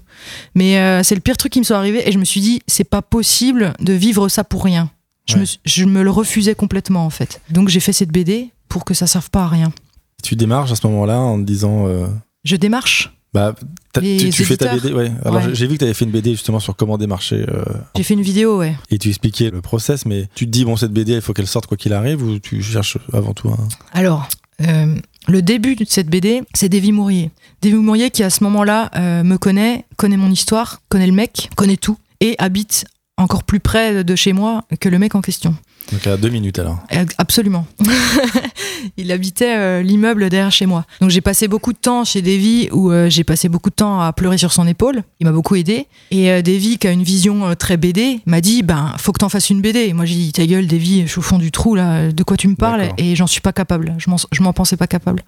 Mais 0.54 0.78
euh, 0.78 1.02
c'est 1.02 1.14
le 1.14 1.20
pire 1.20 1.36
truc 1.36 1.52
qui 1.52 1.58
me 1.58 1.64
soit 1.64 1.76
arrivé 1.76 2.08
et 2.08 2.12
je 2.12 2.18
me 2.18 2.24
suis 2.24 2.40
dit, 2.40 2.62
c'est 2.66 2.84
pas 2.84 3.02
possible 3.02 3.72
de 3.80 3.92
vivre 3.92 4.28
ça 4.28 4.44
pour 4.44 4.64
rien. 4.64 4.90
Je, 5.28 5.34
Ouais. 5.34 5.40
me, 5.40 5.46
je 5.64 5.84
me 5.84 6.02
le 6.02 6.10
refusais 6.10 6.54
complètement 6.54 7.04
en 7.06 7.10
fait. 7.10 7.40
Donc 7.50 7.68
j'ai 7.68 7.80
fait 7.80 7.92
cette 7.92 8.10
BD 8.10 8.50
pour 8.72 8.86
que 8.86 8.94
ça 8.94 9.06
serve 9.06 9.28
pas 9.28 9.42
à 9.42 9.48
rien. 9.48 9.70
Tu 10.22 10.34
démarches 10.34 10.72
à 10.72 10.76
ce 10.76 10.86
moment-là 10.86 11.18
en 11.20 11.38
te 11.38 11.44
disant. 11.44 11.86
euh, 11.88 12.06
Je 12.44 12.56
démarche. 12.56 13.12
bah, 13.34 13.54
tu, 13.94 14.30
tu 14.30 14.44
fais 14.44 14.56
ta. 14.56 14.74
BD, 14.74 14.92
ouais. 14.94 15.12
Alors 15.24 15.36
Ouais. 15.36 15.42
j'ai- 15.48 15.54
j'ai 15.54 15.66
vu 15.66 15.74
que 15.74 15.78
tu 15.80 15.84
avais 15.84 15.92
fait 15.94 16.04
une 16.06 16.10
BD 16.10 16.30
justement 16.32 16.58
sur 16.60 16.74
comment 16.74 16.96
démarcher 16.96 17.44
euh, 17.48 17.64
J'ai 17.96 18.02
fait 18.02 18.14
une 18.14 18.22
vidéo, 18.22 18.58
ouais. 18.58 18.74
et 18.90 18.98
tu 18.98 19.08
expliquais 19.10 19.50
le 19.50 19.60
process, 19.60 20.06
mais 20.06 20.28
tu 20.34 20.46
te 20.46 20.50
dis 20.50 20.64
bon 20.64 20.76
cette 20.76 20.92
BD 20.92 21.12
il 21.14 21.20
faut 21.20 21.32
qu'elle 21.34 21.46
sorte 21.46 21.66
quoi 21.66 21.76
qu'il 21.76 21.92
arrive 21.92 22.22
ou 22.22 22.38
tu 22.38 22.62
cherches 22.62 22.96
avant 23.12 23.34
tout 23.34 23.48
un. 23.50 23.68
Alors, 23.92 24.26
euh, 24.62 24.94
le 25.28 25.42
début 25.42 25.76
de 25.76 25.84
cette 25.88 26.08
BD, 26.08 26.42
c'est 26.54 26.68
Davy 26.70 26.92
Mourier. 26.92 27.30
Davy 27.60 27.74
Mourier 27.74 28.10
qui 28.10 28.22
à 28.22 28.30
ce 28.30 28.42
moment-là 28.44 28.90
euh, 28.96 29.22
me 29.22 29.36
connaît, 29.36 29.84
connaît 29.96 30.16
mon 30.16 30.30
histoire, 30.30 30.80
connaît 30.88 31.06
le 31.06 31.12
mec, 31.12 31.50
connaît 31.56 31.76
tout 31.76 31.98
et 32.20 32.36
habite 32.38 32.84
encore 33.18 33.44
plus 33.44 33.60
près 33.60 34.02
de 34.04 34.16
chez 34.16 34.32
moi 34.32 34.64
que 34.80 34.88
le 34.88 34.98
mec 34.98 35.14
en 35.14 35.20
question. 35.20 35.54
Donc 35.90 36.06
à 36.06 36.16
deux 36.16 36.28
minutes 36.28 36.58
alors. 36.58 36.78
Absolument. 37.18 37.66
il 38.96 39.10
habitait 39.12 39.56
euh, 39.56 39.82
l'immeuble 39.82 40.28
derrière 40.30 40.52
chez 40.52 40.66
moi. 40.66 40.84
Donc 41.00 41.10
j'ai 41.10 41.20
passé 41.20 41.48
beaucoup 41.48 41.72
de 41.72 41.78
temps 41.78 42.04
chez 42.04 42.22
Davy 42.22 42.68
où 42.72 42.90
euh, 42.90 43.08
j'ai 43.10 43.24
passé 43.24 43.48
beaucoup 43.48 43.70
de 43.70 43.74
temps 43.74 44.00
à 44.00 44.12
pleurer 44.12 44.38
sur 44.38 44.52
son 44.52 44.66
épaule. 44.66 45.02
Il 45.20 45.26
m'a 45.26 45.32
beaucoup 45.32 45.54
aidé. 45.54 45.86
Et 46.10 46.30
euh, 46.30 46.42
Davy, 46.42 46.78
qui 46.78 46.86
a 46.86 46.92
une 46.92 47.02
vision 47.02 47.46
euh, 47.48 47.54
très 47.54 47.76
BD, 47.76 48.20
m'a 48.26 48.40
dit 48.40 48.62
ben 48.62 48.94
faut 48.98 49.12
que 49.12 49.18
t'en 49.18 49.28
fasses 49.28 49.50
une 49.50 49.60
BD. 49.60 49.80
Et 49.80 49.92
moi 49.92 50.04
j'ai 50.04 50.14
dit 50.14 50.32
ta 50.32 50.46
gueule 50.46 50.66
Davy, 50.66 51.02
je 51.02 51.06
suis 51.10 51.18
au 51.18 51.22
fond 51.22 51.38
du 51.38 51.50
trou 51.50 51.74
là. 51.74 52.10
De 52.12 52.22
quoi 52.22 52.36
tu 52.36 52.48
me 52.48 52.54
parles. 52.54 52.82
Et 52.98 53.16
j'en 53.16 53.26
suis 53.26 53.40
pas 53.40 53.52
capable. 53.52 53.94
Je 53.98 54.10
m'en, 54.10 54.16
je 54.30 54.42
m'en 54.42 54.52
pensais 54.52 54.76
pas 54.76 54.86
capable. 54.86 55.22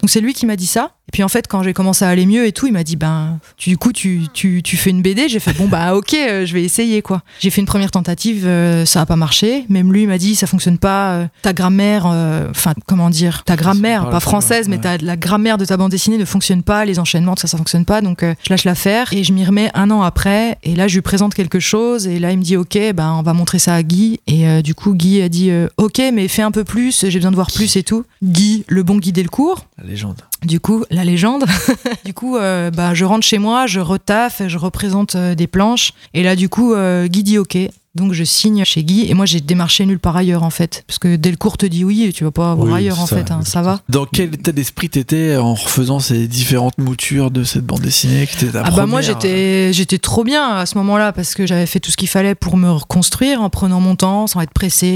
Donc 0.00 0.10
c'est 0.10 0.20
lui 0.20 0.34
qui 0.34 0.46
m'a 0.46 0.56
dit 0.56 0.66
ça. 0.66 0.92
Et 1.08 1.12
puis 1.12 1.22
en 1.22 1.28
fait 1.28 1.46
quand 1.48 1.62
j'ai 1.62 1.72
commencé 1.72 2.04
à 2.04 2.08
aller 2.08 2.26
mieux 2.26 2.46
et 2.46 2.52
tout, 2.52 2.66
il 2.66 2.72
m'a 2.72 2.84
dit 2.84 2.96
ben 2.96 3.38
tu- 3.56 3.70
du 3.70 3.78
coup 3.78 3.92
tu, 3.92 4.22
tu, 4.32 4.62
tu 4.62 4.76
fais 4.76 4.90
une 4.90 5.02
BD. 5.02 5.28
J'ai 5.28 5.40
fait 5.40 5.52
bon 5.56 5.68
bah 5.68 5.94
ok, 5.94 6.10
je 6.12 6.52
vais 6.52 6.62
essayer 6.62 7.02
quoi. 7.02 7.22
J'ai 7.40 7.50
fait 7.50 7.60
une 7.60 7.66
première 7.66 7.90
tentative, 7.90 8.48
ça 8.84 9.00
a 9.02 9.06
pas 9.06 9.16
marché. 9.16 9.64
Même 9.68 9.91
lui 9.92 10.06
m'a 10.06 10.18
dit 10.18 10.34
ça 10.34 10.46
fonctionne 10.46 10.78
pas. 10.78 11.12
euh, 11.12 11.26
ta 11.42 11.52
grammaire, 11.52 12.06
euh, 12.06 12.48
enfin 12.50 12.74
comment 12.86 13.10
dire, 13.10 13.44
ta 13.44 13.56
grammaire, 13.56 14.08
pas 14.10 14.20
française, 14.20 14.68
mais 14.68 14.76
ouais. 14.76 14.82
ta, 14.82 14.98
la 14.98 15.16
grammaire 15.16 15.58
de 15.58 15.64
ta 15.64 15.76
bande 15.76 15.90
dessinée 15.90 16.18
ne 16.18 16.24
fonctionne 16.24 16.62
pas. 16.62 16.84
Les 16.84 16.98
enchaînements, 16.98 17.34
tout 17.34 17.42
ça, 17.42 17.48
ça 17.48 17.58
fonctionne 17.58 17.84
pas. 17.84 18.00
Donc 18.00 18.22
euh, 18.22 18.34
je 18.44 18.50
lâche 18.50 18.64
l'affaire 18.64 19.12
et 19.12 19.24
je 19.24 19.32
m'y 19.32 19.44
remets 19.44 19.70
un 19.74 19.90
an 19.90 20.02
après. 20.02 20.58
Et 20.62 20.74
là 20.74 20.88
je 20.88 20.94
lui 20.94 21.02
présente 21.02 21.34
quelque 21.34 21.60
chose 21.60 22.06
et 22.06 22.18
là 22.18 22.32
il 22.32 22.38
me 22.38 22.42
dit 22.42 22.56
ok, 22.56 22.78
ben 22.94 23.12
on 23.18 23.22
va 23.22 23.32
montrer 23.34 23.58
ça 23.58 23.74
à 23.74 23.82
Guy. 23.82 24.20
Et 24.26 24.48
euh, 24.48 24.62
du 24.62 24.74
coup 24.74 24.94
Guy 24.94 25.20
a 25.22 25.28
dit 25.28 25.50
euh, 25.50 25.68
ok, 25.76 26.00
mais 26.12 26.28
fais 26.28 26.42
un 26.42 26.50
peu 26.50 26.64
plus. 26.64 27.06
J'ai 27.08 27.18
besoin 27.18 27.30
de 27.30 27.36
voir 27.36 27.50
plus 27.50 27.76
et 27.76 27.82
tout. 27.82 28.04
Guy, 28.22 28.64
le 28.68 28.82
bon 28.82 28.96
Guy 28.96 29.12
Delcourt. 29.12 29.66
La 29.78 29.84
légende. 29.88 30.22
Du 30.44 30.58
coup, 30.58 30.84
la 30.90 31.04
légende. 31.04 31.44
du 32.04 32.14
coup, 32.14 32.36
euh, 32.36 32.70
bah, 32.70 32.94
je 32.94 33.04
rentre 33.04 33.24
chez 33.24 33.38
moi, 33.38 33.66
je 33.66 33.78
retaffe, 33.80 34.42
je 34.46 34.58
représente 34.58 35.14
euh, 35.14 35.34
des 35.34 35.46
planches. 35.46 35.92
Et 36.14 36.22
là, 36.22 36.34
du 36.34 36.48
coup, 36.48 36.74
euh, 36.74 37.06
Guy 37.06 37.22
dit 37.22 37.38
OK. 37.38 37.56
Donc, 37.94 38.12
je 38.14 38.24
signe 38.24 38.64
chez 38.64 38.84
Guy. 38.84 39.06
Et 39.10 39.14
moi, 39.14 39.26
j'ai 39.26 39.40
démarché 39.40 39.84
nulle 39.84 39.98
part 39.98 40.16
ailleurs, 40.16 40.42
en 40.44 40.50
fait. 40.50 40.82
Parce 40.86 40.98
que 40.98 41.16
Delcourt 41.16 41.58
te 41.58 41.66
dit 41.66 41.84
oui, 41.84 42.04
et 42.04 42.12
tu 42.12 42.24
vas 42.24 42.30
pas 42.30 42.54
voir 42.54 42.68
Oui, 42.68 42.74
ailleurs, 42.74 43.00
en 43.00 43.06
fait. 43.06 43.30
hein, 43.30 43.40
ça 43.44 43.60
va. 43.60 43.80
Dans 43.90 44.06
quel 44.06 44.34
état 44.34 44.50
d'esprit 44.52 44.88
t'étais 44.88 45.36
en 45.36 45.54
refaisant 45.54 45.98
ces 45.98 46.26
différentes 46.26 46.78
moutures 46.78 47.30
de 47.30 47.44
cette 47.44 47.66
bande 47.66 47.80
dessinée 47.82 48.26
qui 48.26 48.36
était 48.44 48.52
ta 48.52 48.62
Ah 48.64 48.70
bah 48.70 48.86
moi 48.86 49.00
j'étais 49.02 49.72
j'étais 49.72 49.98
trop 49.98 50.24
bien 50.24 50.48
à 50.56 50.66
ce 50.66 50.76
moment-là 50.78 51.12
parce 51.12 51.34
que 51.34 51.46
j'avais 51.46 51.66
fait 51.66 51.80
tout 51.80 51.90
ce 51.90 51.96
qu'il 51.96 52.08
fallait 52.08 52.34
pour 52.34 52.56
me 52.56 52.70
reconstruire 52.70 53.42
en 53.42 53.50
prenant 53.50 53.80
mon 53.80 53.94
temps 53.96 54.26
sans 54.26 54.40
être 54.40 54.52
pressé 54.52 54.86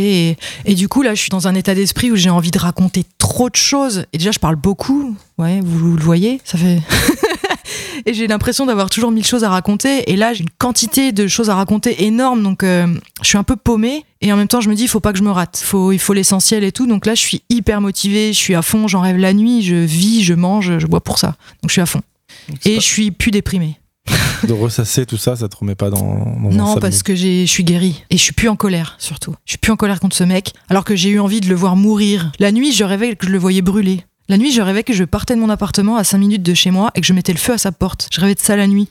et, 0.64 0.70
et 0.70 0.74
du 0.74 0.88
coup 0.88 1.02
là 1.02 1.14
je 1.14 1.20
suis 1.20 1.30
dans 1.30 1.48
un 1.48 1.54
état 1.54 1.74
d'esprit 1.74 2.10
où 2.10 2.16
j'ai 2.16 2.30
envie 2.30 2.50
de 2.50 2.58
raconter 2.58 3.04
trop 3.18 3.50
de 3.50 3.56
choses 3.56 4.06
et 4.12 4.18
déjà 4.18 4.30
je 4.32 4.38
parle 4.38 4.56
beaucoup 4.56 5.14
ouais 5.38 5.60
vous 5.62 5.96
le 5.96 6.02
voyez 6.02 6.40
ça 6.44 6.56
fait 6.58 6.80
et 8.06 8.14
j'ai 8.14 8.26
l'impression 8.26 8.66
d'avoir 8.66 8.90
toujours 8.90 9.10
mille 9.10 9.24
choses 9.24 9.44
à 9.44 9.48
raconter. 9.48 10.10
Et 10.10 10.16
là 10.16 10.32
j'ai 10.32 10.42
une 10.42 10.50
quantité 10.50 11.12
de 11.12 11.26
choses 11.26 11.50
à 11.50 11.54
raconter 11.54 12.04
énorme. 12.04 12.42
Donc 12.42 12.62
euh, 12.62 12.86
je 13.22 13.28
suis 13.28 13.38
un 13.38 13.42
peu 13.42 13.56
paumée. 13.56 14.04
Et 14.20 14.32
en 14.32 14.36
même 14.36 14.48
temps 14.48 14.60
je 14.60 14.68
me 14.68 14.74
dis 14.74 14.84
il 14.84 14.88
faut 14.88 15.00
pas 15.00 15.12
que 15.12 15.18
je 15.18 15.24
me 15.24 15.30
rate. 15.30 15.62
Faut 15.64 15.92
il 15.92 15.98
faut 15.98 16.12
l'essentiel 16.12 16.64
et 16.64 16.72
tout. 16.72 16.86
Donc 16.86 17.06
là 17.06 17.14
je 17.14 17.20
suis 17.20 17.42
hyper 17.50 17.80
motivée. 17.80 18.32
Je 18.32 18.38
suis 18.38 18.54
à 18.54 18.62
fond. 18.62 18.88
J'en 18.88 19.00
rêve 19.00 19.16
la 19.16 19.32
nuit. 19.32 19.62
Je 19.62 19.76
vis 19.76 20.22
je 20.22 20.34
mange. 20.34 20.78
Je 20.78 20.86
bois 20.86 21.00
pour 21.00 21.18
ça. 21.18 21.36
Donc 21.62 21.68
je 21.68 21.72
suis 21.72 21.82
à 21.82 21.86
fond. 21.86 22.02
Donc, 22.48 22.66
et 22.66 22.76
je 22.76 22.80
suis 22.80 23.10
plus 23.10 23.30
déprimée. 23.30 23.78
De 24.46 24.52
ressasser 24.52 25.06
tout 25.06 25.16
ça, 25.16 25.34
ça 25.36 25.48
te 25.48 25.56
remet 25.56 25.74
pas 25.74 25.90
dans. 25.90 26.36
dans 26.40 26.50
Non, 26.50 26.76
parce 26.76 27.02
que 27.02 27.14
je 27.14 27.46
suis 27.46 27.64
guérie. 27.64 28.04
Et 28.10 28.16
je 28.16 28.22
suis 28.22 28.32
plus 28.32 28.48
en 28.48 28.56
colère, 28.56 28.96
surtout. 28.98 29.34
Je 29.44 29.52
suis 29.52 29.58
plus 29.58 29.72
en 29.72 29.76
colère 29.76 29.98
contre 29.98 30.14
ce 30.14 30.24
mec, 30.24 30.52
alors 30.68 30.84
que 30.84 30.94
j'ai 30.94 31.08
eu 31.10 31.18
envie 31.18 31.40
de 31.40 31.48
le 31.48 31.54
voir 31.54 31.74
mourir. 31.74 32.30
La 32.38 32.52
nuit, 32.52 32.72
je 32.72 32.84
rêvais 32.84 33.16
que 33.16 33.26
je 33.26 33.32
le 33.32 33.38
voyais 33.38 33.62
brûler. 33.62 34.04
La 34.28 34.36
nuit, 34.38 34.50
je 34.52 34.60
rêvais 34.60 34.82
que 34.82 34.92
je 34.92 35.04
partais 35.04 35.34
de 35.36 35.40
mon 35.40 35.50
appartement 35.50 35.96
à 35.96 36.04
5 36.04 36.18
minutes 36.18 36.42
de 36.42 36.52
chez 36.54 36.70
moi 36.72 36.90
et 36.94 37.00
que 37.00 37.06
je 37.06 37.12
mettais 37.12 37.32
le 37.32 37.38
feu 37.38 37.52
à 37.52 37.58
sa 37.58 37.70
porte. 37.72 38.08
Je 38.12 38.20
rêvais 38.20 38.34
de 38.34 38.40
ça 38.40 38.56
la 38.56 38.66
nuit. 38.66 38.88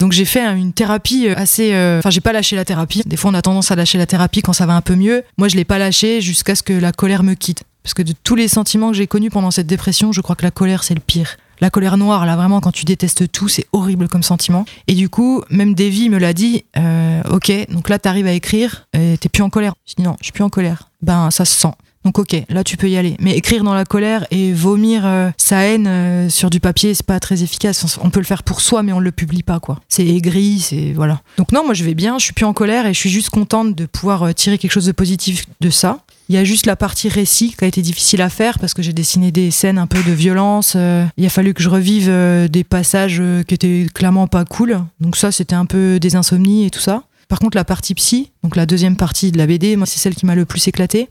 Donc 0.00 0.12
j'ai 0.12 0.24
fait 0.24 0.44
une 0.56 0.72
thérapie 0.72 1.28
assez... 1.28 1.72
euh, 1.74 1.98
Enfin, 1.98 2.10
j'ai 2.10 2.20
pas 2.20 2.32
lâché 2.32 2.56
la 2.56 2.64
thérapie. 2.64 3.02
Des 3.06 3.16
fois, 3.16 3.30
on 3.30 3.34
a 3.34 3.42
tendance 3.42 3.70
à 3.70 3.76
lâcher 3.76 3.98
la 3.98 4.06
thérapie 4.06 4.42
quand 4.42 4.52
ça 4.52 4.66
va 4.66 4.74
un 4.74 4.80
peu 4.80 4.96
mieux. 4.96 5.22
Moi, 5.38 5.48
je 5.48 5.56
l'ai 5.56 5.64
pas 5.64 5.78
lâché 5.78 6.20
jusqu'à 6.20 6.54
ce 6.54 6.62
que 6.62 6.72
la 6.72 6.92
colère 6.92 7.22
me 7.22 7.34
quitte. 7.34 7.62
Parce 7.84 7.94
que 7.94 8.02
de 8.02 8.12
tous 8.24 8.34
les 8.34 8.48
sentiments 8.48 8.90
que 8.90 8.96
j'ai 8.96 9.06
connus 9.06 9.30
pendant 9.30 9.50
cette 9.50 9.66
dépression, 9.66 10.12
je 10.12 10.20
crois 10.20 10.34
que 10.36 10.44
la 10.44 10.50
colère, 10.50 10.82
c'est 10.84 10.94
le 10.94 11.00
pire. 11.00 11.36
La 11.60 11.70
colère 11.70 11.96
noire, 11.96 12.26
là, 12.26 12.36
vraiment, 12.36 12.60
quand 12.60 12.70
tu 12.70 12.84
détestes 12.84 13.32
tout, 13.32 13.48
c'est 13.48 13.66
horrible 13.72 14.08
comme 14.08 14.22
sentiment. 14.22 14.64
Et 14.88 14.94
du 14.94 15.08
coup, 15.08 15.42
même 15.50 15.74
Davy 15.74 16.08
me 16.10 16.18
l'a 16.18 16.32
dit, 16.32 16.64
euh, 16.76 17.22
ok, 17.30 17.50
donc 17.70 17.88
là, 17.88 17.98
t'arrives 17.98 18.26
à 18.26 18.32
écrire, 18.32 18.86
et 18.92 19.16
t'es 19.18 19.28
plus 19.28 19.42
en 19.42 19.50
colère. 19.50 19.74
Je 19.86 19.94
dis 19.96 20.02
non, 20.02 20.16
je 20.20 20.24
suis 20.26 20.32
plus 20.32 20.44
en 20.44 20.50
colère. 20.50 20.90
Ben, 21.02 21.30
ça 21.30 21.44
se 21.44 21.54
sent. 21.54 21.72
Donc 22.04 22.18
ok, 22.18 22.42
là 22.48 22.64
tu 22.64 22.76
peux 22.76 22.88
y 22.88 22.96
aller. 22.96 23.16
Mais 23.20 23.36
écrire 23.36 23.64
dans 23.64 23.74
la 23.74 23.84
colère 23.84 24.26
et 24.30 24.52
vomir 24.52 25.02
euh, 25.04 25.30
sa 25.36 25.62
haine 25.64 25.86
euh, 25.86 26.30
sur 26.30 26.48
du 26.48 26.60
papier, 26.60 26.94
c'est 26.94 27.04
pas 27.04 27.20
très 27.20 27.42
efficace. 27.42 27.98
On 28.02 28.10
peut 28.10 28.20
le 28.20 28.26
faire 28.26 28.42
pour 28.42 28.60
soi, 28.60 28.82
mais 28.82 28.92
on 28.92 29.00
le 29.00 29.12
publie 29.12 29.42
pas 29.42 29.60
quoi. 29.60 29.80
C'est 29.88 30.06
aigri, 30.06 30.60
c'est 30.60 30.92
voilà. 30.92 31.20
Donc 31.36 31.52
non, 31.52 31.64
moi 31.64 31.74
je 31.74 31.84
vais 31.84 31.94
bien, 31.94 32.18
je 32.18 32.24
suis 32.24 32.32
plus 32.32 32.44
en 32.44 32.52
colère 32.52 32.86
et 32.86 32.94
je 32.94 32.98
suis 32.98 33.10
juste 33.10 33.30
contente 33.30 33.74
de 33.74 33.86
pouvoir 33.86 34.22
euh, 34.22 34.32
tirer 34.32 34.58
quelque 34.58 34.70
chose 34.70 34.86
de 34.86 34.92
positif 34.92 35.46
de 35.60 35.70
ça. 35.70 36.00
Il 36.28 36.34
y 36.34 36.38
a 36.38 36.44
juste 36.44 36.66
la 36.66 36.76
partie 36.76 37.08
récit 37.08 37.54
qui 37.58 37.64
a 37.64 37.66
été 37.66 37.80
difficile 37.80 38.20
à 38.20 38.28
faire 38.28 38.58
parce 38.58 38.74
que 38.74 38.82
j'ai 38.82 38.92
dessiné 38.92 39.32
des 39.32 39.50
scènes 39.50 39.78
un 39.78 39.86
peu 39.86 40.02
de 40.02 40.12
violence. 40.12 40.76
il 41.16 41.26
a 41.26 41.30
fallu 41.30 41.54
que 41.54 41.62
je 41.62 41.70
revive 41.70 42.10
des 42.50 42.64
passages 42.64 43.22
qui 43.46 43.54
étaient 43.54 43.86
clairement 43.94 44.26
pas 44.26 44.44
cool. 44.44 44.78
Donc 45.00 45.16
ça, 45.16 45.32
c'était 45.32 45.54
un 45.54 45.64
peu 45.64 45.98
des 45.98 46.16
insomnies 46.16 46.66
et 46.66 46.70
tout 46.70 46.80
ça. 46.80 47.04
Par 47.28 47.38
contre, 47.38 47.56
la 47.56 47.64
partie 47.64 47.94
psy, 47.94 48.30
donc 48.42 48.56
la 48.56 48.66
deuxième 48.66 48.96
partie 48.96 49.32
de 49.32 49.38
la 49.38 49.46
BD, 49.46 49.76
moi, 49.76 49.86
c'est 49.86 49.98
celle 49.98 50.14
qui 50.14 50.26
m'a 50.26 50.34
le 50.34 50.44
plus 50.44 50.68
éclaté 50.68 51.08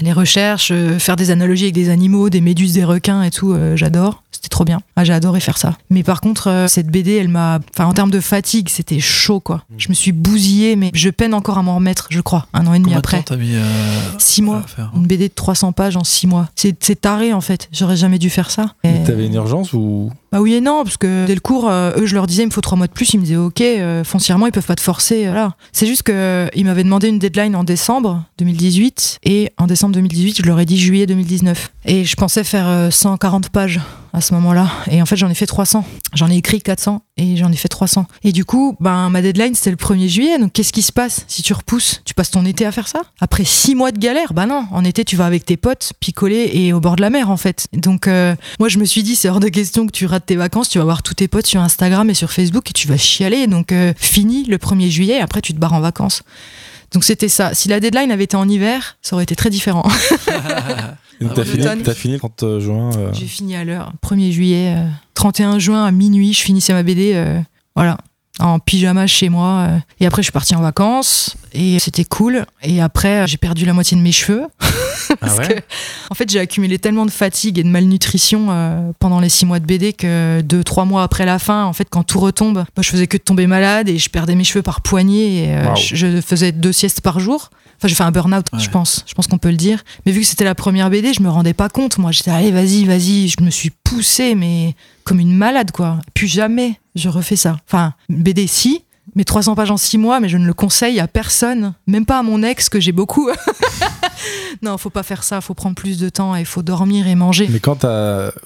les 0.00 0.12
recherches, 0.12 0.70
euh, 0.72 0.98
faire 0.98 1.16
des 1.16 1.30
analogies 1.30 1.64
avec 1.64 1.74
des 1.74 1.88
animaux, 1.88 2.30
des 2.30 2.40
méduses, 2.40 2.74
des 2.74 2.84
requins 2.84 3.22
et 3.22 3.30
tout, 3.30 3.52
euh, 3.52 3.76
j'adore. 3.76 4.22
C'était 4.30 4.48
trop 4.48 4.64
bien. 4.64 4.80
Ah, 4.96 5.04
j'ai 5.04 5.12
adoré 5.12 5.40
faire 5.40 5.56
ça. 5.56 5.76
Mais 5.90 6.02
par 6.02 6.20
contre, 6.20 6.48
euh, 6.48 6.68
cette 6.68 6.88
BD, 6.88 7.16
elle 7.16 7.28
m'a. 7.28 7.60
Enfin, 7.74 7.86
en 7.86 7.94
termes 7.94 8.10
de 8.10 8.20
fatigue, 8.20 8.68
c'était 8.68 9.00
chaud, 9.00 9.40
quoi. 9.40 9.64
Mm. 9.70 9.74
Je 9.78 9.88
me 9.88 9.94
suis 9.94 10.12
bousillée, 10.12 10.76
mais 10.76 10.90
je 10.92 11.08
peine 11.08 11.34
encore 11.34 11.58
à 11.58 11.62
m'en 11.62 11.76
remettre, 11.76 12.08
je 12.10 12.20
crois, 12.20 12.46
un 12.52 12.66
an 12.66 12.74
et 12.74 12.78
demi 12.78 12.84
Combien 12.84 12.98
après. 12.98 13.18
De 13.18 13.22
temps 13.22 13.34
t'as 13.34 13.40
mis 13.40 13.56
six 14.18 14.42
mois. 14.42 14.64
Une 14.94 15.06
BD 15.06 15.28
de 15.28 15.34
300 15.34 15.72
pages 15.72 15.96
en 15.96 16.04
six 16.04 16.26
mois. 16.26 16.48
C'est 16.54 17.00
taré, 17.00 17.32
en 17.32 17.40
fait. 17.40 17.68
J'aurais 17.72 17.96
jamais 17.96 18.18
dû 18.18 18.30
faire 18.30 18.50
ça. 18.50 18.74
Et... 18.84 19.02
T'avais 19.04 19.26
une 19.26 19.34
urgence 19.34 19.72
ou 19.72 20.10
bah 20.36 20.42
oui 20.42 20.52
et 20.52 20.60
non, 20.60 20.84
parce 20.84 20.98
que 20.98 21.24
dès 21.26 21.34
le 21.34 21.40
cours, 21.40 21.70
eux, 21.70 22.04
je 22.04 22.14
leur 22.14 22.26
disais, 22.26 22.42
il 22.42 22.46
me 22.46 22.50
faut 22.50 22.60
trois 22.60 22.76
mois 22.76 22.86
de 22.86 22.92
plus. 22.92 23.14
Ils 23.14 23.18
me 23.18 23.24
disaient, 23.24 23.36
ok, 23.36 23.62
foncièrement, 24.04 24.46
ils 24.46 24.52
peuvent 24.52 24.66
pas 24.66 24.74
te 24.74 24.82
forcer. 24.82 25.24
Voilà. 25.24 25.54
C'est 25.72 25.86
juste 25.86 26.02
qu'ils 26.02 26.64
m'avaient 26.64 26.84
demandé 26.84 27.08
une 27.08 27.18
deadline 27.18 27.56
en 27.56 27.64
décembre 27.64 28.22
2018, 28.38 29.20
et 29.24 29.50
en 29.56 29.66
décembre 29.66 29.94
2018, 29.94 30.36
je 30.38 30.42
leur 30.42 30.60
ai 30.60 30.66
dit 30.66 30.78
juillet 30.78 31.06
2019. 31.06 31.72
Et 31.86 32.04
je 32.04 32.16
pensais 32.16 32.44
faire 32.44 32.92
140 32.92 33.50
pages 33.50 33.80
à 34.16 34.22
ce 34.22 34.32
moment-là. 34.34 34.68
Et 34.90 35.02
en 35.02 35.06
fait, 35.06 35.16
j'en 35.16 35.28
ai 35.28 35.34
fait 35.34 35.46
300. 35.46 35.84
J'en 36.14 36.30
ai 36.30 36.36
écrit 36.36 36.62
400 36.62 37.02
et 37.18 37.36
j'en 37.36 37.52
ai 37.52 37.56
fait 37.56 37.68
300. 37.68 38.06
Et 38.24 38.32
du 38.32 38.46
coup, 38.46 38.74
ben, 38.80 39.10
ma 39.10 39.20
deadline, 39.20 39.54
c'était 39.54 39.70
le 39.70 39.76
1er 39.76 40.08
juillet. 40.08 40.38
Donc, 40.38 40.54
qu'est-ce 40.54 40.72
qui 40.72 40.80
se 40.80 40.90
passe 40.90 41.26
si 41.28 41.42
tu 41.42 41.52
repousses? 41.52 42.00
Tu 42.06 42.14
passes 42.14 42.30
ton 42.30 42.46
été 42.46 42.64
à 42.64 42.72
faire 42.72 42.88
ça? 42.88 43.02
Après 43.20 43.44
6 43.44 43.74
mois 43.74 43.92
de 43.92 43.98
galère 43.98 44.32
Bah 44.32 44.46
non, 44.46 44.64
en 44.72 44.84
été, 44.84 45.04
tu 45.04 45.16
vas 45.16 45.26
avec 45.26 45.44
tes 45.44 45.58
potes, 45.58 45.92
picoler 46.00 46.50
et 46.54 46.72
au 46.72 46.80
bord 46.80 46.96
de 46.96 47.02
la 47.02 47.10
mer, 47.10 47.30
en 47.30 47.36
fait. 47.36 47.68
Donc, 47.74 48.08
euh, 48.08 48.34
moi, 48.58 48.70
je 48.70 48.78
me 48.78 48.86
suis 48.86 49.02
dit, 49.02 49.14
c'est 49.14 49.28
hors 49.28 49.40
de 49.40 49.48
question 49.48 49.86
que 49.86 49.92
tu 49.92 50.06
rates 50.06 50.24
tes 50.26 50.36
vacances. 50.36 50.70
Tu 50.70 50.78
vas 50.78 50.84
voir 50.84 51.02
tous 51.02 51.14
tes 51.14 51.28
potes 51.28 51.46
sur 51.46 51.60
Instagram 51.60 52.08
et 52.08 52.14
sur 52.14 52.32
Facebook 52.32 52.70
et 52.70 52.72
tu 52.72 52.88
vas 52.88 52.96
chialer. 52.96 53.46
Donc, 53.46 53.70
euh, 53.72 53.92
fini 53.98 54.44
le 54.44 54.56
1er 54.56 54.88
juillet. 54.88 55.20
Après, 55.20 55.42
tu 55.42 55.52
te 55.52 55.58
barres 55.58 55.74
en 55.74 55.80
vacances. 55.80 56.22
Donc 56.92 57.04
c'était 57.04 57.28
ça. 57.28 57.54
Si 57.54 57.68
la 57.68 57.80
deadline 57.80 58.10
avait 58.10 58.24
été 58.24 58.36
en 58.36 58.48
hiver, 58.48 58.96
ça 59.02 59.16
aurait 59.16 59.24
été 59.24 59.36
très 59.36 59.50
différent. 59.50 59.84
Donc 61.20 61.32
t'as 61.34 61.44
fini, 61.44 61.66
as 61.66 61.94
fini 61.94 62.14
le 62.14 62.18
30 62.18 62.58
juin 62.60 62.90
euh. 62.94 63.10
J'ai 63.14 63.26
fini 63.26 63.56
à 63.56 63.64
l'heure, 63.64 63.92
1er 64.04 64.30
juillet, 64.32 64.76
31 65.14 65.58
juin 65.58 65.84
à 65.84 65.90
minuit, 65.90 66.34
je 66.34 66.42
finissais 66.42 66.74
ma 66.74 66.82
BD. 66.82 67.18
voilà, 67.74 67.96
en 68.38 68.58
pyjama 68.58 69.06
chez 69.06 69.28
moi. 69.28 69.68
Euh, 69.68 69.78
et 70.00 70.06
après, 70.06 70.22
je 70.22 70.26
suis 70.26 70.32
partie 70.32 70.54
en 70.54 70.60
vacances 70.60 71.36
et 71.56 71.78
c'était 71.78 72.04
cool. 72.04 72.44
Et 72.62 72.80
après, 72.80 73.26
j'ai 73.26 73.36
perdu 73.36 73.64
la 73.64 73.72
moitié 73.72 73.96
de 73.96 74.02
mes 74.02 74.12
cheveux. 74.12 74.46
parce 75.20 75.38
ah 75.38 75.46
que, 75.46 75.54
en 76.10 76.14
fait, 76.14 76.30
j'ai 76.30 76.38
accumulé 76.38 76.78
tellement 76.78 77.06
de 77.06 77.10
fatigue 77.10 77.58
et 77.58 77.62
de 77.62 77.68
malnutrition 77.68 78.48
euh, 78.50 78.92
pendant 78.98 79.20
les 79.20 79.28
six 79.28 79.46
mois 79.46 79.58
de 79.58 79.66
BD 79.66 79.92
que 79.92 80.40
deux, 80.42 80.62
trois 80.64 80.84
mois 80.84 81.02
après 81.02 81.24
la 81.24 81.38
fin, 81.38 81.64
en 81.64 81.72
fait, 81.72 81.88
quand 81.88 82.02
tout 82.02 82.20
retombe, 82.20 82.56
moi, 82.56 82.82
je 82.82 82.88
faisais 82.88 83.06
que 83.06 83.16
de 83.16 83.22
tomber 83.22 83.46
malade 83.46 83.88
et 83.88 83.98
je 83.98 84.10
perdais 84.10 84.34
mes 84.34 84.44
cheveux 84.44 84.62
par 84.62 84.80
poignée 84.80 85.44
et 85.44 85.54
euh, 85.54 85.74
je, 85.74 86.20
faisais 86.20 86.52
deux 86.52 86.72
siestes 86.72 87.00
par 87.00 87.20
jour. 87.20 87.50
Enfin, 87.78 87.88
j'ai 87.88 87.94
fait 87.94 88.04
un 88.04 88.10
burn-out, 88.10 88.46
je 88.56 88.70
pense. 88.70 89.04
Je 89.06 89.12
pense 89.12 89.26
qu'on 89.26 89.36
peut 89.36 89.50
le 89.50 89.56
dire. 89.56 89.84
Mais 90.06 90.12
vu 90.12 90.20
que 90.20 90.26
c'était 90.26 90.44
la 90.44 90.54
première 90.54 90.88
BD, 90.88 91.12
je 91.12 91.20
me 91.22 91.28
rendais 91.28 91.52
pas 91.52 91.68
compte. 91.68 91.98
Moi, 91.98 92.10
j'étais, 92.10 92.30
allez, 92.30 92.50
vas-y, 92.50 92.84
vas-y. 92.84 93.28
Je 93.28 93.42
me 93.42 93.50
suis 93.50 93.70
poussée, 93.84 94.34
mais 94.34 94.74
comme 95.04 95.20
une 95.20 95.36
malade, 95.36 95.72
quoi. 95.72 95.98
Plus 96.14 96.26
jamais 96.26 96.80
je 96.96 97.08
refais 97.08 97.36
ça. 97.36 97.58
Enfin, 97.68 97.92
BD, 98.08 98.46
si, 98.46 98.82
mais 99.14 99.24
300 99.24 99.54
pages 99.54 99.70
en 99.70 99.76
6 99.76 99.98
mois, 99.98 100.20
mais 100.20 100.28
je 100.28 100.36
ne 100.36 100.46
le 100.46 100.54
conseille 100.54 101.00
à 101.00 101.08
personne, 101.08 101.74
même 101.86 102.06
pas 102.06 102.18
à 102.18 102.22
mon 102.22 102.42
ex 102.42 102.68
que 102.68 102.80
j'ai 102.80 102.92
beaucoup. 102.92 103.30
non, 104.62 104.78
faut 104.78 104.90
pas 104.90 105.02
faire 105.02 105.22
ça, 105.22 105.40
faut 105.40 105.54
prendre 105.54 105.74
plus 105.74 105.98
de 105.98 106.08
temps 106.08 106.34
et 106.34 106.44
faut 106.44 106.62
dormir 106.62 107.06
et 107.06 107.14
manger. 107.14 107.48
Mais 107.50 107.60
quand 107.60 107.86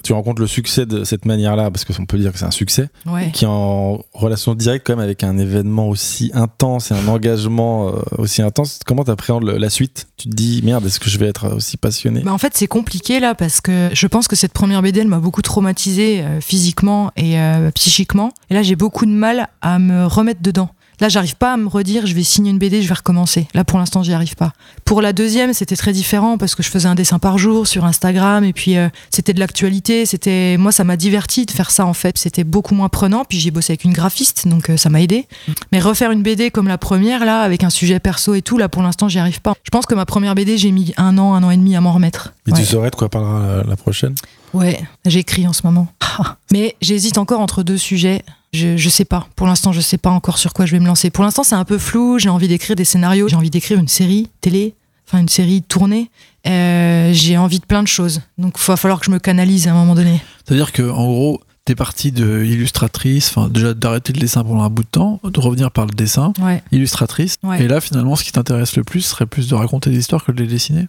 tu 0.03 0.13
rencontres 0.13 0.41
le 0.41 0.47
succès 0.47 0.85
de 0.85 1.03
cette 1.03 1.25
manière-là, 1.25 1.71
parce 1.71 1.85
qu'on 1.85 2.05
peut 2.05 2.17
dire 2.17 2.31
que 2.31 2.39
c'est 2.39 2.45
un 2.45 2.51
succès, 2.51 2.89
qui 3.33 3.45
est 3.45 3.47
en 3.47 4.01
relation 4.13 4.55
directe 4.55 4.87
quand 4.87 4.93
même 4.95 5.03
avec 5.03 5.23
un 5.23 5.37
événement 5.37 5.89
aussi 5.89 6.31
intense 6.33 6.91
et 6.91 6.93
un 6.93 7.07
engagement 7.07 7.89
euh, 7.89 8.01
aussi 8.17 8.41
intense, 8.41 8.79
comment 8.85 9.03
tu 9.03 9.11
appréhendes 9.11 9.43
la 9.43 9.69
suite? 9.69 10.07
Tu 10.17 10.29
te 10.29 10.35
dis, 10.35 10.61
merde, 10.63 10.85
est-ce 10.85 10.99
que 10.99 11.09
je 11.09 11.17
vais 11.17 11.27
être 11.27 11.53
aussi 11.55 11.77
passionné? 11.77 12.21
Bah 12.21 12.33
En 12.33 12.37
fait, 12.37 12.53
c'est 12.55 12.67
compliqué 12.67 13.19
là, 13.19 13.35
parce 13.35 13.61
que 13.61 13.89
je 13.93 14.07
pense 14.07 14.27
que 14.27 14.35
cette 14.35 14.53
première 14.53 14.81
BD, 14.81 15.01
elle 15.01 15.07
m'a 15.07 15.19
beaucoup 15.19 15.41
traumatisé 15.41 16.21
euh, 16.21 16.41
physiquement 16.41 17.11
et 17.15 17.39
euh, 17.39 17.71
psychiquement. 17.71 18.31
Et 18.49 18.53
là, 18.53 18.63
j'ai 18.63 18.75
beaucoup 18.75 19.05
de 19.05 19.11
mal 19.11 19.49
à 19.61 19.79
me 19.79 20.05
remettre 20.05 20.41
dedans. 20.41 20.69
Là, 21.01 21.09
j'arrive 21.09 21.35
pas 21.35 21.53
à 21.53 21.57
me 21.57 21.67
redire, 21.67 22.05
je 22.05 22.13
vais 22.13 22.21
signer 22.21 22.51
une 22.51 22.59
BD, 22.59 22.83
je 22.83 22.87
vais 22.87 22.93
recommencer. 22.93 23.47
Là, 23.55 23.63
pour 23.63 23.79
l'instant, 23.79 24.03
j'y 24.03 24.13
arrive 24.13 24.35
pas. 24.35 24.53
Pour 24.85 25.01
la 25.01 25.13
deuxième, 25.13 25.51
c'était 25.51 25.75
très 25.75 25.93
différent 25.93 26.37
parce 26.37 26.53
que 26.53 26.61
je 26.61 26.69
faisais 26.69 26.87
un 26.87 26.93
dessin 26.93 27.17
par 27.17 27.39
jour 27.39 27.65
sur 27.65 27.85
Instagram 27.85 28.43
et 28.43 28.53
puis 28.53 28.77
euh, 28.77 28.87
c'était 29.09 29.33
de 29.33 29.39
l'actualité. 29.39 30.05
C'était, 30.05 30.57
moi, 30.57 30.71
ça 30.71 30.83
m'a 30.83 30.97
diverti 30.97 31.47
de 31.47 31.51
faire 31.51 31.71
ça 31.71 31.87
en 31.87 31.93
fait. 31.93 32.19
C'était 32.19 32.43
beaucoup 32.43 32.75
moins 32.75 32.87
prenant. 32.87 33.25
Puis 33.25 33.39
j'ai 33.39 33.49
bossé 33.49 33.71
avec 33.71 33.83
une 33.83 33.93
graphiste, 33.93 34.47
donc 34.47 34.69
euh, 34.69 34.77
ça 34.77 34.89
m'a 34.89 35.01
aidé. 35.01 35.27
Mais 35.71 35.79
refaire 35.79 36.11
une 36.11 36.21
BD 36.21 36.51
comme 36.51 36.67
la 36.67 36.77
première 36.77 37.25
là, 37.25 37.41
avec 37.41 37.63
un 37.63 37.71
sujet 37.71 37.99
perso 37.99 38.35
et 38.35 38.43
tout, 38.43 38.59
là, 38.59 38.69
pour 38.69 38.83
l'instant, 38.83 39.09
j'y 39.09 39.17
arrive 39.17 39.41
pas. 39.41 39.55
Je 39.63 39.71
pense 39.71 39.87
que 39.87 39.95
ma 39.95 40.05
première 40.05 40.35
BD, 40.35 40.59
j'ai 40.59 40.71
mis 40.71 40.93
un 40.97 41.17
an, 41.17 41.33
un 41.33 41.41
an 41.41 41.49
et 41.49 41.57
demi 41.57 41.75
à 41.75 41.81
m'en 41.81 41.93
remettre. 41.93 42.33
Et 42.45 42.51
tu 42.51 42.63
saurais 42.63 42.91
de 42.91 42.95
quoi 42.95 43.09
parlera 43.09 43.63
la 43.63 43.75
prochaine? 43.75 44.13
Ouais, 44.53 44.79
j'écris 45.05 45.47
en 45.47 45.53
ce 45.53 45.61
moment. 45.63 45.87
Mais 46.51 46.75
j'hésite 46.79 47.17
encore 47.17 47.39
entre 47.39 47.63
deux 47.63 47.77
sujets. 47.77 48.23
Je, 48.53 48.75
je 48.75 48.89
sais 48.89 49.05
pas. 49.05 49.27
Pour 49.35 49.47
l'instant, 49.47 49.71
je 49.71 49.79
sais 49.81 49.97
pas 49.97 50.09
encore 50.09 50.37
sur 50.37 50.53
quoi 50.53 50.65
je 50.65 50.73
vais 50.73 50.79
me 50.79 50.87
lancer. 50.87 51.09
Pour 51.09 51.23
l'instant, 51.23 51.43
c'est 51.43 51.55
un 51.55 51.63
peu 51.65 51.77
flou. 51.77 52.19
J'ai 52.19 52.29
envie 52.29 52.47
d'écrire 52.47 52.75
des 52.75 52.85
scénarios. 52.85 53.27
J'ai 53.27 53.35
envie 53.37 53.49
d'écrire 53.49 53.79
une 53.79 53.87
série 53.87 54.29
télé, 54.41 54.75
enfin 55.07 55.19
une 55.19 55.29
série 55.29 55.61
tournée. 55.61 56.11
Euh, 56.47 57.11
j'ai 57.13 57.37
envie 57.37 57.59
de 57.59 57.65
plein 57.65 57.81
de 57.83 57.87
choses. 57.87 58.21
Donc, 58.37 58.55
il 58.57 58.65
va 58.65 58.75
falloir 58.75 58.99
que 58.99 59.05
je 59.05 59.11
me 59.11 59.19
canalise 59.19 59.67
à 59.67 59.71
un 59.71 59.75
moment 59.75 59.95
donné. 59.95 60.21
C'est-à-dire 60.45 60.71
que, 60.71 60.83
en 60.83 61.05
gros, 61.05 61.41
t'es 61.63 61.75
partie 61.75 62.11
de 62.11 62.43
illustratrice, 62.43 63.29
enfin 63.29 63.47
déjà 63.47 63.73
d'arrêter 63.73 64.13
le 64.13 64.19
dessin 64.19 64.43
pendant 64.43 64.63
un 64.63 64.69
bout 64.69 64.83
de 64.83 64.89
temps, 64.89 65.19
de 65.23 65.39
revenir 65.39 65.71
par 65.71 65.85
le 65.85 65.93
dessin, 65.93 66.33
illustratrice. 66.71 67.37
Et 67.59 67.67
là, 67.67 67.79
finalement, 67.79 68.15
ce 68.15 68.23
qui 68.23 68.31
t'intéresse 68.31 68.75
le 68.75 68.83
plus 68.83 69.01
serait 69.01 69.27
plus 69.27 69.47
de 69.47 69.55
raconter 69.55 69.91
des 69.91 69.99
histoires 69.99 70.25
que 70.25 70.31
de 70.31 70.41
les 70.41 70.47
dessiner. 70.47 70.87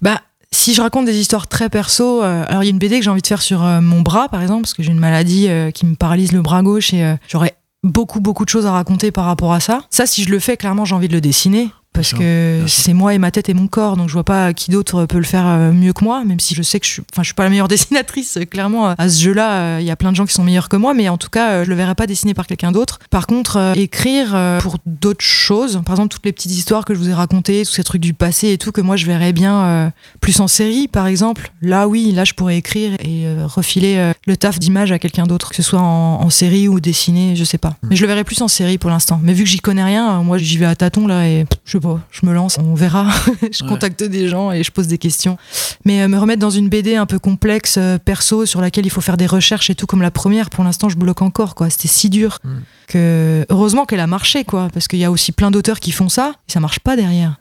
Bah, 0.00 0.22
si 0.50 0.74
je 0.74 0.80
raconte 0.80 1.04
des 1.04 1.18
histoires 1.18 1.46
très 1.46 1.68
perso, 1.68 2.22
euh, 2.22 2.44
alors 2.48 2.62
il 2.62 2.66
y 2.66 2.68
a 2.68 2.72
une 2.72 2.78
BD 2.78 2.98
que 2.98 3.04
j'ai 3.04 3.10
envie 3.10 3.22
de 3.22 3.26
faire 3.26 3.42
sur 3.42 3.64
euh, 3.64 3.80
mon 3.80 4.00
bras, 4.00 4.28
par 4.28 4.40
exemple, 4.40 4.62
parce 4.62 4.74
que 4.74 4.82
j'ai 4.82 4.92
une 4.92 4.98
maladie 4.98 5.48
euh, 5.48 5.70
qui 5.70 5.84
me 5.84 5.94
paralyse 5.94 6.32
le 6.32 6.40
bras 6.40 6.62
gauche 6.62 6.94
et 6.94 7.16
j'aurais 7.28 7.56
beaucoup 7.84 8.20
beaucoup 8.20 8.44
de 8.44 8.50
choses 8.50 8.66
à 8.66 8.72
raconter 8.72 9.10
par 9.10 9.26
rapport 9.26 9.52
à 9.52 9.60
ça. 9.60 9.82
Ça, 9.90 10.06
si 10.06 10.22
je 10.24 10.30
le 10.30 10.38
fais, 10.38 10.56
clairement, 10.56 10.84
j'ai 10.84 10.94
envie 10.94 11.08
de 11.08 11.12
le 11.12 11.20
dessiner 11.20 11.70
parce 11.98 12.12
que 12.14 12.62
c'est 12.68 12.94
moi 12.94 13.12
et 13.12 13.18
ma 13.18 13.32
tête 13.32 13.48
et 13.48 13.54
mon 13.54 13.66
corps, 13.66 13.96
donc 13.96 14.06
je 14.08 14.12
vois 14.12 14.22
pas 14.22 14.52
qui 14.52 14.70
d'autre 14.70 15.04
peut 15.06 15.18
le 15.18 15.24
faire 15.24 15.48
euh, 15.48 15.72
mieux 15.72 15.92
que 15.92 16.04
moi, 16.04 16.24
même 16.24 16.38
si 16.38 16.54
je 16.54 16.62
sais 16.62 16.78
que 16.78 16.86
je 16.86 16.92
suis, 16.92 17.02
enfin, 17.12 17.22
je 17.22 17.26
suis 17.26 17.34
pas 17.34 17.42
la 17.42 17.50
meilleure 17.50 17.66
dessinatrice. 17.76 18.36
Euh, 18.36 18.44
clairement, 18.44 18.90
à 18.96 19.08
ce 19.08 19.20
jeu-là, 19.20 19.80
il 19.80 19.82
euh, 19.82 19.88
y 19.88 19.90
a 19.90 19.96
plein 19.96 20.12
de 20.12 20.16
gens 20.16 20.24
qui 20.24 20.32
sont 20.32 20.44
meilleurs 20.44 20.68
que 20.68 20.76
moi, 20.76 20.94
mais 20.94 21.08
en 21.08 21.18
tout 21.18 21.28
cas, 21.28 21.64
je 21.64 21.68
le 21.68 21.74
verrai 21.74 21.96
pas 21.96 22.06
dessiné 22.06 22.34
par 22.34 22.46
quelqu'un 22.46 22.70
d'autre. 22.70 23.00
Par 23.10 23.26
contre, 23.26 23.72
écrire 23.76 24.36
pour 24.60 24.76
d'autres 24.86 25.24
choses, 25.24 25.80
par 25.84 25.96
exemple 25.96 26.10
toutes 26.10 26.24
les 26.24 26.32
petites 26.32 26.52
histoires 26.52 26.84
que 26.84 26.94
je 26.94 27.00
vous 27.00 27.08
ai 27.08 27.14
racontées, 27.14 27.64
tous 27.64 27.72
ces 27.72 27.82
trucs 27.82 28.00
du 28.00 28.14
passé 28.14 28.52
et 28.52 28.58
tout, 28.58 28.70
que 28.70 28.80
moi 28.80 28.94
je 28.94 29.06
verrais 29.06 29.32
bien 29.32 29.92
plus 30.20 30.38
en 30.38 30.46
série, 30.46 30.86
par 30.86 31.08
exemple. 31.08 31.50
Là, 31.62 31.88
oui, 31.88 32.12
là, 32.12 32.24
je 32.24 32.34
pourrais 32.34 32.56
écrire 32.56 32.92
et 33.00 33.26
refiler 33.44 34.12
le 34.24 34.36
taf 34.36 34.60
d'image 34.60 34.92
à 34.92 35.00
quelqu'un 35.00 35.26
d'autre, 35.26 35.50
que 35.50 35.56
ce 35.56 35.62
soit 35.62 35.80
en, 35.80 36.30
série 36.30 36.68
ou 36.68 36.78
dessiné, 36.78 37.34
je 37.34 37.44
sais 37.44 37.58
pas. 37.58 37.76
Mais 37.82 37.96
je 37.96 38.02
le 38.02 38.06
verrai 38.06 38.22
plus 38.22 38.40
en 38.42 38.48
série 38.48 38.78
pour 38.78 38.90
l'instant. 38.90 39.18
Mais 39.22 39.32
vu 39.32 39.42
que 39.42 39.48
j'y 39.48 39.58
connais 39.58 39.82
rien, 39.82 40.22
moi 40.22 40.38
j'y 40.38 40.58
vais 40.58 40.66
à 40.66 40.76
tâtons 40.76 41.08
là 41.08 41.26
et 41.26 41.46
je 41.64 41.72
sais 41.72 41.80
pas 41.80 41.87
je 42.10 42.26
me 42.26 42.32
lance, 42.32 42.58
on 42.58 42.74
verra. 42.74 43.08
je 43.52 43.62
contacte 43.64 44.02
des 44.02 44.28
gens 44.28 44.52
et 44.52 44.62
je 44.62 44.70
pose 44.70 44.86
des 44.86 44.98
questions. 44.98 45.38
Mais 45.84 46.02
euh, 46.02 46.08
me 46.08 46.18
remettre 46.18 46.40
dans 46.40 46.50
une 46.50 46.68
BD 46.68 46.96
un 46.96 47.06
peu 47.06 47.18
complexe, 47.18 47.76
euh, 47.78 47.98
perso, 47.98 48.46
sur 48.46 48.60
laquelle 48.60 48.86
il 48.86 48.90
faut 48.90 49.00
faire 49.00 49.16
des 49.16 49.26
recherches 49.26 49.70
et 49.70 49.74
tout, 49.74 49.86
comme 49.86 50.02
la 50.02 50.10
première, 50.10 50.50
pour 50.50 50.64
l'instant, 50.64 50.88
je 50.88 50.96
bloque 50.96 51.22
encore, 51.22 51.54
quoi. 51.54 51.70
C'était 51.70 51.88
si 51.88 52.10
dur 52.10 52.38
mm. 52.44 52.50
que 52.88 53.46
heureusement 53.48 53.84
qu'elle 53.84 54.00
a 54.00 54.06
marché, 54.06 54.44
quoi. 54.44 54.68
Parce 54.72 54.88
qu'il 54.88 54.98
y 54.98 55.04
a 55.04 55.10
aussi 55.10 55.32
plein 55.32 55.50
d'auteurs 55.50 55.80
qui 55.80 55.92
font 55.92 56.08
ça 56.08 56.32
et 56.48 56.52
ça 56.52 56.60
marche 56.60 56.80
pas 56.80 56.96
derrière. 56.96 57.36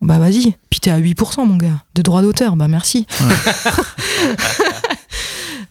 bah 0.00 0.18
vas-y. 0.18 0.54
Puis 0.70 0.80
t'es 0.80 0.90
à 0.90 1.00
8%, 1.00 1.46
mon 1.46 1.56
gars, 1.56 1.82
de 1.94 2.02
droit 2.02 2.22
d'auteur. 2.22 2.56
Bah 2.56 2.68
merci. 2.68 3.06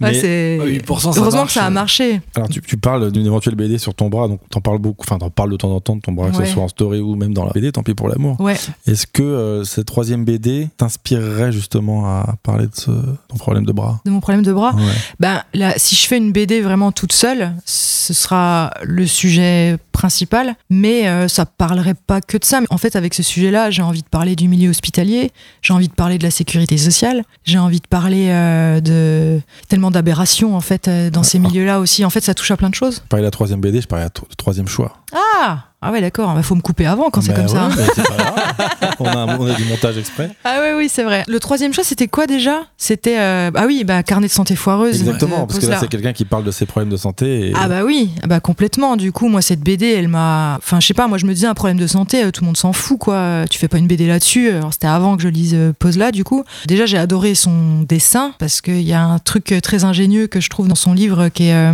Heureusement 0.01 1.45
que 1.45 1.51
ça 1.51 1.65
a 1.65 1.69
marché. 1.69 2.21
Alors, 2.35 2.49
tu, 2.49 2.61
tu 2.61 2.77
parles 2.77 3.11
d'une 3.11 3.25
éventuelle 3.25 3.55
BD 3.55 3.77
sur 3.77 3.93
ton 3.93 4.09
bras, 4.09 4.27
donc 4.27 4.39
t'en 4.49 4.61
parles 4.61 4.79
beaucoup, 4.79 5.05
enfin, 5.07 5.17
t'en 5.17 5.29
parles 5.29 5.51
de 5.51 5.57
temps 5.57 5.71
en 5.71 5.79
temps 5.79 5.95
de 5.95 6.01
ton 6.01 6.11
bras, 6.11 6.29
que 6.29 6.37
ce 6.37 6.45
soit 6.45 6.63
en 6.63 6.67
story 6.67 6.99
ou 6.99 7.15
même 7.15 7.33
dans 7.33 7.45
la 7.45 7.51
BD, 7.51 7.71
tant 7.71 7.83
pis 7.83 7.93
pour 7.93 8.07
l'amour. 8.07 8.39
Ouais. 8.39 8.57
Est-ce 8.87 9.07
que 9.07 9.23
euh, 9.23 9.63
cette 9.63 9.85
troisième 9.85 10.25
BD 10.25 10.69
t'inspirerait 10.77 11.51
justement 11.51 12.05
à 12.07 12.35
parler 12.43 12.67
de 12.67 12.75
ce, 12.75 12.91
ton 12.91 13.37
problème 13.37 13.65
de 13.65 13.71
bras? 13.71 14.01
De 14.05 14.11
mon 14.11 14.19
problème 14.19 14.43
de 14.43 14.53
bras? 14.53 14.75
Ben, 15.19 15.43
là, 15.53 15.73
si 15.77 15.95
je 15.95 16.07
fais 16.07 16.17
une 16.17 16.31
BD 16.31 16.61
vraiment 16.61 16.91
toute 16.91 17.13
seule, 17.13 17.53
ce 17.65 18.13
sera 18.13 18.71
le 18.83 19.07
sujet 19.07 19.77
principal, 19.91 20.55
mais 20.69 21.07
euh, 21.07 21.27
ça 21.27 21.45
parlerait 21.45 21.95
pas 21.95 22.21
que 22.21 22.37
de 22.37 22.43
ça. 22.43 22.61
En 22.69 22.77
fait, 22.77 22.95
avec 22.95 23.13
ce 23.13 23.23
sujet-là, 23.23 23.71
j'ai 23.71 23.81
envie 23.81 24.01
de 24.01 24.07
parler 24.07 24.35
du 24.35 24.47
milieu 24.47 24.69
hospitalier, 24.69 25.31
j'ai 25.61 25.73
envie 25.73 25.87
de 25.87 25.93
parler 25.93 26.17
de 26.17 26.23
la 26.23 26.31
sécurité 26.31 26.77
sociale, 26.77 27.23
j'ai 27.43 27.57
envie 27.57 27.79
de 27.79 27.87
parler 27.87 28.27
euh, 28.29 28.81
de 28.81 29.41
tellement 29.67 29.84
d'aberrations 29.91 30.55
en 30.55 30.61
fait 30.61 30.88
euh, 30.88 31.09
dans 31.09 31.23
ces 31.23 31.39
milieux-là 31.39 31.79
aussi. 31.79 32.05
En 32.05 32.09
fait, 32.09 32.21
ça 32.21 32.33
touche 32.33 32.51
à 32.51 32.57
plein 32.57 32.69
de 32.69 32.75
choses. 32.75 33.01
Je 33.03 33.09
parlais 33.09 33.21
de 33.21 33.27
la 33.27 33.31
troisième 33.31 33.61
BD, 33.61 33.81
je 33.81 33.88
parlais 33.88 34.05
de 34.05 34.36
troisième 34.38 34.67
choix. 34.67 34.97
Ah 35.13 35.65
ah 35.87 35.91
ouais, 35.91 36.01
d'accord, 36.01 36.31
il 36.31 36.37
bah, 36.37 36.41
faut 36.41 36.55
me 36.55 36.61
couper 36.61 36.87
avant 36.87 37.11
quand 37.11 37.21
c'est 37.21 37.31
bah 37.31 37.41
comme 37.41 37.47
ça. 37.47 37.69
on, 38.99 39.05
a, 39.05 39.55
du 39.55 39.65
montage 39.65 39.99
exprès. 39.99 40.31
Ah 40.43 40.59
ouais, 40.59 40.73
oui, 40.73 40.89
c'est 40.91 41.03
vrai. 41.03 41.23
Le 41.27 41.39
troisième 41.39 41.75
choix, 41.75 41.83
c'était 41.83 42.07
quoi 42.07 42.25
déjà? 42.25 42.63
C'était. 42.75 43.19
Euh, 43.19 43.51
ah 43.53 43.65
oui, 43.67 43.83
bah, 43.85 44.01
carnet 44.01 44.25
de 44.25 44.31
santé 44.31 44.55
foireuse. 44.55 44.99
Exactement, 44.99 45.45
parce 45.45 45.59
que 45.59 45.67
là, 45.67 45.77
c'est 45.79 45.87
quelqu'un 45.87 46.13
qui 46.13 46.25
parle 46.25 46.43
de 46.43 46.49
ses 46.49 46.65
problèmes 46.65 46.89
de 46.89 46.97
santé. 46.97 47.53
Ah 47.55 47.67
bah 47.67 47.83
oui, 47.83 48.09
ah 48.23 48.27
bah 48.27 48.39
complètement. 48.39 48.95
Du 48.95 49.11
coup, 49.11 49.27
moi, 49.27 49.43
cette 49.43 49.59
BD, 49.59 49.91
elle 49.91 50.07
m'a. 50.07 50.55
Enfin, 50.57 50.79
je 50.79 50.87
sais 50.87 50.95
pas, 50.95 51.07
moi, 51.07 51.19
je 51.19 51.27
me 51.27 51.35
disais, 51.35 51.45
un 51.45 51.53
problème 51.53 51.77
de 51.77 51.85
santé, 51.85 52.23
euh, 52.23 52.31
tout 52.31 52.41
le 52.41 52.47
monde 52.47 52.57
s'en 52.57 52.73
fout, 52.73 52.97
quoi. 52.97 53.45
Tu 53.47 53.59
fais 53.59 53.67
pas 53.67 53.77
une 53.77 53.87
BD 53.87 54.07
là-dessus. 54.07 54.49
Alors, 54.49 54.73
c'était 54.73 54.87
avant 54.87 55.15
que 55.17 55.21
je 55.21 55.27
lise 55.27 55.53
euh, 55.53 55.71
Pose 55.77 55.99
là, 55.99 56.11
du 56.11 56.23
coup. 56.23 56.43
Déjà, 56.65 56.87
j'ai 56.87 56.97
adoré 56.97 57.35
son 57.35 57.81
dessin, 57.81 58.33
parce 58.39 58.61
qu'il 58.61 58.81
y 58.81 58.93
a 58.93 59.03
un 59.03 59.19
truc 59.19 59.53
très 59.61 59.83
ingénieux 59.83 60.25
que 60.25 60.39
je 60.39 60.49
trouve 60.49 60.67
dans 60.67 60.73
son 60.73 60.93
livre 60.93 61.29
qui 61.29 61.49
est. 61.49 61.73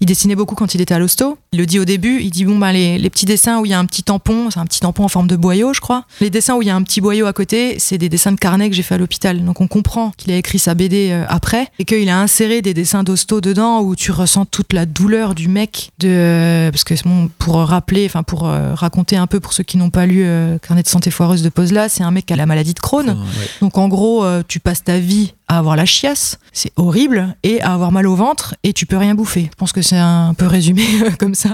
il 0.00 0.06
dessinait 0.06 0.36
beaucoup 0.36 0.54
quand 0.54 0.74
il 0.74 0.80
était 0.80 0.94
à 0.94 0.98
l'hosto. 0.98 1.36
Il 1.52 1.58
le 1.58 1.66
dit 1.66 1.78
au 1.78 1.84
début, 1.84 2.20
il 2.22 2.30
dit, 2.30 2.46
bon, 2.46 2.56
bah, 2.56 2.71
les, 2.72 2.98
les 2.98 3.10
petits 3.10 3.26
dessins 3.26 3.60
où 3.60 3.66
il 3.66 3.70
y 3.70 3.74
a 3.74 3.78
un 3.78 3.86
petit 3.86 4.02
tampon, 4.02 4.50
c'est 4.50 4.60
un 4.60 4.64
petit 4.64 4.80
tampon 4.80 5.04
en 5.04 5.08
forme 5.08 5.28
de 5.28 5.36
boyau, 5.36 5.72
je 5.72 5.80
crois. 5.80 6.04
Les 6.20 6.30
dessins 6.30 6.56
où 6.56 6.62
il 6.62 6.68
y 6.68 6.70
a 6.70 6.76
un 6.76 6.82
petit 6.82 7.00
boyau 7.00 7.26
à 7.26 7.32
côté, 7.32 7.76
c'est 7.78 7.98
des 7.98 8.08
dessins 8.08 8.32
de 8.32 8.38
carnet 8.38 8.70
que 8.70 8.76
j'ai 8.76 8.82
fait 8.82 8.94
à 8.94 8.98
l'hôpital. 8.98 9.44
Donc 9.44 9.60
on 9.60 9.68
comprend 9.68 10.12
qu'il 10.16 10.32
a 10.32 10.36
écrit 10.36 10.58
sa 10.58 10.74
BD 10.74 11.10
euh, 11.10 11.24
après 11.28 11.68
et 11.78 11.84
qu'il 11.84 12.08
a 12.08 12.20
inséré 12.20 12.62
des 12.62 12.74
dessins 12.74 13.02
d'hosto 13.02 13.40
dedans 13.40 13.80
où 13.80 13.96
tu 13.96 14.12
ressens 14.12 14.46
toute 14.46 14.72
la 14.72 14.86
douleur 14.86 15.34
du 15.34 15.48
mec. 15.48 15.90
De, 15.98 16.08
euh, 16.08 16.70
parce 16.70 16.84
que 16.84 16.94
bon, 17.04 17.28
pour 17.38 17.56
rappeler, 17.56 18.06
enfin 18.06 18.22
pour 18.22 18.48
euh, 18.48 18.74
raconter 18.74 19.16
un 19.16 19.26
peu 19.26 19.40
pour 19.40 19.52
ceux 19.52 19.64
qui 19.64 19.76
n'ont 19.76 19.90
pas 19.90 20.06
lu 20.06 20.26
Carnet 20.66 20.82
de 20.82 20.88
santé 20.88 21.10
foireuse 21.10 21.42
de 21.42 21.48
Posela, 21.48 21.88
c'est 21.88 22.02
un 22.02 22.10
mec 22.10 22.26
qui 22.26 22.32
a 22.32 22.36
la 22.36 22.46
maladie 22.46 22.74
de 22.74 22.80
Crohn. 22.80 23.16
Donc 23.60 23.78
en 23.78 23.88
gros, 23.88 24.24
tu 24.48 24.60
passes 24.60 24.84
ta 24.84 24.98
vie 24.98 25.34
à 25.52 25.58
avoir 25.58 25.76
la 25.76 25.84
chiasse, 25.84 26.38
c'est 26.52 26.72
horrible, 26.76 27.36
et 27.42 27.60
à 27.60 27.74
avoir 27.74 27.92
mal 27.92 28.06
au 28.06 28.14
ventre, 28.14 28.54
et 28.62 28.72
tu 28.72 28.86
peux 28.86 28.96
rien 28.96 29.14
bouffer. 29.14 29.50
Je 29.50 29.56
pense 29.56 29.72
que 29.72 29.82
c'est 29.82 29.98
un 29.98 30.34
peu 30.34 30.46
résumé 30.46 30.84
comme 31.18 31.34
ça. 31.34 31.50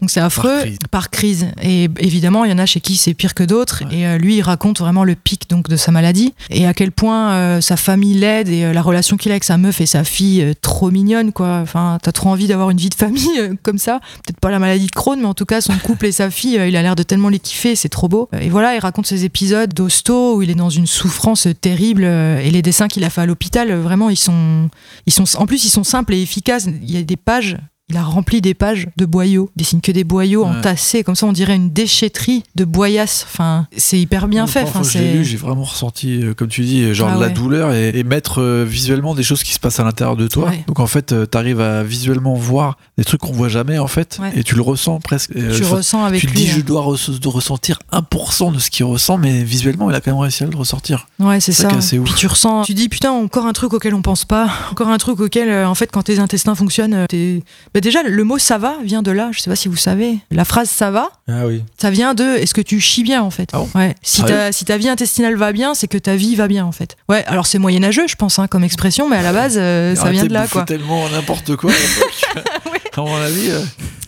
Donc 0.00 0.10
c'est 0.10 0.20
affreux 0.20 0.64
par 0.90 1.10
crise. 1.10 1.46
Et 1.62 1.88
évidemment, 1.98 2.44
il 2.44 2.50
y 2.50 2.54
en 2.54 2.58
a 2.58 2.66
chez 2.66 2.80
qui 2.80 2.96
c'est 2.96 3.14
pire 3.14 3.34
que 3.34 3.42
d'autres. 3.42 3.84
Et 3.90 4.06
euh, 4.06 4.18
lui, 4.18 4.36
il 4.36 4.42
raconte 4.42 4.80
vraiment 4.80 5.04
le 5.04 5.14
pic 5.14 5.48
donc 5.48 5.68
de 5.68 5.76
sa 5.76 5.92
maladie 5.92 6.34
et 6.50 6.66
à 6.66 6.74
quel 6.74 6.92
point 6.92 7.32
euh, 7.32 7.60
sa 7.60 7.76
famille 7.76 8.14
l'aide 8.14 8.48
et 8.48 8.64
euh, 8.64 8.72
la 8.72 8.82
relation 8.82 9.16
qu'il 9.16 9.32
a 9.32 9.34
avec 9.34 9.44
sa 9.44 9.56
meuf 9.56 9.80
et 9.80 9.86
sa 9.86 10.04
fille, 10.04 10.54
trop 10.60 10.90
mignonne 10.90 11.32
quoi. 11.32 11.60
Enfin, 11.62 11.98
t'as 12.02 12.12
trop 12.12 12.28
envie 12.28 12.48
d'avoir 12.48 12.68
une 12.70 12.78
vie 12.78 12.90
de 12.90 12.94
famille 12.94 13.56
comme 13.62 13.78
ça. 13.78 14.00
Peut-être 14.24 14.40
pas 14.40 14.50
la 14.50 14.58
maladie 14.58 14.86
de 14.86 14.92
Crohn, 14.92 15.18
mais 15.18 15.26
en 15.26 15.34
tout 15.34 15.46
cas 15.46 15.62
son 15.62 15.76
couple 15.78 16.06
et 16.06 16.12
sa 16.12 16.30
fille, 16.30 16.60
il 16.68 16.76
a 16.76 16.82
l'air 16.82 16.96
de 16.96 17.02
tellement 17.02 17.30
les 17.30 17.38
kiffer, 17.38 17.76
c'est 17.76 17.88
trop 17.88 18.08
beau. 18.08 18.28
Et 18.38 18.50
voilà, 18.50 18.74
il 18.74 18.78
raconte 18.78 19.06
ces 19.06 19.24
épisodes 19.24 19.72
d'hosto 19.72 20.36
où 20.36 20.42
il 20.42 20.50
est 20.50 20.54
dans 20.54 20.70
une 20.70 20.86
souffrance 20.86 21.48
terrible 21.60 22.04
et 22.04 22.50
les 22.50 22.62
dessins 22.62 22.88
qu'il 22.88 23.04
a 23.04 23.10
fait 23.10 23.22
à 23.22 23.26
l'hôpital, 23.26 23.37
vraiment, 23.76 24.10
ils 24.10 24.16
sont, 24.16 24.70
ils 25.06 25.12
sont, 25.12 25.24
en 25.36 25.46
plus, 25.46 25.64
ils 25.64 25.70
sont 25.70 25.84
simples 25.84 26.14
et 26.14 26.22
efficaces. 26.22 26.66
Il 26.66 26.90
y 26.90 26.96
a 26.96 27.02
des 27.02 27.16
pages 27.16 27.56
il 27.90 27.96
a 27.96 28.02
rempli 28.02 28.42
des 28.42 28.52
pages 28.52 28.86
de 28.96 29.06
boyaux. 29.06 29.50
Il 29.56 29.60
dessine 29.60 29.80
que 29.80 29.92
des 29.92 30.04
boyaux 30.04 30.44
entassés, 30.44 31.02
comme 31.02 31.14
ça 31.14 31.26
on 31.26 31.32
dirait 31.32 31.56
une 31.56 31.70
déchetterie 31.70 32.42
de 32.54 32.64
boyasses. 32.64 33.24
Enfin, 33.26 33.66
c'est 33.76 33.98
hyper 33.98 34.28
bien 34.28 34.46
fait. 34.46 34.62
Enfin, 34.62 34.82
j'ai 34.82 35.12
lu, 35.12 35.24
j'ai 35.24 35.38
vraiment 35.38 35.64
ressenti, 35.64 36.22
euh, 36.22 36.34
comme 36.34 36.48
tu 36.48 36.62
dis, 36.62 36.94
genre 36.94 37.10
ah 37.14 37.18
la 37.18 37.30
douleur 37.30 37.72
et, 37.72 38.02
mettre 38.02 38.40
euh, 38.40 38.64
visuellement 38.64 39.14
des 39.14 39.22
choses 39.22 39.42
qui 39.42 39.52
se 39.52 39.58
passent 39.58 39.80
à 39.80 39.84
l'intérieur 39.84 40.16
de 40.16 40.28
toi. 40.28 40.50
Donc 40.66 40.80
en 40.80 40.86
fait, 40.86 41.12
euh, 41.12 41.26
tu 41.30 41.36
arrives 41.38 41.60
à 41.60 41.82
visuellement 41.82 42.34
voir 42.34 42.76
des 42.98 43.04
trucs 43.04 43.20
qu'on 43.20 43.32
voit 43.32 43.48
jamais 43.48 43.78
en 43.78 43.86
fait, 43.86 44.18
et 44.34 44.44
tu 44.44 44.54
le 44.54 44.62
ressens 44.62 45.00
presque. 45.00 45.32
tu 45.32 45.64
ressens 45.64 46.04
avec 46.04 46.20
Tu 46.20 46.26
te 46.26 46.34
dis, 46.34 46.46
je 46.46 46.60
dois 46.60 46.82
ressentir 46.82 47.78
1% 47.92 48.52
de 48.52 48.58
ce 48.58 48.70
qu'il 48.70 48.84
ressent, 48.84 49.16
mais 49.16 49.42
visuellement, 49.42 49.90
il 49.90 49.96
a 49.96 50.00
quand 50.00 50.10
même 50.10 50.20
réussi 50.20 50.44
à 50.44 50.46
le 50.46 50.56
ressortir. 50.56 51.06
Ouais, 51.18 51.40
c'est 51.40 51.52
ça. 51.52 51.68
Puis 51.68 52.14
tu 52.16 52.26
ressens, 52.26 52.62
tu 52.62 52.74
dis 52.74 52.90
putain, 52.90 53.12
encore 53.12 53.46
un 53.46 53.52
truc 53.52 53.72
auquel 53.72 53.94
on 53.94 54.02
pense 54.02 54.26
pas, 54.26 54.50
encore 54.70 54.88
un 54.88 54.98
truc 54.98 55.20
auquel, 55.20 55.50
en 55.64 55.74
fait, 55.74 55.90
quand 55.90 56.02
tes 56.02 56.18
intestins 56.18 56.54
fonctionnent, 56.54 57.06
t'es 57.08 57.42
bah, 57.78 57.80
déjà, 57.80 58.02
le 58.02 58.24
mot 58.24 58.38
ça 58.38 58.58
va 58.58 58.74
vient 58.82 59.02
de 59.02 59.12
là. 59.12 59.30
Je 59.30 59.38
sais 59.38 59.48
pas 59.48 59.54
si 59.54 59.68
vous 59.68 59.76
savez. 59.76 60.18
La 60.32 60.44
phrase 60.44 60.68
ça 60.68 60.90
va, 60.90 61.10
ah 61.28 61.46
oui. 61.46 61.62
ça 61.80 61.90
vient 61.90 62.12
de 62.12 62.24
est-ce 62.24 62.52
que 62.52 62.60
tu 62.60 62.80
chies 62.80 63.04
bien 63.04 63.22
en 63.22 63.30
fait. 63.30 63.50
Ah 63.52 63.60
ouais. 63.76 63.94
Si, 64.02 64.24
ta, 64.24 64.50
si 64.50 64.64
ta 64.64 64.76
vie 64.78 64.88
intestinale 64.88 65.36
va 65.36 65.52
bien, 65.52 65.74
c'est 65.74 65.86
que 65.86 65.96
ta 65.96 66.16
vie 66.16 66.34
va 66.34 66.48
bien 66.48 66.64
en 66.64 66.72
fait. 66.72 66.96
Ouais, 67.08 67.24
alors 67.26 67.46
c'est 67.46 67.58
moyenâgeux, 67.60 68.08
je 68.08 68.16
pense, 68.16 68.40
hein, 68.40 68.48
comme 68.48 68.64
expression, 68.64 69.08
mais 69.08 69.16
à 69.16 69.22
la 69.22 69.32
base, 69.32 69.54
euh, 69.58 69.94
ça 69.94 70.10
vient 70.10 70.24
de 70.24 70.32
là. 70.32 70.48
quoi. 70.48 70.64
tellement 70.64 71.08
n'importe 71.08 71.54
quoi. 71.54 71.70
à 72.96 73.00
mon 73.00 73.14
avis. 73.14 73.50
Euh, 73.50 73.60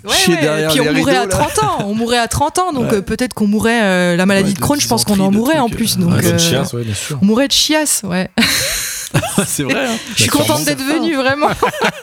ouais, 0.02 0.34
ouais. 0.34 0.64
Et 0.64 0.66
puis 0.66 0.80
on 0.80 0.92
mourrait 0.92 1.16
à 1.16 1.28
30 1.28 1.58
ans, 1.60 1.84
on 1.86 1.94
mourrait 1.94 2.18
à 2.18 2.26
30 2.26 2.58
ans, 2.58 2.72
donc 2.72 2.92
euh, 2.92 3.02
peut-être 3.02 3.34
qu'on 3.34 3.46
mourrait 3.46 4.16
la 4.16 4.26
maladie 4.26 4.54
de 4.54 4.58
Crohn, 4.58 4.80
je 4.80 4.88
pense 4.88 5.04
qu'on 5.04 5.20
en 5.20 5.30
mourrait 5.30 5.60
en 5.60 5.68
plus. 5.68 5.96
Donc, 5.96 6.20
chiasse, 6.38 6.74
bien 6.74 6.94
sûr. 6.94 7.20
On 7.22 7.26
mourrait 7.26 7.46
de 7.46 7.52
chiasse, 7.52 8.02
ouais. 8.02 8.30
c'est 9.46 9.62
vrai. 9.64 9.86
Hein. 9.86 9.96
Je 10.16 10.22
suis 10.22 10.30
contente 10.30 10.64
d'être 10.64 10.82
venue, 10.82 11.16
vraiment. 11.16 11.48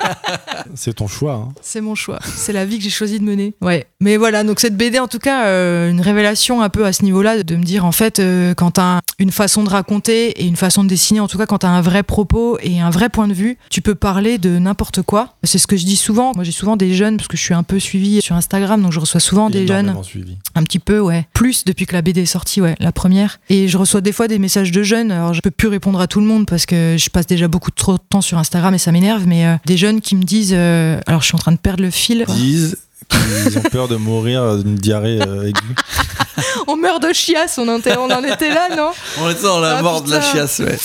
c'est 0.75 0.93
ton 0.93 1.07
choix. 1.07 1.33
Hein. 1.33 1.53
C'est 1.61 1.81
mon 1.81 1.95
choix. 1.95 2.19
C'est 2.23 2.53
la 2.53 2.65
vie 2.65 2.77
que 2.77 2.83
j'ai 2.83 2.89
choisi 2.89 3.19
de 3.19 3.23
mener. 3.23 3.53
Ouais. 3.61 3.87
Mais 3.99 4.17
voilà, 4.17 4.43
donc 4.43 4.59
cette 4.59 4.75
BD, 4.75 4.99
en 4.99 5.07
tout 5.07 5.19
cas, 5.19 5.45
euh, 5.45 5.89
une 5.89 6.01
révélation 6.01 6.61
un 6.61 6.69
peu 6.69 6.85
à 6.85 6.93
ce 6.93 7.03
niveau-là, 7.03 7.43
de 7.43 7.55
me 7.55 7.63
dire, 7.63 7.85
en 7.85 7.91
fait, 7.91 8.19
euh, 8.19 8.53
quand 8.53 8.71
t'as 8.71 8.99
une 9.19 9.31
façon 9.31 9.63
de 9.63 9.69
raconter 9.69 10.29
et 10.41 10.45
une 10.45 10.55
façon 10.55 10.83
de 10.83 10.89
dessiner, 10.89 11.19
en 11.19 11.27
tout 11.27 11.37
cas, 11.37 11.45
quand 11.45 11.59
t'as 11.59 11.69
un 11.69 11.81
vrai 11.81 12.03
propos 12.03 12.57
et 12.61 12.79
un 12.79 12.89
vrai 12.89 13.09
point 13.09 13.27
de 13.27 13.33
vue, 13.33 13.57
tu 13.69 13.81
peux 13.81 13.95
parler 13.95 14.37
de 14.37 14.57
n'importe 14.59 15.01
quoi. 15.01 15.35
C'est 15.43 15.57
ce 15.57 15.67
que 15.67 15.77
je 15.77 15.85
dis 15.85 15.95
souvent. 15.95 16.33
Moi, 16.35 16.43
j'ai 16.43 16.51
souvent 16.51 16.75
des 16.75 16.93
jeunes, 16.93 17.17
parce 17.17 17.27
que 17.27 17.37
je 17.37 17.41
suis 17.41 17.53
un 17.53 17.63
peu 17.63 17.79
suivie 17.79 18.21
sur 18.21 18.35
Instagram, 18.35 18.81
donc 18.81 18.91
je 18.91 18.99
reçois 18.99 19.19
souvent 19.19 19.49
des 19.49 19.65
jeunes. 19.67 19.95
Suivi. 20.03 20.37
Un 20.55 20.63
petit 20.63 20.79
peu, 20.79 20.99
ouais. 20.99 21.27
Plus 21.33 21.65
depuis 21.65 21.85
que 21.85 21.93
la 21.93 22.01
BD 22.01 22.21
est 22.21 22.25
sortie, 22.25 22.61
ouais, 22.61 22.75
la 22.79 22.91
première. 22.91 23.39
Et 23.49 23.67
je 23.67 23.77
reçois 23.77 24.01
des 24.01 24.11
fois 24.11 24.27
des 24.27 24.39
messages 24.39 24.71
de 24.71 24.83
jeunes. 24.83 25.11
Alors, 25.11 25.33
je 25.33 25.41
peux 25.41 25.51
plus 25.51 25.67
répondre 25.67 25.99
à 25.99 26.07
tout 26.07 26.19
le 26.19 26.25
monde 26.25 26.45
parce 26.45 26.65
que 26.65 26.96
je 26.97 27.09
passe 27.09 27.27
déjà 27.27 27.47
beaucoup 27.47 27.71
trop 27.71 27.93
de 27.93 28.01
temps 28.09 28.21
sur 28.21 28.37
Instagram 28.37 28.73
et 28.73 28.77
ça 28.77 28.91
m'énerve, 28.91 29.25
mais 29.25 29.45
euh, 29.45 29.55
des 29.65 29.77
jeunes 29.77 30.01
qui 30.01 30.15
me 30.15 30.23
disent, 30.23 30.53
euh, 30.55 30.99
alors 31.07 31.21
je 31.21 31.27
suis 31.27 31.35
en 31.35 31.39
train 31.39 31.51
de 31.51 31.57
perdre 31.57 31.83
le 31.83 31.91
fil. 31.91 32.25
Disent 32.27 32.77
qu'ils 33.09 33.57
ont 33.57 33.61
peur 33.61 33.87
de 33.87 33.95
mourir 33.95 34.57
d'une 34.57 34.75
diarrhée 34.75 35.21
euh, 35.21 35.47
aiguë. 35.47 35.75
on 36.67 36.75
meurt 36.75 37.01
de 37.01 37.13
chiasse, 37.13 37.57
on 37.57 37.67
en, 37.67 37.79
était, 37.79 37.97
on 37.97 38.09
en 38.11 38.23
était 38.23 38.49
là, 38.49 38.75
non? 38.75 38.91
On 39.21 39.29
était 39.29 39.43
dans 39.43 39.59
la 39.59 39.77
ah, 39.77 39.81
mort 39.81 40.01
de 40.01 40.11
la 40.11 40.21
chiasse, 40.21 40.59
ouais. 40.59 40.77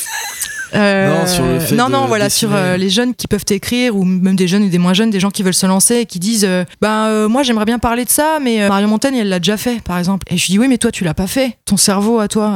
Euh, 0.75 1.21
non, 1.21 1.27
sur 1.27 1.45
le 1.45 1.61
fait 1.61 1.75
non, 1.75 1.89
non, 1.89 2.07
voilà, 2.07 2.31
sur 2.31 2.55
euh, 2.55 2.77
les 2.77 2.91
jeunes 2.91 3.15
qui 3.15 3.27
peuvent 3.27 3.45
écrire, 3.51 3.97
ou 3.97 4.05
même 4.05 4.37
des 4.37 4.49
jeunes 4.49 4.65
et 4.65 4.69
des 4.69 4.79
moins 4.79 4.95
jeunes, 4.95 5.11
des 5.11 5.21
gens 5.21 5.31
qui 5.31 5.43
veulent 5.43 5.55
se 5.55 5.67
lancer 5.67 5.97
et 5.97 6.07
qui 6.07 6.19
disent 6.19 6.47
euh, 6.49 6.65
Ben, 6.81 7.29
moi, 7.29 7.43
j'aimerais 7.43 7.65
bien 7.65 7.79
parler 7.79 8.05
de 8.05 8.11
ça, 8.11 8.39
mais 8.41 8.69
Marion 8.69 8.89
Montaigne, 8.89 9.17
elle 9.17 9.29
l'a 9.29 9.39
déjà 9.39 9.57
fait, 9.57 9.83
par 9.83 9.99
exemple. 9.99 10.27
Et 10.31 10.37
je 10.37 10.47
dis 10.47 10.59
Oui, 10.59 10.69
mais 10.69 10.79
toi, 10.79 10.91
tu 10.91 11.05
l'as 11.05 11.15
pas 11.15 11.27
fait. 11.27 11.59
Ton 11.65 11.77
cerveau 11.77 12.21
à 12.21 12.29
toi 12.29 12.51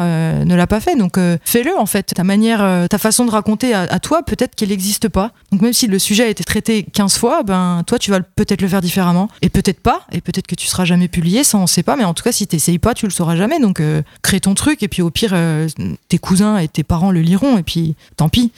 ne 0.44 0.54
l'a 0.54 0.66
pas 0.66 0.80
fait. 0.80 0.96
Donc, 0.96 1.18
fais-le, 1.44 1.76
en 1.76 1.86
fait. 1.86 2.14
Ta 2.14 2.24
manière, 2.24 2.88
ta 2.88 2.98
façon 2.98 3.24
de 3.24 3.30
raconter 3.30 3.74
à, 3.74 3.98
toi, 4.00 4.22
peut-être 4.22 4.54
qu'elle 4.54 4.70
n'existe 4.70 5.08
pas. 5.08 5.32
Donc, 5.52 5.62
même 5.62 5.72
si 5.72 5.86
le 5.86 5.98
sujet 5.98 6.24
a 6.24 6.28
été 6.28 6.44
traité 6.44 6.84
15 6.84 7.18
fois, 7.18 7.42
ben, 7.42 7.82
toi, 7.86 7.98
tu 7.98 8.10
vas 8.10 8.20
peut-être 8.20 8.62
le 8.62 8.68
faire 8.68 8.80
différemment. 8.80 9.28
Et 9.42 9.48
peut-être 9.48 9.80
pas. 9.80 10.02
Et 10.12 10.20
peut-être 10.20 10.46
que 10.46 10.54
tu 10.54 10.66
seras 10.66 10.84
jamais 10.84 11.08
publié, 11.08 11.44
ça, 11.44 11.58
on 11.58 11.66
sait 11.66 11.82
pas. 11.82 11.96
Mais 11.96 12.04
en 12.04 12.14
tout 12.14 12.22
cas, 12.22 12.32
si 12.32 12.46
t'essayes 12.46 12.78
pas, 12.78 12.94
tu 12.94 13.06
le 13.06 13.12
sauras 13.12 13.36
jamais. 13.36 13.60
Donc, 13.60 13.82
crée 14.22 14.40
ton 14.40 14.54
truc. 14.54 14.82
Et 14.82 14.88
puis, 14.88 15.02
au 15.02 15.10
pire, 15.10 15.34
tes 16.08 16.18
cousins 16.18 16.58
et 16.58 16.68
tes 16.68 16.82
parents 16.82 17.10
le 17.10 17.20
liront. 17.20 17.58
Et 17.58 17.62
puis, 17.62 17.94
tant 18.16 18.28
pis 18.28 18.52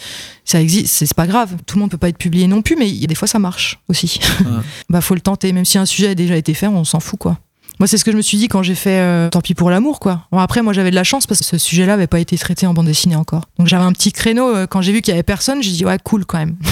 ça 0.45 0.61
existe, 0.63 0.95
c'est 0.95 1.15
pas 1.15 1.27
grave. 1.27 1.57
Tout 1.67 1.77
le 1.77 1.81
monde 1.81 1.91
peut 1.91 1.99
pas 1.99 2.09
être 2.09 2.17
publié 2.17 2.47
non 2.47 2.63
plus, 2.63 2.75
mais 2.77 2.89
il 2.89 2.97
y 2.97 3.05
a 3.05 3.07
des 3.07 3.15
fois 3.15 3.29
ça 3.29 3.39
marche 3.39 3.79
aussi. 3.89 4.19
bah 4.89 5.01
faut 5.01 5.15
le 5.15 5.21
tenter, 5.21 5.53
même 5.53 5.67
si 5.67 5.77
un 5.77 5.87
sujet 5.87 6.09
a 6.09 6.15
déjà 6.15 6.37
été 6.37 6.55
fait, 6.55 6.67
on 6.67 6.85
s'en 6.85 7.01
fout 7.01 7.19
quoi. 7.19 7.39
Moi, 7.79 7.87
c'est 7.87 7.97
ce 7.97 8.05
que 8.05 8.11
je 8.11 8.17
me 8.17 8.23
suis 8.23 8.39
dit 8.39 8.49
quand 8.49 8.63
j'ai 8.63 8.75
fait 8.75 8.99
euh, 8.99 9.29
Tant 9.31 9.41
pis 9.41 9.55
pour 9.55 9.71
l'amour, 9.71 10.01
quoi. 10.01 10.27
Bon, 10.33 10.39
après, 10.39 10.63
moi, 10.63 10.73
j'avais 10.73 10.91
de 10.91 10.97
la 10.97 11.05
chance 11.05 11.27
parce 11.27 11.41
que 11.41 11.47
ce 11.47 11.59
sujet-là 11.59 11.95
avait 11.95 12.07
pas 12.07 12.21
été 12.21 12.37
traité 12.37 12.67
en 12.67 12.75
bande 12.75 12.87
dessinée 12.87 13.17
encore. 13.17 13.45
Donc, 13.59 13.69
j'avais 13.69 13.85
un 13.85 13.93
petit 13.93 14.13
créneau. 14.13 14.55
Euh, 14.55 14.67
quand 14.67 14.83
j'ai 14.83 14.93
vu 14.93 15.01
qu'il 15.01 15.13
y 15.13 15.15
avait 15.15 15.23
personne, 15.23 15.63
j'ai 15.63 15.71
dit, 15.71 15.85
ouais, 15.85 15.99
cool 16.03 16.25
quand 16.27 16.39
même. 16.39 16.57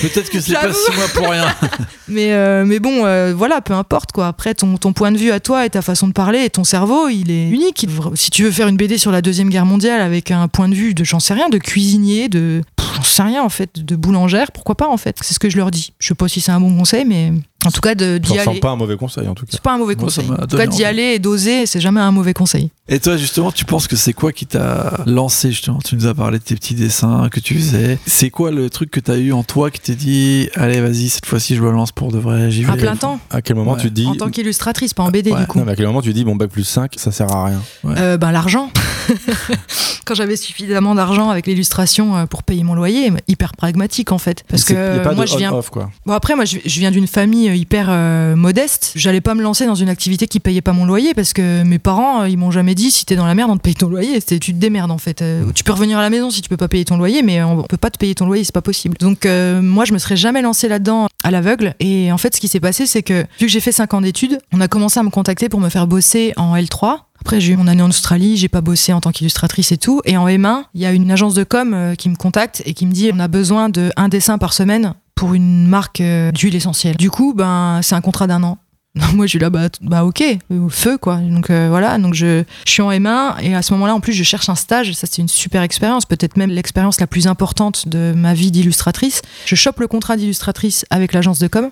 Peut-être 0.00 0.30
que 0.30 0.40
c'est 0.40 0.52
pas 0.52 0.72
six 0.72 0.96
mois 0.96 1.08
pour 1.08 1.28
rien. 1.28 1.46
mais, 2.08 2.32
euh, 2.32 2.64
mais 2.64 2.78
bon, 2.78 3.04
euh, 3.04 3.34
voilà, 3.36 3.60
peu 3.60 3.74
importe 3.74 4.12
quoi. 4.12 4.28
Après, 4.28 4.54
ton, 4.54 4.76
ton 4.76 4.92
point 4.92 5.10
de 5.10 5.18
vue 5.18 5.30
à 5.30 5.40
toi 5.40 5.66
et 5.66 5.70
ta 5.70 5.82
façon 5.82 6.06
de 6.08 6.12
parler 6.12 6.44
et 6.44 6.50
ton 6.50 6.64
cerveau, 6.64 7.08
il 7.08 7.30
est 7.30 7.48
unique. 7.48 7.86
Si 8.14 8.30
tu 8.30 8.44
veux 8.44 8.50
faire 8.50 8.68
une 8.68 8.76
BD 8.76 8.98
sur 8.98 9.10
la 9.10 9.22
Deuxième 9.22 9.48
Guerre 9.48 9.66
mondiale 9.66 10.00
avec 10.00 10.30
un 10.30 10.48
point 10.48 10.68
de 10.68 10.74
vue 10.74 10.94
de, 10.94 11.04
j'en 11.04 11.20
sais 11.20 11.34
rien, 11.34 11.48
de 11.48 11.58
cuisinier, 11.58 12.28
de. 12.28 12.62
J'en 12.96 13.02
sais 13.02 13.22
rien 13.22 13.42
en 13.42 13.48
fait, 13.48 13.84
de 13.84 13.96
boulangère, 13.96 14.50
pourquoi 14.50 14.74
pas 14.74 14.88
en 14.88 14.96
fait 14.96 15.16
C'est 15.22 15.34
ce 15.34 15.38
que 15.38 15.50
je 15.50 15.56
leur 15.56 15.70
dis. 15.70 15.92
Je 15.98 16.08
sais 16.08 16.14
pas 16.14 16.28
si 16.28 16.40
c'est 16.40 16.50
un 16.50 16.60
bon 16.60 16.76
conseil, 16.76 17.04
mais 17.04 17.32
En 17.66 17.70
tout 17.72 17.80
cas, 17.80 17.94
d'y 17.96 18.04
aller. 18.04 18.20
C'est 18.54 18.60
pas 18.60 18.70
un 18.70 18.76
mauvais 18.76 18.96
conseil, 18.96 19.26
en 19.26 19.34
tout 19.34 19.44
cas. 19.44 19.50
C'est 19.52 19.60
pas 19.62 19.74
un 19.74 19.78
mauvais 19.78 19.96
conseil. 19.96 20.30
en 20.30 20.46
tout 20.46 20.56
cas, 20.56 20.66
d'y 20.68 20.84
aller 20.84 21.14
et 21.14 21.18
d'oser, 21.18 21.66
c'est 21.66 21.80
jamais 21.80 22.00
un 22.00 22.12
mauvais 22.12 22.32
conseil. 22.32 22.70
Et 22.88 23.00
toi, 23.00 23.16
justement, 23.16 23.50
tu 23.52 23.64
penses 23.64 23.86
que 23.88 23.96
c'est 23.96 24.12
quoi 24.12 24.32
qui 24.32 24.46
t'a 24.46 25.00
lancé, 25.06 25.50
justement? 25.50 25.78
Tu 25.84 25.96
nous 25.96 26.06
as 26.06 26.14
parlé 26.14 26.38
de 26.38 26.44
tes 26.44 26.54
petits 26.54 26.74
dessins 26.74 27.28
que 27.30 27.40
tu 27.40 27.54
faisais. 27.56 27.98
C'est 28.06 28.30
quoi 28.30 28.50
le 28.52 28.70
truc 28.70 28.90
que 28.92 29.00
t'as 29.00 29.16
eu 29.16 29.32
en 29.32 29.42
toi 29.42 29.70
qui 29.70 29.80
t'est 29.80 29.96
dit, 29.96 30.48
allez, 30.54 30.80
vas-y, 30.80 31.08
cette 31.08 31.26
fois-ci, 31.26 31.56
je 31.56 31.62
me 31.62 31.70
lance 31.70 31.90
pour 31.92 32.12
de 32.12 32.18
vrai, 32.18 32.50
j'y 32.50 32.62
vais 32.62 32.72
À 32.72 32.76
plein 32.76 32.96
temps. 32.96 33.18
À 33.30 33.42
quel 33.42 33.56
moment 33.56 33.74
tu 33.76 33.88
te 33.88 33.94
dis. 33.94 34.06
En 34.06 34.14
tant 34.14 34.30
qu'illustratrice, 34.30 34.94
pas 34.94 35.02
en 35.02 35.10
BD, 35.10 35.32
du 35.32 35.46
coup. 35.46 35.58
Non, 35.58 35.64
mais 35.64 35.72
à 35.72 35.76
quel 35.76 35.86
moment 35.86 36.00
tu 36.00 36.10
te 36.10 36.14
dis, 36.14 36.24
bon, 36.24 36.36
bac 36.36 36.50
plus 36.50 36.64
5, 36.64 36.92
ça 36.96 37.10
sert 37.12 37.30
à 37.32 37.46
rien? 37.46 37.60
Euh, 37.86 38.16
Ben, 38.16 38.30
l'argent. 38.30 38.70
Quand 40.06 40.14
j'avais 40.14 40.36
suffisamment 40.36 40.94
d'argent 40.94 41.28
avec 41.28 41.46
l'illustration 41.46 42.16
euh, 42.16 42.26
pour 42.26 42.42
payer 42.42 42.62
mon 42.62 42.74
loyer, 42.74 43.12
hyper 43.26 43.52
pragmatique, 43.54 44.12
en 44.12 44.18
fait. 44.18 44.44
Parce 44.48 44.64
que 44.64 45.14
moi, 45.14 45.26
je 45.26 45.36
viens. 45.36 45.52
quoi. 45.70 45.90
Bon, 46.06 46.14
après, 46.14 46.34
moi, 46.36 46.44
je 46.46 46.58
viens 46.64 46.90
d'une 46.90 47.06
famille 47.06 47.57
hyper 47.58 47.88
euh, 47.90 48.36
modeste. 48.36 48.92
J'allais 48.94 49.20
pas 49.20 49.34
me 49.34 49.42
lancer 49.42 49.66
dans 49.66 49.74
une 49.74 49.88
activité 49.88 50.26
qui 50.26 50.40
payait 50.40 50.62
pas 50.62 50.72
mon 50.72 50.86
loyer 50.86 51.14
parce 51.14 51.32
que 51.32 51.62
mes 51.62 51.78
parents, 51.78 52.24
ils 52.24 52.38
m'ont 52.38 52.50
jamais 52.50 52.74
dit 52.74 52.90
si 52.90 53.04
t'es 53.04 53.16
dans 53.16 53.26
la 53.26 53.34
merde, 53.34 53.50
on 53.50 53.56
te 53.56 53.62
paye 53.62 53.74
ton 53.74 53.88
loyer. 53.88 54.20
Tu 54.22 54.38
te 54.38 54.50
démerdes 54.52 54.90
en 54.90 54.98
fait. 54.98 55.22
Euh, 55.22 55.50
tu 55.54 55.64
peux 55.64 55.72
revenir 55.72 55.98
à 55.98 56.02
la 56.02 56.10
maison 56.10 56.30
si 56.30 56.42
tu 56.42 56.48
peux 56.48 56.56
pas 56.56 56.68
payer 56.68 56.84
ton 56.84 56.96
loyer, 56.96 57.22
mais 57.22 57.42
on 57.42 57.62
peut 57.62 57.76
pas 57.76 57.90
te 57.90 57.98
payer 57.98 58.14
ton 58.14 58.26
loyer, 58.26 58.44
c'est 58.44 58.54
pas 58.54 58.62
possible. 58.62 58.96
Donc 58.98 59.26
euh, 59.26 59.60
moi, 59.60 59.84
je 59.84 59.92
me 59.92 59.98
serais 59.98 60.16
jamais 60.16 60.42
lancé 60.42 60.68
là-dedans 60.68 61.08
à 61.24 61.30
l'aveugle. 61.30 61.74
Et 61.80 62.12
en 62.12 62.18
fait, 62.18 62.34
ce 62.34 62.40
qui 62.40 62.48
s'est 62.48 62.60
passé, 62.60 62.86
c'est 62.86 63.02
que 63.02 63.22
vu 63.38 63.46
que 63.46 63.48
j'ai 63.48 63.60
fait 63.60 63.72
5 63.72 63.92
ans 63.94 64.00
d'études, 64.00 64.38
on 64.52 64.60
a 64.60 64.68
commencé 64.68 65.00
à 65.00 65.02
me 65.02 65.10
contacter 65.10 65.48
pour 65.48 65.60
me 65.60 65.68
faire 65.68 65.86
bosser 65.86 66.32
en 66.36 66.56
L3. 66.56 67.00
Après, 67.20 67.40
j'ai 67.40 67.54
eu 67.54 67.56
mon 67.56 67.66
année 67.66 67.82
en 67.82 67.88
Australie, 67.88 68.36
j'ai 68.36 68.48
pas 68.48 68.60
bossé 68.60 68.92
en 68.92 69.00
tant 69.00 69.10
qu'illustratrice 69.10 69.72
et 69.72 69.76
tout. 69.76 70.00
Et 70.04 70.16
en 70.16 70.28
M1, 70.28 70.62
il 70.74 70.80
y 70.80 70.86
a 70.86 70.92
une 70.92 71.10
agence 71.10 71.34
de 71.34 71.42
com 71.42 71.94
qui 71.98 72.08
me 72.08 72.14
contacte 72.14 72.62
et 72.64 72.74
qui 72.74 72.86
me 72.86 72.92
dit 72.92 73.10
on 73.12 73.18
a 73.18 73.28
besoin 73.28 73.68
de 73.68 73.90
un 73.96 74.08
dessin 74.08 74.38
par 74.38 74.52
semaine 74.52 74.94
pour 75.18 75.34
une 75.34 75.66
marque 75.66 76.00
euh, 76.00 76.30
d'huile 76.30 76.54
essentielle. 76.54 76.96
Du 76.96 77.10
coup, 77.10 77.34
ben, 77.34 77.80
c'est 77.82 77.96
un 77.96 78.00
contrat 78.00 78.28
d'un 78.28 78.44
an. 78.44 78.58
Moi, 79.14 79.26
je 79.26 79.30
suis 79.30 79.38
là, 79.40 79.50
bah, 79.50 79.68
bah 79.80 80.04
ok, 80.04 80.22
feu 80.70 80.96
quoi. 80.96 81.16
Donc 81.16 81.50
euh, 81.50 81.66
voilà, 81.68 81.98
donc 81.98 82.14
je, 82.14 82.44
je, 82.64 82.70
suis 82.70 82.82
en 82.82 82.90
M1 82.92 83.40
et 83.42 83.52
à 83.52 83.62
ce 83.62 83.72
moment-là, 83.74 83.96
en 83.96 84.00
plus, 84.00 84.12
je 84.12 84.22
cherche 84.22 84.48
un 84.48 84.54
stage. 84.54 84.92
Ça, 84.92 85.08
c'est 85.10 85.20
une 85.20 85.28
super 85.28 85.62
expérience, 85.62 86.06
peut-être 86.06 86.36
même 86.36 86.50
l'expérience 86.50 87.00
la 87.00 87.08
plus 87.08 87.26
importante 87.26 87.88
de 87.88 88.12
ma 88.16 88.32
vie 88.32 88.52
d'illustratrice. 88.52 89.22
Je 89.44 89.56
chope 89.56 89.80
le 89.80 89.88
contrat 89.88 90.16
d'illustratrice 90.16 90.86
avec 90.90 91.12
l'agence 91.12 91.40
de 91.40 91.48
com 91.48 91.68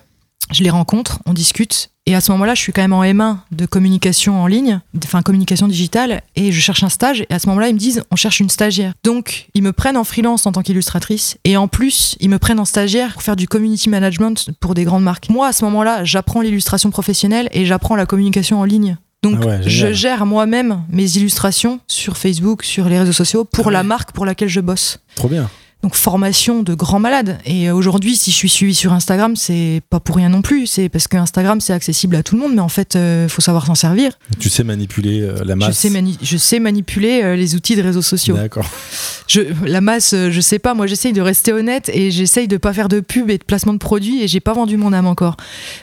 je 0.51 0.63
les 0.63 0.69
rencontre, 0.69 1.19
on 1.25 1.33
discute. 1.33 1.89
Et 2.05 2.15
à 2.15 2.21
ce 2.21 2.31
moment-là, 2.31 2.55
je 2.55 2.61
suis 2.61 2.71
quand 2.71 2.81
même 2.81 2.93
en 2.93 3.03
M1 3.03 3.37
de 3.51 3.65
communication 3.65 4.41
en 4.41 4.47
ligne, 4.47 4.79
enfin 5.03 5.21
communication 5.21 5.67
digitale, 5.67 6.21
et 6.37 6.53
je 6.53 6.61
cherche 6.61 6.81
un 6.83 6.89
stage. 6.89 7.25
Et 7.29 7.33
à 7.33 7.39
ce 7.39 7.47
moment-là, 7.47 7.67
ils 7.67 7.73
me 7.73 7.79
disent, 7.79 8.01
on 8.11 8.15
cherche 8.15 8.39
une 8.39 8.49
stagiaire. 8.49 8.93
Donc, 9.03 9.49
ils 9.53 9.61
me 9.61 9.73
prennent 9.73 9.97
en 9.97 10.05
freelance 10.05 10.45
en 10.45 10.53
tant 10.53 10.61
qu'illustratrice, 10.61 11.37
et 11.43 11.57
en 11.57 11.67
plus, 11.67 12.15
ils 12.21 12.29
me 12.29 12.39
prennent 12.39 12.61
en 12.61 12.65
stagiaire 12.65 13.13
pour 13.13 13.23
faire 13.23 13.35
du 13.35 13.47
community 13.47 13.89
management 13.89 14.51
pour 14.61 14.73
des 14.73 14.85
grandes 14.85 15.03
marques. 15.03 15.29
Moi, 15.29 15.47
à 15.47 15.53
ce 15.53 15.65
moment-là, 15.65 16.05
j'apprends 16.05 16.39
l'illustration 16.39 16.91
professionnelle 16.91 17.49
et 17.51 17.65
j'apprends 17.65 17.97
la 17.97 18.05
communication 18.05 18.61
en 18.61 18.63
ligne. 18.63 18.95
Donc, 19.23 19.43
ah 19.45 19.61
je 19.65 19.91
gère 19.91 20.25
moi-même 20.25 20.83
mes 20.89 21.17
illustrations 21.17 21.81
sur 21.87 22.15
Facebook, 22.15 22.63
sur 22.63 22.87
les 22.87 22.99
réseaux 22.99 23.11
sociaux, 23.11 23.43
pour 23.43 23.67
ah 23.67 23.71
la 23.71 23.83
marque 23.83 24.13
pour 24.13 24.25
laquelle 24.25 24.47
je 24.47 24.61
bosse. 24.61 24.99
Trop 25.15 25.27
bien 25.27 25.49
donc 25.83 25.93
formation 25.93 26.63
de 26.63 26.73
grands 26.73 26.99
malades. 26.99 27.37
Et 27.45 27.69
aujourd'hui, 27.69 28.15
si 28.15 28.31
je 28.31 28.35
suis 28.35 28.49
suivi 28.49 28.73
sur 28.73 28.93
Instagram, 28.93 29.35
c'est 29.35 29.81
pas 29.89 29.99
pour 29.99 30.15
rien 30.15 30.29
non 30.29 30.41
plus. 30.41 30.65
C'est 30.65 30.89
parce 30.89 31.07
que 31.07 31.17
Instagram, 31.17 31.61
c'est 31.61 31.73
accessible 31.73 32.15
à 32.15 32.23
tout 32.23 32.35
le 32.35 32.41
monde, 32.41 32.55
mais 32.55 32.61
en 32.61 32.69
fait, 32.69 32.95
il 32.95 32.99
euh, 32.99 33.29
faut 33.29 33.41
savoir 33.41 33.67
s'en 33.67 33.75
servir. 33.75 34.13
Tu 34.39 34.49
sais 34.49 34.63
manipuler 34.63 35.21
euh, 35.21 35.43
la 35.45 35.55
masse. 35.55 35.69
Je 35.69 35.89
sais, 35.89 36.03
je 36.21 36.37
sais 36.37 36.59
manipuler 36.59 37.21
euh, 37.23 37.35
les 37.35 37.55
outils 37.55 37.75
de 37.75 37.83
réseaux 37.83 38.01
sociaux. 38.01 38.35
D'accord. 38.35 38.65
la 39.65 39.81
masse, 39.81 40.15
je 40.15 40.41
sais 40.41 40.57
pas. 40.57 40.73
Moi, 40.73 40.87
j'essaye 40.87 41.13
de 41.13 41.21
rester 41.21 41.53
honnête 41.53 41.91
et 41.93 42.09
j'essaye 42.09 42.47
de 42.47 42.57
pas 42.57 42.73
faire 42.73 42.89
de 42.89 42.99
pub 42.99 43.29
et 43.29 43.37
de 43.37 43.43
placement 43.43 43.73
de 43.73 43.79
produits. 43.79 44.23
Et 44.23 44.27
j'ai 44.27 44.39
pas 44.39 44.53
vendu 44.53 44.77
mon 44.77 44.93
âme 44.93 45.07
encore. 45.07 45.37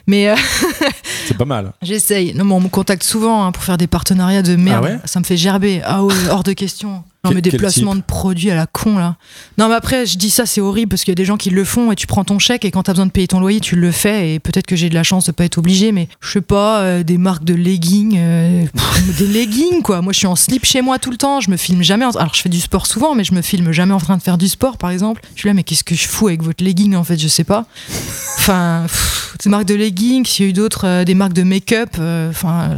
Mais 0.09 0.35
c'est 1.27 1.39
pas 1.39 1.45
mal. 1.45 1.73
J'essaye. 1.83 2.35
Non, 2.35 2.45
mais 2.45 2.55
on 2.55 2.61
me 2.61 2.69
contacte 2.69 3.05
souvent 3.05 3.45
hein, 3.45 3.53
pour 3.53 3.63
faire 3.63 3.79
des 3.79 3.87
partenariats 3.87 4.43
de 4.43 4.57
merde. 4.57 4.99
Ah 5.03 5.07
ça 5.07 5.21
me 5.21 5.25
fait 5.25 5.37
gerber. 5.37 5.83
Ah 5.85 6.03
ouais, 6.03 6.15
hors 6.31 6.43
de 6.43 6.53
question. 6.53 7.05
Non, 7.25 7.31
mais 7.33 7.41
des 7.41 7.51
placements 7.53 7.95
de 7.95 8.03
produits 8.03 8.51
à 8.51 8.55
la 8.55 8.67
con, 8.67 8.99
là. 8.99 9.17
Non, 9.57 9.69
mais 9.69 9.75
après, 9.75 10.05
je 10.05 10.19
dis 10.19 10.31
ça, 10.31 10.45
c'est 10.45 10.61
horrible 10.61 10.91
parce 10.91 11.05
qu'il 11.05 11.13
y 11.13 11.15
a 11.15 11.17
des 11.17 11.25
gens 11.25 11.39
qui 11.39 11.51
le 11.51 11.65
font 11.65 11.91
et 11.91 11.97
tu 11.97 12.07
prends 12.07 12.25
ton 12.25 12.39
chèque 12.39 12.65
et 12.65 12.71
quand 12.71 12.83
t'as 12.83 12.93
besoin 12.93 13.07
de 13.07 13.11
payer 13.11 13.29
ton 13.29 13.41
loyer, 13.41 13.61
tu 13.61 13.77
le 13.77 13.91
fais 13.91 14.35
et 14.35 14.39
peut-être 14.39 14.67
que 14.67 14.77
j'ai 14.77 14.91
de 14.91 14.95
la 14.95 15.03
chance 15.03 15.25
de 15.25 15.33
pas 15.33 15.45
être 15.45 15.57
obligé, 15.57 15.91
mais 15.91 16.09
je 16.21 16.33
sais 16.33 16.41
pas, 16.43 16.81
euh, 16.81 17.03
des 17.03 17.17
marques 17.17 17.45
de 17.45 17.55
leggings, 17.55 18.17
euh, 18.19 18.65
des 19.19 19.27
leggings, 19.27 19.83
quoi. 19.83 20.03
Moi, 20.03 20.13
je 20.13 20.19
suis 20.19 20.27
en 20.27 20.37
slip 20.37 20.67
chez 20.67 20.83
moi 20.83 20.99
tout 20.99 21.11
le 21.11 21.17
temps, 21.17 21.41
je 21.41 21.51
me 21.51 21.57
filme 21.57 21.83
jamais. 21.83 22.05
Alors, 22.05 22.35
je 22.35 22.43
fais 22.43 22.49
du 22.51 22.61
sport 22.61 22.87
souvent, 22.87 23.15
mais 23.15 23.25
je 23.25 23.33
me 23.33 23.41
filme 23.41 23.73
jamais 23.73 23.95
en 23.95 24.01
train 24.01 24.17
de 24.19 24.23
faire 24.23 24.37
du 24.37 24.49
sport, 24.49 24.77
par 24.77 24.91
exemple. 24.91 25.23
Je 25.35 25.41
suis 25.41 25.49
là, 25.49 25.55
mais 25.55 25.63
qu'est-ce 25.63 25.85
que 25.85 25.95
je 25.95 26.07
fous 26.07 26.29
avec 26.29 26.43
votre 26.43 26.63
legging, 26.63 26.95
en 26.95 27.05
fait, 27.05 27.19
je 27.19 27.29
sais 27.29 27.45
pas. 27.45 27.65
Enfin, 28.39 28.85
des 29.43 29.49
marques 29.49 29.65
de 29.65 29.75
leggings, 29.75 30.29
il 30.39 30.43
y 30.43 30.47
a 30.47 30.49
eu 30.51 30.53
d'autres, 30.53 30.87
euh, 30.87 31.05
des 31.05 31.15
marques 31.15 31.33
de 31.33 31.43
make-up. 31.43 31.91
Enfin, 32.29 32.69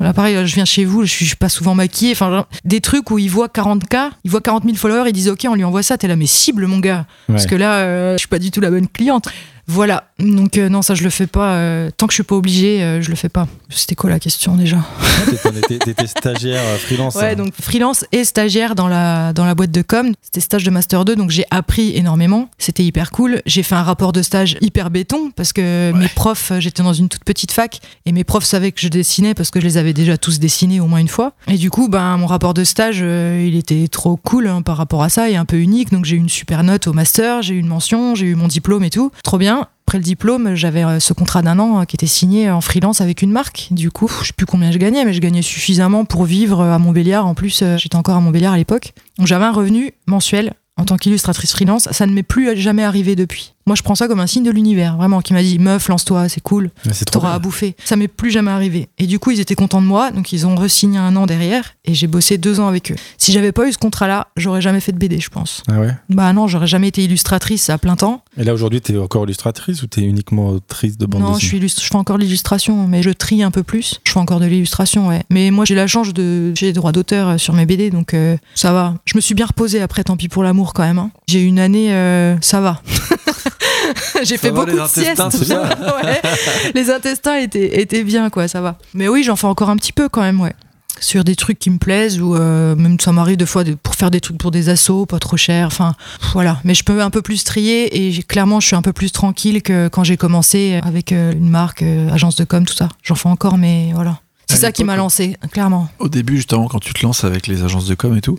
là, 0.00 0.12
pareil, 0.14 0.46
je 0.46 0.54
viens 0.54 0.64
chez 0.64 0.86
vous, 0.86 1.04
je 1.04 1.12
suis 1.12 1.36
pas 1.36 1.50
souvent 1.50 1.74
maquillée. 1.74 2.12
Enfin, 2.12 2.46
des 2.64 2.80
trucs 2.80 3.10
où 3.10 3.18
ils 3.18 3.30
voient 3.30 3.50
40 3.50 3.81
cas, 3.86 4.10
il 4.24 4.30
voit 4.30 4.40
40 4.40 4.64
000 4.64 4.76
followers, 4.76 5.08
ils 5.08 5.12
disent 5.12 5.28
ok, 5.28 5.46
on 5.48 5.54
lui 5.54 5.64
envoie 5.64 5.82
ça, 5.82 5.98
t'es 5.98 6.08
là, 6.08 6.16
mais 6.16 6.26
cible 6.26 6.66
mon 6.66 6.78
gars. 6.78 7.06
Parce 7.26 7.46
que 7.46 7.54
là, 7.54 7.78
euh, 7.78 8.12
je 8.12 8.18
suis 8.18 8.28
pas 8.28 8.38
du 8.38 8.50
tout 8.50 8.60
la 8.60 8.70
bonne 8.70 8.88
cliente. 8.88 9.28
Voilà, 9.68 10.08
donc 10.18 10.58
euh, 10.58 10.68
non, 10.68 10.82
ça 10.82 10.96
je 10.96 11.04
le 11.04 11.10
fais 11.10 11.28
pas. 11.28 11.54
Euh, 11.54 11.90
tant 11.96 12.06
que 12.06 12.12
je 12.12 12.16
suis 12.16 12.24
pas 12.24 12.34
obligée, 12.34 12.82
euh, 12.82 13.00
je 13.00 13.10
le 13.10 13.16
fais 13.16 13.28
pas. 13.28 13.46
C'était 13.70 13.94
quoi 13.94 14.10
la 14.10 14.18
question 14.18 14.56
déjà 14.56 14.78
T'étais 15.68 16.06
stagiaire 16.06 16.60
freelance. 16.80 17.14
Ouais, 17.14 17.30
hein. 17.30 17.36
donc 17.36 17.54
freelance 17.60 18.04
et 18.10 18.24
stagiaire 18.24 18.74
dans 18.74 18.88
la, 18.88 19.32
dans 19.32 19.44
la 19.44 19.54
boîte 19.54 19.70
de 19.70 19.82
com. 19.82 20.12
C'était 20.20 20.40
stage 20.40 20.64
de 20.64 20.70
Master 20.70 21.04
2, 21.04 21.14
donc 21.14 21.30
j'ai 21.30 21.44
appris 21.52 21.96
énormément. 21.96 22.50
C'était 22.58 22.82
hyper 22.82 23.12
cool. 23.12 23.40
J'ai 23.46 23.62
fait 23.62 23.76
un 23.76 23.84
rapport 23.84 24.12
de 24.12 24.22
stage 24.22 24.58
hyper 24.60 24.90
béton 24.90 25.30
parce 25.36 25.52
que 25.52 25.92
mes 25.92 26.08
profs, 26.08 26.52
j'étais 26.58 26.82
dans 26.82 26.92
une 26.92 27.08
toute 27.08 27.24
petite 27.24 27.52
fac 27.52 27.80
et 28.04 28.12
mes 28.12 28.24
profs 28.24 28.44
savaient 28.44 28.72
que 28.72 28.80
je 28.80 28.88
dessinais 28.88 29.34
parce 29.34 29.50
que 29.50 29.60
je 29.60 29.64
les 29.64 29.76
avais 29.76 29.92
déjà 29.92 30.18
tous 30.18 30.40
dessinés 30.40 30.80
au 30.80 30.86
moins 30.86 30.98
une 30.98 31.08
fois. 31.08 31.34
Et 31.46 31.56
du 31.56 31.70
coup, 31.70 31.88
ben, 31.88 32.16
mon 32.16 32.26
rapport 32.26 32.52
de 32.52 32.64
stage, 32.64 32.98
il 32.98 33.54
était 33.56 33.86
trop 33.86 34.16
cool 34.16 34.48
hein, 34.48 34.62
par 34.62 34.76
rapport 34.76 35.04
à 35.04 35.08
ça 35.08 35.30
et 35.30 35.36
un 35.36 35.44
peu 35.44 35.58
unique. 35.58 35.92
Donc 35.92 36.04
j'ai 36.04 36.16
eu 36.16 36.18
une 36.18 36.28
super 36.28 36.64
note 36.64 36.88
au 36.88 36.92
master, 36.92 37.42
j'ai 37.42 37.54
eu 37.54 37.58
une 37.58 37.68
mention, 37.68 38.16
j'ai 38.16 38.26
eu 38.26 38.34
mon 38.34 38.48
diplôme 38.48 38.82
et 38.82 38.90
tout. 38.90 39.12
Trop 39.22 39.38
bien. 39.38 39.51
Après 39.60 39.98
le 39.98 40.04
diplôme, 40.04 40.54
j'avais 40.54 40.84
euh, 40.84 41.00
ce 41.00 41.12
contrat 41.12 41.42
d'un 41.42 41.58
an 41.58 41.80
euh, 41.80 41.84
qui 41.84 41.96
était 41.96 42.06
signé 42.06 42.50
en 42.50 42.60
freelance 42.60 43.00
avec 43.00 43.20
une 43.20 43.30
marque. 43.30 43.68
Du 43.70 43.90
coup, 43.90 44.08
je 44.22 44.28
sais 44.28 44.32
plus 44.32 44.46
combien 44.46 44.70
je 44.70 44.78
gagnais, 44.78 45.04
mais 45.04 45.12
je 45.12 45.20
gagnais 45.20 45.42
suffisamment 45.42 46.04
pour 46.04 46.24
vivre 46.24 46.62
à 46.62 46.78
Montbéliard. 46.78 47.26
En 47.26 47.34
plus, 47.34 47.60
euh, 47.62 47.76
j'étais 47.76 47.96
encore 47.96 48.16
à 48.16 48.20
Montbéliard 48.20 48.54
à 48.54 48.56
l'époque. 48.56 48.94
Donc 49.18 49.26
j'avais 49.26 49.44
un 49.44 49.52
revenu 49.52 49.92
mensuel 50.06 50.54
en 50.78 50.84
tant 50.84 50.96
qu'illustratrice 50.96 51.52
freelance. 51.52 51.88
Ça 51.90 52.06
ne 52.06 52.12
m'est 52.12 52.22
plus 52.22 52.56
jamais 52.56 52.82
arrivé 52.82 53.16
depuis. 53.16 53.54
Moi, 53.66 53.76
je 53.76 53.82
prends 53.82 53.94
ça 53.94 54.08
comme 54.08 54.20
un 54.20 54.26
signe 54.26 54.44
de 54.44 54.50
l'univers, 54.50 54.96
vraiment, 54.96 55.20
qui 55.20 55.32
m'a 55.32 55.42
dit 55.42 55.58
meuf, 55.58 55.88
lance-toi, 55.88 56.28
c'est 56.28 56.40
cool, 56.40 56.70
t'auras 57.10 57.34
à 57.34 57.38
bouffer. 57.38 57.76
Ça 57.84 57.96
m'est 57.96 58.08
plus 58.08 58.30
jamais 58.30 58.50
arrivé. 58.50 58.88
Et 58.98 59.06
du 59.06 59.18
coup, 59.18 59.30
ils 59.30 59.40
étaient 59.40 59.54
contents 59.54 59.82
de 59.82 59.86
moi, 59.86 60.10
donc 60.10 60.32
ils 60.32 60.46
ont 60.46 60.54
re-signé 60.54 60.98
un 60.98 61.14
an 61.16 61.26
derrière, 61.26 61.74
et 61.84 61.94
j'ai 61.94 62.06
bossé 62.06 62.38
deux 62.38 62.60
ans 62.60 62.68
avec 62.68 62.92
eux. 62.92 62.96
Si 63.18 63.32
j'avais 63.32 63.52
pas 63.52 63.68
eu 63.68 63.72
ce 63.72 63.78
contrat-là, 63.78 64.28
j'aurais 64.36 64.60
jamais 64.60 64.80
fait 64.80 64.92
de 64.92 64.98
BD, 64.98 65.20
je 65.20 65.30
pense. 65.30 65.62
Ah 65.68 65.80
ouais? 65.80 65.94
Bah 66.08 66.32
non, 66.32 66.48
j'aurais 66.48 66.66
jamais 66.66 66.88
été 66.88 67.04
illustratrice 67.04 67.70
à 67.70 67.78
plein 67.78 67.96
temps. 67.96 68.24
Et 68.36 68.44
là, 68.44 68.54
aujourd'hui, 68.54 68.80
t'es 68.80 68.96
encore 68.96 69.24
illustratrice 69.24 69.82
ou 69.82 69.86
t'es 69.86 70.02
uniquement 70.02 70.48
autrice 70.50 70.98
de 70.98 71.06
bande 71.06 71.22
Non, 71.22 71.38
je, 71.38 71.46
suis 71.46 71.60
je 71.60 71.74
fais 71.74 71.96
encore 71.96 72.18
l'illustration, 72.18 72.86
mais 72.88 73.02
je 73.02 73.10
trie 73.10 73.42
un 73.42 73.50
peu 73.50 73.62
plus. 73.62 74.00
Je 74.04 74.12
fais 74.12 74.18
encore 74.18 74.40
de 74.40 74.46
l'illustration, 74.46 75.08
ouais. 75.08 75.22
Mais 75.30 75.50
moi, 75.50 75.64
j'ai 75.64 75.74
la 75.74 75.86
chance 75.86 76.12
de. 76.12 76.52
J'ai 76.54 76.66
des 76.66 76.72
droits 76.72 76.92
d'auteur 76.92 77.28
euh, 77.28 77.38
sur 77.38 77.54
mes 77.54 77.66
BD, 77.66 77.90
donc 77.90 78.14
euh, 78.14 78.36
ça 78.54 78.72
va. 78.72 78.94
Je 79.04 79.16
me 79.16 79.20
suis 79.20 79.34
bien 79.34 79.46
reposée 79.46 79.80
après, 79.80 80.04
tant 80.04 80.16
pis 80.16 80.28
pour 80.28 80.42
l'amour 80.42 80.72
quand 80.72 80.82
même. 80.82 80.98
Hein. 80.98 81.10
J'ai 81.28 81.42
eu 81.42 81.46
une 81.46 81.58
année, 81.58 81.92
euh, 81.92 82.36
ça 82.40 82.60
va. 82.60 82.82
j'ai 84.22 84.36
fait 84.36 84.50
beaucoup 84.50 84.70
de 84.70 84.86
siestes. 84.86 85.22
Les 86.74 86.90
intestins 86.90 87.36
étaient, 87.36 87.80
étaient 87.80 88.04
bien, 88.04 88.30
quoi, 88.30 88.48
ça 88.48 88.60
va. 88.60 88.78
Mais 88.94 89.08
oui, 89.08 89.22
j'en 89.22 89.36
fais 89.36 89.46
encore 89.46 89.70
un 89.70 89.76
petit 89.76 89.92
peu 89.92 90.08
quand 90.08 90.22
même, 90.22 90.40
ouais. 90.40 90.54
Sur 91.00 91.24
des 91.24 91.34
trucs 91.34 91.58
qui 91.58 91.70
me 91.70 91.78
plaisent 91.78 92.20
ou 92.20 92.36
euh, 92.36 92.76
même 92.76 93.00
ça 93.00 93.10
m'arrive 93.12 93.36
des 93.36 93.46
fois 93.46 93.64
pour 93.82 93.94
faire 93.94 94.10
des 94.10 94.20
trucs 94.20 94.38
pour 94.38 94.52
des 94.52 94.68
assos 94.68 95.04
pas 95.06 95.18
trop 95.18 95.36
cher 95.36 95.66
enfin 95.66 95.94
voilà. 96.32 96.60
Mais 96.64 96.74
je 96.74 96.84
peux 96.84 97.02
un 97.02 97.10
peu 97.10 97.22
plus 97.22 97.42
trier 97.42 98.06
et 98.06 98.22
clairement 98.22 98.60
je 98.60 98.68
suis 98.68 98.76
un 98.76 98.82
peu 98.82 98.92
plus 98.92 99.10
tranquille 99.10 99.62
que 99.62 99.88
quand 99.88 100.04
j'ai 100.04 100.16
commencé 100.16 100.80
avec 100.84 101.10
euh, 101.10 101.32
une 101.32 101.48
marque 101.48 101.82
euh, 101.82 102.12
agence 102.12 102.36
de 102.36 102.44
com 102.44 102.64
tout 102.64 102.74
ça. 102.74 102.88
J'en 103.02 103.16
fais 103.16 103.30
encore 103.30 103.58
mais 103.58 103.90
voilà 103.94 104.21
c'est 104.52 104.60
ça 104.60 104.72
qui 104.72 104.84
m'a 104.84 104.96
lancé, 104.96 105.36
clairement. 105.50 105.88
Au 105.98 106.08
début, 106.08 106.36
justement, 106.36 106.68
quand 106.68 106.78
tu 106.78 106.92
te 106.92 107.04
lances 107.04 107.24
avec 107.24 107.46
les 107.46 107.62
agences 107.62 107.86
de 107.86 107.94
com 107.94 108.16
et 108.16 108.20
tout, 108.20 108.38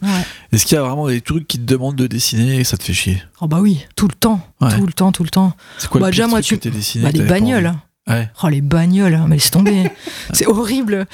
est-ce 0.51 0.65
qu'il 0.65 0.75
y 0.75 0.79
a 0.79 0.83
vraiment 0.83 1.07
des 1.07 1.21
trucs 1.21 1.47
qui 1.47 1.57
te 1.57 1.65
demandent 1.65 1.95
de 1.95 2.07
dessiner 2.07 2.59
et 2.59 2.63
ça 2.63 2.77
te 2.77 2.83
fait 2.83 2.93
chier? 2.93 3.23
Oh 3.41 3.47
bah 3.47 3.59
oui, 3.61 3.85
tout 3.95 4.07
le 4.07 4.15
temps, 4.15 4.41
tout 4.59 4.85
le 4.85 4.93
temps, 4.93 5.11
tout 5.11 5.23
le 5.23 5.29
temps. 5.29 5.53
C'est 5.77 5.89
quoi 5.89 6.01
bah, 6.01 6.07
le 6.07 6.11
déjà, 6.11 6.27
moi, 6.27 6.41
tu... 6.41 6.57
que 6.57 6.69
dessiné 6.69 7.03
bah, 7.05 7.11
les 7.11 7.21
bagnoles. 7.21 7.73
Ouais. 8.07 8.29
Oh 8.43 8.49
les 8.49 8.61
bagnoles, 8.61 9.17
mais 9.27 9.35
laisse 9.35 9.51
tomber. 9.51 9.89
c'est 10.33 10.45
horrible. 10.45 11.05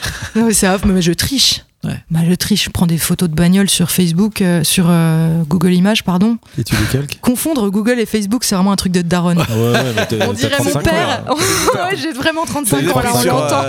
C'est 0.51 0.85
mais 0.85 1.01
je 1.01 1.11
triche. 1.11 1.63
Ouais. 1.83 1.97
Bah, 2.11 2.19
je 2.27 2.33
triche, 2.33 2.65
je 2.65 2.69
prends 2.71 2.87
des 2.87 2.97
photos 2.97 3.29
de 3.29 3.35
bagnoles 3.35 3.69
sur 3.69 3.89
Facebook, 3.89 4.41
euh, 4.41 4.65
sur 4.65 4.87
euh, 4.89 5.43
Google 5.47 5.73
Images, 5.73 6.03
pardon. 6.03 6.37
Et 6.57 6.63
tu 6.65 6.75
les 6.75 6.85
calques? 6.85 7.19
Confondre 7.21 7.69
Google 7.69 7.99
et 7.99 8.05
Facebook, 8.05 8.43
c'est 8.43 8.55
vraiment 8.55 8.73
un 8.73 8.75
truc 8.75 8.91
de 8.91 9.01
daronne. 9.01 9.41
Ah 9.47 9.55
ouais, 9.55 9.71
ouais, 9.71 10.27
On 10.27 10.33
dirait 10.33 10.57
mon 10.61 10.81
père. 10.81 11.23
ouais, 11.29 11.95
j'ai 11.95 12.11
vraiment 12.11 12.45
35 12.45 12.79
ans 12.79 12.99
là, 12.99 13.11
on 13.15 13.23
l'entend. 13.23 13.63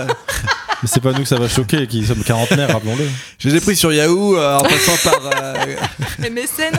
Mais 0.81 0.87
c'est 0.87 0.99
pas 0.99 1.11
nous 1.11 1.19
que 1.19 1.27
ça 1.27 1.37
va 1.37 1.47
choquer, 1.47 1.85
qui 1.85 2.03
sommes 2.05 2.23
quarantenaires, 2.23 2.71
rappelons-le. 2.71 3.07
Je 3.37 3.49
les 3.49 3.55
ai 3.57 3.61
pris 3.61 3.75
sur 3.75 3.93
Yahoo 3.93 4.35
euh, 4.35 4.57
en 4.57 4.63
passant 4.63 5.09
par. 5.09 5.19
Euh... 5.35 5.75
Les 6.19 6.29
mécènes. 6.29 6.75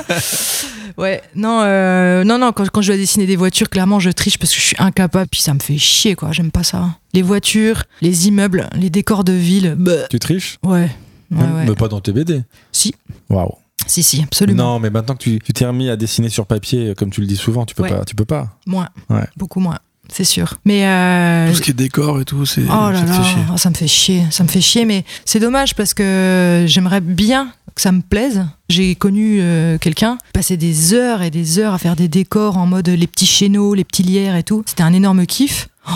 Ouais, 0.98 1.22
non, 1.34 1.60
euh, 1.62 2.24
non, 2.24 2.38
non. 2.38 2.52
Quand, 2.52 2.68
quand, 2.68 2.82
je 2.82 2.88
dois 2.88 2.96
dessiner 2.96 3.26
des 3.26 3.36
voitures, 3.36 3.70
clairement, 3.70 4.00
je 4.00 4.10
triche 4.10 4.38
parce 4.38 4.52
que 4.52 4.60
je 4.60 4.66
suis 4.66 4.76
incapable. 4.78 5.28
Puis 5.30 5.40
ça 5.40 5.54
me 5.54 5.60
fait 5.60 5.78
chier, 5.78 6.14
quoi. 6.14 6.32
J'aime 6.32 6.50
pas 6.50 6.64
ça. 6.64 6.98
Les 7.14 7.22
voitures, 7.22 7.84
les 8.00 8.28
immeubles, 8.28 8.68
les 8.74 8.90
décors 8.90 9.24
de 9.24 9.32
ville. 9.32 9.76
Bah. 9.78 10.08
Tu 10.10 10.18
triches? 10.18 10.58
Ouais. 10.64 10.90
ouais, 11.30 11.38
ouais. 11.38 11.64
Mais 11.66 11.74
pas 11.74 11.88
dans 11.88 12.00
tes 12.00 12.12
BD. 12.12 12.42
Si. 12.72 12.94
Waouh. 13.30 13.54
Si, 13.86 14.02
si, 14.02 14.22
absolument. 14.22 14.74
Non, 14.74 14.78
mais 14.80 14.90
maintenant 14.90 15.14
que 15.14 15.22
tu 15.22 15.38
t'es 15.38 15.66
remis 15.66 15.88
à 15.90 15.96
dessiner 15.96 16.28
sur 16.28 16.46
papier, 16.46 16.94
comme 16.96 17.10
tu 17.10 17.20
le 17.20 17.26
dis 17.26 17.36
souvent, 17.36 17.66
tu 17.66 17.74
peux 17.74 17.82
Ouais. 17.82 17.90
pas. 17.90 18.04
Tu 18.04 18.14
peux 18.14 18.24
pas. 18.24 18.56
Moins. 18.66 18.88
Ouais. 19.10 19.26
Beaucoup 19.36 19.60
moins. 19.60 19.78
C'est 20.14 20.24
sûr. 20.24 20.54
Mais. 20.64 20.86
euh, 20.86 21.48
Tout 21.50 21.56
ce 21.56 21.62
qui 21.62 21.70
est 21.70 21.74
décor 21.74 22.20
et 22.20 22.24
tout, 22.24 22.44
c'est. 22.46 22.62
Oh 22.66 22.90
là 22.90 23.00
ça 23.00 23.04
là, 23.06 23.12
fait 23.14 23.24
chier. 23.30 23.42
oh, 23.52 23.56
ça 23.56 23.70
me 23.70 23.74
fait 23.74 23.88
chier, 23.88 24.22
ça 24.30 24.44
me 24.44 24.48
fait 24.48 24.60
chier, 24.60 24.84
mais 24.84 25.04
c'est 25.24 25.40
dommage 25.40 25.74
parce 25.74 25.94
que 25.94 26.64
j'aimerais 26.68 27.00
bien 27.00 27.52
que 27.74 27.80
ça 27.80 27.92
me 27.92 28.02
plaise. 28.02 28.44
J'ai 28.68 28.94
connu 28.94 29.38
euh, 29.40 29.78
quelqu'un 29.78 30.18
passer 30.34 30.58
des 30.58 30.92
heures 30.92 31.22
et 31.22 31.30
des 31.30 31.58
heures 31.58 31.72
à 31.72 31.78
faire 31.78 31.96
des 31.96 32.08
décors 32.08 32.58
en 32.58 32.66
mode 32.66 32.88
les 32.88 33.06
petits 33.06 33.24
chéneaux, 33.26 33.74
les 33.74 33.84
petits 33.84 34.02
lierres 34.02 34.36
et 34.36 34.42
tout. 34.42 34.62
C'était 34.66 34.82
un 34.82 34.92
énorme 34.92 35.24
kiff. 35.24 35.68
Oh, 35.88 35.92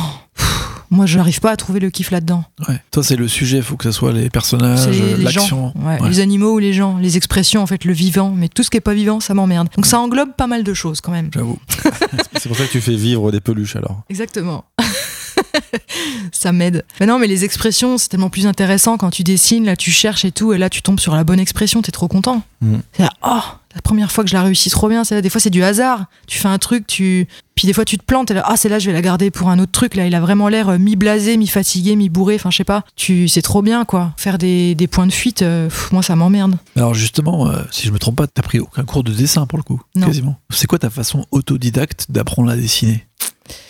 moi, 0.90 1.06
je 1.06 1.16
n'arrive 1.18 1.40
pas 1.40 1.50
à 1.50 1.56
trouver 1.56 1.80
le 1.80 1.90
kiff 1.90 2.10
là-dedans. 2.10 2.44
Ouais. 2.68 2.80
Toi, 2.90 3.02
c'est 3.02 3.16
le 3.16 3.28
sujet, 3.28 3.62
faut 3.62 3.76
que 3.76 3.84
ce 3.84 3.92
soit 3.92 4.12
les 4.12 4.30
personnages, 4.30 4.88
l'action. 5.18 5.46
gens, 5.46 5.72
ouais, 5.76 6.00
Ouais. 6.00 6.08
les 6.08 6.20
animaux 6.20 6.54
ou 6.54 6.58
les 6.58 6.72
gens, 6.72 6.98
les 6.98 7.16
expressions, 7.16 7.62
en 7.62 7.66
fait, 7.66 7.84
le 7.84 7.92
vivant. 7.92 8.30
Mais 8.30 8.48
tout 8.48 8.62
ce 8.62 8.70
qui 8.70 8.76
est 8.76 8.80
pas 8.80 8.94
vivant, 8.94 9.20
ça 9.20 9.34
m'emmerde. 9.34 9.68
Donc 9.76 9.86
ça 9.86 9.98
englobe 10.00 10.32
pas 10.36 10.46
mal 10.46 10.62
de 10.64 10.74
choses 10.74 11.00
quand 11.00 11.12
même. 11.12 11.30
J'avoue. 11.32 11.58
C'est 12.36 12.48
pour 12.48 12.56
ça 12.56 12.66
que 12.66 12.72
tu 12.72 12.80
fais 12.80 12.94
vivre 12.96 13.30
des 13.32 13.40
peluches 13.40 13.76
alors. 13.76 14.02
Exactement. 14.10 14.64
ça 16.32 16.52
m'aide. 16.52 16.84
Mais 17.00 17.06
non, 17.06 17.18
mais 17.18 17.26
les 17.26 17.44
expressions, 17.44 17.98
c'est 17.98 18.08
tellement 18.08 18.30
plus 18.30 18.46
intéressant 18.46 18.96
quand 18.96 19.10
tu 19.10 19.22
dessines, 19.22 19.64
là 19.64 19.76
tu 19.76 19.90
cherches 19.90 20.24
et 20.24 20.32
tout, 20.32 20.52
et 20.52 20.58
là 20.58 20.70
tu 20.70 20.82
tombes 20.82 21.00
sur 21.00 21.14
la 21.14 21.24
bonne 21.24 21.40
expression, 21.40 21.82
t'es 21.82 21.92
trop 21.92 22.08
content. 22.08 22.42
Mhm. 22.60 22.82
C'est 22.92 23.02
là, 23.02 23.10
oh, 23.26 23.40
la 23.76 23.82
première 23.82 24.10
fois 24.10 24.24
que 24.24 24.30
je 24.30 24.34
la 24.34 24.42
réussis 24.42 24.70
trop 24.70 24.88
bien, 24.88 25.04
c'est 25.04 25.14
là, 25.14 25.20
des 25.20 25.28
fois 25.28 25.38
c'est 25.40 25.50
du 25.50 25.62
hasard. 25.62 26.06
Tu 26.26 26.38
fais 26.38 26.48
un 26.48 26.56
truc, 26.58 26.86
tu. 26.86 27.28
Puis 27.54 27.66
des 27.66 27.74
fois 27.74 27.84
tu 27.84 27.98
te 27.98 28.04
plantes, 28.04 28.30
et 28.30 28.34
là, 28.34 28.42
ah, 28.46 28.56
c'est 28.56 28.70
là, 28.70 28.78
je 28.78 28.86
vais 28.86 28.94
la 28.94 29.02
garder 29.02 29.30
pour 29.30 29.50
un 29.50 29.58
autre 29.58 29.70
truc, 29.72 29.94
là, 29.96 30.06
il 30.06 30.14
a 30.14 30.20
vraiment 30.20 30.48
l'air 30.48 30.70
euh, 30.70 30.78
mi-blasé, 30.78 31.36
mi-fatigué, 31.36 31.94
mi-bourré, 31.94 32.36
enfin 32.36 32.50
je 32.50 32.56
sais 32.56 32.64
pas. 32.64 32.84
Tu... 32.96 33.28
C'est 33.28 33.42
trop 33.42 33.60
bien, 33.60 33.84
quoi. 33.84 34.12
Faire 34.16 34.38
des, 34.38 34.74
des 34.74 34.86
points 34.86 35.06
de 35.06 35.12
fuite, 35.12 35.42
euh, 35.42 35.68
pff, 35.68 35.92
moi 35.92 36.02
ça 36.02 36.16
m'emmerde. 36.16 36.56
Alors 36.74 36.94
justement, 36.94 37.48
euh, 37.48 37.60
si 37.70 37.86
je 37.86 37.92
me 37.92 37.98
trompe 37.98 38.16
pas, 38.16 38.26
t'as 38.26 38.42
pris 38.42 38.60
aucun 38.60 38.84
cours 38.84 39.04
de 39.04 39.12
dessin 39.12 39.46
pour 39.46 39.58
le 39.58 39.62
coup, 39.62 39.80
Non. 39.94 40.06
quasiment. 40.06 40.36
C'est 40.48 40.66
quoi 40.66 40.78
ta 40.78 40.88
façon 40.90 41.26
autodidacte 41.30 42.06
d'apprendre 42.08 42.50
à 42.50 42.56
dessiner? 42.56 43.06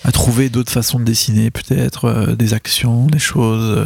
À 0.05 0.13
trouver 0.13 0.49
d'autres 0.51 0.73
façons 0.73 1.01
de 1.01 1.05
dessiner, 1.05 1.51
peut-être 1.51 2.05
euh, 2.07 2.37
des 2.37 2.55
actions, 2.55 3.07
des 3.09 3.19
choses. 3.19 3.85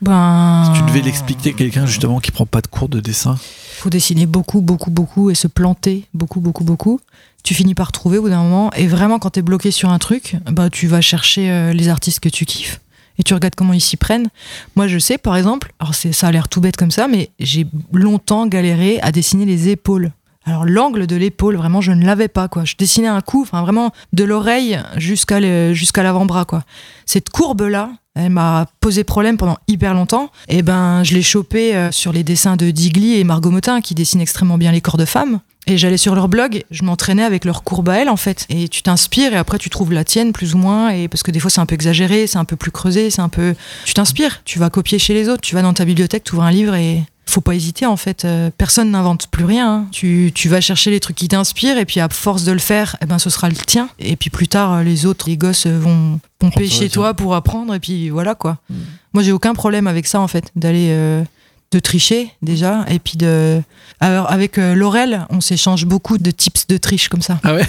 Ben. 0.00 0.64
Si 0.66 0.80
tu 0.80 0.86
devais 0.86 1.00
l'expliquer 1.00 1.50
à 1.50 1.52
quelqu'un 1.52 1.86
justement 1.86 2.20
qui 2.20 2.30
prend 2.30 2.46
pas 2.46 2.60
de 2.60 2.66
cours 2.66 2.88
de 2.88 3.00
dessin. 3.00 3.38
faut 3.76 3.90
dessiner 3.90 4.26
beaucoup, 4.26 4.60
beaucoup, 4.60 4.90
beaucoup 4.90 5.30
et 5.30 5.34
se 5.34 5.46
planter 5.46 6.06
beaucoup, 6.14 6.40
beaucoup, 6.40 6.64
beaucoup. 6.64 7.00
Tu 7.42 7.54
finis 7.54 7.74
par 7.74 7.92
trouver 7.92 8.18
au 8.18 8.22
bout 8.22 8.30
d'un 8.30 8.42
moment. 8.42 8.70
Et 8.74 8.86
vraiment, 8.86 9.18
quand 9.18 9.30
t'es 9.30 9.42
bloqué 9.42 9.70
sur 9.70 9.90
un 9.90 9.98
truc, 9.98 10.36
bah, 10.50 10.70
tu 10.70 10.86
vas 10.86 11.00
chercher 11.00 11.50
euh, 11.50 11.72
les 11.72 11.88
artistes 11.88 12.20
que 12.20 12.30
tu 12.30 12.46
kiffes. 12.46 12.80
Et 13.18 13.22
tu 13.22 13.34
regardes 13.34 13.54
comment 13.54 13.74
ils 13.74 13.80
s'y 13.80 13.96
prennent. 13.96 14.28
Moi, 14.76 14.88
je 14.88 14.98
sais, 14.98 15.18
par 15.18 15.36
exemple, 15.36 15.72
alors 15.78 15.94
c'est, 15.94 16.12
ça 16.12 16.28
a 16.28 16.32
l'air 16.32 16.48
tout 16.48 16.60
bête 16.60 16.76
comme 16.76 16.90
ça, 16.90 17.06
mais 17.06 17.30
j'ai 17.38 17.66
longtemps 17.92 18.46
galéré 18.46 18.98
à 19.02 19.12
dessiner 19.12 19.44
les 19.44 19.68
épaules. 19.68 20.10
Alors 20.46 20.64
l'angle 20.66 21.06
de 21.06 21.16
l'épaule, 21.16 21.56
vraiment, 21.56 21.80
je 21.80 21.92
ne 21.92 22.04
l'avais 22.04 22.28
pas, 22.28 22.48
quoi. 22.48 22.64
Je 22.64 22.74
dessinais 22.76 23.08
un 23.08 23.20
coup, 23.20 23.42
enfin 23.42 23.62
vraiment, 23.62 23.92
de 24.12 24.24
l'oreille 24.24 24.78
jusqu'à, 24.96 25.72
jusqu'à 25.72 26.02
l'avant-bras, 26.02 26.44
quoi. 26.44 26.64
Cette 27.06 27.30
courbe-là, 27.30 27.92
elle 28.14 28.30
m'a 28.30 28.66
posé 28.80 29.02
problème 29.04 29.36
pendant 29.36 29.58
hyper 29.66 29.94
longtemps. 29.94 30.30
Et 30.48 30.62
ben, 30.62 31.02
je 31.02 31.14
l'ai 31.14 31.22
chopé 31.22 31.74
euh, 31.74 31.90
sur 31.90 32.12
les 32.12 32.22
dessins 32.22 32.56
de 32.56 32.70
Digli 32.70 33.18
et 33.18 33.24
Margot 33.24 33.50
Motin, 33.50 33.80
qui 33.80 33.94
dessinent 33.94 34.20
extrêmement 34.20 34.58
bien 34.58 34.72
les 34.72 34.80
corps 34.80 34.96
de 34.96 35.04
femmes. 35.04 35.40
Et 35.66 35.78
j'allais 35.78 35.96
sur 35.96 36.14
leur 36.14 36.28
blog, 36.28 36.62
je 36.70 36.84
m'entraînais 36.84 37.24
avec 37.24 37.44
leur 37.44 37.62
courbe 37.62 37.88
à 37.88 37.96
elles, 37.96 38.10
en 38.10 38.16
fait. 38.16 38.46
Et 38.50 38.68
tu 38.68 38.82
t'inspires, 38.82 39.32
et 39.32 39.36
après 39.36 39.58
tu 39.58 39.70
trouves 39.70 39.92
la 39.92 40.04
tienne, 40.04 40.32
plus 40.32 40.54
ou 40.54 40.58
moins. 40.58 40.90
Et 40.90 41.08
parce 41.08 41.22
que 41.22 41.30
des 41.30 41.40
fois, 41.40 41.50
c'est 41.50 41.60
un 41.60 41.66
peu 41.66 41.74
exagéré, 41.74 42.26
c'est 42.26 42.38
un 42.38 42.44
peu 42.44 42.56
plus 42.56 42.70
creusé, 42.70 43.10
c'est 43.10 43.22
un 43.22 43.30
peu. 43.30 43.54
Tu 43.84 43.94
t'inspires, 43.94 44.42
tu 44.44 44.58
vas 44.58 44.70
copier 44.70 44.98
chez 44.98 45.14
les 45.14 45.28
autres, 45.28 45.40
tu 45.40 45.54
vas 45.54 45.62
dans 45.62 45.72
ta 45.72 45.84
bibliothèque, 45.84 46.24
tu 46.24 46.34
ouvres 46.34 46.44
un 46.44 46.50
livre 46.50 46.74
et. 46.74 47.02
Faut 47.26 47.40
pas 47.40 47.54
hésiter 47.54 47.86
en 47.86 47.96
fait, 47.96 48.24
Euh, 48.24 48.50
personne 48.56 48.90
n'invente 48.90 49.26
plus 49.28 49.44
rien. 49.44 49.68
hein. 49.76 49.86
Tu, 49.90 50.30
tu 50.34 50.48
vas 50.48 50.60
chercher 50.60 50.90
les 50.90 51.00
trucs 51.00 51.16
qui 51.16 51.28
t'inspirent 51.28 51.78
et 51.78 51.84
puis 51.84 52.00
à 52.00 52.08
force 52.08 52.44
de 52.44 52.52
le 52.52 52.58
faire, 52.58 52.96
eh 53.02 53.06
ben 53.06 53.18
ce 53.18 53.30
sera 53.30 53.48
le 53.48 53.54
tien. 53.56 53.88
Et 53.98 54.16
puis 54.16 54.30
plus 54.30 54.46
tard, 54.48 54.82
les 54.84 55.06
autres, 55.06 55.28
les 55.28 55.36
gosses 55.36 55.66
vont 55.66 56.20
pomper 56.38 56.68
chez 56.68 56.88
toi 56.90 57.14
pour 57.14 57.34
apprendre 57.34 57.74
et 57.74 57.80
puis 57.80 58.10
voilà 58.10 58.34
quoi. 58.34 58.58
Mm. 58.70 58.74
Moi 59.14 59.22
j'ai 59.22 59.32
aucun 59.32 59.54
problème 59.54 59.86
avec 59.86 60.06
ça 60.06 60.20
en 60.20 60.28
fait, 60.28 60.50
d'aller 60.54 60.88
euh, 60.90 61.24
de 61.72 61.78
tricher 61.80 62.30
déjà 62.42 62.84
et 62.88 62.98
puis 62.98 63.16
de. 63.16 63.60
Alors 64.00 64.30
avec 64.30 64.58
euh, 64.58 64.74
Laurel, 64.74 65.26
on 65.30 65.40
s'échange 65.40 65.86
beaucoup 65.86 66.18
de 66.18 66.30
tips 66.30 66.66
de 66.68 66.76
triche 66.76 67.08
comme 67.08 67.22
ça. 67.22 67.38
Ah 67.42 67.54
ouais? 67.54 67.64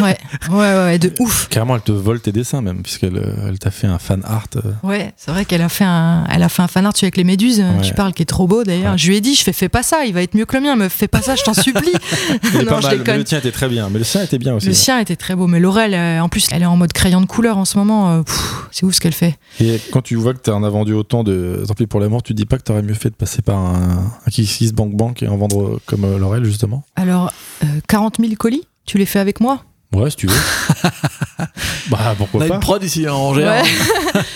Ouais, 0.00 0.16
ouais, 0.50 0.56
ouais, 0.58 0.98
de 0.98 1.12
ouf. 1.18 1.48
Carrément, 1.48 1.74
elle 1.76 1.82
te 1.82 1.92
vole 1.92 2.20
tes 2.20 2.32
dessins 2.32 2.60
même, 2.60 2.82
puisqu'elle 2.82 3.16
euh, 3.16 3.48
elle 3.48 3.58
t'a 3.58 3.70
fait 3.70 3.86
un 3.86 3.98
fan 3.98 4.20
art. 4.24 4.46
euh. 4.56 4.72
Ouais, 4.82 5.12
c'est 5.16 5.30
vrai 5.30 5.44
qu'elle 5.44 5.62
a 5.62 5.68
fait 5.68 5.84
un, 5.84 6.24
elle 6.30 6.42
a 6.42 6.48
fait 6.48 6.62
un 6.62 6.68
fan 6.68 6.84
art 6.84 6.92
avec 7.00 7.16
les 7.16 7.24
méduses. 7.24 7.60
Ouais. 7.60 7.80
Tu 7.82 7.94
parles 7.94 8.12
qui 8.12 8.22
est 8.22 8.26
trop 8.26 8.46
beau 8.46 8.64
d'ailleurs. 8.64 8.92
Ouais. 8.92 8.98
Je 8.98 9.08
lui 9.08 9.16
ai 9.16 9.20
dit, 9.20 9.34
je 9.34 9.42
fais, 9.42 9.52
fais 9.52 9.68
pas 9.68 9.82
ça, 9.82 10.04
il 10.04 10.12
va 10.12 10.22
être 10.22 10.34
mieux 10.34 10.44
que 10.44 10.56
le 10.56 10.62
mien. 10.62 10.76
Me 10.76 10.88
fais 10.88 11.08
pas 11.08 11.22
ça, 11.22 11.34
je 11.36 11.42
t'en 11.42 11.54
supplie. 11.54 11.92
Il 12.52 12.56
est 12.60 12.64
non, 12.64 12.70
pas 12.72 12.80
je 12.80 12.86
mal, 12.86 13.02
mais 13.06 13.16
le 13.18 13.24
tien 13.24 13.38
était 13.38 13.52
très 13.52 13.68
bien. 13.68 13.88
Mais 13.90 13.98
le 13.98 14.04
sien 14.04 14.22
était 14.22 14.38
bien 14.38 14.54
aussi. 14.54 14.66
Le 14.66 14.74
sien 14.74 14.98
était 14.98 15.16
très 15.16 15.34
beau, 15.34 15.46
mais 15.46 15.58
Laurel, 15.60 15.94
euh, 15.94 16.20
en 16.20 16.28
plus, 16.28 16.46
elle 16.52 16.62
est 16.62 16.66
en 16.66 16.76
mode 16.76 16.92
crayon 16.92 17.20
de 17.20 17.26
couleur 17.26 17.56
en 17.58 17.64
ce 17.64 17.78
moment. 17.78 18.10
euh, 18.10 18.22
c'est 18.70 18.84
ouf 18.84 18.94
ce 18.94 19.00
qu'elle 19.00 19.12
fait. 19.14 19.36
Et 19.60 19.80
quand 19.90 20.02
tu 20.02 20.14
vois 20.16 20.34
que 20.34 20.40
tu 20.42 20.50
en 20.50 20.62
as 20.64 20.68
vendu 20.70 20.92
autant 20.92 21.24
de 21.24 21.64
Tant 21.66 21.74
pis 21.74 21.86
pour 21.86 22.00
l'amour, 22.00 22.22
tu 22.22 22.32
dis 22.34 22.46
pas 22.46 22.56
que 22.58 22.62
t'aurais 22.62 22.82
mieux 22.82 22.94
fait 22.94 23.10
de 23.10 23.14
passer 23.14 23.27
par 23.44 23.58
un, 23.58 24.12
un 24.26 24.30
Kiss 24.30 24.72
Bank 24.72 24.94
Bank 24.94 25.22
et 25.22 25.28
en 25.28 25.36
vendre 25.36 25.62
euh, 25.62 25.80
comme 25.86 26.04
euh, 26.04 26.18
Laurel, 26.18 26.44
justement 26.44 26.84
Alors, 26.96 27.32
euh, 27.62 27.66
40 27.88 28.16
000 28.20 28.34
colis, 28.36 28.62
tu 28.84 28.98
les 28.98 29.06
fais 29.06 29.18
avec 29.18 29.40
moi? 29.40 29.64
Ouais, 29.94 30.10
si 30.10 30.16
tu 30.16 30.26
veux. 30.26 30.34
bah, 31.90 31.98
On 32.12 32.14
pourquoi 32.16 32.44
a 32.44 32.48
pas 32.48 32.54
une 32.54 32.60
prod 32.60 32.82
ici 32.82 33.06
hein, 33.06 33.12
en 33.12 33.30
Angers. 33.30 33.44
Ouais. 33.46 33.62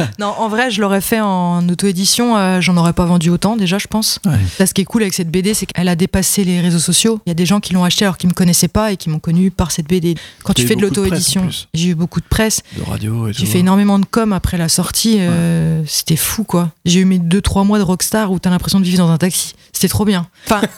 non, 0.19 0.27
en 0.39 0.49
vrai, 0.49 0.70
je 0.70 0.81
l'aurais 0.81 1.01
fait 1.01 1.20
en 1.20 1.66
auto-édition. 1.69 2.37
euh, 2.37 2.61
J'en 2.61 2.77
aurais 2.77 2.93
pas 2.93 3.05
vendu 3.05 3.31
autant 3.31 3.57
déjà, 3.57 3.79
je 3.79 3.87
pense. 3.87 4.19
Ouais. 4.27 4.33
Là, 4.59 4.66
ce 4.66 4.74
qui 4.74 4.81
est 4.83 4.85
cool 4.85 5.03
avec 5.03 5.15
cette 5.15 5.31
BD, 5.31 5.55
c'est 5.55 5.66
qu'elle 5.66 5.89
a 5.89 5.97
dépassé 5.97 6.45
les 6.45 6.61
réseaux 6.61 6.79
sociaux. 6.79 7.20
Il 7.27 7.31
y 7.31 7.33
a 7.33 7.35
des 7.35 7.47
gens 7.47 7.61
qui 7.61 7.73
l'ont 7.74 7.85
acheté 7.85 8.05
alors 8.05 8.16
qu'ils 8.19 8.29
me 8.29 8.35
connaissaient 8.35 8.69
pas 8.69 8.93
et 8.93 8.97
qui 8.97 9.11
m'ont 9.11 9.19
connu 9.19 9.51
par 9.51 9.70
cette 9.70 9.87
BD. 9.89 10.15
Quand 10.45 10.53
tu 10.55 10.66
fais 10.66 10.77
de 10.77 10.83
l'auto-édition, 10.83 11.49
j'ai 11.74 11.89
eu 11.89 11.95
beaucoup 11.95 12.20
de 12.20 12.27
presse. 12.29 12.62
De 12.77 12.83
radio 12.89 13.29
et 13.29 13.33
tout. 13.33 13.39
J'ai 13.41 13.47
fait 13.47 13.59
énormément 13.61 13.99
de 13.99 14.05
com 14.07 14.33
après 14.33 14.57
la 14.57 14.69
sortie. 14.69 15.16
euh, 15.20 15.83
C'était 15.87 16.16
fou, 16.16 16.45
quoi. 16.45 16.70
J'ai 16.85 17.01
eu 17.01 17.05
mes 17.05 17.19
2-3 17.19 17.66
mois 17.66 17.79
de 17.79 17.85
rockstar 17.85 18.31
où 18.33 18.39
t'as 18.39 18.51
l'impression 18.51 18.81
de 18.81 18.85
vivre 18.85 18.99
dans 18.99 19.11
un 19.11 19.19
taxi. 19.19 19.55
C'était 19.73 19.89
trop 19.89 20.05
bien. 20.05 20.27
Enfin. 20.47 20.61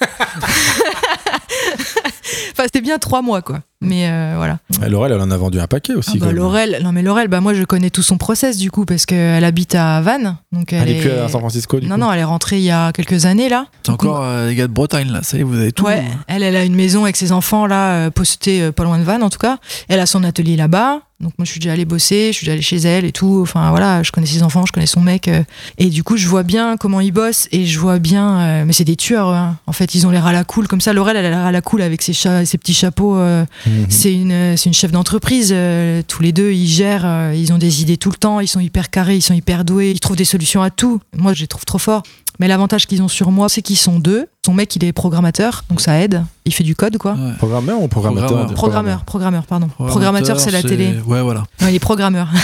Enfin, 2.53 2.65
c'était 2.65 2.81
bien 2.81 2.99
3 2.99 3.23
mois, 3.23 3.43
quoi. 3.43 3.61
Mais 3.81 4.09
euh, 4.09 4.35
voilà. 4.37 4.59
Et 4.85 4.89
Laurel, 4.89 5.13
elle 5.13 5.21
en 5.21 5.31
a 5.31 5.37
vendu 5.37 5.61
un 5.61 5.67
paquet 5.67 5.93
aussi. 5.95 6.13
Ah 6.13 6.15
bah, 6.15 6.21
quand 6.21 6.27
même. 6.29 6.37
Laurel, 6.37 6.81
non 6.83 6.93
mais 6.93 7.03
Laurel, 7.03 7.29
bah 7.29 7.41
moi 7.43 7.53
je 7.53 7.65
connais 7.65 7.91
tout 7.91 8.03
son 8.03 8.17
process 8.17 8.57
du 8.57 8.71
coup 8.71 8.87
parce 8.87 9.05
qu'elle 9.05 9.45
habite 9.45 9.75
à 9.75 10.01
Vannes, 10.01 10.37
donc 10.53 10.73
elle, 10.73 10.89
Elle 10.89 10.97
est 10.97 11.01
plus 11.01 11.11
à 11.11 11.29
San 11.29 11.41
Francisco, 11.41 11.79
du 11.81 11.87
Non 11.87 11.97
coup 11.97 12.01
non, 12.01 12.13
elle 12.13 12.21
est 12.21 12.25
rentrée 12.25 12.57
il 12.59 12.65
y 12.65 12.71
a 12.71 12.93
quelques 12.93 13.27
années 13.27 13.51
là. 13.51 13.67
C'est 13.83 13.93
encore 13.93 14.23
euh, 14.23 14.49
les 14.49 14.55
gars 14.55 14.69
de 14.69 14.73
Bretagne 14.73 15.11
là, 15.11 15.23
ça 15.23 15.37
y 15.37 15.41
est, 15.41 15.43
vous 15.43 15.59
avez 15.59 15.73
tout. 15.73 15.85
Ouais, 15.85 16.03
elle, 16.29 16.43
elle 16.43 16.57
a 16.57 16.65
une 16.65 16.75
maison 16.77 17.05
avec 17.05 17.17
ses 17.17 17.31
enfants 17.33 17.67
là, 17.67 18.07
euh, 18.07 18.11
postée 18.11 18.63
euh, 18.63 18.73
pas 18.73 18.85
loin 18.85 18.99
de 18.99 19.05
Vannes 19.05 19.23
en 19.23 19.29
tout 19.31 19.39
cas. 19.39 19.59
Elle 19.89 20.01
a 20.01 20.07
son 20.07 20.25
atelier 20.25 20.57
là-bas. 20.57 21.01
Donc 21.21 21.33
moi 21.39 21.45
je 21.47 21.51
suis 21.53 21.61
déjà 21.61 21.73
allée 21.73 21.85
bosser, 21.85 22.29
je 22.33 22.39
suis 22.39 22.45
déjà 22.45 22.53
allée 22.55 22.61
chez 22.63 22.77
elle 22.79 23.05
et 23.05 23.13
tout. 23.13 23.39
Enfin 23.43 23.71
voilà, 23.71 24.03
je 24.03 24.11
connais 24.11 24.27
ses 24.27 24.43
enfants, 24.43 24.67
je 24.67 24.73
connais 24.73 24.85
son 24.87 25.01
mec. 25.01 25.29
euh, 25.29 25.43
et 25.79 25.87
du 25.87 26.03
coup 26.03 26.17
je 26.17 26.27
vois 26.27 26.43
bien 26.43 26.77
comment 26.77 27.01
ils 27.01 27.13
bossent 27.13 27.49
et 27.53 27.67
je 27.67 27.79
vois 27.79 27.99
bien. 27.99 28.41
euh, 28.41 28.65
mais 28.67 28.73
c'est 28.73 28.85
des 28.85 28.97
tueurs. 28.97 29.29
hein. 29.29 29.57
En 29.67 29.73
fait 29.73 29.95
ils 29.95 30.07
ont 30.07 30.11
l'air 30.11 30.27
à 30.27 30.33
la 30.33 30.45
cool 30.45 30.67
comme 30.69 30.81
ça. 30.81 30.93
Laurel 30.93 31.17
elle 31.17 31.27
a 31.27 31.31
l'air 31.31 31.39
à 31.47 31.53
la 31.53 31.61
cool 31.61 31.83
avec 31.83 32.03
ses, 32.03 32.13
cha- 32.13 32.45
ses 32.45 32.59
petits 32.59 32.75
chapeaux. 32.75 33.17
euh, 33.17 33.45
Mhm. 33.75 33.87
c'est 33.91 34.15
une, 34.15 34.57
c'est 34.57 34.67
une 34.69 34.75
chef 34.75 34.93
d'entreprise. 34.93 35.51
euh, 35.53 36.03
tous 36.07 36.23
les 36.23 36.33
deux, 36.33 36.53
ils 36.53 36.67
gèrent, 36.69 37.05
euh, 37.07 37.35
ils 37.35 37.53
ont 37.53 37.59
des 37.59 37.83
idées 37.83 37.97
tout 37.97 38.11
le 38.11 38.17
temps, 38.17 38.41
ils 38.41 38.49
sont 38.49 38.61
hyper 38.61 38.91
carrés, 38.91 39.17
ils 39.17 39.23
sont 39.23 39.35
hyper 39.35 39.65
doués, 39.65 39.91
ils 39.91 40.01
trouvent 40.01 40.17
des 40.17 40.25
solutions 40.25 40.63
à 40.63 40.71
tout. 40.71 41.01
Moi, 41.17 41.33
je 41.35 41.41
les 41.43 41.47
trouve 41.47 41.65
trop 41.65 41.79
forts. 41.79 42.03
Mais 42.41 42.49
l'avantage 42.49 42.87
qu'ils 42.87 43.03
ont 43.03 43.09
sur 43.09 43.31
moi, 43.31 43.49
c'est 43.49 43.63
qu'ils 43.63 43.77
sont 43.77 43.99
deux. 43.99 44.27
Son 44.45 44.53
mec, 44.55 44.75
il 44.77 44.85
est 44.85 44.93
programmateur, 44.93 45.65
donc 45.71 45.81
ça 45.81 45.99
aide. 46.01 46.23
Il 46.45 46.53
fait 46.53 46.65
du 46.65 46.75
code, 46.75 46.99
quoi. 46.99 47.13
Ouais. 47.13 47.33
Programmeur 47.39 47.81
ou 47.81 47.89
programmateur 47.89 48.29
Programmeur. 48.29 48.55
Programmeur, 48.55 49.05
programmeur, 49.05 49.47
pardon. 49.47 49.69
Programmateur, 49.79 50.39
c'est 50.41 50.51
la 50.51 50.63
télé. 50.63 50.95
Ouais, 51.07 51.23
voilà. 51.23 51.45
Non, 51.61 51.69
il 51.69 51.75
est 51.75 51.79
programmeur. 51.79 52.29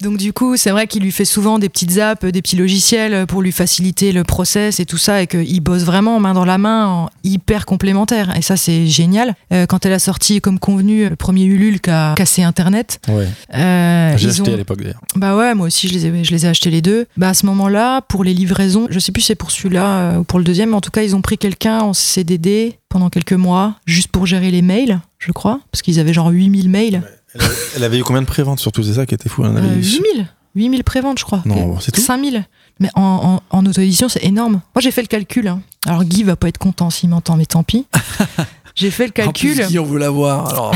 Donc 0.00 0.18
du 0.18 0.32
coup, 0.32 0.56
c'est 0.56 0.70
vrai 0.70 0.86
qu'il 0.86 1.02
lui 1.02 1.12
fait 1.12 1.24
souvent 1.24 1.58
des 1.58 1.68
petites 1.68 1.98
apps, 1.98 2.24
des 2.24 2.42
petits 2.42 2.56
logiciels 2.56 3.26
pour 3.26 3.40
lui 3.42 3.52
faciliter 3.52 4.12
le 4.12 4.22
process 4.24 4.80
et 4.80 4.84
tout 4.86 4.98
ça, 4.98 5.22
et 5.22 5.26
qu'il 5.26 5.60
bosse 5.60 5.84
vraiment 5.84 6.18
main 6.20 6.34
dans 6.34 6.44
la 6.44 6.58
main, 6.58 6.86
en 6.88 7.10
hyper 7.22 7.64
complémentaire. 7.64 8.36
Et 8.36 8.42
ça, 8.42 8.56
c'est 8.56 8.86
génial. 8.86 9.34
Euh, 9.52 9.66
quand 9.66 9.86
elle 9.86 9.92
a 9.92 9.98
sorti, 10.00 10.40
comme 10.40 10.58
convenu, 10.58 11.08
le 11.08 11.16
premier 11.16 11.44
Ulule 11.44 11.80
qui 11.80 11.90
a 11.90 12.12
cassé 12.16 12.42
Internet, 12.42 13.00
Ouais. 13.08 13.28
euh, 13.54 14.16
J'ai 14.18 14.26
ils 14.26 14.30
acheté 14.30 14.50
ont- 14.50 14.54
à 14.54 14.56
l'époque 14.56 14.80
d'ailleurs. 14.82 15.00
bah 15.16 15.36
ouais, 15.36 15.54
moi 15.54 15.68
aussi, 15.68 15.88
je 15.88 15.94
les 15.94 16.06
ai, 16.06 16.24
je 16.24 16.30
les 16.32 16.44
ai 16.44 16.48
achetés 16.48 16.70
les 16.70 16.82
deux. 16.82 17.06
Bah 17.16 17.28
à 17.28 17.34
ce 17.34 17.46
moment-là, 17.46 18.00
pour 18.02 18.24
les 18.24 18.34
livraisons, 18.34 18.73
je 18.90 18.98
sais 18.98 19.12
plus 19.12 19.20
si 19.22 19.28
c'est 19.28 19.34
pour 19.34 19.50
celui-là 19.50 19.86
euh, 19.86 20.16
ou 20.18 20.24
pour 20.24 20.38
le 20.38 20.44
deuxième, 20.44 20.70
mais 20.70 20.76
en 20.76 20.80
tout 20.80 20.90
cas, 20.90 21.02
ils 21.02 21.14
ont 21.16 21.22
pris 21.22 21.38
quelqu'un 21.38 21.80
en 21.80 21.92
CDD 21.92 22.78
pendant 22.88 23.10
quelques 23.10 23.32
mois, 23.32 23.76
juste 23.86 24.08
pour 24.08 24.26
gérer 24.26 24.50
les 24.50 24.62
mails, 24.62 25.00
je 25.18 25.32
crois, 25.32 25.60
parce 25.72 25.82
qu'ils 25.82 25.98
avaient 26.00 26.12
genre 26.12 26.28
8000 26.30 26.68
mails. 26.70 27.02
Elle 27.34 27.40
avait, 27.42 27.54
elle 27.76 27.84
avait 27.84 27.98
eu 27.98 28.02
combien 28.04 28.22
de 28.22 28.26
préventes 28.26 28.60
surtout? 28.60 28.82
C'est 28.82 28.94
ça 28.94 29.06
qui 29.06 29.14
était 29.14 29.28
fou. 29.28 29.44
Elle 29.44 29.50
en 29.50 29.56
Euh, 29.56 29.58
avait 29.58 29.76
eu 29.80 29.82
8000 29.82 30.26
8000 30.56 30.84
préventes, 30.84 31.18
je 31.18 31.24
crois. 31.24 31.42
Non, 31.46 31.80
c'est 31.80 31.90
tout? 31.90 32.00
5000. 32.00 32.44
Mais 32.80 32.88
en, 32.94 33.40
en, 33.50 33.66
auto-édition, 33.66 34.08
c'est 34.08 34.22
énorme. 34.24 34.60
Moi, 34.74 34.80
j'ai 34.80 34.90
fait 34.92 35.02
le 35.02 35.08
calcul. 35.08 35.48
Hein. 35.48 35.60
Alors, 35.86 36.04
Guy 36.04 36.22
va 36.22 36.36
pas 36.36 36.48
être 36.48 36.58
content 36.58 36.90
s'il 36.90 37.08
m'entend, 37.10 37.36
mais 37.36 37.46
tant 37.46 37.64
pis. 37.64 37.86
J'ai 38.74 38.90
fait 38.90 39.06
le 39.06 39.12
calcul. 39.12 39.62
En 39.62 39.68
Guy, 39.68 39.78
on 39.78 39.84
veut 39.84 40.00
l'avoir. 40.00 40.48
Alors... 40.48 40.74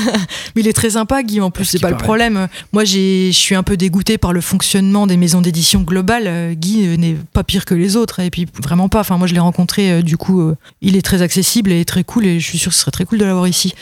mais 0.56 0.62
il 0.62 0.68
est 0.68 0.72
très 0.72 0.90
sympa, 0.90 1.22
Guy. 1.22 1.42
En 1.42 1.50
plus, 1.50 1.66
c'est 1.66 1.78
pas 1.78 1.90
le 1.90 1.96
problème. 1.98 2.48
Moi, 2.72 2.84
je 2.84 3.30
suis 3.32 3.54
un 3.54 3.62
peu 3.62 3.76
dégoûté 3.76 4.16
par 4.16 4.32
le 4.32 4.40
fonctionnement 4.40 5.06
des 5.06 5.18
maisons 5.18 5.42
d'édition 5.42 5.82
globales. 5.82 6.24
Euh, 6.26 6.54
Guy 6.54 6.86
euh, 6.86 6.96
n'est 6.96 7.16
pas 7.34 7.44
pire 7.44 7.66
que 7.66 7.74
les 7.74 7.96
autres, 7.96 8.20
et 8.20 8.30
puis 8.30 8.46
vraiment 8.62 8.88
pas. 8.88 9.00
Enfin, 9.00 9.18
moi, 9.18 9.26
je 9.26 9.34
l'ai 9.34 9.40
rencontré. 9.40 9.92
Euh, 9.92 10.02
du 10.02 10.16
coup, 10.16 10.52
il 10.80 10.96
est 10.96 11.02
très 11.02 11.20
accessible 11.20 11.70
et 11.70 11.84
très 11.84 12.02
cool, 12.02 12.24
et 12.24 12.40
je 12.40 12.46
suis 12.46 12.58
sûr 12.58 12.70
que 12.70 12.74
ce 12.74 12.80
serait 12.80 12.90
très 12.90 13.04
cool 13.04 13.18
de 13.18 13.26
l'avoir 13.26 13.46
ici. 13.46 13.74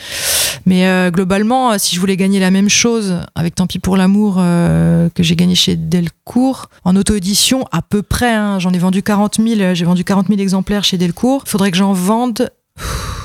Mais 0.65 1.09
globalement, 1.11 1.77
si 1.77 1.95
je 1.95 1.99
voulais 1.99 2.17
gagner 2.17 2.39
la 2.39 2.51
même 2.51 2.69
chose 2.69 3.15
avec 3.35 3.55
Tant 3.55 3.67
pis 3.67 3.79
pour 3.79 3.97
l'amour 3.97 4.35
que 4.35 5.23
j'ai 5.23 5.35
gagné 5.35 5.55
chez 5.55 5.75
Delcourt 5.75 6.69
en 6.83 6.95
auto-édition, 6.95 7.65
à 7.71 7.81
peu 7.81 8.01
près. 8.01 8.33
Hein, 8.33 8.59
j'en 8.59 8.71
ai 8.71 8.79
vendu 8.79 9.03
40 9.03 9.37
000. 9.37 9.73
J'ai 9.73 9.85
vendu 9.85 10.03
40 10.03 10.27
000 10.27 10.39
exemplaires 10.39 10.83
chez 10.83 10.97
Delcourt. 10.97 11.43
Il 11.45 11.49
faudrait 11.49 11.71
que 11.71 11.77
j'en 11.77 11.93
vende 11.93 12.49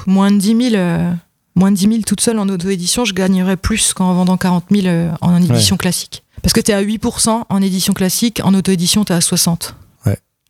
moins 0.06 0.30
de 0.30 0.38
10 0.38 0.70
000, 0.70 0.74
euh, 0.74 1.12
moins 1.54 1.70
de 1.70 1.76
10 1.76 1.88
000 1.88 1.94
toute 2.06 2.20
seule 2.20 2.38
en 2.38 2.48
auto-édition, 2.48 3.04
je 3.04 3.14
gagnerais 3.14 3.56
plus 3.56 3.92
qu'en 3.92 4.14
vendant 4.14 4.36
40 4.36 4.64
000 4.70 4.86
euh, 4.86 5.10
en 5.20 5.40
édition 5.42 5.76
classique. 5.76 6.22
Parce 6.42 6.52
que 6.52 6.60
tu 6.60 6.70
es 6.70 6.74
à 6.74 6.82
8% 6.82 7.44
en 7.48 7.62
édition 7.62 7.92
classique, 7.92 8.40
en 8.44 8.54
auto-édition, 8.54 9.04
tu 9.04 9.12
es 9.12 9.16
à 9.16 9.20
60. 9.20 9.74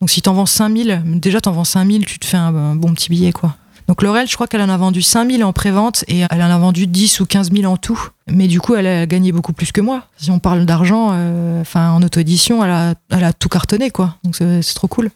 Donc 0.01 0.11
si 0.11 0.23
tu 0.23 0.29
en 0.29 0.35
vends 0.35 0.47
5 0.47 0.77
000, 0.77 0.99
déjà 1.07 1.41
tu 1.41 1.49
en 1.49 1.53
vends 1.53 1.65
5 1.65 1.91
000, 1.91 2.05
tu 2.05 2.19
te 2.19 2.27
fais 2.27 2.37
un, 2.37 2.77
bon 2.77 2.95
petit 2.95 3.09
billet. 3.11 3.33
quoi. 3.33 3.57
Donc 3.89 4.03
Laurel, 4.03 4.29
je 4.29 4.35
crois 4.35 4.47
qu'elle 4.47 4.61
en 4.61 4.69
a 4.69 4.77
vendu 4.77 5.03
5 5.03 5.31
000 5.31 5.43
en 5.43 5.53
pré-vente 5.53 6.05
et 6.09 6.25
elle 6.31 6.43
en 6.43 6.51
a 6.51 6.59
vendu 6.59 6.87
10 6.87 7.21
ou 7.21 7.27
15 7.27 7.51
000 7.53 7.65
en 7.65 7.77
tout. 7.77 8.01
Mais 8.29 8.47
du 8.47 8.61
coup, 8.61 8.75
elle 8.75 8.87
a 8.87 9.07
gagné 9.07 9.33
beaucoup 9.33 9.53
plus 9.53 9.73
que 9.73 9.81
moi. 9.81 10.05
Si 10.17 10.31
on 10.31 10.39
parle 10.39 10.67
d'argent, 10.67 11.11
euh, 11.13 11.63
enfin 11.63 11.91
en 11.91 12.03
auto-édition, 12.03 12.63
elle 12.63 12.71
a, 12.71 12.95
elle 13.11 13.25
a 13.25 13.33
tout 13.33 13.49
cartonné. 13.49 13.91
quoi. 13.91 14.15
Donc 14.23 14.37
c'est 14.37 14.75
trop 14.75 14.89
cool. 14.89 15.11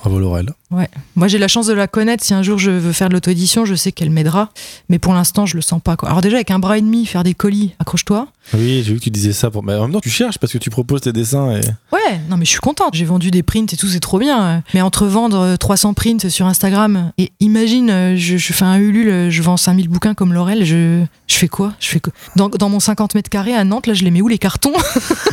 Bravo 0.00 0.18
Laurel. 0.18 0.52
Ouais. 0.74 0.88
Moi 1.14 1.28
j'ai 1.28 1.38
la 1.38 1.48
chance 1.48 1.66
de 1.66 1.72
la 1.72 1.86
connaître. 1.86 2.24
Si 2.24 2.34
un 2.34 2.42
jour 2.42 2.58
je 2.58 2.70
veux 2.70 2.92
faire 2.92 3.08
de 3.08 3.14
l'auto-édition, 3.14 3.64
je 3.64 3.74
sais 3.74 3.92
qu'elle 3.92 4.10
m'aidera. 4.10 4.50
Mais 4.88 4.98
pour 4.98 5.14
l'instant, 5.14 5.46
je 5.46 5.56
le 5.56 5.62
sens 5.62 5.80
pas. 5.82 5.96
Quoi. 5.96 6.08
Alors 6.08 6.20
déjà 6.20 6.36
avec 6.36 6.50
un 6.50 6.58
bras 6.58 6.78
et 6.78 6.82
demi, 6.82 7.06
faire 7.06 7.24
des 7.24 7.34
colis, 7.34 7.74
accroche-toi. 7.78 8.28
Oui, 8.52 8.82
j'ai 8.84 8.92
vu 8.92 8.98
que 8.98 9.04
tu 9.04 9.10
disais 9.10 9.32
ça. 9.32 9.50
Pour... 9.50 9.62
Mais 9.62 9.74
en 9.74 9.82
même 9.82 9.92
temps, 9.92 10.00
tu 10.00 10.10
cherches 10.10 10.38
parce 10.38 10.52
que 10.52 10.58
tu 10.58 10.70
proposes 10.70 11.02
tes 11.02 11.12
dessins. 11.12 11.52
Et... 11.52 11.60
Ouais, 11.92 12.20
non 12.28 12.36
mais 12.36 12.44
je 12.44 12.50
suis 12.50 12.60
contente. 12.60 12.94
J'ai 12.94 13.04
vendu 13.04 13.30
des 13.30 13.42
prints 13.42 13.72
et 13.72 13.76
tout, 13.76 13.88
c'est 13.88 14.00
trop 14.00 14.18
bien. 14.18 14.62
Mais 14.74 14.80
entre 14.80 15.06
vendre 15.06 15.56
300 15.56 15.94
prints 15.94 16.28
sur 16.28 16.46
Instagram 16.46 17.12
et 17.18 17.32
imagine, 17.40 18.16
je, 18.16 18.36
fais 18.38 18.64
un 18.64 18.76
Ulule, 18.76 19.30
je 19.30 19.42
vends 19.42 19.56
5000 19.56 19.88
bouquins 19.88 20.14
comme 20.14 20.32
Laurel, 20.32 20.64
je, 20.64 21.04
je 21.26 21.34
fais 21.36 21.48
quoi? 21.48 21.72
Je 21.80 21.88
fais 21.88 22.00
quoi 22.00 22.12
dans, 22.36 22.48
dans, 22.48 22.68
mon 22.68 22.80
50 22.80 23.14
mètres 23.14 23.30
carrés 23.30 23.54
à 23.54 23.64
Nantes, 23.64 23.86
là, 23.86 23.94
je 23.94 24.04
les 24.04 24.10
mets 24.10 24.20
où 24.20 24.28
les 24.28 24.38
cartons? 24.38 24.72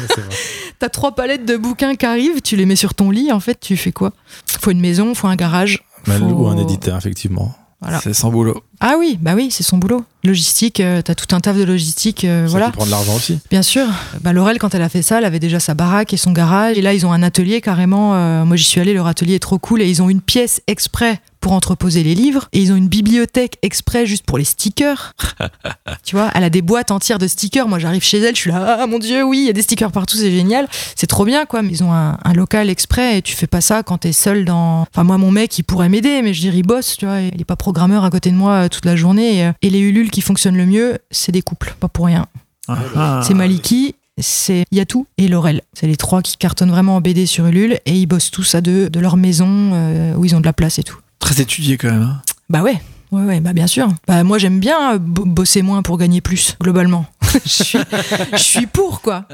T'as 0.79 0.89
trois 0.89 1.13
palettes 1.13 1.45
de 1.45 1.57
bouquins 1.57 1.95
qui 1.95 2.05
arrivent, 2.05 2.41
tu 2.41 2.55
les 2.55 2.65
mets 2.65 2.75
sur 2.75 2.93
ton 2.93 3.11
lit, 3.11 3.31
en 3.31 3.39
fait, 3.39 3.59
tu 3.59 3.77
fais 3.77 3.91
quoi? 3.91 4.13
Faut 4.45 4.71
une 4.71 4.79
maison, 4.79 5.13
faut 5.15 5.27
un 5.27 5.30
garage. 5.35 5.83
Ou 6.07 6.47
un 6.47 6.57
éditeur, 6.57 6.97
effectivement. 6.97 7.53
C'est 8.01 8.13
son 8.13 8.29
boulot. 8.29 8.63
Ah 8.79 8.95
oui, 8.97 9.17
bah 9.19 9.33
oui, 9.35 9.49
c'est 9.51 9.63
son 9.63 9.77
boulot. 9.77 10.03
Logistique, 10.23 10.79
euh, 10.79 11.01
t'as 11.01 11.15
tout 11.15 11.35
un 11.35 11.39
taf 11.39 11.57
de 11.57 11.63
logistique, 11.63 12.25
euh, 12.25 12.45
ça 12.45 12.51
voilà. 12.51 12.69
prend 12.69 12.85
de 12.85 12.91
l'argent 12.91 13.15
aussi. 13.15 13.39
Bien 13.49 13.63
sûr. 13.63 13.87
Bah 14.21 14.33
Laurel, 14.33 14.59
quand 14.59 14.75
elle 14.75 14.83
a 14.83 14.89
fait 14.89 15.01
ça, 15.01 15.17
elle 15.17 15.25
avait 15.25 15.39
déjà 15.39 15.59
sa 15.59 15.73
baraque 15.73 16.13
et 16.13 16.17
son 16.17 16.31
garage. 16.31 16.77
Et 16.77 16.81
là, 16.81 16.93
ils 16.93 17.07
ont 17.07 17.11
un 17.11 17.23
atelier 17.23 17.59
carrément. 17.59 18.13
Euh, 18.13 18.45
moi, 18.45 18.55
j'y 18.55 18.63
suis 18.63 18.79
allée, 18.79 18.93
leur 18.93 19.07
atelier 19.07 19.35
est 19.35 19.39
trop 19.39 19.57
cool. 19.57 19.81
Et 19.81 19.89
ils 19.89 20.01
ont 20.03 20.09
une 20.09 20.21
pièce 20.21 20.61
exprès 20.67 21.19
pour 21.41 21.53
entreposer 21.53 22.03
les 22.03 22.15
livres. 22.15 22.47
Et 22.53 22.59
ils 22.61 22.71
ont 22.71 22.75
une 22.75 22.87
bibliothèque 22.87 23.57
exprès 23.63 24.05
juste 24.05 24.23
pour 24.25 24.37
les 24.37 24.45
stickers. 24.45 25.13
tu 26.03 26.15
vois, 26.15 26.29
elle 26.35 26.43
a 26.43 26.49
des 26.49 26.61
boîtes 26.61 26.91
entières 26.91 27.17
de 27.17 27.27
stickers. 27.27 27.67
Moi, 27.67 27.79
j'arrive 27.79 28.03
chez 28.03 28.19
elle, 28.19 28.35
je 28.35 28.41
suis 28.41 28.51
là, 28.51 28.77
ah 28.79 28.87
mon 28.87 28.99
dieu, 28.99 29.23
oui, 29.23 29.39
il 29.39 29.45
y 29.47 29.49
a 29.49 29.53
des 29.53 29.63
stickers 29.63 29.91
partout, 29.91 30.15
c'est 30.15 30.31
génial. 30.31 30.69
C'est 30.95 31.07
trop 31.07 31.25
bien, 31.25 31.45
quoi. 31.45 31.63
Mais 31.63 31.71
ils 31.71 31.83
ont 31.83 31.91
un, 31.91 32.17
local 32.33 32.69
exprès 32.69 33.17
et 33.17 33.21
tu 33.21 33.35
fais 33.35 33.47
pas 33.47 33.59
ça 33.59 33.83
quand 33.83 33.97
t'es 33.97 34.13
seul 34.13 34.45
dans. 34.45 34.85
Enfin, 34.93 35.03
moi, 35.03 35.17
mon 35.17 35.31
mec, 35.31 35.57
il 35.57 35.63
pourrait 35.63 35.89
m'aider, 35.89 36.21
mais 36.21 36.33
je 36.33 36.39
dirais, 36.41 36.57
il 36.57 36.63
bosse, 36.65 36.95
tu 36.95 37.05
vois. 37.05 37.19
Il 37.21 37.41
est 37.41 37.45
pas 37.45 37.57
programmeur 37.57 38.05
à 38.05 38.09
côté 38.09 38.29
de 38.29 38.35
moi 38.35 38.69
toute 38.69 38.85
la 38.85 38.95
journée. 38.95 39.47
Euh, 39.47 39.51
et, 39.61 39.69
les 39.69 39.79
Ulule 39.79 40.10
qui 40.11 40.21
fonctionnent 40.21 40.57
le 40.57 40.65
mieux, 40.65 40.99
c'est 41.09 41.31
des 41.31 41.41
couples, 41.41 41.75
pas 41.79 41.87
pour 41.87 42.05
rien. 42.05 42.27
Ah. 42.67 43.21
C'est 43.25 43.33
Maliki, 43.33 43.95
c'est 44.19 44.65
Yatou 44.71 45.07
et 45.17 45.27
Laurel. 45.27 45.61
C'est 45.73 45.87
les 45.87 45.97
trois 45.97 46.21
qui 46.21 46.37
cartonnent 46.37 46.71
vraiment 46.71 46.97
en 46.97 47.01
BD 47.01 47.25
sur 47.25 47.45
Ulule 47.47 47.79
et 47.85 47.93
ils 47.93 48.05
bossent 48.05 48.31
tous 48.31 48.55
à 48.55 48.61
deux 48.61 48.89
de 48.89 48.99
leur 48.99 49.17
maison 49.17 49.71
euh, 49.73 50.15
où 50.15 50.25
ils 50.25 50.35
ont 50.35 50.39
de 50.39 50.45
la 50.45 50.53
place 50.53 50.79
et 50.79 50.83
tout. 50.83 50.99
Très 51.19 51.41
étudié 51.41 51.77
quand 51.77 51.89
même. 51.89 52.03
Hein. 52.03 52.21
Bah 52.49 52.61
ouais. 52.61 52.79
Ouais, 53.11 53.23
ouais, 53.23 53.39
bah 53.41 53.51
bien 53.51 53.67
sûr. 53.67 53.89
Bah, 54.07 54.23
moi, 54.23 54.37
j'aime 54.37 54.59
bien 54.59 54.97
bosser 54.97 55.61
moins 55.61 55.81
pour 55.81 55.97
gagner 55.97 56.21
plus, 56.21 56.55
globalement. 56.61 57.05
je, 57.45 57.63
suis, 57.63 57.79
je 58.31 58.37
suis 58.37 58.67
pour, 58.67 59.01
quoi. 59.01 59.25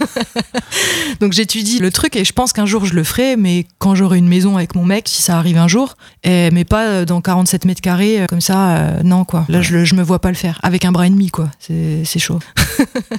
Donc 1.20 1.32
j'étudie 1.32 1.78
le 1.78 1.90
truc 1.90 2.16
et 2.16 2.24
je 2.24 2.32
pense 2.32 2.52
qu'un 2.52 2.66
jour 2.66 2.84
je 2.84 2.94
le 2.94 3.04
ferai, 3.04 3.36
mais 3.36 3.66
quand 3.78 3.94
j'aurai 3.94 4.18
une 4.18 4.28
maison 4.28 4.56
avec 4.56 4.74
mon 4.74 4.84
mec, 4.84 5.08
si 5.08 5.22
ça 5.22 5.38
arrive 5.38 5.58
un 5.58 5.68
jour, 5.68 5.96
et, 6.22 6.50
mais 6.50 6.64
pas 6.64 7.04
dans 7.04 7.20
47 7.20 7.64
mètres 7.64 7.80
carrés, 7.80 8.22
euh, 8.22 8.26
comme 8.26 8.40
ça, 8.40 8.76
euh, 8.76 9.02
non 9.02 9.24
quoi. 9.24 9.44
Là 9.48 9.62
je, 9.62 9.84
je 9.84 9.94
me 9.94 10.02
vois 10.02 10.20
pas 10.20 10.30
le 10.30 10.36
faire. 10.36 10.58
Avec 10.62 10.84
un 10.84 10.92
bras 10.92 11.06
et 11.06 11.10
demi 11.10 11.30
quoi, 11.30 11.50
c'est 11.60 12.18
chaud. 12.18 12.40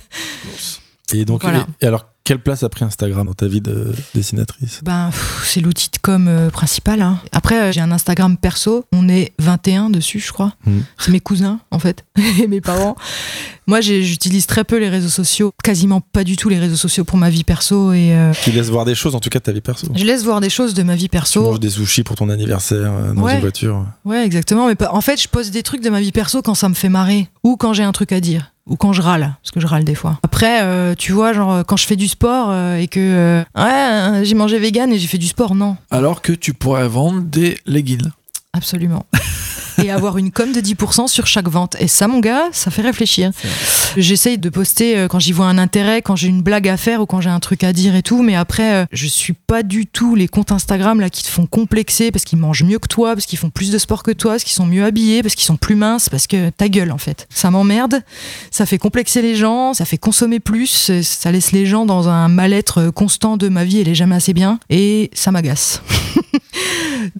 et 1.13 1.25
donc, 1.25 1.43
et 1.81 1.85
alors 1.85 2.05
quelle 2.27 2.39
place 2.39 2.61
a 2.63 2.67
pris 2.67 2.83
Instagram 2.83 3.25
dans 3.25 3.33
ta 3.33 3.47
vie 3.47 3.61
de 3.61 3.95
dessinatrice? 4.13 4.81
Ben, 4.83 5.11
c'est 5.45 5.61
l'outil 5.61 5.89
de 5.89 5.97
com 5.97 6.27
euh, 6.27 6.49
principal. 6.49 7.01
Hein. 7.01 7.21
Après, 7.31 7.57
euh, 7.57 7.71
j'ai 7.71 7.79
un 7.79 7.89
Instagram 7.89 8.35
perso. 8.35 8.83
On 8.91 9.07
est 9.07 9.31
21 9.39 9.89
dessus, 9.89 10.19
je 10.19 10.33
crois. 10.33 10.53
Hmm. 10.65 10.81
C'est 10.97 11.11
mes 11.11 11.21
cousins, 11.21 11.61
en 11.71 11.79
fait, 11.79 12.03
et 12.41 12.47
mes 12.47 12.59
parents. 12.59 12.97
Moi, 13.67 13.81
j'utilise 13.81 14.47
très 14.47 14.63
peu 14.63 14.77
les 14.77 14.89
réseaux 14.89 15.09
sociaux, 15.09 15.53
quasiment 15.63 16.01
pas 16.01 16.23
du 16.23 16.37
tout 16.37 16.49
les 16.49 16.57
réseaux 16.57 16.75
sociaux 16.77 17.03
pour 17.03 17.17
ma 17.17 17.29
vie 17.29 17.43
perso. 17.43 17.93
Et 17.93 18.13
euh, 18.13 18.31
Tu 18.43 18.51
laisses 18.51 18.69
voir 18.69 18.85
des 18.85 18.95
choses, 18.95 19.13
en 19.13 19.19
tout 19.19 19.29
cas, 19.29 19.39
de 19.39 19.43
ta 19.43 19.51
vie 19.51 19.61
perso. 19.61 19.87
Je 19.93 20.05
laisse 20.05 20.23
voir 20.23 20.41
des 20.41 20.49
choses 20.49 20.73
de 20.73 20.83
ma 20.83 20.95
vie 20.95 21.09
perso. 21.09 21.41
Tu 21.41 21.45
manges 21.45 21.59
des 21.59 21.69
sushis 21.69 22.03
pour 22.03 22.15
ton 22.15 22.29
anniversaire 22.29 22.91
dans 23.13 23.27
une 23.27 23.39
voiture. 23.39 23.85
Ouais, 24.05 24.25
exactement. 24.25 24.67
Mais 24.67 24.75
en 24.87 25.01
fait, 25.01 25.21
je 25.21 25.27
pose 25.27 25.51
des 25.51 25.63
trucs 25.63 25.83
de 25.83 25.89
ma 25.89 25.99
vie 25.99 26.11
perso 26.11 26.41
quand 26.41 26.55
ça 26.55 26.69
me 26.69 26.73
fait 26.75 26.89
marrer 26.89 27.27
ou 27.43 27.57
quand 27.57 27.73
j'ai 27.73 27.83
un 27.83 27.91
truc 27.91 28.11
à 28.11 28.21
dire 28.21 28.53
ou 28.67 28.75
quand 28.75 28.93
je 28.93 29.01
râle, 29.01 29.35
parce 29.41 29.51
que 29.51 29.59
je 29.59 29.67
râle 29.67 29.83
des 29.83 29.95
fois. 29.95 30.19
Après, 30.23 30.61
euh, 30.61 30.93
tu 30.95 31.11
vois, 31.11 31.33
genre 31.33 31.65
quand 31.65 31.77
je 31.77 31.85
fais 31.87 31.95
du 31.95 32.07
sport 32.07 32.49
euh, 32.51 32.77
et 32.77 32.87
que 32.87 32.99
euh, 32.99 33.43
ouais, 33.55 34.25
j'ai 34.25 34.35
mangé 34.35 34.59
vegan 34.59 34.91
et 34.91 34.99
j'ai 34.99 35.07
fait 35.07 35.17
du 35.17 35.27
sport, 35.27 35.55
non. 35.55 35.77
Alors 35.89 36.21
que 36.21 36.33
tu 36.33 36.53
pourrais 36.53 36.87
vendre 36.87 37.21
des 37.21 37.57
leggings. 37.65 38.09
Absolument. 38.53 39.05
et 39.83 39.91
avoir 39.91 40.17
une 40.17 40.31
com 40.31 40.51
de 40.51 40.59
10% 40.59 41.07
sur 41.07 41.27
chaque 41.27 41.47
vente. 41.47 41.75
Et 41.79 41.87
ça, 41.87 42.07
mon 42.07 42.19
gars, 42.19 42.45
ça 42.51 42.71
fait 42.71 42.81
réfléchir. 42.81 43.31
J'essaye 43.95 44.37
de 44.37 44.49
poster 44.49 44.97
euh, 44.97 45.07
quand 45.07 45.19
j'y 45.19 45.31
vois 45.31 45.47
un 45.47 45.57
intérêt, 45.57 46.01
quand 46.01 46.15
j'ai 46.15 46.27
une 46.27 46.41
blague 46.41 46.67
à 46.67 46.77
faire 46.77 47.01
ou 47.01 47.05
quand 47.05 47.21
j'ai 47.21 47.29
un 47.29 47.39
truc 47.39 47.63
à 47.63 47.73
dire 47.73 47.95
et 47.95 48.03
tout. 48.03 48.21
Mais 48.21 48.35
après, 48.35 48.75
euh, 48.75 48.85
je 48.91 49.07
suis 49.07 49.33
pas 49.33 49.63
du 49.63 49.85
tout 49.85 50.15
les 50.15 50.27
comptes 50.27 50.51
Instagram 50.51 50.99
là 50.99 51.09
qui 51.09 51.23
te 51.23 51.29
font 51.29 51.45
complexer 51.45 52.11
parce 52.11 52.25
qu'ils 52.25 52.39
mangent 52.39 52.63
mieux 52.63 52.79
que 52.79 52.87
toi, 52.87 53.13
parce 53.13 53.25
qu'ils 53.25 53.39
font 53.39 53.49
plus 53.49 53.71
de 53.71 53.77
sport 53.77 54.03
que 54.03 54.11
toi, 54.11 54.33
parce 54.33 54.43
qu'ils 54.43 54.55
sont 54.55 54.65
mieux 54.65 54.83
habillés, 54.83 55.21
parce 55.21 55.35
qu'ils 55.35 55.45
sont 55.45 55.57
plus 55.57 55.75
minces, 55.75 56.09
parce 56.09 56.27
que 56.27 56.49
ta 56.49 56.69
gueule 56.69 56.91
en 56.91 56.97
fait. 56.97 57.27
Ça 57.29 57.51
m'emmerde. 57.51 58.01
Ça 58.51 58.65
fait 58.65 58.77
complexer 58.77 59.21
les 59.21 59.35
gens, 59.35 59.73
ça 59.73 59.85
fait 59.85 59.97
consommer 59.97 60.39
plus, 60.39 60.91
ça 61.01 61.31
laisse 61.31 61.51
les 61.51 61.65
gens 61.65 61.85
dans 61.85 62.09
un 62.09 62.27
mal-être 62.27 62.89
constant 62.89 63.37
de 63.37 63.49
ma 63.49 63.63
vie, 63.63 63.79
elle 63.79 63.89
est 63.89 63.95
jamais 63.95 64.15
assez 64.15 64.33
bien. 64.33 64.59
Et 64.69 65.09
ça 65.13 65.31
m'agace. 65.31 65.81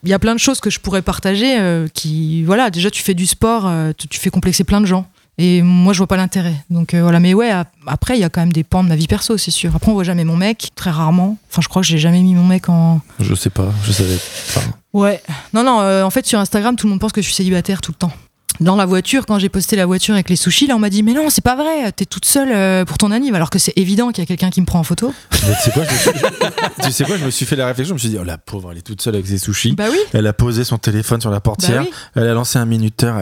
Il 0.03 0.09
y 0.09 0.13
a 0.13 0.19
plein 0.19 0.33
de 0.33 0.39
choses 0.39 0.59
que 0.59 0.69
je 0.69 0.79
pourrais 0.79 1.01
partager 1.01 1.59
euh, 1.59 1.87
qui, 1.93 2.43
voilà, 2.47 2.69
déjà 2.71 2.89
tu 2.89 3.03
fais 3.03 3.13
du 3.13 3.27
sport, 3.27 3.67
euh, 3.67 3.91
tu, 3.97 4.19
fais 4.19 4.29
complexer 4.29 4.63
plein 4.63 4.81
de 4.81 4.85
gens. 4.85 5.05
Et 5.37 5.61
moi, 5.61 5.93
je 5.93 5.99
vois 5.99 6.07
pas 6.07 6.17
l'intérêt. 6.17 6.55
Donc 6.71 6.95
euh, 6.95 7.03
voilà, 7.03 7.19
mais 7.19 7.35
ouais, 7.35 7.51
après, 7.85 8.17
il 8.17 8.21
y 8.21 8.23
a 8.23 8.29
quand 8.29 8.41
même 8.41 8.51
des 8.51 8.63
pans 8.63 8.83
de 8.83 8.89
ma 8.89 8.95
vie 8.95 9.05
perso, 9.05 9.37
c'est 9.37 9.51
sûr. 9.51 9.75
Après, 9.75 9.91
on 9.91 9.93
voit 9.93 10.03
jamais 10.03 10.23
mon 10.23 10.35
mec, 10.35 10.71
très 10.73 10.89
rarement. 10.89 11.37
Enfin, 11.51 11.61
je 11.61 11.67
crois 11.67 11.83
que 11.83 11.87
j'ai 11.87 11.99
jamais 11.99 12.23
mis 12.23 12.33
mon 12.33 12.45
mec 12.45 12.69
en. 12.69 13.01
Je 13.19 13.35
sais 13.35 13.51
pas, 13.51 13.71
je 13.83 13.91
savais 13.91 14.17
pas. 14.55 14.61
Ouais. 14.93 15.21
Non, 15.53 15.63
non, 15.63 16.03
en 16.03 16.09
fait, 16.09 16.25
sur 16.25 16.39
Instagram, 16.39 16.75
tout 16.75 16.87
le 16.87 16.91
monde 16.91 16.99
pense 16.99 17.11
que 17.11 17.21
je 17.21 17.27
suis 17.27 17.35
célibataire 17.35 17.81
tout 17.81 17.91
le 17.91 17.97
temps 17.97 18.13
dans 18.59 18.75
la 18.75 18.85
voiture, 18.85 19.25
quand 19.25 19.39
j'ai 19.39 19.49
posté 19.49 19.75
la 19.75 19.85
voiture 19.85 20.13
avec 20.13 20.29
les 20.29 20.35
sushis, 20.35 20.67
là, 20.67 20.75
on 20.75 20.79
m'a 20.79 20.89
dit 20.89 21.03
Mais 21.03 21.13
non, 21.13 21.29
c'est 21.29 21.43
pas 21.43 21.55
vrai, 21.55 21.91
t'es 21.91 22.05
toute 22.05 22.25
seule 22.25 22.49
euh, 22.51 22.85
pour 22.85 22.97
ton 22.97 23.11
anniv, 23.11 23.35
alors 23.35 23.49
que 23.49 23.59
c'est 23.59 23.73
évident 23.75 24.09
qu'il 24.09 24.21
y 24.21 24.23
a 24.23 24.25
quelqu'un 24.25 24.49
qui 24.49 24.61
me 24.61 24.65
prend 24.65 24.79
en 24.79 24.83
photo. 24.83 25.13
tu, 25.31 25.39
sais 25.39 25.71
quoi, 25.71 25.83
je 25.83 25.91
me 25.91 25.97
suis... 25.97 26.11
tu 26.83 26.91
sais 26.91 27.03
quoi, 27.03 27.17
je 27.17 27.25
me 27.25 27.31
suis 27.31 27.45
fait 27.45 27.55
la 27.55 27.67
réflexion, 27.67 27.91
je 27.91 27.93
me 27.95 27.99
suis 27.99 28.09
dit 28.09 28.17
Oh 28.19 28.23
la 28.23 28.37
pauvre, 28.37 28.71
elle 28.71 28.79
est 28.79 28.81
toute 28.81 29.01
seule 29.01 29.15
avec 29.15 29.27
ses 29.27 29.37
sushis. 29.37 29.73
Bah 29.73 29.85
oui. 29.89 29.99
Elle 30.13 30.27
a 30.27 30.33
posé 30.33 30.63
son 30.63 30.77
téléphone 30.77 31.21
sur 31.21 31.31
la 31.31 31.39
portière, 31.39 31.83
bah 31.83 31.89
elle 32.15 32.27
a 32.27 32.33
lancé 32.33 32.59
un 32.59 32.65
minuteur. 32.65 33.21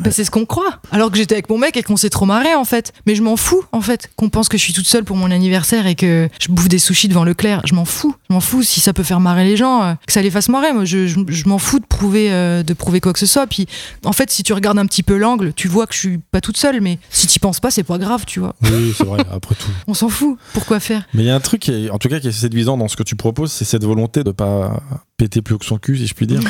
Bah, 0.00 0.10
c'est 0.10 0.24
ce 0.24 0.30
qu'on 0.30 0.44
croit. 0.44 0.80
Alors 0.90 1.10
que 1.10 1.16
j'étais 1.16 1.34
avec 1.34 1.48
mon 1.48 1.58
mec 1.58 1.76
et 1.76 1.82
qu'on 1.82 1.96
s'est 1.96 2.10
trop 2.10 2.26
marré 2.26 2.54
en 2.54 2.64
fait. 2.64 2.92
Mais 3.06 3.14
je 3.14 3.22
m'en 3.22 3.36
fous 3.36 3.64
en 3.72 3.80
fait 3.80 4.10
qu'on 4.16 4.28
pense 4.28 4.48
que 4.48 4.58
je 4.58 4.62
suis 4.62 4.72
toute 4.72 4.86
seule 4.86 5.04
pour 5.04 5.16
mon 5.16 5.30
anniversaire 5.30 5.86
et 5.86 5.94
que 5.94 6.28
je 6.40 6.48
bouffe 6.48 6.68
des 6.68 6.78
sushis 6.78 7.08
devant 7.08 7.24
Leclerc. 7.24 7.62
Je 7.64 7.74
m'en 7.74 7.84
fous. 7.84 8.14
Je 8.28 8.34
m'en 8.34 8.40
fous 8.40 8.62
si 8.62 8.80
ça 8.80 8.92
peut 8.92 9.02
faire 9.02 9.20
marrer 9.20 9.44
les 9.44 9.56
gens, 9.56 9.82
euh, 9.82 9.94
que 10.06 10.12
ça 10.12 10.22
les 10.22 10.30
fasse 10.30 10.48
marrer. 10.48 10.72
Moi, 10.72 10.84
je, 10.84 11.06
je, 11.06 11.48
m'en 11.48 11.58
fous 11.58 11.78
de 11.78 11.86
prouver, 11.86 12.32
euh, 12.32 12.62
de 12.62 12.74
prouver 12.74 13.00
quoi 13.00 13.12
que 13.12 13.18
ce 13.18 13.26
soit. 13.26 13.46
Puis 13.46 13.66
en 14.04 14.12
fait, 14.12 14.30
si 14.30 14.42
tu 14.42 14.52
regardes 14.52 14.78
un 14.78 14.86
petit 14.86 15.02
peu 15.02 15.16
l'angle, 15.16 15.52
tu 15.54 15.68
vois 15.68 15.86
que 15.86 15.94
je 15.94 15.98
suis 15.98 16.18
pas 16.18 16.40
toute 16.40 16.56
seule. 16.56 16.80
Mais 16.80 16.98
si 17.10 17.26
tu 17.26 17.40
penses 17.40 17.60
pas, 17.60 17.70
c'est 17.70 17.82
pas 17.82 17.98
grave, 17.98 18.24
tu 18.26 18.40
vois. 18.40 18.54
Oui, 18.62 18.94
c'est 18.96 19.04
vrai. 19.04 19.20
Après 19.32 19.54
tout. 19.54 19.70
On 19.86 19.94
s'en 19.94 20.08
fout. 20.08 20.38
Pourquoi 20.52 20.80
faire? 20.80 21.06
Mais 21.14 21.22
il 21.22 21.26
y 21.26 21.30
a 21.30 21.34
un 21.34 21.40
truc, 21.40 21.62
qui 21.62 21.88
en 21.90 21.98
tout 21.98 22.08
cas, 22.08 22.20
qui 22.20 22.28
est 22.28 22.32
séduisant 22.32 22.76
dans 22.76 22.88
ce 22.88 22.96
que 22.96 23.02
tu 23.02 23.16
proposes, 23.16 23.52
c'est 23.52 23.64
cette 23.64 23.84
volonté 23.84 24.24
de 24.24 24.30
pas 24.30 24.82
péter 25.16 25.40
plus 25.40 25.54
haut 25.54 25.58
que 25.58 25.64
son 25.64 25.78
cul, 25.78 25.96
si 25.96 26.06
je 26.06 26.14
puis 26.14 26.26
dire. 26.26 26.40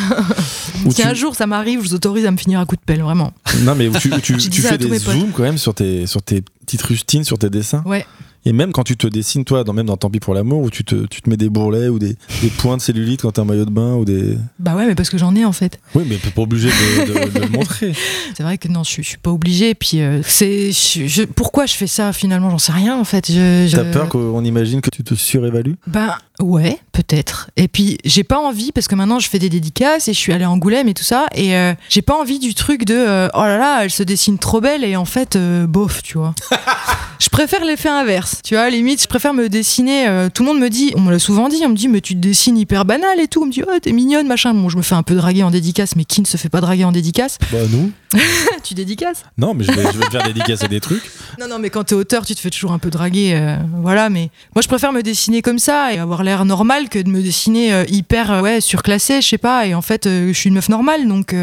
si 0.91 1.03
un 1.03 1.15
jour 1.15 1.35
ça 1.35 1.47
m'arrive, 1.47 1.81
je 1.83 1.89
vous 1.89 1.95
autorise 1.95 2.27
à 2.27 2.31
me 2.31 2.37
finir 2.37 2.61
à 2.61 2.67
coup 2.67 2.77
de 2.77 2.81
pelle, 2.81 3.03
vraiment. 3.03 3.33
Non, 3.63 3.75
mais 3.75 3.89
tu, 3.91 4.11
tu, 4.21 4.39
fais 4.63 4.79
des 4.79 4.99
zooms 4.99 5.33
quand 5.33 5.43
même 5.43 5.59
sur 5.59 5.75
tes, 5.75 6.07
sur 6.07 6.23
tes 6.23 6.43
petites 6.43 6.83
rustines, 6.83 7.25
sur 7.25 7.39
tes 7.39 7.51
dessins. 7.51 7.83
Ouais. 7.87 8.05
Et 8.47 8.53
même 8.53 8.73
quand 8.73 8.85
tu 8.85 8.97
te 8.97 9.09
dessines, 9.09 9.45
toi, 9.45 9.65
dans, 9.65 9.73
même 9.73 9.87
dans 9.87 9.97
Tant 9.97 10.09
pis 10.09 10.21
pour 10.21 10.33
l'amour, 10.33 10.63
où 10.63 10.71
tu 10.71 10.85
te, 10.85 11.07
tu 11.07 11.21
te 11.21 11.29
mets 11.29 11.37
des 11.37 11.49
bourrelets 11.49 11.89
ou 11.89 11.99
des, 11.99 12.17
des 12.43 12.49
points 12.49 12.77
de 12.77 12.83
cellulite 12.83 13.23
quand 13.23 13.33
t'as 13.33 13.43
un 13.43 13.45
maillot 13.45 13.65
de 13.65 13.71
bain 13.71 13.95
ou 13.95 14.05
des. 14.05 14.39
Bah 14.61 14.77
ouais, 14.77 14.87
mais 14.87 14.95
parce 14.95 15.11
que 15.11 15.19
j'en 15.19 15.35
ai 15.35 15.45
en 15.45 15.51
fait. 15.51 15.81
Oui, 15.97 16.05
mais 16.09 16.17
pas 16.17 16.43
obligé 16.43 16.69
de, 16.69 17.13
de, 17.13 17.41
le 17.41 17.49
montrer. 17.51 17.93
C'est 18.37 18.45
vrai 18.45 18.57
que 18.57 18.69
non, 18.69 18.85
je, 18.85 19.03
je 19.03 19.09
suis 19.09 19.19
pas 19.19 19.33
obligé. 19.33 19.75
Puis 19.75 20.01
euh, 20.01 20.21
c'est, 20.25 20.71
je, 20.71 21.25
pourquoi 21.25 21.67
je 21.67 21.75
fais 21.75 21.89
ça 21.89 22.13
finalement, 22.13 22.51
j'en 22.51 22.59
sais 22.59 22.73
rien 22.73 22.97
en 22.97 23.05
fait. 23.05 23.33
T'as 23.73 23.85
peur 23.91 24.09
qu'on 24.09 24.45
imagine 24.45 24.81
que 24.81 24.91
tu 24.91 25.03
te 25.03 25.15
surévalues? 25.15 25.77
Bah 25.89 26.19
ouais, 26.41 26.79
peut-être. 26.97 27.51
Et 27.57 27.69
puis 27.69 27.99
j'ai 28.05 28.25
pas 28.25 28.39
envie 28.39 28.73
parce 28.73 28.89
que 28.89 28.95
maintenant 28.95 29.19
je 29.19 29.29
fais 29.29 29.39
des 29.39 29.51
dédicaces 29.51 30.09
et 30.09 30.15
je 30.15 30.19
suis 30.19 30.33
allée 30.33 30.45
à 30.45 30.51
Angoulême 30.51 30.89
et 30.89 30.95
tout 30.95 31.05
ça 31.05 31.27
et 31.35 31.55
euh, 31.55 31.75
j'ai 31.91 32.01
pas 32.01 32.15
envie 32.15 32.39
du 32.39 32.55
truc 32.55 32.85
de 32.85 32.95
euh, 32.95 33.29
oh 33.35 33.43
là 33.43 33.59
là, 33.59 33.85
elle 33.85 33.91
se 33.91 34.03
dessine 34.03 34.39
trop 34.39 34.63
belle 34.63 34.83
et 34.83 34.97
en 34.97 35.05
fait 35.05 35.37
bof, 35.37 36.03
tu 36.03 36.17
vois. 36.17 36.35
je 37.19 37.29
préfère 37.29 37.65
l'effet 37.65 37.89
inverse. 37.89 38.41
Tu 38.43 38.55
vois, 38.55 38.69
limite, 38.71 39.03
je 39.03 39.07
préfère 39.07 39.35
me 39.35 39.49
dessiner. 39.49 40.09
Euh, 40.09 40.29
tout 40.33 40.43
le 40.43 40.49
monde 40.49 40.61
me 40.61 40.69
dit, 40.69 40.93
on 40.97 41.01
me 41.01 41.11
l'a 41.11 41.19
souvent 41.19 41.49
dit, 41.49 41.63
on 41.65 41.71
me 41.71 41.77
dit, 41.77 41.89
mais 41.89 42.01
tu 42.01 42.15
te 42.15 42.21
dessines 42.21 42.57
hyper 42.57 42.85
banal 42.85 43.21
et 43.21 43.29
tout. 43.29 43.43
On 43.43 43.47
me 43.47 43.53
dit, 43.53 43.63
oh, 43.67 43.79
t'es 43.81 43.93
mignonne, 43.93 44.27
machin. 44.27 44.55
Bon, 44.55 44.69
je 44.69 44.77
me 44.77 44.83
fais 44.83 44.95
un 44.95 45.03
peu 45.03 45.15
draguer 45.15 45.43
en 45.43 45.51
dédicace, 45.51 45.97
mais 45.97 46.05
qui 46.05 46.21
ne 46.21 46.27
se 46.27 46.37
fait 46.37 46.49
pas 46.49 46.61
draguer 46.61 46.85
en 46.85 46.93
dédicace? 46.93 47.39
Bah, 47.53 47.59
nous. 47.71 47.91
tu 48.63 48.75
dédicaces? 48.75 49.25
Non, 49.39 49.55
mais 49.55 49.65
je 49.65 49.73
vais, 49.73 49.93
je 49.93 49.99
vais 49.99 50.11
faire 50.11 50.25
dédicacer 50.25 50.69
des 50.69 50.81
trucs. 50.81 51.03
Non, 51.39 51.49
non, 51.49 51.59
mais 51.59 51.69
quand 51.69 51.85
t'es 51.85 51.95
auteur, 51.95 52.25
tu 52.25 52.35
te 52.35 52.41
fais 52.41 52.49
toujours 52.49 52.73
un 52.73 52.79
peu 52.79 52.89
draguer. 52.89 53.35
Euh, 53.35 53.57
voilà, 53.83 54.09
mais 54.09 54.31
moi, 54.55 54.63
je 54.63 54.69
préfère 54.69 54.91
me 54.93 55.03
dessiner 55.03 55.43
comme 55.43 55.59
ça 55.59 55.93
et 55.93 55.99
avoir 55.99 56.23
l'air 56.23 56.47
normal 56.47 56.86
que 56.87 56.99
de 56.99 57.09
me 57.09 57.23
dessiner 57.23 57.73
euh, 57.73 57.85
hyper, 57.89 58.43
ouais, 58.43 58.61
surclassé, 58.61 59.21
je 59.21 59.29
sais 59.29 59.39
pas. 59.39 59.67
Et 59.67 59.75
en 59.75 59.83
fait, 59.83 60.05
je 60.05 60.33
suis 60.33 60.49
une 60.49 60.55
meuf 60.55 60.69
normale, 60.69 61.07
donc. 61.07 61.35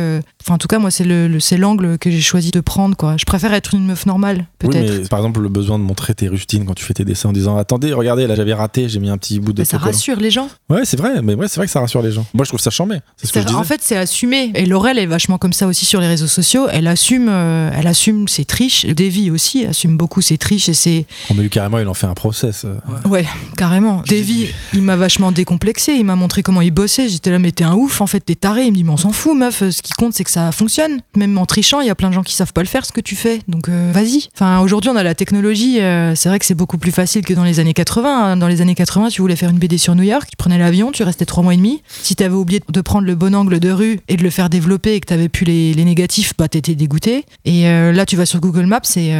Enfin, 0.45 0.56
en 0.56 0.57
tout 0.57 0.68
cas, 0.68 0.78
moi, 0.78 0.91
c'est 0.91 1.06
le, 1.06 1.40
c'est 1.40 1.56
l'angle 1.56 1.98
que 1.98 2.11
j'ai 2.11 2.20
choisi 2.20 2.52
de 2.52 2.60
prendre, 2.60 2.98
quoi. 2.98 3.15
Je 3.18 3.24
préfère 3.24 3.53
être 3.53 3.74
une 3.74 3.86
meuf 3.86 4.06
normale, 4.06 4.48
peut-être. 4.60 5.02
Oui, 5.02 5.07
par 5.07 5.20
exemple, 5.20 5.40
le 5.40 5.48
besoin 5.48 5.80
de 5.80 5.84
montrer 5.86 6.14
tes 6.14 6.28
rustines 6.28 6.65
quand 6.65 6.74
tu 6.74 6.84
fais 6.84 6.94
tes 6.94 7.06
dessins 7.06 7.30
en 7.30 7.34
disant 7.34 7.56
Attendez, 7.56 7.94
regardez, 7.94 8.28
là, 8.28 8.36
j'avais 8.36 8.53
raté, 8.53 8.90
j'ai 8.90 8.99
mis 8.99 9.10
un 9.10 9.18
petit 9.18 9.40
bout 9.40 9.53
de. 9.53 9.61
Mais 9.61 9.65
ça 9.65 9.78
rassure 9.78 10.18
les 10.18 10.32
gens. 10.32 10.49
Ouais, 10.70 10.82
c'est 10.84 10.98
vrai, 10.98 11.22
mais 11.22 11.36
ouais, 11.36 11.48
c'est 11.48 11.61
vrai 11.61 11.65
que 11.65 11.72
ça 11.72 11.80
rassure 11.80 12.02
les 12.02 12.11
gens. 12.11 12.26
Moi, 12.34 12.44
je 12.44 12.49
trouve 12.49 12.60
ça 12.60 12.72
chambé. 12.72 12.98
C'est 13.15 13.28
ce 13.28 13.34
que 13.34 13.41
je 13.41 13.53
En 13.53 13.64
fait, 13.64 13.80
c'est 13.82 13.95
assumé. 13.95 14.52
Et 14.56 14.65
Laurel 14.65 14.99
est 14.99 15.06
vachement 15.06 15.38
comme 15.38 15.53
ça 15.53 15.65
aussi 15.65 15.86
sur 15.86 16.02
les 16.02 16.07
réseaux 16.07 16.28
sociaux. 16.28 16.68
Elle 16.70 16.88
assume, 16.88 17.30
euh, 17.30 17.72
elle 17.74 17.88
assume 17.88 18.28
ses 18.28 18.44
triches. 18.44 18.86
Davy 18.86 19.32
aussi 19.32 19.65
assume 19.65 19.95
beaucoup 19.95 20.22
ses 20.22 20.38
triches 20.38 20.68
et 20.68 20.74
ses. 20.74 21.06
On 21.30 21.36
lui, 21.36 21.49
carrément, 21.49 21.80
il 21.80 21.88
en 21.88 21.94
fait 21.94 22.07
un 22.07 22.15
process. 22.15 22.65
Euh. 22.65 22.76
Ouais, 23.07 23.26
carrément. 23.56 24.03
Davy, 24.10 24.48
il 24.74 24.82
m'a 24.82 24.98
vachement 24.98 25.32
décomplexé. 25.32 25.94
Il 25.94 26.03
m'a 26.03 26.18
montré 26.18 26.44
comment 26.44 26.61
il 26.61 26.72
bossait. 26.72 27.07
J'étais 27.07 27.32
là, 27.32 27.40
mais 27.40 27.53
t'es 27.53 27.64
un 27.64 27.76
ouf, 27.76 28.02
en 28.02 28.07
fait, 28.07 28.20
t'es 28.20 28.36
taré. 28.36 28.65
Il 28.65 28.72
me 28.72 28.76
dit, 28.76 28.84
mais 28.84 28.91
on 28.91 28.98
s'en 28.98 29.14
fout, 29.14 29.38
meuf. 29.38 29.70
Ce 29.70 29.82
qui 29.82 29.94
compte, 29.94 30.14
c'est 30.14 30.26
que 30.26 30.32
ça 30.34 30.51
fonctionne 30.51 31.01
même 31.15 31.38
en 31.38 31.45
trichant, 31.45 31.80
il 31.81 31.88
y 31.88 31.91
a 31.91 31.95
plein 31.95 32.10
de 32.10 32.14
gens 32.15 32.23
qui 32.23 32.34
savent 32.34 32.53
pas 32.53 32.61
le 32.61 32.68
faire 32.68 32.85
ce 32.85 32.91
que 32.91 33.01
tu 33.01 33.15
fais. 33.15 33.41
Donc 33.47 33.69
euh, 33.69 33.91
vas-y. 33.93 34.30
Enfin, 34.34 34.61
aujourd'hui, 34.61 34.89
on 34.89 34.95
a 34.95 35.03
la 35.03 35.14
technologie. 35.14 35.80
Euh, 35.80 36.15
c'est 36.15 36.27
vrai 36.27 36.39
que 36.39 36.45
c'est 36.45 36.55
beaucoup 36.55 36.80
plus 36.80 36.91
facile 36.91 37.23
que 37.23 37.35
dans 37.35 37.43
les 37.43 37.60
années 37.60 37.76
80. 37.76 38.31
Hein. 38.31 38.38
Dans 38.38 38.47
les 38.47 38.61
années 38.61 38.73
80, 38.73 39.10
tu 39.10 39.22
voulais 39.22 39.35
faire 39.35 39.51
une 39.51 39.60
BD 39.60 39.77
sur 39.77 39.93
New 39.93 40.03
York, 40.03 40.27
tu 40.31 40.35
prenais 40.35 40.57
l'avion, 40.57 40.91
tu 40.91 41.03
restais 41.03 41.26
trois 41.26 41.43
mois 41.43 41.53
et 41.53 41.57
demi. 41.57 41.84
Si 41.88 42.15
tu 42.15 42.23
avais 42.23 42.34
oublié 42.34 42.61
de 42.68 42.81
prendre 42.81 43.05
le 43.05 43.14
bon 43.14 43.35
angle 43.35 43.60
de 43.60 43.69
rue 43.69 43.99
et 44.07 44.18
de 44.18 44.23
le 44.23 44.31
faire 44.31 44.49
développer 44.49 44.95
et 44.95 44.99
que 44.99 45.07
tu 45.07 45.14
avais 45.14 45.30
plus 45.30 45.45
les, 45.45 45.76
négatifs, 45.84 46.34
bah 46.35 46.47
t'étais 46.47 46.73
dégoûté. 46.73 47.26
Et 47.45 47.68
euh, 47.68 47.91
là, 47.91 48.07
tu 48.07 48.15
vas 48.15 48.26
sur 48.26 48.39
Google 48.39 48.65
Maps 48.65 48.81
et 48.95 49.14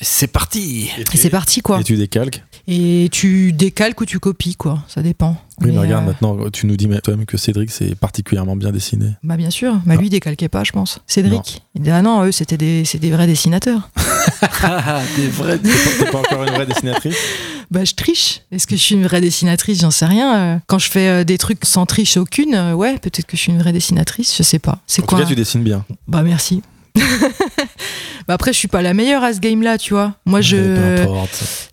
c'est 0.00 0.26
parti. 0.26 0.90
Et, 0.98 1.16
c'est 1.16 1.30
parti 1.30 1.60
quoi. 1.60 1.80
Et 1.80 1.84
tu 1.84 1.96
décalques. 1.96 2.42
Et 2.66 3.08
tu 3.12 3.52
décalques 3.52 4.00
ou 4.00 4.06
tu 4.06 4.18
copies 4.18 4.56
quoi. 4.56 4.82
Ça 4.88 5.02
dépend. 5.02 5.36
Oui, 5.60 5.72
mais, 5.72 5.78
regarde, 5.78 6.06
maintenant, 6.06 6.36
tu 6.52 6.66
nous 6.66 6.76
dis 6.76 6.88
toi-même 7.02 7.26
que 7.26 7.36
Cédric, 7.36 7.70
c'est 7.70 7.94
particulièrement 7.94 8.56
bien 8.56 8.70
dessiné. 8.70 9.10
Bah, 9.22 9.36
bien 9.36 9.50
sûr. 9.50 9.80
Bah, 9.86 9.96
lui, 9.96 10.06
il 10.06 10.10
décalquait 10.10 10.48
pas, 10.48 10.64
je 10.64 10.72
pense. 10.72 11.00
Cédric. 11.06 11.62
Il 11.74 11.82
dit, 11.82 11.90
ah 11.90 12.02
non, 12.02 12.24
eux, 12.24 12.32
c'était 12.32 12.56
des, 12.56 12.82
des 12.82 13.10
vrais 13.10 13.26
dessinateurs. 13.26 13.90
des 15.16 15.28
vrais. 15.28 15.58
T'es 15.58 16.10
pas 16.10 16.18
encore 16.18 16.44
une 16.44 16.50
vraie 16.50 16.66
dessinatrice? 16.66 17.16
Bah, 17.70 17.84
je 17.84 17.94
triche. 17.94 18.40
Est-ce 18.50 18.66
que 18.66 18.76
je 18.76 18.80
suis 18.80 18.94
une 18.94 19.04
vraie 19.04 19.20
dessinatrice? 19.20 19.80
J'en 19.80 19.90
sais 19.90 20.06
rien. 20.06 20.36
Euh, 20.36 20.58
quand 20.66 20.78
je 20.78 20.88
fais 20.90 21.08
euh, 21.08 21.24
des 21.24 21.36
trucs 21.36 21.64
sans 21.64 21.84
triche 21.84 22.16
aucune, 22.16 22.54
euh, 22.54 22.72
ouais, 22.72 22.98
peut-être 22.98 23.26
que 23.26 23.36
je 23.36 23.42
suis 23.42 23.52
une 23.52 23.58
vraie 23.58 23.74
dessinatrice, 23.74 24.34
je 24.36 24.42
sais 24.42 24.58
pas. 24.58 24.78
C'est 24.86 25.02
quoi 25.02 25.18
tout 25.18 25.24
cas, 25.24 25.28
tu 25.28 25.34
dessines 25.34 25.62
bien. 25.62 25.84
Bah, 26.06 26.22
merci. 26.22 26.62
bah 28.28 28.34
après, 28.34 28.52
je 28.52 28.58
suis 28.58 28.68
pas 28.68 28.82
la 28.82 28.92
meilleure 28.92 29.24
à 29.24 29.32
ce 29.32 29.40
game-là, 29.40 29.78
tu 29.78 29.94
vois. 29.94 30.12
Moi, 30.26 30.42
je. 30.42 31.06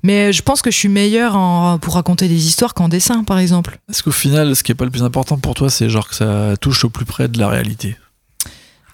Mais 0.03 0.32
je 0.32 0.41
pense 0.41 0.61
que 0.61 0.72
je 0.72 0.77
suis 0.77 0.88
meilleure 0.88 1.36
en... 1.36 1.77
pour 1.80 1.95
raconter 1.95 2.30
des 2.30 2.48
histoires 2.48 2.73
qu'en 2.73 2.88
dessin, 2.88 3.26
par 3.26 3.40
exemple. 3.40 3.77
Est-ce 3.90 4.02
qu'au 4.02 4.11
final, 4.11 4.56
ce 4.56 4.64
qui 4.64 4.72
est 4.72 4.76
pas 4.76 4.86
le 4.86 4.91
plus 4.91 5.03
important 5.03 5.38
pour 5.38 5.53
toi, 5.53 5.69
c'est 5.69 5.90
genre 5.90 6.07
que 6.07 6.15
ça 6.15 6.56
touche 6.61 6.86
au 6.86 6.90
plus 6.90 7.06
près 7.06 7.27
de 7.27 7.38
la 7.38 7.49
réalité 7.49 7.98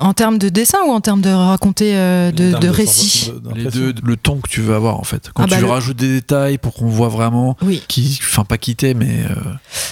en 0.01 0.13
termes 0.13 0.37
de 0.37 0.49
dessin 0.49 0.79
ou 0.87 0.91
en 0.91 0.99
termes 0.99 1.21
de 1.21 1.29
raconter 1.29 1.95
euh, 1.95 2.31
de, 2.31 2.57
de, 2.57 2.67
récit 2.67 3.31
Les 3.55 3.65
deux, 3.65 3.93
le 4.03 4.17
ton 4.17 4.39
que 4.39 4.49
tu 4.49 4.61
veux 4.61 4.73
avoir 4.73 4.99
en 4.99 5.03
fait. 5.03 5.29
Quand 5.33 5.43
ah 5.43 5.55
tu 5.55 5.61
bah 5.61 5.73
rajoutes 5.73 5.97
des 5.97 6.15
détails 6.15 6.57
pour 6.57 6.73
qu'on 6.73 6.87
voit 6.87 7.07
vraiment 7.07 7.55
qui, 7.87 8.19
enfin 8.21 8.43
pas 8.43 8.57
quitter, 8.57 8.93
mais. 8.93 9.23
Euh, 9.29 9.35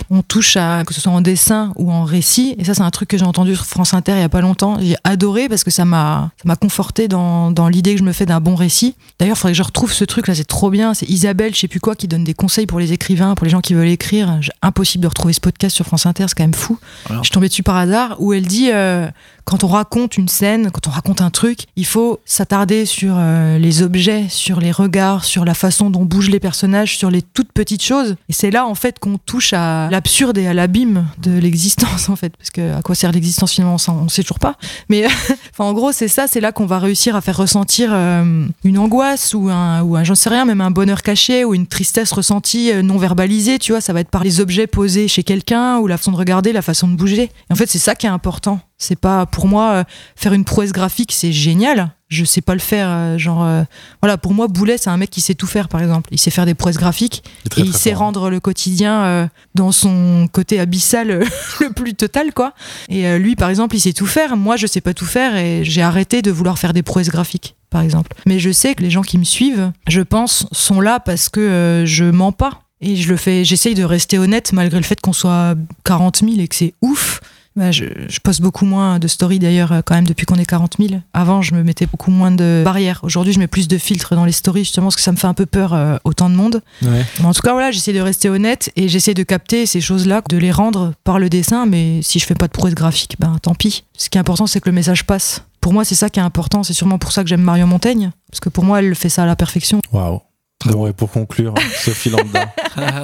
On 0.10 0.22
touche 0.22 0.58
à, 0.58 0.84
que 0.86 0.94
ce 0.94 1.02
soit 1.02 1.12
en 1.12 1.22
dessin 1.22 1.72
ou 1.76 1.92
en 1.92 2.04
récit, 2.04 2.56
et 2.58 2.64
ça 2.64 2.74
c'est 2.74 2.82
un 2.82 2.90
truc 2.90 3.10
que 3.10 3.18
j'ai 3.18 3.26
entendu 3.26 3.56
sur 3.56 3.66
France 3.66 3.94
Inter 3.94 4.14
il 4.14 4.20
y 4.20 4.24
a 4.24 4.30
pas 4.30 4.42
longtemps. 4.42 4.78
J'ai 4.82 4.98
adoré 5.04 5.48
parce 5.48 5.64
que 5.64 5.72
ça 5.72 5.86
m'a 5.86 6.32
conforté 6.60 7.08
dans, 7.08 7.52
dans 7.52 7.68
l'idée 7.68 7.94
que 7.94 8.00
je 8.00 8.06
me 8.06 8.12
fais 8.12 8.26
d'un 8.26 8.40
bon 8.40 8.56
récit. 8.56 8.96
D'ailleurs, 9.20 9.38
il 9.38 9.40
faudrait 9.40 9.54
que 9.54 9.58
je 9.58 9.64
retrouve 9.64 9.94
ce 9.94 10.06
truc 10.06 10.28
là, 10.28 10.36
c'est 10.36 10.44
trop 10.44 10.70
bien. 10.70 10.94
C'est 10.94 11.10
Isabelle, 11.10 11.54
je 11.54 11.60
sais 11.60 11.68
plus 11.68 11.80
quoi, 11.80 11.96
qui 11.96 12.08
donne 12.08 12.24
des 12.24 12.34
conseils 12.34 12.66
pour 12.66 12.80
les 12.80 12.94
écrivains, 12.94 13.36
pour 13.36 13.46
les 13.46 13.52
gens 13.52 13.62
qui 13.62 13.74
veulent 13.74 13.88
écrire. 13.88 14.40
Impossible 14.62 15.04
de 15.04 15.08
retrouver 15.08 15.34
ce 15.34 15.42
podcast 15.42 15.76
sur 15.76 15.86
France 15.86 16.06
Inter, 16.06 16.26
c'est 16.28 16.36
quand 16.36 16.44
même 16.44 16.54
fou. 16.54 16.80
Je 17.10 17.16
suis 17.22 17.32
tombée 17.32 17.50
dessus 17.50 17.64
par 17.64 17.78
hasard, 17.78 18.16
où 18.20 18.34
elle 18.34 18.48
dit. 18.48 18.72
Euh, 18.72 19.08
quand 19.50 19.64
on 19.64 19.68
raconte 19.68 19.99
une 20.08 20.28
scène, 20.28 20.72
quand 20.72 20.88
on 20.88 20.92
raconte 20.92 21.22
un 21.22 21.30
truc, 21.30 21.66
il 21.76 21.86
faut 21.86 22.20
s'attarder 22.26 22.86
sur 22.86 23.16
euh, 23.18 23.58
les 23.58 23.82
objets, 23.82 24.26
sur 24.30 24.60
les 24.60 24.72
regards, 24.72 25.26
sur 25.26 25.46
la 25.46 25.54
façon 25.54 25.90
dont 25.90 26.06
bougent 26.06 26.30
les 26.30 26.40
personnages, 26.40 26.98
sur 26.98 27.10
les 27.10 27.22
toutes 27.22 27.52
petites 27.52 27.84
choses. 27.84 28.16
Et 28.30 28.34
c'est 28.34 28.52
là 28.52 28.66
en 28.66 28.76
fait 28.76 29.00
qu'on 29.00 29.18
touche 29.18 29.54
à 29.54 29.90
l'absurde 29.90 30.38
et 30.38 30.48
à 30.48 30.54
l'abîme 30.54 31.08
de 31.18 31.38
l'existence 31.38 32.10
en 32.10 32.16
fait, 32.16 32.36
parce 32.38 32.50
que 32.50 32.76
à 32.76 32.82
quoi 32.82 32.96
sert 32.96 33.12
l'existence 33.12 33.54
finalement, 33.54 33.78
on 33.88 34.10
sait 34.10 34.22
toujours 34.22 34.40
pas. 34.40 34.56
Mais 34.90 35.06
en 35.58 35.74
gros 35.74 35.92
c'est 35.92 36.08
ça, 36.08 36.28
c'est 36.28 36.42
là 36.42 36.52
qu'on 36.52 36.66
va 36.66 36.80
réussir 36.80 37.16
à 37.16 37.22
faire 37.22 37.38
ressentir 37.38 37.90
euh, 37.94 38.46
une 38.64 38.78
angoisse 38.78 39.34
ou 39.34 39.50
un, 39.50 39.82
ou 39.82 39.96
un 39.96 40.04
j'en 40.04 40.16
sais 40.16 40.30
rien, 40.30 40.46
même 40.46 40.62
un 40.62 40.72
bonheur 40.72 41.02
caché 41.02 41.46
ou 41.46 41.54
une 41.54 41.68
tristesse 41.68 42.12
ressentie 42.12 42.72
euh, 42.72 42.82
non 42.82 42.98
verbalisée. 42.98 43.60
Tu 43.60 43.72
vois, 43.72 43.82
ça 43.82 43.94
va 43.94 44.02
être 44.02 44.10
par 44.10 44.24
les 44.24 44.40
objets 44.40 44.68
posés 44.68 45.08
chez 45.08 45.24
quelqu'un 45.24 45.78
ou 45.80 45.88
la 45.88 45.98
façon 45.98 46.12
de 46.12 46.18
regarder, 46.18 46.54
la 46.54 46.62
façon 46.62 46.88
de 46.88 46.96
bouger. 46.96 47.24
Et 47.24 47.54
en 47.54 47.56
fait 47.56 47.68
c'est 47.68 47.80
ça 47.80 47.96
qui 47.96 48.06
est 48.06 48.10
important. 48.10 48.60
C'est 48.82 48.96
pas 48.96 49.26
pour 49.26 49.46
moi 49.46 49.72
euh, 49.72 49.84
faire 50.16 50.32
une 50.32 50.46
prouesse 50.46 50.72
graphique, 50.72 51.12
c'est 51.12 51.34
génial. 51.34 51.92
Je 52.08 52.24
sais 52.24 52.40
pas 52.40 52.54
le 52.54 52.62
faire. 52.62 52.88
Euh, 52.90 53.18
genre, 53.18 53.44
euh, 53.44 53.64
voilà, 54.02 54.18
pour 54.18 54.34
moi, 54.34 54.48
Boulet, 54.48 54.78
c'est 54.78 54.90
un 54.90 54.96
mec 54.96 55.10
qui 55.10 55.20
sait 55.20 55.36
tout 55.36 55.48
faire, 55.48 55.68
par 55.68 55.82
exemple. 55.82 56.10
Il 56.14 56.18
sait 56.18 56.32
faire 56.32 56.46
des 56.46 56.54
prouesses 56.54 56.78
graphiques 56.78 57.22
et 57.58 57.62
il 57.62 57.76
sait 57.76 57.94
rendre 57.94 58.30
le 58.30 58.40
quotidien 58.40 59.30
dans 59.54 59.74
son 59.74 60.30
côté 60.32 60.62
abyssal 60.62 61.26
le 61.60 61.74
plus 61.74 61.94
total, 61.94 62.34
quoi. 62.34 62.54
Et 62.88 63.20
lui, 63.20 63.36
par 63.36 63.50
exemple, 63.50 63.76
il 63.76 63.82
sait 63.82 63.94
tout 63.94 64.08
faire. 64.08 64.38
Moi, 64.38 64.56
je 64.56 64.66
sais 64.66 64.82
pas 64.82 64.94
tout 64.94 65.06
faire 65.06 65.36
et 65.36 65.64
j'ai 65.66 65.82
arrêté 65.82 66.22
de 66.22 66.32
vouloir 66.32 66.58
faire 66.58 66.72
des 66.72 66.82
prouesses 66.82 67.10
graphiques, 67.10 67.56
par 67.70 67.82
exemple. 67.82 68.16
Mais 68.26 68.40
je 68.40 68.50
sais 68.50 68.76
que 68.76 68.82
les 68.82 68.90
gens 68.90 69.04
qui 69.04 69.18
me 69.18 69.26
suivent, 69.26 69.72
je 69.88 70.02
pense, 70.02 70.48
sont 70.54 70.80
là 70.80 71.02
parce 71.02 71.28
que 71.28 71.84
je 71.86 72.06
mens 72.06 72.32
pas. 72.32 72.62
Et 72.82 72.96
je 72.96 73.10
le 73.10 73.18
fais, 73.18 73.44
j'essaye 73.44 73.76
de 73.76 73.84
rester 73.84 74.18
honnête 74.18 74.54
malgré 74.54 74.80
le 74.80 74.86
fait 74.86 75.02
qu'on 75.02 75.12
soit 75.12 75.56
40 75.84 76.20
000 76.20 76.40
et 76.40 76.48
que 76.48 76.56
c'est 76.56 76.74
ouf. 76.82 77.20
Bah, 77.56 77.72
je, 77.72 77.86
poste 78.24 78.42
beaucoup 78.42 78.66
moins 78.66 79.00
de 79.00 79.08
stories 79.08 79.40
d'ailleurs 79.40 79.72
euh, 79.72 79.82
quand 79.84 79.96
même 79.96 80.08
depuis 80.08 80.26
qu'on 80.26 80.36
est 80.36 80.46
40 80.46 80.76
000. 80.80 81.02
Avant, 81.14 81.42
je 81.42 81.56
me 81.56 81.64
mettais 81.64 81.88
beaucoup 81.88 82.12
moins 82.12 82.32
de 82.32 82.62
barrières. 82.64 83.00
Aujourd'hui, 83.04 83.34
je 83.34 83.40
mets 83.40 83.48
plus 83.48 83.68
de 83.68 83.78
filtres 83.78 84.16
dans 84.16 84.26
les 84.26 84.32
stories 84.32 84.64
justement 84.64 84.88
parce 84.88 84.96
que 84.96 85.02
ça 85.02 85.12
me 85.12 85.18
fait 85.18 85.28
un 85.28 85.34
peu 85.34 85.46
peur 85.46 85.74
euh, 85.74 85.98
autant 86.04 86.30
de 86.30 86.36
monde. 86.36 86.62
Mais 86.82 87.04
en 87.24 87.34
tout 87.34 87.42
cas, 87.42 87.54
voilà, 87.54 87.72
j'essaie 87.72 87.94
de 87.94 88.00
rester 88.00 88.30
honnête 88.30 88.72
et 88.76 88.88
j'essaie 88.88 89.14
de 89.14 89.24
capter 89.24 89.66
ces 89.66 89.82
choses-là, 89.82 90.22
de 90.30 90.38
les 90.38 90.52
rendre 90.52 90.94
par 91.04 91.20
le 91.20 91.30
dessin. 91.30 91.66
Mais 91.66 92.02
si 92.04 92.20
je 92.20 92.26
fais 92.26 92.36
pas 92.36 92.48
de 92.48 92.52
prouesse 92.52 92.76
graphique, 92.76 93.16
ben 93.20 93.38
tant 93.42 93.56
pis. 93.56 93.84
Ce 93.98 94.10
qui 94.10 94.18
est 94.18 94.22
important, 94.22 94.48
c'est 94.48 94.62
que 94.62 94.70
le 94.70 94.76
message 94.76 95.06
passe. 95.06 95.44
Pour 95.60 95.74
moi, 95.74 95.84
c'est 95.84 95.96
ça 95.96 96.10
qui 96.10 96.20
est 96.20 96.24
important. 96.24 96.64
C'est 96.64 96.74
sûrement 96.74 97.00
pour 97.00 97.12
ça 97.12 97.24
que 97.24 97.30
j'aime 97.30 97.42
Marion 97.42 97.68
Montaigne 97.68 98.12
parce 98.32 98.40
que 98.40 98.50
pour 98.50 98.64
moi, 98.64 98.80
elle 98.80 98.96
fait 98.96 99.10
ça 99.10 99.24
à 99.24 99.26
la 99.26 99.36
perfection. 99.36 99.82
Waouh. 99.92 100.22
Bon, 100.66 100.88
et 100.88 100.94
pour 100.94 101.10
conclure, 101.10 101.54
Sophie 101.74 102.10
Lambda. 102.10 102.54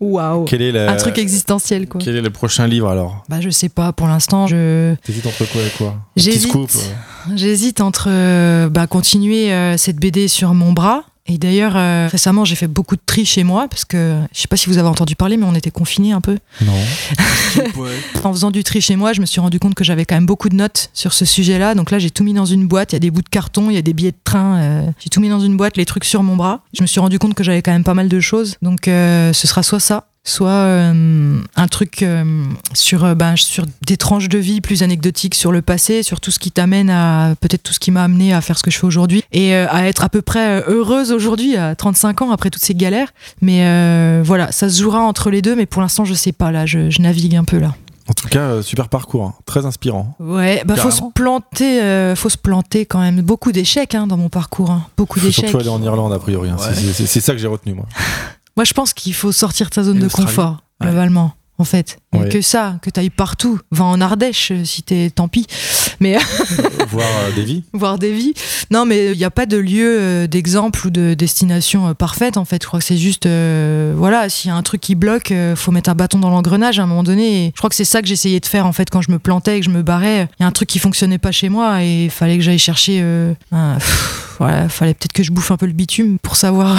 Waouh. 0.00 0.44
Un 0.44 0.96
truc 0.96 1.18
existentiel, 1.18 1.88
quoi. 1.88 2.00
Quel 2.02 2.16
est 2.16 2.20
le 2.20 2.30
prochain 2.30 2.66
livre 2.66 2.88
alors? 2.88 3.24
Bah, 3.28 3.40
je 3.40 3.48
sais 3.48 3.70
pas. 3.70 3.92
Pour 3.92 4.06
l'instant, 4.06 4.46
je. 4.46 4.94
T'hésites 5.02 5.26
entre 5.26 5.50
quoi 5.50 5.62
et 5.62 5.70
quoi? 5.78 5.96
J'hésite. 6.16 6.52
J'hésite 7.34 7.80
entre 7.80 8.08
euh, 8.10 8.68
bah, 8.68 8.86
continuer 8.86 9.50
euh, 9.52 9.78
cette 9.78 9.96
BD 9.96 10.28
sur 10.28 10.52
mon 10.52 10.72
bras 10.72 11.04
et 11.26 11.38
d'ailleurs, 11.38 11.72
euh, 11.74 12.06
récemment, 12.10 12.44
j'ai 12.44 12.54
fait 12.54 12.66
beaucoup 12.66 12.96
de 12.96 13.00
tri 13.04 13.24
chez 13.24 13.44
moi 13.44 13.66
parce 13.68 13.86
que 13.86 14.20
je 14.34 14.40
sais 14.42 14.48
pas 14.48 14.58
si 14.58 14.68
vous 14.68 14.76
avez 14.76 14.88
entendu 14.88 15.16
parler, 15.16 15.38
mais 15.38 15.46
on 15.46 15.54
était 15.54 15.70
confinés 15.70 16.12
un 16.12 16.20
peu. 16.20 16.36
Non. 16.60 16.74
en 18.24 18.32
faisant 18.32 18.50
du 18.50 18.62
tri 18.62 18.82
chez 18.82 18.94
moi, 18.94 19.14
je 19.14 19.22
me 19.22 19.26
suis 19.26 19.40
rendu 19.40 19.58
compte 19.58 19.74
que 19.74 19.84
j'avais 19.84 20.04
quand 20.04 20.16
même 20.16 20.26
beaucoup 20.26 20.50
de 20.50 20.54
notes 20.54 20.90
sur 20.92 21.14
ce 21.14 21.24
sujet-là. 21.24 21.74
Donc 21.74 21.90
là, 21.90 21.98
j'ai 21.98 22.10
tout 22.10 22.24
mis 22.24 22.34
dans 22.34 22.44
une 22.44 22.66
boîte. 22.66 22.92
Il 22.92 22.96
y 22.96 22.98
a 22.98 23.00
des 23.00 23.10
bouts 23.10 23.22
de 23.22 23.28
carton, 23.30 23.70
il 23.70 23.74
y 23.74 23.78
a 23.78 23.82
des 23.82 23.94
billets 23.94 24.10
de 24.10 24.18
train. 24.22 24.58
Euh, 24.58 24.90
j'ai 24.98 25.08
tout 25.08 25.22
mis 25.22 25.30
dans 25.30 25.40
une 25.40 25.56
boîte, 25.56 25.78
les 25.78 25.86
trucs 25.86 26.04
sur 26.04 26.22
mon 26.22 26.36
bras. 26.36 26.60
Je 26.76 26.82
me 26.82 26.86
suis 26.86 27.00
rendu 27.00 27.18
compte 27.18 27.32
que 27.32 27.42
j'avais 27.42 27.62
quand 27.62 27.72
même 27.72 27.84
pas 27.84 27.94
mal 27.94 28.10
de 28.10 28.20
choses. 28.20 28.56
Donc 28.60 28.86
euh, 28.86 29.32
ce 29.32 29.46
sera 29.46 29.62
soit 29.62 29.80
ça, 29.80 30.08
soit 30.24 30.48
euh, 30.48 31.38
un 31.54 31.68
truc 31.68 32.02
euh, 32.02 32.24
sur, 32.72 33.14
ben, 33.14 33.36
sur 33.36 33.66
des 33.86 33.98
tranches 33.98 34.30
de 34.30 34.38
vie 34.38 34.62
plus 34.62 34.82
anecdotiques 34.82 35.34
sur 35.34 35.52
le 35.52 35.60
passé, 35.60 36.02
sur 36.02 36.18
tout 36.20 36.30
ce 36.30 36.38
qui 36.38 36.50
t'amène 36.50 36.88
à 36.88 37.34
peut-être 37.40 37.62
tout 37.62 37.74
ce 37.74 37.78
qui 37.78 37.90
m'a 37.90 38.04
amené 38.04 38.32
à 38.32 38.40
faire 38.40 38.58
ce 38.58 38.62
que 38.62 38.70
je 38.70 38.78
fais 38.78 38.86
aujourd'hui 38.86 39.22
et 39.32 39.54
à 39.54 39.86
être 39.86 40.02
à 40.02 40.08
peu 40.08 40.22
près 40.22 40.64
heureuse 40.66 41.12
aujourd'hui 41.12 41.56
à 41.56 41.74
35 41.74 42.22
ans 42.22 42.30
après 42.30 42.50
toutes 42.50 42.64
ces 42.64 42.74
galères. 42.74 43.12
Mais 43.42 44.22
voilà, 44.22 44.50
ça 44.50 44.70
se 44.70 44.80
jouera 44.80 45.00
entre 45.00 45.30
les 45.30 45.42
deux, 45.42 45.54
mais 45.54 45.66
pour 45.66 45.82
l'instant 45.82 46.04
je 46.04 46.14
sais 46.14 46.32
pas 46.32 46.50
là, 46.50 46.64
je, 46.64 47.00
navigue 47.00 47.36
un 47.36 47.44
peu 47.44 47.58
là. 47.58 47.74
En 48.08 48.12
tout 48.12 48.28
cas, 48.28 48.60
super 48.60 48.88
parcours, 48.90 49.24
hein. 49.24 49.34
très 49.46 49.64
inspirant. 49.64 50.14
Ouais, 50.20 50.62
bah 50.66 50.76
faut 50.76 50.90
se 50.90 51.00
planter, 51.14 52.14
faut 52.16 52.28
se 52.30 52.38
planter 52.38 52.86
quand 52.86 53.00
même. 53.00 53.20
Beaucoup 53.20 53.52
d'échecs 53.52 53.94
hein, 53.94 54.06
dans 54.06 54.16
mon 54.16 54.30
parcours, 54.30 54.70
hein. 54.70 54.86
beaucoup 54.96 55.20
d'échecs. 55.20 55.48
Surtout 55.48 55.58
aller 55.58 55.68
en 55.68 55.82
Irlande 55.82 56.12
a 56.12 56.18
priori. 56.18 56.50
C'est 56.92 57.20
ça 57.20 57.32
que 57.32 57.38
j'ai 57.38 57.48
retenu 57.48 57.74
moi. 57.74 57.86
Moi, 58.56 58.64
je 58.64 58.72
pense 58.72 58.92
qu'il 58.92 59.14
faut 59.14 59.32
sortir 59.32 59.68
de 59.68 59.74
sa 59.74 59.82
zone 59.84 59.98
de 59.98 60.08
confort, 60.08 60.58
globalement 60.80 61.34
en 61.58 61.64
fait. 61.64 61.98
Que 62.30 62.40
ça, 62.40 62.78
que 62.80 62.90
tu 62.90 63.00
ailles 63.00 63.10
partout. 63.10 63.58
Va 63.72 63.84
en 63.84 64.00
Ardèche 64.00 64.52
euh, 64.52 64.64
si 64.64 64.82
t'es, 64.82 65.10
tant 65.10 65.26
pis. 65.26 65.46
Mais 65.98 66.16
voir 66.88 67.06
euh, 67.06 67.32
des 67.32 67.42
vies. 67.42 67.64
Voir 67.72 67.98
des 67.98 68.12
vies. 68.12 68.34
Non, 68.70 68.86
mais 68.86 69.12
il 69.12 69.18
n'y 69.18 69.24
a 69.24 69.30
pas 69.30 69.46
de 69.46 69.56
lieu 69.56 69.98
euh, 70.00 70.26
d'exemple 70.28 70.86
ou 70.86 70.90
de 70.90 71.14
destination 71.14 71.92
parfaite 71.94 72.36
en 72.36 72.44
fait. 72.44 72.62
Je 72.62 72.68
crois 72.68 72.78
que 72.78 72.84
c'est 72.84 72.96
juste, 72.96 73.26
voilà, 73.26 74.28
s'il 74.28 74.48
y 74.48 74.52
a 74.52 74.56
un 74.56 74.62
truc 74.62 74.80
qui 74.80 74.94
bloque, 74.94 75.32
faut 75.56 75.72
mettre 75.72 75.90
un 75.90 75.94
bâton 75.94 76.18
dans 76.18 76.30
l'engrenage 76.30 76.78
à 76.78 76.84
un 76.84 76.86
moment 76.86 77.02
donné. 77.02 77.52
je 77.54 77.58
crois 77.58 77.68
que 77.68 77.76
c'est 77.76 77.84
ça 77.84 78.00
que 78.00 78.06
j'essayais 78.06 78.40
de 78.40 78.46
faire 78.46 78.66
en 78.66 78.72
fait 78.72 78.90
quand 78.90 79.02
je 79.02 79.10
me 79.10 79.18
plantais, 79.18 79.58
que 79.58 79.66
je 79.66 79.70
me 79.70 79.82
barrais. 79.82 80.28
Il 80.38 80.42
y 80.42 80.44
a 80.44 80.46
un 80.46 80.52
truc 80.52 80.68
qui 80.68 80.78
fonctionnait 80.78 81.18
pas 81.18 81.32
chez 81.32 81.48
moi 81.48 81.82
et 81.82 82.04
il 82.04 82.10
fallait 82.10 82.36
que 82.36 82.42
j'aille 82.42 82.58
chercher. 82.58 83.00
Un 83.50 83.78
voilà, 84.38 84.68
fallait 84.68 84.94
peut-être 84.94 85.12
que 85.12 85.22
je 85.22 85.32
bouffe 85.32 85.50
un 85.50 85.56
peu 85.56 85.66
le 85.66 85.72
bitume 85.72 86.18
pour 86.18 86.36
savoir 86.36 86.76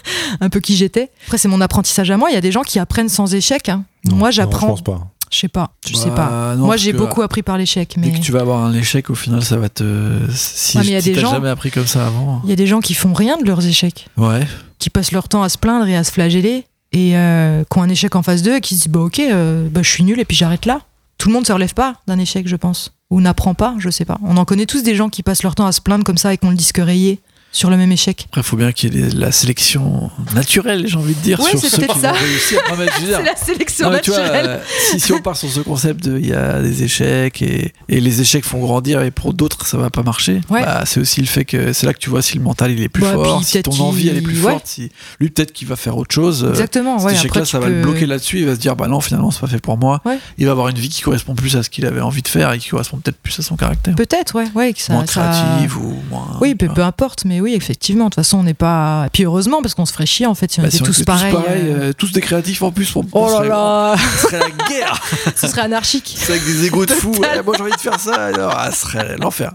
un 0.40 0.48
peu 0.48 0.60
qui 0.60 0.76
j'étais. 0.76 1.10
Après, 1.26 1.38
c'est 1.38 1.48
mon 1.48 1.60
apprentissage 1.60 2.10
à 2.10 2.16
moi. 2.16 2.30
Il 2.30 2.34
y 2.34 2.38
a 2.38 2.40
des 2.40 2.52
gens 2.52 2.62
qui 2.62 2.78
apprennent 2.78 3.08
sans 3.08 3.34
échec. 3.34 3.68
Hein. 3.68 3.84
Moi, 4.04 4.30
j'apprends. 4.30 4.76
je 4.76 4.82
pense 4.82 4.82
pas. 4.82 5.08
Je 5.30 5.38
sais 5.38 5.48
pas, 5.48 5.72
je 5.86 5.94
sais 5.94 6.08
pas. 6.08 6.28
Bah, 6.30 6.54
moi, 6.56 6.76
j'ai 6.76 6.92
beaucoup 6.92 7.20
appris 7.20 7.42
par 7.42 7.58
l'échec. 7.58 7.96
Mais... 7.98 8.08
Dès 8.08 8.18
que 8.18 8.24
tu 8.24 8.32
vas 8.32 8.40
avoir 8.40 8.64
un 8.64 8.72
échec, 8.72 9.10
au 9.10 9.14
final, 9.14 9.42
ça 9.42 9.58
va 9.58 9.68
te. 9.68 10.18
Si, 10.34 10.78
tu 10.80 11.12
n'as 11.12 11.30
jamais 11.30 11.50
appris 11.50 11.70
comme 11.70 11.86
ça 11.86 12.06
avant. 12.06 12.40
Il 12.44 12.50
y 12.50 12.52
a 12.52 12.56
des 12.56 12.66
gens 12.66 12.80
qui 12.80 12.94
font 12.94 13.12
rien 13.12 13.36
de 13.36 13.44
leurs 13.44 13.66
échecs. 13.66 14.08
Ouais. 14.16 14.46
Qui 14.78 14.90
passent 14.90 15.12
leur 15.12 15.28
temps 15.28 15.42
à 15.42 15.48
se 15.48 15.58
plaindre 15.58 15.86
et 15.86 15.96
à 15.96 16.04
se 16.04 16.12
flageller 16.12 16.64
et 16.92 17.16
euh, 17.16 17.64
qui 17.70 17.78
ont 17.78 17.82
un 17.82 17.88
échec 17.88 18.16
en 18.16 18.22
face 18.22 18.42
d'eux 18.42 18.56
et 18.56 18.60
qui 18.60 18.74
se 18.74 18.84
disent 18.84 18.92
bah 18.92 19.00
ok, 19.00 19.18
euh, 19.18 19.68
bah, 19.70 19.82
je 19.82 19.90
suis 19.90 20.04
nul 20.04 20.18
et 20.18 20.24
puis 20.24 20.36
j'arrête 20.36 20.66
là. 20.66 20.80
Tout 21.18 21.28
le 21.28 21.34
monde 21.34 21.46
se 21.46 21.52
relève 21.52 21.74
pas 21.74 21.96
d'un 22.06 22.18
échec, 22.18 22.46
je 22.46 22.56
pense. 22.56 22.92
Ou 23.10 23.20
n'apprend 23.20 23.54
pas, 23.54 23.74
je 23.78 23.90
sais 23.90 24.04
pas. 24.04 24.18
On 24.22 24.36
en 24.36 24.44
connaît 24.44 24.66
tous 24.66 24.82
des 24.82 24.94
gens 24.94 25.08
qui 25.08 25.22
passent 25.22 25.42
leur 25.42 25.54
temps 25.54 25.66
à 25.66 25.72
se 25.72 25.80
plaindre 25.80 26.04
comme 26.04 26.18
ça 26.18 26.32
et 26.32 26.38
qu'on 26.38 26.50
le 26.50 26.56
disque 26.56 26.78
rayé 26.78 27.20
sur 27.50 27.70
le 27.70 27.76
même 27.76 27.90
échec. 27.90 28.26
Après, 28.28 28.42
il 28.42 28.44
faut 28.44 28.56
bien 28.56 28.72
qu'il 28.72 28.94
y 28.94 29.02
ait 29.02 29.10
la 29.10 29.32
sélection 29.32 30.10
naturelle, 30.34 30.86
j'ai 30.86 30.96
envie 30.96 31.14
de 31.14 31.20
dire, 31.20 31.40
sur 31.42 31.58
ceux 31.58 31.86
qui 31.86 31.98
ça. 31.98 32.12
c'est 32.48 33.22
la 33.22 33.36
sélection 33.36 33.90
naturelle. 33.90 34.46
Euh, 34.46 34.58
si, 34.98 35.12
on 35.12 35.20
part 35.20 35.36
sur 35.36 35.50
ce 35.50 35.60
concept 35.60 36.04
de 36.04 36.18
il 36.18 36.26
y 36.26 36.34
a 36.34 36.60
des 36.60 36.82
échecs 36.82 37.40
et, 37.42 37.72
et, 37.88 38.00
les 38.00 38.20
échecs 38.20 38.44
font 38.44 38.60
grandir 38.60 39.02
et 39.02 39.10
pour 39.10 39.32
d'autres 39.32 39.66
ça 39.66 39.78
va 39.78 39.90
pas 39.90 40.02
marcher, 40.02 40.40
bah, 40.50 40.82
c'est 40.84 41.00
aussi 41.00 41.20
le 41.20 41.26
fait 41.26 41.44
que 41.44 41.72
c'est 41.72 41.86
là 41.86 41.94
que 41.94 41.98
tu 41.98 42.10
vois 42.10 42.22
si 42.22 42.36
le 42.36 42.44
mental 42.44 42.70
il 42.70 42.82
est 42.82 42.88
plus 42.88 43.04
fort, 43.04 43.42
si 43.44 43.62
ton 43.62 43.78
envie 43.80 44.08
elle 44.08 44.18
est 44.18 44.22
plus 44.22 44.36
forte, 44.36 44.66
si 44.66 44.90
lui 45.20 45.30
peut-être 45.30 45.52
qu'il 45.52 45.68
va 45.68 45.76
faire 45.76 45.96
autre 45.96 46.14
chose. 46.14 46.44
Euh, 46.44 46.50
Exactement. 46.50 46.98
Cet 46.98 47.12
échec 47.12 47.34
là, 47.34 47.44
ça 47.44 47.58
va 47.58 47.68
le 47.68 47.82
bloquer 47.82 48.06
là-dessus, 48.06 48.40
il 48.40 48.46
va 48.46 48.54
se 48.54 48.60
dire 48.60 48.76
bah 48.76 48.88
non 48.88 49.00
finalement 49.00 49.30
c'est 49.30 49.40
pas 49.40 49.46
fait 49.46 49.60
pour 49.60 49.78
moi. 49.78 50.02
Il 50.36 50.46
va 50.46 50.52
avoir 50.52 50.68
une 50.68 50.78
vie 50.78 50.88
qui 50.88 51.02
correspond 51.02 51.34
plus 51.34 51.56
à 51.56 51.62
ce 51.62 51.70
qu'il 51.70 51.86
avait 51.86 52.00
envie 52.00 52.22
de 52.22 52.28
faire 52.28 52.52
et 52.52 52.58
qui 52.58 52.68
correspond 52.68 52.98
peut-être 52.98 53.18
plus 53.18 53.38
à 53.38 53.42
son 53.42 53.56
caractère. 53.56 53.94
Peut-être, 53.94 54.34
ouais, 54.34 54.48
ouais, 54.54 54.72
que 54.72 54.80
ça, 54.80 54.92
moins 54.92 55.04
créative 55.04 55.78
ou 55.78 55.96
moins. 56.10 56.38
Oui, 56.40 56.54
peu, 56.54 56.68
peu 56.68 56.82
importe, 56.82 57.24
mais 57.24 57.37
oui, 57.40 57.54
effectivement. 57.54 58.04
De 58.04 58.10
toute 58.10 58.16
façon, 58.16 58.38
on 58.38 58.42
n'est 58.42 58.54
pas. 58.54 59.04
Et 59.06 59.10
puis 59.10 59.24
heureusement, 59.24 59.62
parce 59.62 59.74
qu'on 59.74 59.86
se 59.86 59.92
ferait 59.92 60.06
chier 60.06 60.26
en 60.26 60.34
fait 60.34 60.50
si 60.50 60.60
on 60.60 60.62
bah, 60.62 60.68
était 60.68 60.78
tous 60.78 61.02
pareils. 61.02 61.32
Tous, 61.32 61.42
euh. 61.48 61.92
tous 61.92 62.12
des 62.12 62.20
créatifs 62.20 62.62
en 62.62 62.70
plus. 62.70 62.90
Pour... 62.90 63.04
Oh 63.12 63.42
là 63.42 63.48
là 63.48 63.96
Ce 64.16 64.28
serait 64.28 64.38
la 64.38 64.66
guerre 64.68 65.02
Ce 65.36 65.48
serait 65.48 65.62
anarchique. 65.62 66.16
C'est 66.16 66.32
avec 66.32 66.44
des 66.44 66.66
égos 66.66 66.86
de 66.86 66.92
fous. 66.92 67.14
moi 67.44 67.54
j'ai 67.56 67.62
envie 67.62 67.72
de 67.72 67.76
faire 67.80 68.00
ça. 68.00 68.14
Alors, 68.14 68.54
ah, 68.56 68.70
ce 68.70 68.80
serait 68.80 69.16
l'enfer. 69.18 69.52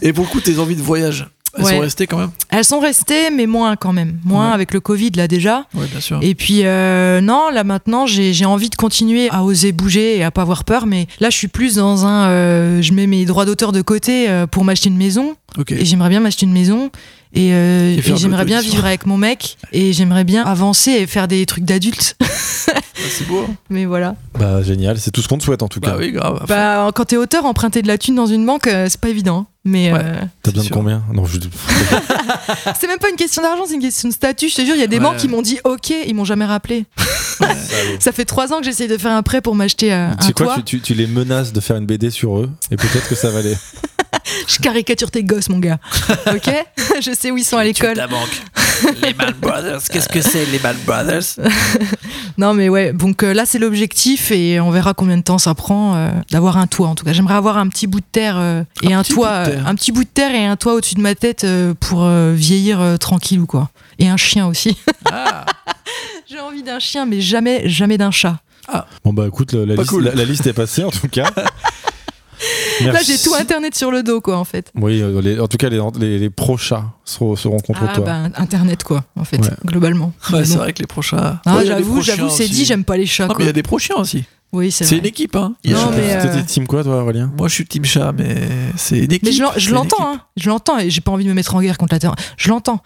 Et 0.00 0.12
pour 0.12 0.24
le 0.24 0.30
coup, 0.30 0.40
tes 0.40 0.58
envies 0.58 0.76
de 0.76 0.82
voyage 0.82 1.26
elles 1.58 1.66
sont 1.66 1.80
restées 1.80 2.06
quand 2.06 2.18
même 2.18 2.30
Elles 2.48 2.64
sont 2.64 2.80
restées, 2.80 3.30
mais 3.30 3.46
moins 3.46 3.76
quand 3.76 3.92
même. 3.92 4.18
Moins 4.24 4.50
avec 4.50 4.72
le 4.72 4.80
Covid, 4.80 5.10
là 5.16 5.28
déjà. 5.28 5.66
Oui, 5.74 5.86
bien 5.90 6.00
sûr. 6.00 6.18
Et 6.22 6.34
puis, 6.34 6.60
euh, 6.64 7.20
non, 7.20 7.50
là 7.50 7.64
maintenant, 7.64 8.06
j'ai 8.06 8.44
envie 8.44 8.70
de 8.70 8.76
continuer 8.76 9.28
à 9.30 9.44
oser 9.44 9.72
bouger 9.72 10.18
et 10.18 10.24
à 10.24 10.30
pas 10.30 10.42
avoir 10.42 10.64
peur. 10.64 10.86
Mais 10.86 11.06
là, 11.20 11.30
je 11.30 11.36
suis 11.36 11.48
plus 11.48 11.76
dans 11.76 12.06
un. 12.06 12.28
Euh, 12.28 12.82
je 12.82 12.92
mets 12.92 13.06
mes 13.06 13.24
droits 13.24 13.44
d'auteur 13.44 13.72
de 13.72 13.82
côté 13.82 14.28
pour 14.50 14.64
m'acheter 14.64 14.88
une 14.88 14.96
maison. 14.96 15.36
Et 15.68 15.84
j'aimerais 15.84 16.08
bien 16.08 16.20
m'acheter 16.20 16.46
une 16.46 16.52
maison. 16.52 16.90
Et, 17.34 17.52
euh, 17.52 18.00
j'aimerais 18.02 18.44
bien 18.44 18.60
vivre 18.60 18.84
avec 18.84 19.06
mon 19.06 19.16
mec. 19.16 19.56
Et 19.72 19.92
j'aimerais 19.92 20.24
bien 20.24 20.44
avancer 20.44 20.90
et 20.90 21.06
faire 21.06 21.28
des 21.28 21.44
trucs 21.46 21.64
d'adultes. 21.64 22.16
Ah, 23.04 23.08
c'est 23.10 23.26
beau. 23.26 23.44
Mais 23.68 23.84
voilà. 23.84 24.14
Bah 24.38 24.62
génial, 24.62 24.98
c'est 24.98 25.10
tout 25.10 25.22
ce 25.22 25.28
qu'on 25.28 25.38
te 25.38 25.42
souhaite 25.42 25.62
en 25.62 25.68
tout 25.68 25.80
bah 25.80 25.92
cas. 25.92 25.96
Oui, 25.98 26.12
grave. 26.12 26.44
Bah, 26.46 26.90
quand 26.94 27.06
t'es 27.06 27.16
auteur, 27.16 27.46
emprunter 27.46 27.82
de 27.82 27.88
la 27.88 27.98
thune 27.98 28.14
dans 28.14 28.26
une 28.26 28.46
banque, 28.46 28.68
euh, 28.68 28.86
c'est 28.88 29.00
pas 29.00 29.08
évident. 29.08 29.46
Mais 29.64 29.92
euh, 29.92 30.20
t'as 30.42 30.52
besoin 30.52 30.68
de 30.68 30.72
combien? 30.72 31.02
Non, 31.12 31.24
je... 31.24 31.38
c'est 32.78 32.86
même 32.86 32.98
pas 32.98 33.10
une 33.10 33.16
question 33.16 33.42
d'argent, 33.42 33.64
c'est 33.66 33.74
une 33.74 33.80
question 33.80 34.08
de 34.08 34.14
statut. 34.14 34.48
Je 34.48 34.56
te 34.56 34.62
jure, 34.62 34.76
il 34.76 34.80
y 34.80 34.84
a 34.84 34.88
des 34.88 35.00
banques 35.00 35.16
qui 35.16 35.28
m'ont 35.28 35.42
dit 35.42 35.58
OK, 35.64 35.90
ils 35.90 36.14
m'ont 36.14 36.24
jamais 36.24 36.44
rappelé. 36.44 36.84
ça 37.98 38.12
fait 38.12 38.24
trois 38.24 38.52
ans 38.52 38.58
que 38.58 38.64
j'essaye 38.64 38.88
de 38.88 38.98
faire 38.98 39.12
un 39.12 39.22
prêt 39.22 39.40
pour 39.40 39.56
m'acheter 39.56 39.92
un 39.92 40.14
toit. 40.16 40.46
quoi, 40.46 40.62
tu, 40.62 40.80
tu, 40.80 40.94
les 40.94 41.06
menaces 41.06 41.52
de 41.52 41.60
faire 41.60 41.76
une 41.76 41.86
BD 41.86 42.10
sur 42.10 42.38
eux 42.38 42.50
et 42.70 42.76
peut-être 42.76 43.08
que 43.08 43.16
ça 43.16 43.30
va 43.30 43.40
aller. 43.40 43.56
Je 44.46 44.58
caricature 44.58 45.10
tes 45.10 45.24
gosses, 45.24 45.48
mon 45.48 45.58
gars. 45.58 45.78
Ok 46.32 46.50
Je 47.00 47.14
sais 47.14 47.30
où 47.30 47.38
ils 47.38 47.44
sont 47.44 47.56
à 47.56 47.64
l'école. 47.64 47.96
La 47.96 48.06
banque. 48.06 48.42
Les 49.02 49.12
Bad 49.12 49.36
Brothers. 49.38 49.82
Qu'est-ce 49.90 50.08
que 50.08 50.20
c'est, 50.20 50.44
les 50.46 50.58
Bad 50.58 50.76
Brothers 50.84 51.36
Non, 52.38 52.54
mais 52.54 52.68
ouais. 52.68 52.92
Donc 52.92 53.22
euh, 53.22 53.32
là, 53.32 53.46
c'est 53.46 53.58
l'objectif 53.58 54.30
et 54.30 54.60
on 54.60 54.70
verra 54.70 54.94
combien 54.94 55.16
de 55.16 55.22
temps 55.22 55.38
ça 55.38 55.54
prend 55.54 55.94
euh, 55.94 56.10
d'avoir 56.30 56.56
un 56.56 56.66
toit. 56.66 56.88
En 56.88 56.94
tout 56.94 57.04
cas, 57.04 57.12
j'aimerais 57.12 57.34
avoir 57.34 57.58
un 57.58 57.68
petit 57.68 57.86
bout 57.86 58.00
de 58.00 58.06
terre 58.10 58.36
euh, 58.38 58.62
et 58.82 58.94
un, 58.94 59.02
toit, 59.02 59.44
un 59.66 59.74
petit 59.74 59.92
bout 59.92 60.04
de 60.04 60.08
terre 60.08 60.34
et 60.34 60.44
un 60.44 60.56
toit 60.56 60.74
au-dessus 60.74 60.94
de 60.94 61.00
ma 61.00 61.14
tête 61.14 61.46
pour 61.80 62.08
vieillir 62.08 62.98
tranquille 62.98 63.40
ou 63.40 63.46
quoi. 63.46 63.70
Et 63.98 64.08
un 64.08 64.16
chien 64.16 64.46
aussi. 64.46 64.76
Ah. 65.14 65.44
J'ai 66.26 66.40
envie 66.40 66.62
d'un 66.62 66.78
chien, 66.78 67.04
mais 67.04 67.20
jamais, 67.20 67.68
jamais 67.68 67.98
d'un 67.98 68.10
chat. 68.10 68.38
Ah. 68.66 68.86
Bon 69.04 69.12
bah 69.12 69.26
écoute, 69.26 69.52
la, 69.52 69.74
la 69.74 70.24
liste 70.24 70.46
est 70.46 70.54
passée 70.54 70.84
en 70.84 70.90
tout 70.90 71.08
cas. 71.08 71.30
Là, 72.86 73.00
j'ai 73.04 73.18
tout 73.18 73.34
Internet 73.34 73.74
sur 73.74 73.90
le 73.90 74.02
dos, 74.02 74.20
quoi, 74.20 74.38
en 74.38 74.44
fait. 74.44 74.70
Oui, 74.74 75.00
euh, 75.00 75.42
en 75.42 75.48
tout 75.48 75.56
cas, 75.56 75.68
les, 75.68 76.18
les, 76.18 76.30
pro-chats 76.30 76.84
seront, 77.04 77.36
contre 77.60 77.82
ah, 77.88 77.94
toi. 77.94 78.04
Bah, 78.04 78.28
Internet, 78.36 78.82
quoi, 78.84 79.04
en 79.16 79.24
fait, 79.24 79.40
globalement. 79.64 80.12
c'est 80.30 80.56
vrai 80.56 80.72
que 80.72 80.80
les 80.80 80.86
pro-chats. 80.86 81.40
Ah, 81.44 81.64
j'avoue, 81.64 82.02
j'avoue, 82.02 82.30
c'est 82.30 82.48
dit, 82.48 82.64
j'aime 82.64 82.84
pas 82.84 82.96
les 82.96 83.06
chats. 83.06 83.26
Non, 83.26 83.34
mais 83.38 83.44
il 83.44 83.46
y 83.46 83.50
a 83.50 83.54
des 83.54 83.62
pro-chiens 83.62 83.96
aussi. 83.96 84.24
Oui, 84.52 84.70
c'est 84.70 84.84
C'est 84.84 84.98
une 84.98 85.06
équipe, 85.06 85.34
hein. 85.34 85.54
Non, 85.64 85.90
mais 85.92 86.14
euh... 86.14 86.42
team 86.42 86.66
quoi, 86.66 86.84
toi, 86.84 87.02
Aurélien 87.02 87.32
Moi, 87.38 87.48
je 87.48 87.54
suis 87.54 87.64
team 87.64 87.86
chat, 87.86 88.12
mais 88.12 88.36
c'est 88.76 88.98
une 88.98 89.12
équipe. 89.12 89.24
Mais 89.24 89.32
je 89.32 89.72
l'entends, 89.72 90.12
hein. 90.12 90.20
Je 90.36 90.50
l'entends 90.50 90.78
et 90.78 90.90
j'ai 90.90 91.00
pas 91.00 91.10
envie 91.10 91.24
de 91.24 91.30
me 91.30 91.34
mettre 91.34 91.54
en 91.54 91.62
guerre 91.62 91.78
contre 91.78 91.94
la 91.94 91.98
terre. 91.98 92.14
Je 92.36 92.50
l'entends. 92.50 92.82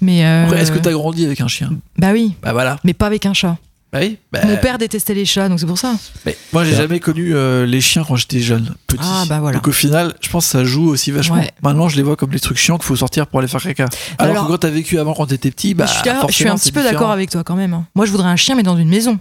Mais. 0.00 0.24
Euh... 0.24 0.50
Est-ce 0.54 0.72
que 0.72 0.78
t'as 0.78 0.92
grandi 0.92 1.26
avec 1.26 1.42
un 1.42 1.48
chien? 1.48 1.70
Bah 1.98 2.12
oui. 2.12 2.34
Bah 2.42 2.52
voilà. 2.52 2.78
Mais 2.84 2.94
pas 2.94 3.06
avec 3.06 3.26
un 3.26 3.34
chat. 3.34 3.58
Bah 3.92 3.98
oui, 4.02 4.18
bah 4.32 4.40
Mon 4.44 4.56
père 4.56 4.78
détestait 4.78 5.14
les 5.14 5.24
chats, 5.24 5.48
donc 5.48 5.58
c'est 5.58 5.66
pour 5.66 5.78
ça. 5.78 5.96
Mais 6.24 6.36
moi, 6.52 6.64
j'ai 6.64 6.76
jamais 6.76 7.00
connu 7.00 7.34
euh, 7.34 7.66
les 7.66 7.80
chiens 7.80 8.04
quand 8.06 8.14
j'étais 8.14 8.38
jeune, 8.38 8.74
petit. 8.86 9.02
Ah, 9.04 9.24
bah 9.28 9.40
voilà. 9.40 9.56
Donc 9.56 9.66
au 9.66 9.72
final, 9.72 10.14
je 10.20 10.28
pense 10.28 10.44
que 10.46 10.52
ça 10.52 10.64
joue 10.64 10.88
aussi 10.88 11.10
vachement. 11.10 11.42
Maintenant, 11.62 11.88
je 11.88 11.96
les 11.96 12.02
vois 12.02 12.14
comme 12.14 12.30
des 12.30 12.38
trucs 12.38 12.58
chiants 12.58 12.78
qu'il 12.78 12.86
faut 12.86 12.96
sortir 12.96 13.26
pour 13.26 13.40
aller 13.40 13.48
faire 13.48 13.60
caca. 13.60 13.86
Alors, 14.18 14.46
que 14.46 14.52
quand 14.52 14.58
t'as 14.58 14.70
vécu 14.70 14.98
avant 14.98 15.14
quand 15.14 15.26
t'étais 15.26 15.50
petit, 15.50 15.74
bah. 15.74 15.86
Je 15.86 16.32
suis, 16.32 16.48
un 16.48 16.56
petit 16.56 16.72
peu 16.72 16.82
d'accord 16.82 17.10
avec 17.10 17.30
toi 17.30 17.42
quand 17.42 17.56
même. 17.56 17.74
Hein. 17.74 17.86
Moi, 17.94 18.06
je 18.06 18.12
voudrais 18.12 18.28
un 18.28 18.36
chien, 18.36 18.54
mais 18.54 18.62
dans 18.62 18.76
une 18.76 18.88
maison. 18.88 19.18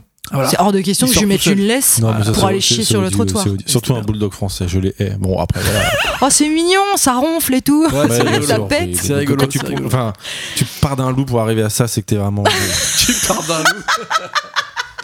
C'est 0.50 0.60
hors 0.60 0.72
de 0.72 0.82
question 0.82 1.08
que 1.08 1.14
je 1.14 1.20
lui 1.20 1.26
mette 1.26 1.46
une 1.46 1.60
laisse 1.60 2.02
pour 2.34 2.46
aller 2.46 2.62
chier 2.62 2.84
sur 2.84 3.02
le 3.02 3.10
trottoir. 3.12 3.46
Surtout 3.66 3.96
un 3.96 4.02
bulldog 4.02 4.34
français, 4.34 4.66
je 4.68 4.80
l'ai. 4.80 4.96
Bon, 5.20 5.40
après, 5.40 5.62
voilà. 5.62 5.90
oh, 6.22 6.28
c'est 6.30 6.50
mignon, 6.50 6.82
ça 6.96 7.16
ronfle 7.16 7.56
et 7.56 7.62
tout. 7.62 7.88
ça 8.48 8.60
pète. 8.60 8.96
C'est 8.96 9.14
rigolo. 9.14 9.46
tu, 9.48 9.60
enfin, 9.86 10.14
tu 10.56 10.66
pars 10.82 10.96
d'un 10.96 11.12
loup 11.12 11.26
pour 11.26 11.42
arriver 11.42 11.64
à 11.64 11.70
ça, 11.70 11.88
c'est 11.88 12.02
que 12.02 12.08
t'es 12.08 12.16
vraiment. 12.16 12.44
tu 12.98 13.14
pars 13.28 13.44
d'un 13.44 13.60
loup. 13.60 13.84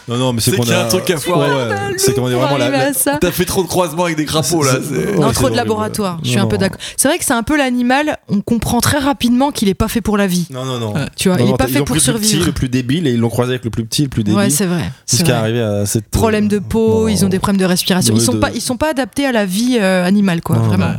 Non, 0.08 0.18
non, 0.18 0.34
mais 0.34 0.42
c'est 0.42 0.56
qu'on 0.56 0.70
a. 0.70 0.84
un 0.84 0.88
truc 0.88 1.10
à 1.10 1.18
foirer. 1.18 1.76
c'est 1.98 2.14
qu'on 2.14 2.30
est 2.30 2.34
vraiment 2.34 2.58
là. 2.58 2.92
T'as 2.94 3.32
fait 3.32 3.46
trop 3.46 3.64
de 3.64 3.68
croisements 3.68 4.06
avec 4.06 4.18
des 4.18 4.26
crapauds 4.26 4.64
là. 4.64 4.74
Non, 5.18 5.32
trop 5.32 5.50
de 5.50 5.56
laboratoire. 5.56 6.20
Je 6.24 6.30
suis 6.30 6.40
un 6.40 6.48
peu 6.48 6.58
d'accord. 6.58 6.80
C'est 6.98 7.08
vrai 7.08 7.18
que 7.18 7.26
c'est 7.26 7.34
un 7.34 7.44
peu 7.44 7.58
l'animal. 7.58 8.18
On 8.30 8.42
comprend 8.42 8.82
très 8.82 9.00
rapidement 9.00 9.52
qu'il 9.52 9.70
est 9.70 9.74
pas 9.74 9.88
fait 9.88 10.02
pour 10.02 10.18
la 10.18 10.28
vie. 10.28 10.48
Non, 10.50 10.66
non, 10.66 10.80
non. 10.80 10.94
Tu 11.16 11.30
vois, 11.30 11.40
il 11.40 11.50
est 11.50 11.58
pas 11.58 11.68
fait 11.68 11.84
pour 11.84 12.00
survivre. 12.00 12.16
Le 12.16 12.20
plus 12.20 12.38
petit, 12.38 12.46
le 12.46 12.52
plus 12.52 12.70
débile 12.70 13.08
et 13.08 13.12
ils 13.12 13.20
l'ont 13.20 13.30
croisé 13.30 13.52
avec 13.52 13.64
le 13.66 13.70
plus 13.70 13.86
petit, 13.86 14.04
le 14.04 14.10
plus 14.10 14.24
débile. 14.24 14.40
Ouais, 14.40 14.50
c'est 14.50 14.66
vrai. 14.66 14.92
C'est 15.06 15.18
ce 15.18 15.24
qui 15.24 15.32
est 15.32 15.34
arrivé 15.34 15.62
à 15.62 15.86
cette. 15.86 16.10
Problème 16.10 16.48
de 16.48 16.60
peau. 16.60 17.08
Ils 17.08 17.26
ont 17.26 17.30
des 17.30 17.40
problèmes 17.40 17.60
de 17.60 17.66
respiration. 17.66 18.14
Ils 18.16 18.22
sont 18.22 18.40
pas, 18.40 18.52
ils 18.52 18.62
sont 18.62 18.78
pas 18.78 18.92
adaptés 18.92 19.26
à 19.26 19.32
la 19.32 19.46
vie 19.46 19.78
euh, 19.80 20.06
animale, 20.06 20.42
quoi. 20.42 20.58
Vraiment. 20.58 20.96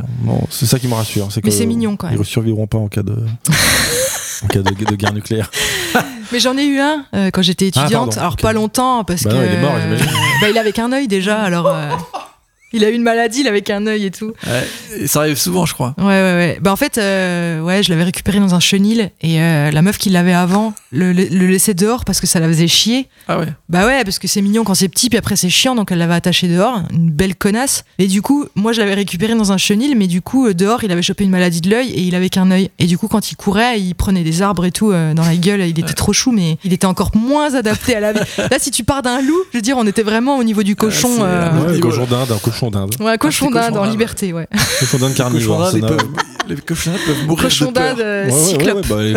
C'est 0.49 0.65
ça 0.65 0.79
qui 0.79 0.87
me 0.87 0.93
rassure. 0.93 1.27
Mais 1.43 1.51
c'est 1.51 1.65
mignon 1.65 1.95
quand 1.95 2.09
même. 2.09 2.17
Ils 2.19 2.25
survivront 2.25 2.67
pas 2.67 2.77
en 2.77 2.87
cas 2.87 3.03
de. 3.03 3.15
en 4.43 4.47
cas 4.47 4.61
de, 4.61 4.95
guerre 4.95 5.13
nucléaire. 5.13 5.51
Mais 6.31 6.39
j'en 6.39 6.57
ai 6.57 6.65
eu 6.65 6.79
un 6.79 7.05
euh, 7.15 7.29
quand 7.31 7.41
j'étais 7.41 7.71
ah, 7.75 7.81
étudiante. 7.81 8.17
alors 8.17 8.35
pas 8.35 8.53
longtemps 8.53 9.03
parce 9.03 9.23
bah 9.23 9.31
que. 9.31 9.35
il 9.35 9.53
est 9.53 9.61
mort, 9.61 9.79
j'imagine. 9.81 10.05
bah, 10.41 10.49
il 10.49 10.57
avait 10.57 10.73
qu'un 10.73 10.91
œil 10.91 11.07
déjà, 11.07 11.41
alors. 11.41 11.73
Il 12.73 12.83
a 12.83 12.89
eu 12.89 12.93
une 12.93 13.03
maladie, 13.03 13.41
il 13.41 13.47
avait 13.47 13.61
qu'un 13.61 13.87
œil 13.87 14.05
et 14.05 14.11
tout. 14.11 14.33
Ouais, 14.45 15.07
ça 15.07 15.21
arrive 15.21 15.37
souvent, 15.37 15.65
je 15.65 15.73
crois. 15.73 15.95
Ouais, 15.97 16.03
ouais, 16.05 16.33
ouais. 16.33 16.57
Bah, 16.61 16.73
en 16.73 16.75
fait, 16.75 16.97
euh, 16.97 17.61
ouais, 17.61 17.81
je 17.81 17.89
l'avais 17.89 18.03
récupéré 18.03 18.39
dans 18.39 18.55
un 18.55 18.59
chenil 18.59 19.09
et 19.21 19.41
euh, 19.41 19.71
la 19.71 19.81
meuf 19.81 19.97
qui 19.97 20.09
l'avait 20.09 20.33
avant 20.33 20.73
le, 20.91 21.13
le, 21.13 21.23
laissait 21.47 21.73
dehors 21.73 22.03
parce 22.03 22.19
que 22.19 22.27
ça 22.27 22.41
la 22.41 22.47
faisait 22.49 22.67
chier. 22.67 23.07
Ah 23.29 23.39
ouais 23.39 23.47
Bah 23.69 23.85
ouais, 23.85 24.03
parce 24.03 24.19
que 24.19 24.27
c'est 24.27 24.41
mignon 24.41 24.65
quand 24.65 24.73
c'est 24.73 24.89
petit, 24.89 25.07
puis 25.07 25.17
après 25.17 25.37
c'est 25.37 25.49
chiant, 25.49 25.75
donc 25.75 25.93
elle 25.93 25.99
l'avait 25.99 26.15
attaché 26.15 26.49
dehors. 26.49 26.81
Une 26.91 27.09
belle 27.09 27.35
connasse. 27.37 27.85
Et 27.99 28.07
du 28.07 28.21
coup, 28.21 28.45
moi 28.55 28.73
je 28.73 28.81
l'avais 28.81 28.95
récupéré 28.95 29.33
dans 29.33 29.53
un 29.53 29.57
chenil, 29.57 29.95
mais 29.95 30.07
du 30.07 30.21
coup, 30.21 30.47
euh, 30.47 30.53
dehors, 30.53 30.83
il 30.83 30.91
avait 30.91 31.01
chopé 31.01 31.23
une 31.23 31.29
maladie 31.29 31.61
de 31.61 31.69
l'œil 31.69 31.91
et 31.91 32.01
il 32.01 32.15
avait 32.15 32.29
qu'un 32.29 32.51
œil. 32.51 32.69
Et 32.79 32.85
du 32.85 32.97
coup, 32.97 33.07
quand 33.07 33.31
il 33.31 33.37
courait, 33.37 33.79
il 33.79 33.95
prenait 33.95 34.23
des 34.23 34.41
arbres 34.41 34.65
et 34.65 34.71
tout 34.71 34.91
dans 34.91 35.23
la 35.23 35.35
gueule. 35.37 35.61
Il 35.61 35.79
était 35.79 35.93
trop 35.93 36.11
chou, 36.11 36.33
mais 36.33 36.57
il 36.65 36.73
était 36.73 36.85
encore 36.85 37.11
moins 37.15 37.55
adapté 37.55 37.95
à 37.95 38.01
la 38.01 38.11
vie. 38.11 38.19
Là, 38.37 38.59
si 38.59 38.71
tu 38.71 38.83
pars 38.83 39.01
d'un 39.01 39.21
loup, 39.21 39.37
je 39.53 39.57
veux 39.57 39.61
dire, 39.61 39.77
on 39.77 39.87
était 39.87 40.03
vraiment 40.03 40.37
au 40.37 40.43
niveau 40.43 40.63
du 40.63 40.75
cochon. 40.75 41.09
Ah, 41.21 41.53
ouais, 41.71 41.79
cochon 41.79 42.05
d'Inde, 42.05 42.31
un 42.31 42.37
cochon 42.37 42.56
d'Inde. 42.71 42.95
Ouais, 42.99 43.17
cochon 43.17 43.47
cochon 43.47 43.51
d'Inde 43.51 43.77
en 43.77 43.85
liberté, 43.85 44.33
ouais. 44.33 44.47
Cochon 44.79 44.97
d'Inde 44.97 45.13
carnivore. 45.13 45.71
Les 46.47 46.55
cochons 46.55 46.91
d'Inde 46.91 47.01
peuvent 47.05 47.25
mourir 47.25 47.43
cochon 47.43 47.65
de 47.67 47.71
peur. 47.71 47.95
d'Inde 47.95 48.31
cyclope. 48.31 48.87
Bah, 48.87 49.03
les, 49.03 49.15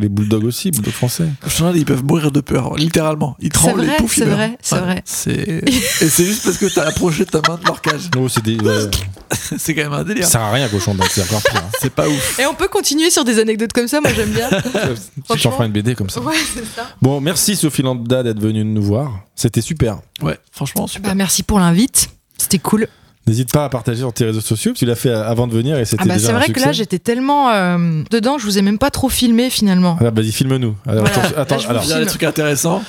les 0.00 0.08
bulldogs 0.08 0.44
aussi, 0.44 0.70
bulldogs 0.70 0.92
français. 0.92 1.24
Les 1.24 1.30
cochons 1.40 1.64
d'Inde, 1.64 1.76
ils 1.76 1.84
peuvent 1.84 2.04
mourir 2.04 2.30
de 2.30 2.40
peur, 2.40 2.74
littéralement. 2.76 3.36
Ils 3.40 3.50
tremblent, 3.50 3.84
vrai, 3.84 3.92
les 3.92 3.96
poufs, 3.96 4.14
C'est 4.14 4.24
vrai, 4.24 4.58
c'est 4.60 4.78
vrai. 4.78 5.02
Et 5.26 6.08
c'est 6.08 6.24
juste 6.24 6.44
parce 6.44 6.58
que 6.58 6.66
t'as 6.66 6.88
approché 6.88 7.24
ta 7.26 7.40
main 7.48 7.58
de 7.58 7.64
leur 7.64 7.80
cage. 7.80 8.10
Non, 8.14 8.28
c'est 8.28 8.42
des... 8.42 8.58
c'est 9.58 9.74
quand 9.74 9.82
même 9.82 9.92
un 9.92 10.04
délire. 10.04 10.24
Ça 10.24 10.32
sert 10.32 10.40
à 10.42 10.52
rien, 10.52 10.68
cochon 10.68 10.94
d'Inde, 10.94 11.08
c'est 11.10 11.22
encore 11.22 11.42
pire. 11.42 11.62
Hein. 11.64 11.70
C'est 11.80 11.92
pas 11.92 12.08
ouf. 12.08 12.38
Et 12.38 12.46
on 12.46 12.54
peut 12.54 12.68
continuer 12.68 13.10
sur 13.10 13.24
des 13.24 13.38
anecdotes 13.38 13.72
comme 13.72 13.88
ça, 13.88 14.00
moi 14.00 14.10
j'aime 14.14 14.30
bien. 14.30 14.48
tu 15.36 15.46
en 15.46 15.50
feras 15.50 15.66
une 15.66 15.72
BD 15.72 15.94
comme 15.94 16.10
ça. 16.10 16.20
Ouais, 16.20 16.34
c'est 16.54 16.64
ça. 16.64 16.88
Bon, 17.00 17.20
merci 17.20 17.56
Sophie 17.56 17.82
Lambda 17.82 18.22
d'être 18.22 18.40
venue 18.40 18.64
nous 18.64 18.82
voir. 18.82 19.20
C'était 19.34 19.60
super. 19.60 19.98
Ouais, 20.22 20.38
franchement, 20.52 20.86
super. 20.86 21.10
Bah, 21.10 21.14
merci 21.14 21.42
pour 21.42 21.58
l'invite. 21.58 22.10
C'était 22.38 22.58
cool. 22.58 22.88
N'hésite 23.26 23.52
pas 23.52 23.64
à 23.64 23.68
partager 23.70 24.00
sur 24.00 24.12
tes 24.12 24.26
réseaux 24.26 24.42
sociaux, 24.42 24.72
parce 24.72 24.80
que 24.80 24.84
tu 24.84 24.86
l'as 24.86 24.96
fait 24.96 25.10
avant 25.10 25.46
de 25.46 25.54
venir 25.54 25.78
et 25.78 25.86
c'était 25.86 26.02
ah 26.02 26.06
bah 26.08 26.14
déjà 26.16 26.26
C'est 26.26 26.32
vrai 26.34 26.46
un 26.50 26.52
que 26.52 26.60
là, 26.60 26.72
j'étais 26.72 26.98
tellement 26.98 27.50
euh, 27.50 28.02
dedans, 28.10 28.36
je 28.36 28.44
vous 28.44 28.58
ai 28.58 28.62
même 28.62 28.76
pas 28.78 28.90
trop 28.90 29.08
filmé 29.08 29.48
finalement. 29.48 29.96
Ah, 30.00 30.10
vas-y, 30.10 30.30
filme-nous. 30.30 30.76
Alors, 30.86 31.06
Voilà. 31.06 31.38
attends, 31.40 31.56
Là, 31.56 31.62
alors, 31.70 31.84
filme. 31.84 32.00
des 32.00 32.06
trucs 32.06 32.22
intéressants. 32.24 32.82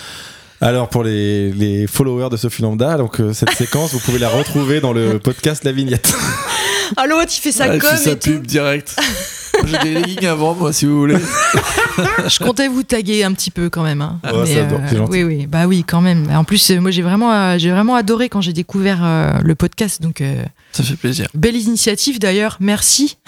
alors, 0.60 0.90
pour 0.90 1.04
les, 1.06 1.54
les 1.54 1.88
followers 1.88 2.30
de 2.30 2.36
Sophie 2.36 2.64
Lambda, 2.64 2.98
donc 2.98 3.22
euh, 3.22 3.32
cette 3.32 3.52
séquence, 3.52 3.94
vous 3.94 4.00
pouvez 4.00 4.20
la 4.20 4.28
retrouver 4.28 4.82
dans 4.82 4.92
le 4.92 5.20
podcast 5.20 5.64
La 5.64 5.72
Vignette. 5.72 6.14
Ah 6.98 7.08
l'autre, 7.08 7.32
il 7.36 7.42
fait 7.42 7.52
sa 7.52 7.68
com 7.80 7.90
fait 7.90 7.98
sa 7.98 8.12
et 8.12 8.20
tout. 8.20 8.30
pub 8.30 8.46
direct. 8.46 8.96
J'ai 9.66 9.78
des 9.80 9.94
leggings 9.94 10.26
avant, 10.26 10.54
moi, 10.56 10.74
si 10.74 10.86
vous 10.86 10.98
voulez. 11.00 11.18
Je 12.28 12.44
comptais 12.44 12.68
vous 12.68 12.84
taguer 12.84 13.24
un 13.24 13.32
petit 13.34 13.52
peu 13.52 13.70
quand 13.70 13.84
même. 13.84 14.02
hein. 14.02 14.20
Ouais, 14.24 14.32
Mais, 14.46 14.54
ça 14.56 14.62
adore, 14.66 14.80
c'est 14.90 14.98
gentil. 14.98 15.12
oui, 15.12 15.24
oui, 15.24 15.48
bah 15.48 15.66
oui, 15.68 15.84
quand 15.88 16.02
même. 16.02 16.30
En 16.36 16.44
plus, 16.44 16.70
euh, 16.72 16.80
moi, 16.82 16.92
j'ai 16.92 17.02
vraiment, 17.02 17.32
euh, 17.34 17.56
j'ai 17.58 17.72
vraiment 17.72 17.96
adoré 17.96 18.30
quand 18.30 18.42
j'ai 18.42 18.54
découvert 18.54 19.00
euh, 19.04 19.34
le 19.44 19.56
podcast. 19.56 20.02
Donc, 20.02 20.22
euh, 20.22 20.44
Ça 20.76 20.84
fait 20.84 20.96
plaisir. 20.96 21.28
belle 21.34 21.56
initiative 21.56 22.20
d'ailleurs. 22.20 22.58
Merci. 22.60 23.18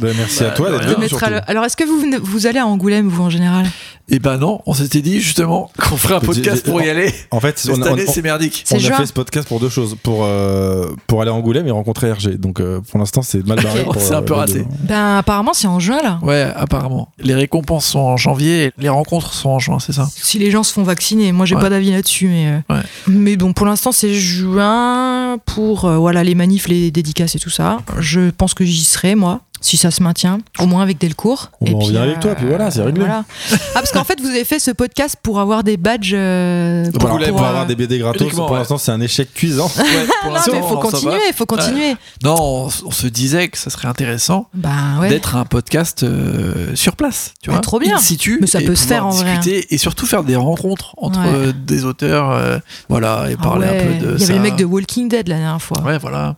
Ben, 0.00 0.12
merci 0.16 0.42
à 0.42 0.50
toi 0.50 0.70
de 0.72 0.78
d'être 0.78 1.18
venu. 1.18 1.36
Alors, 1.46 1.64
est-ce 1.64 1.76
que 1.76 1.84
vous, 1.84 2.00
venez- 2.00 2.16
vous 2.20 2.46
allez 2.46 2.58
à 2.58 2.66
Angoulême 2.66 3.06
vous 3.08 3.22
en 3.22 3.30
général? 3.30 3.66
Et 4.08 4.18
ben 4.18 4.38
non, 4.38 4.60
on 4.66 4.74
s'était 4.74 5.02
dit 5.02 5.20
justement 5.20 5.70
qu'on 5.78 5.96
ferait 5.96 6.14
un 6.16 6.20
podcast 6.20 6.64
pour 6.64 6.82
y 6.82 6.90
aller. 6.90 7.14
En 7.30 7.38
fait, 7.38 7.58
cette 7.58 7.78
on- 7.78 7.82
année, 7.82 8.04
c'est 8.06 8.20
merdique. 8.22 8.64
On 8.72 8.74
a 8.74 8.78
juin. 8.78 8.96
fait 8.96 9.06
ce 9.06 9.12
podcast 9.12 9.46
pour 9.46 9.60
deux 9.60 9.68
choses. 9.68 9.96
Pour, 10.02 10.24
euh, 10.24 10.88
pour 11.06 11.22
aller 11.22 11.30
à 11.30 11.34
Angoulême 11.34 11.66
et 11.68 11.70
rencontrer 11.70 12.10
RG. 12.10 12.38
Donc, 12.38 12.60
euh, 12.60 12.80
pour 12.90 12.98
l'instant, 12.98 13.22
c'est 13.22 13.46
mal 13.46 13.62
barré. 13.62 13.84
C'est 13.98 14.14
un 14.14 14.18
euh, 14.18 14.22
peu 14.22 14.34
raté. 14.34 14.54
deux. 14.60 14.64
Ben, 14.80 15.18
apparemment, 15.18 15.52
c'est 15.54 15.68
en 15.68 15.78
juin 15.78 16.02
là. 16.02 16.18
Ouais, 16.22 16.50
apparemment. 16.56 17.08
Les 17.18 17.34
récompenses 17.34 17.86
sont 17.86 18.00
en 18.00 18.16
janvier, 18.16 18.64
et 18.64 18.70
les 18.78 18.88
rencontres 18.88 19.32
sont 19.32 19.50
en 19.50 19.58
juin, 19.60 19.78
c'est 19.78 19.92
ça? 19.92 20.08
Si 20.16 20.38
les 20.40 20.50
gens 20.50 20.64
se 20.64 20.72
font 20.72 20.82
vacciner, 20.82 21.30
moi 21.30 21.46
j'ai 21.46 21.54
Ouais. 21.54 21.60
pas 21.60 21.70
d'avis 21.70 21.92
là-dessus, 21.92 22.26
mais 22.26 22.48
euh, 22.68 22.74
Ouais. 22.74 22.82
mais 23.06 23.36
bon, 23.36 23.52
pour 23.52 23.66
l'instant 23.66 23.92
c'est 23.92 24.14
juin 24.14 25.38
pour 25.46 25.84
euh, 25.84 25.96
voilà 25.98 26.24
les 26.24 26.34
manifs, 26.34 26.66
les 26.68 26.73
dédicaces 26.90 27.34
et 27.34 27.38
tout 27.38 27.50
ça. 27.50 27.78
Je 27.98 28.30
pense 28.30 28.54
que 28.54 28.64
j'y 28.64 28.84
serai 28.84 29.14
moi. 29.14 29.40
Si 29.66 29.78
ça 29.78 29.90
se 29.90 30.02
maintient, 30.02 30.40
au 30.60 30.66
moins 30.66 30.82
avec 30.82 30.98
Delcourt. 31.00 31.50
On 31.62 31.64
Et 31.64 31.70
venir 31.86 32.02
avec 32.02 32.20
toi, 32.20 32.34
puis 32.34 32.46
voilà, 32.46 32.70
c'est 32.70 32.82
réglé. 32.82 33.00
voilà. 33.00 33.24
Ah, 33.50 33.56
parce 33.72 33.92
qu'en 33.92 34.04
fait, 34.04 34.20
vous 34.20 34.26
avez 34.28 34.44
fait 34.44 34.58
ce 34.58 34.70
podcast 34.70 35.16
pour 35.22 35.40
avoir 35.40 35.64
des 35.64 35.78
badges. 35.78 36.12
euh, 36.14 36.84
Pour, 36.90 37.08
pour, 37.08 37.18
pour 37.18 37.26
pour, 37.28 37.42
euh, 37.42 37.48
avoir 37.48 37.64
des 37.64 37.74
BD 37.74 37.98
gratos, 37.98 38.30
pour 38.34 38.50
ouais. 38.50 38.58
l'instant, 38.58 38.76
c'est 38.76 38.92
un 38.92 39.00
échec 39.00 39.32
cuisant. 39.32 39.70
Ouais, 39.78 40.06
pour 40.20 40.32
Non, 40.34 40.38
mais 40.52 40.60
faut 40.60 40.74
ça 40.74 40.90
continuer, 40.90 41.32
faut 41.34 41.46
continuer. 41.46 41.96
Non, 42.22 42.36
on, 42.38 42.64
on 42.84 42.90
se 42.90 43.06
disait 43.06 43.48
que 43.48 43.56
ça 43.56 43.70
serait 43.70 43.88
intéressant 43.88 44.48
Bah 44.52 44.70
ouais. 45.00 45.08
d'être 45.08 45.34
un 45.34 45.46
podcast 45.46 46.02
euh, 46.02 46.76
sur 46.76 46.94
place, 46.94 47.32
tu 47.42 47.48
Ah, 47.48 47.54
vois, 47.54 47.62
trop 47.62 47.78
bien. 47.78 47.96
in 47.96 48.00
situ, 48.00 48.36
Mais 48.42 48.46
ça 48.46 48.60
peut 48.60 48.74
se 48.74 48.86
faire, 48.86 49.06
en 49.06 49.10
vrai. 49.12 49.38
discuter 49.38 49.66
et 49.74 49.78
surtout 49.78 50.04
faire 50.04 50.24
des 50.24 50.36
rencontres 50.36 50.94
entre 50.98 51.20
Ouais. 51.20 51.26
euh, 51.32 51.52
des 51.56 51.86
auteurs, 51.86 52.30
euh, 52.32 52.58
voilà, 52.90 53.30
et 53.30 53.36
Ah 53.38 53.42
parler 53.42 53.66
ouais. 53.66 53.78
un 53.80 53.86
peu 53.98 54.06
de 54.08 54.14
Il 54.16 54.22
y 54.22 54.26
ça. 54.26 54.32
avait 54.34 54.34
le 54.34 54.42
mec 54.42 54.56
de 54.56 54.64
Walking 54.66 55.08
Dead 55.08 55.26
la 55.26 55.36
dernière 55.38 55.62
fois. 55.62 55.80
Ouais, 55.80 55.96
voilà. 55.96 56.36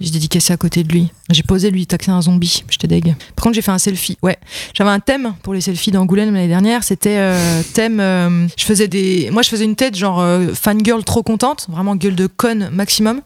J'ai 0.00 0.10
dédicacé 0.10 0.52
à 0.52 0.56
côté 0.56 0.82
de 0.82 0.92
lui. 0.92 1.10
J'ai 1.30 1.42
posé 1.42 1.70
lui 1.70 1.86
taxer 1.86 2.10
un 2.10 2.20
zombie. 2.20 2.64
J'étais 2.68 2.88
deg. 2.88 3.14
Par 3.36 3.44
contre, 3.44 3.54
j'ai 3.54 3.62
fait 3.62 3.70
un 3.70 3.78
selfie. 3.78 4.18
Ouais. 4.22 4.36
J'avais 4.74 4.90
un 4.90 5.00
thème 5.00 5.34
pour 5.42 5.54
les 5.54 5.60
selfies 5.60 5.92
d'Angoulême 5.92 6.34
l'année 6.34 6.48
dernière. 6.48 6.82
C'était 6.82 7.16
euh, 7.18 7.62
thème. 7.74 8.00
euh, 8.00 8.46
je 8.56 8.64
faisais 8.64 8.88
des. 8.88 9.30
Moi, 9.30 9.42
je 9.42 9.48
faisais 9.48 9.64
une 9.64 9.76
tête 9.76 9.96
genre 9.96 10.20
euh, 10.20 10.52
fangirl 10.52 11.04
trop 11.04 11.22
contente, 11.22 11.66
vraiment 11.70 11.94
gueule 11.96 12.16
de 12.16 12.26
conne 12.26 12.70
maximum. 12.72 13.20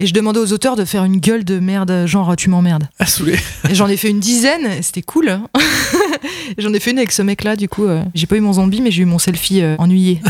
Et 0.00 0.06
je 0.06 0.14
demandais 0.14 0.38
aux 0.38 0.52
auteurs 0.52 0.76
de 0.76 0.84
faire 0.84 1.04
une 1.04 1.16
gueule 1.18 1.44
de 1.44 1.58
merde, 1.58 2.04
genre 2.06 2.36
tu 2.36 2.48
m'emmerdes. 2.50 2.88
À 3.00 3.06
saouler. 3.06 3.36
Et 3.68 3.74
j'en 3.74 3.88
ai 3.88 3.96
fait 3.96 4.10
une 4.10 4.20
dizaine. 4.20 4.80
C'était 4.80 5.02
cool. 5.02 5.28
hein. 5.28 5.48
J'en 6.56 6.72
ai 6.72 6.78
fait 6.80 6.92
une 6.92 6.98
avec 6.98 7.10
ce 7.10 7.20
mec-là. 7.22 7.56
Du 7.56 7.68
coup, 7.68 7.84
euh, 7.84 8.02
j'ai 8.14 8.26
pas 8.26 8.36
eu 8.36 8.40
mon 8.40 8.52
zombie, 8.52 8.80
mais 8.80 8.90
j'ai 8.92 9.02
eu 9.02 9.06
mon 9.06 9.18
selfie 9.18 9.60
euh, 9.60 9.74
ennuyé. 9.78 10.20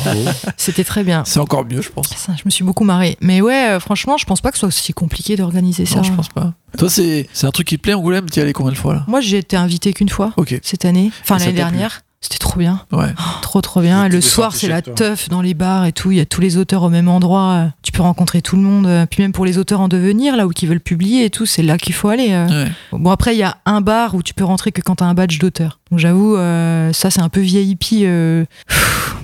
C'était 0.56 0.84
très 0.84 1.04
bien. 1.04 1.22
C'est 1.24 1.38
encore 1.38 1.64
mieux, 1.64 1.80
je 1.82 1.90
pense. 1.90 2.08
Ça, 2.08 2.34
je 2.36 2.42
me 2.44 2.50
suis 2.50 2.64
beaucoup 2.64 2.84
marrée. 2.84 3.16
Mais 3.20 3.40
ouais, 3.40 3.68
euh, 3.70 3.80
franchement, 3.80 4.16
je 4.16 4.24
pense 4.24 4.40
pas 4.40 4.50
que 4.50 4.56
ce 4.56 4.60
soit 4.60 4.68
aussi 4.68 4.92
compliqué 4.92 5.36
d'organiser 5.36 5.86
ça. 5.86 5.96
Non, 5.96 6.02
je 6.02 6.12
pense 6.12 6.28
pas. 6.28 6.54
Toi, 6.76 6.90
c'est 6.90 7.28
c'est 7.32 7.46
un 7.46 7.50
truc 7.52 7.68
qui 7.68 7.76
te 7.76 7.82
plaît, 7.82 7.94
Angoulême 7.94 8.28
T'y 8.28 8.40
allé 8.40 8.52
combien 8.52 8.72
de 8.72 8.76
fois 8.76 8.94
là? 8.94 9.04
Moi, 9.06 9.20
j'ai 9.20 9.38
été 9.38 9.56
invitée 9.56 9.92
qu'une 9.92 10.08
fois 10.08 10.32
Ok. 10.36 10.58
cette 10.62 10.84
année, 10.84 11.10
enfin 11.22 11.38
l'année 11.38 11.52
dernière. 11.52 12.02
C'était 12.22 12.38
trop 12.38 12.58
bien, 12.58 12.80
Ouais. 12.92 13.12
trop 13.42 13.60
trop 13.60 13.80
bien. 13.80 14.08
Le 14.08 14.20
soir, 14.20 14.54
c'est 14.54 14.68
la 14.68 14.80
teuf 14.80 15.28
dans 15.28 15.42
les 15.42 15.54
bars 15.54 15.84
et 15.86 15.92
tout. 15.92 16.12
Il 16.12 16.18
y 16.18 16.20
a 16.20 16.24
tous 16.24 16.40
les 16.40 16.56
auteurs 16.56 16.84
au 16.84 16.88
même 16.88 17.08
endroit. 17.08 17.66
Tu 17.82 17.90
peux 17.92 18.02
rencontrer 18.02 18.40
tout 18.42 18.54
le 18.56 18.62
monde. 18.62 18.88
Puis 19.10 19.22
même 19.22 19.32
pour 19.32 19.44
les 19.44 19.58
auteurs 19.58 19.80
en 19.80 19.88
devenir, 19.88 20.36
là 20.36 20.46
où 20.46 20.50
qui 20.50 20.66
veulent 20.66 20.80
publier 20.80 21.24
et 21.24 21.30
tout, 21.30 21.46
c'est 21.46 21.62
là 21.62 21.76
qu'il 21.78 21.94
faut 21.94 22.08
aller. 22.08 22.28
euh. 22.30 22.64
ouais. 22.64 22.70
Bon 22.92 23.10
après, 23.10 23.34
il 23.34 23.38
y 23.38 23.42
a 23.42 23.56
un 23.66 23.80
bar 23.80 24.14
où 24.14 24.22
tu 24.22 24.34
peux 24.34 24.44
rentrer 24.44 24.70
que 24.72 24.80
quand 24.80 24.96
t'as 24.96 25.06
un 25.06 25.14
badge 25.14 25.38
d'auteur. 25.40 25.80
Donc 25.92 25.98
j'avoue, 26.00 26.36
euh, 26.36 26.90
ça 26.94 27.10
c'est 27.10 27.20
un 27.20 27.28
peu 27.28 27.40
VIP. 27.40 27.84
euh, 28.02 28.44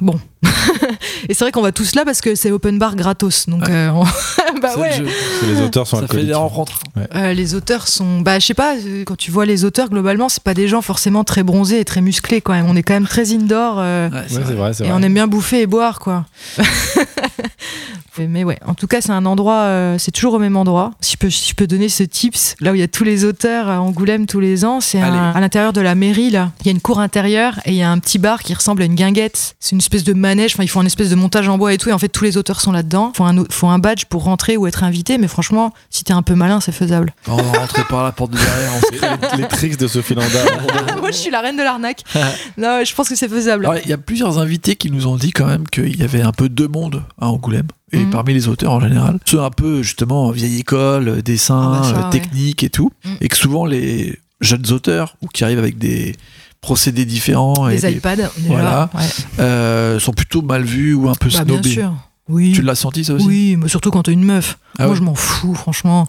Bon. 0.03 0.20
et 1.28 1.35
c'est 1.35 1.40
vrai 1.45 1.51
qu'on 1.51 1.62
va 1.62 1.73
tous 1.73 1.95
là 1.97 2.05
parce 2.05 2.20
que 2.20 2.35
c'est 2.35 2.51
open 2.53 2.78
bar 2.78 2.95
gratos. 2.95 3.49
Donc 3.49 3.62
Ouais. 3.62 3.70
euh, 3.73 3.90
on- 3.90 4.05
bah 4.61 4.77
ouais. 4.78 4.99
le 5.01 5.09
les 5.55 5.61
auteurs 5.62 5.86
sont 5.86 5.97
Ça 5.97 6.03
fait 6.03 6.05
alcooliques. 6.11 6.27
des 6.28 6.35
rencontres. 6.35 6.81
Euh, 7.15 7.32
les 7.32 7.55
auteurs 7.55 7.89
sont, 7.89 8.20
bah 8.20 8.39
je 8.39 8.45
sais 8.47 8.55
pas, 8.55 8.74
quand 9.07 9.16
tu 9.16 9.31
vois 9.31 9.47
les 9.47 9.65
auteurs 9.65 9.89
globalement, 9.89 10.28
c'est 10.28 10.43
pas 10.43 10.53
des 10.55 10.69
gens 10.69 10.82
forcément 10.82 11.24
très 11.24 11.43
bronzés 11.43 11.81
et 11.81 11.85
très 11.86 12.03
musclés 12.03 12.43
quand 12.43 12.53
même. 12.53 12.66
On 12.69 12.77
est 12.77 12.82
quand 12.82 12.95
même 12.95 13.07
très 13.09 13.32
indoor 13.32 13.77
euh, 13.78 14.11
Ouais, 14.11 14.20
vrai. 14.28 14.55
vrai, 14.55 14.74
c'est 14.74 14.85
et 14.85 14.89
vrai. 14.89 14.97
on 14.97 15.03
aime 15.03 15.15
bien 15.15 15.27
bouffer 15.27 15.62
et 15.62 15.66
boire 15.66 15.99
quoi. 16.01 16.27
Mais- 18.20 18.43
ouais, 18.43 18.59
en 18.66 18.74
tout 18.74 18.89
cas 18.89 19.01
c'est 19.01 19.12
un 19.12 19.24
endroit, 19.27 19.61
euh, 19.62 19.97
c'est 19.97 20.11
toujours 20.11 20.35
au 20.35 20.39
même 20.40 20.57
endroit. 20.57 20.90
Si 21.01 21.12
je 21.12 21.16
peux, 21.19 21.31
si 21.31 21.51
je 21.51 21.55
peux 21.55 21.69
donner 21.69 21.89
ce 21.89 22.03
tips, 22.03 22.57
là 22.61 22.73
où 22.73 22.74
il 22.74 22.81
y 22.81 22.82
a 22.82 22.89
tous 22.89 23.05
les 23.05 23.24
auteurs 23.24 23.69
à 23.69 23.81
Angoulême 23.81 24.27
tous 24.27 24.40
les 24.40 24.65
ans, 24.65 24.81
c'est 24.81 25.01
à 25.01 25.39
l'intérieur 25.40 25.73
de 25.73 25.81
la 25.81 25.95
mairie 25.95 26.31
là. 26.31 26.51
Il 26.60 26.66
y 26.66 26.68
a 26.68 26.72
une 26.72 26.80
cour 26.80 27.01
intérieure 27.01 27.60
et 27.64 27.70
il 27.70 27.76
y 27.76 27.82
a 27.82 27.90
un 27.90 27.98
petit 27.98 28.18
bar 28.18 28.43
qui 28.43 28.52
ressemble 28.55 28.82
à 28.82 28.85
une 28.85 28.94
guinguette. 28.94 29.55
C'est 29.60 29.72
une 29.72 29.78
espèce 29.78 30.05
de 30.05 30.12
manège. 30.12 30.52
Enfin 30.55 30.64
ils 30.64 30.68
font 30.68 30.80
une 30.80 30.86
espèce 30.86 31.10
de 31.10 31.14
montage 31.14 31.48
en 31.48 31.59
bois 31.59 31.72
et 31.72 31.78
tout. 31.78 31.89
Et 31.89 31.93
en 31.93 31.98
fait 31.98 32.09
tous 32.09 32.24
les 32.24 32.36
auteurs 32.36 32.60
sont 32.60 32.72
là-dedans. 32.72 33.12
Faut 33.16 33.24
un, 33.24 33.44
faut 33.51 33.68
un 33.68 33.78
badge 33.78 34.05
pour 34.06 34.24
rentrer 34.24 34.56
ou 34.56 34.66
être 34.66 34.82
invité. 34.85 35.18
Mais 35.18 35.28
franchement, 35.28 35.72
si 35.90 36.05
t'es 36.05 36.12
un 36.12 36.22
peu 36.22 36.35
malin, 36.35 36.60
c'est 36.60 36.72
faisable. 36.72 37.14
On 37.26 37.36
va 37.36 37.59
rentrer 37.60 37.82
par 37.89 38.02
la 38.05 38.12
porte 38.12 38.32
de 38.32 38.39
derrière. 38.39 38.72
on 38.76 38.80
se- 38.80 39.36
les, 39.36 39.43
les 39.43 39.48
tricks 39.48 39.76
de 39.78 39.86
Sophie 39.86 40.14
Lambda. 40.14 40.39
Moi, 41.01 41.10
je 41.10 41.16
suis 41.16 41.30
la 41.30 41.40
reine 41.40 41.56
de 41.56 41.62
l'arnaque. 41.62 42.02
non, 42.59 42.82
je 42.85 42.94
pense 42.94 43.09
que 43.09 43.14
c'est 43.16 43.28
faisable. 43.28 43.68
Il 43.85 43.90
y 43.90 43.93
a 43.93 43.98
plusieurs 43.98 44.39
invités 44.39 44.76
qui 44.76 44.90
nous 44.90 45.06
ont 45.06 45.16
dit 45.16 45.30
quand 45.30 45.47
même 45.47 45.66
qu'il 45.68 45.97
y 45.98 46.02
avait 46.02 46.22
un 46.22 46.32
peu 46.32 46.48
deux 46.48 46.68
mondes 46.68 47.02
à 47.20 47.28
Angoulême. 47.28 47.68
Et 47.93 47.98
Mhm. 48.01 48.10
parmi 48.10 48.35
les 48.35 48.48
auteurs 48.48 48.72
en 48.72 48.80
général, 48.80 49.18
ceux 49.24 49.40
un 49.40 49.48
peu 49.51 49.82
justement 49.82 50.30
vieille 50.30 50.59
école, 50.60 51.22
dessin, 51.22 51.72
Ah 51.76 51.80
bah 51.80 51.89
ça, 51.89 52.05
ouais. 52.05 52.10
technique 52.10 52.62
et 52.62 52.68
tout. 52.68 52.90
Mhm. 53.05 53.16
Et 53.22 53.28
que 53.28 53.36
souvent 53.36 53.64
les 53.64 54.18
jeunes 54.43 54.70
auteurs, 54.72 55.16
ou 55.22 55.26
qui 55.28 55.43
arrivent 55.43 55.59
avec 55.59 55.78
des 55.78 56.14
procédés 56.60 57.05
différents, 57.05 57.68
et 57.68 57.74
les 57.76 57.80
des- 57.82 57.93
iPads, 57.93 58.16
déjà. 58.16 58.30
Voilà. 58.47 58.90
Ouais. 58.94 59.05
euh, 59.40 59.98
sont 60.01 60.12
plutôt 60.12 60.43
mal 60.43 60.64
vus 60.64 60.94
ou 60.94 61.09
un 61.09 61.14
peu 61.14 61.28
Bah, 61.30 61.44
bien 61.44 61.55
snobés. 61.55 61.70
sûr. 61.70 61.94
Oui. 62.28 62.52
Tu 62.52 62.62
l'as 62.62 62.74
senti 62.74 63.05
ça 63.05 63.14
aussi 63.14 63.26
Oui, 63.26 63.56
mais 63.56 63.68
surtout 63.68 63.90
quand 63.90 64.02
t'es 64.02 64.12
une 64.12 64.24
meuf. 64.24 64.59
Ah 64.78 64.82
Moi, 64.82 64.90
ouais 64.93 64.97
je 64.98 65.02
m'en 65.02 65.14
fous, 65.14 65.55
franchement. 65.55 66.09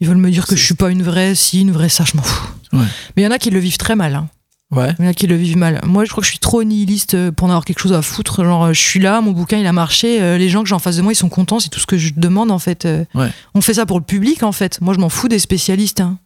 Ils 0.00 0.08
veulent 0.08 0.16
me 0.16 0.30
dire 0.30 0.46
que 0.46 0.56
je 0.56 0.64
suis 0.64 0.74
pas 0.74 0.90
une 0.90 1.02
vraie, 1.02 1.34
si, 1.36 1.60
une 1.60 1.70
vraie, 1.70 1.88
ça, 1.88 2.04
je 2.04 2.16
m'en 2.16 2.22
fous. 2.24 2.48
Ouais. 2.72 2.80
Mais 3.16 3.22
il 3.22 3.24
y 3.24 3.28
en 3.28 3.30
a 3.30 3.38
qui 3.38 3.50
le 3.50 3.60
vivent 3.60 3.76
très 3.76 3.94
mal. 3.94 4.14
hein. 4.16 4.28
Ouais. 4.72 4.94
Il 4.98 5.04
y 5.04 5.06
en 5.06 5.10
a 5.10 5.14
qui 5.14 5.26
le 5.26 5.36
vivent 5.36 5.58
mal. 5.58 5.80
Moi, 5.84 6.04
je 6.06 6.10
crois 6.10 6.22
que 6.22 6.26
je 6.26 6.30
suis 6.32 6.38
trop 6.40 6.64
nihiliste 6.64 7.12
euh, 7.14 7.30
pour 7.30 7.46
en 7.46 7.50
avoir 7.50 7.64
quelque 7.66 7.78
chose 7.78 7.92
à 7.92 8.00
foutre. 8.02 8.42
Genre, 8.42 8.64
euh, 8.64 8.72
je 8.72 8.80
suis 8.80 8.98
là, 8.98 9.20
mon 9.20 9.32
bouquin, 9.32 9.58
il 9.58 9.66
a 9.66 9.72
marché. 9.72 10.18
les 10.38 10.48
gens 10.48 10.62
que 10.62 10.68
j'ai 10.70 10.74
en 10.74 10.78
face 10.80 10.96
de 10.96 11.02
moi, 11.02 11.12
ils 11.12 11.16
sont 11.16 11.28
contents. 11.28 11.60
C'est 11.60 11.68
tout 11.68 11.78
ce 11.78 11.86
que 11.86 11.98
je 11.98 12.12
demande, 12.16 12.50
en 12.50 12.58
fait. 12.58 12.88
Ouais. 13.14 13.28
On 13.54 13.60
fait 13.60 13.74
ça 13.74 13.84
pour 13.86 13.98
le 14.00 14.04
public, 14.04 14.42
en 14.42 14.52
fait. 14.52 14.80
Moi, 14.80 14.94
je 14.94 14.98
m'en 14.98 15.10
fous 15.10 15.28
des 15.28 15.38
spécialistes. 15.38 16.00
hein. 16.00 16.18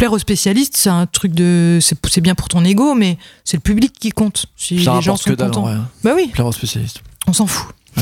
Plaire 0.00 0.14
aux 0.14 0.18
spécialistes, 0.18 0.78
c'est 0.78 0.88
un 0.88 1.04
truc 1.04 1.34
de. 1.34 1.78
C'est 1.82 2.22
bien 2.22 2.34
pour 2.34 2.48
ton 2.48 2.64
ego, 2.64 2.94
mais 2.94 3.18
c'est 3.44 3.58
le 3.58 3.60
public 3.60 3.92
qui 3.92 4.08
compte. 4.08 4.46
Si 4.56 4.82
Ça 4.82 4.94
les 4.94 5.02
gens 5.02 5.14
sont 5.14 5.28
que 5.28 5.34
contents. 5.34 5.68
hein. 5.68 5.88
Bah 6.02 6.12
oui, 6.16 6.28
Plaire 6.28 6.46
aux 6.46 6.52
spécialistes. 6.52 7.02
on 7.26 7.34
s'en 7.34 7.46
fout. 7.46 7.68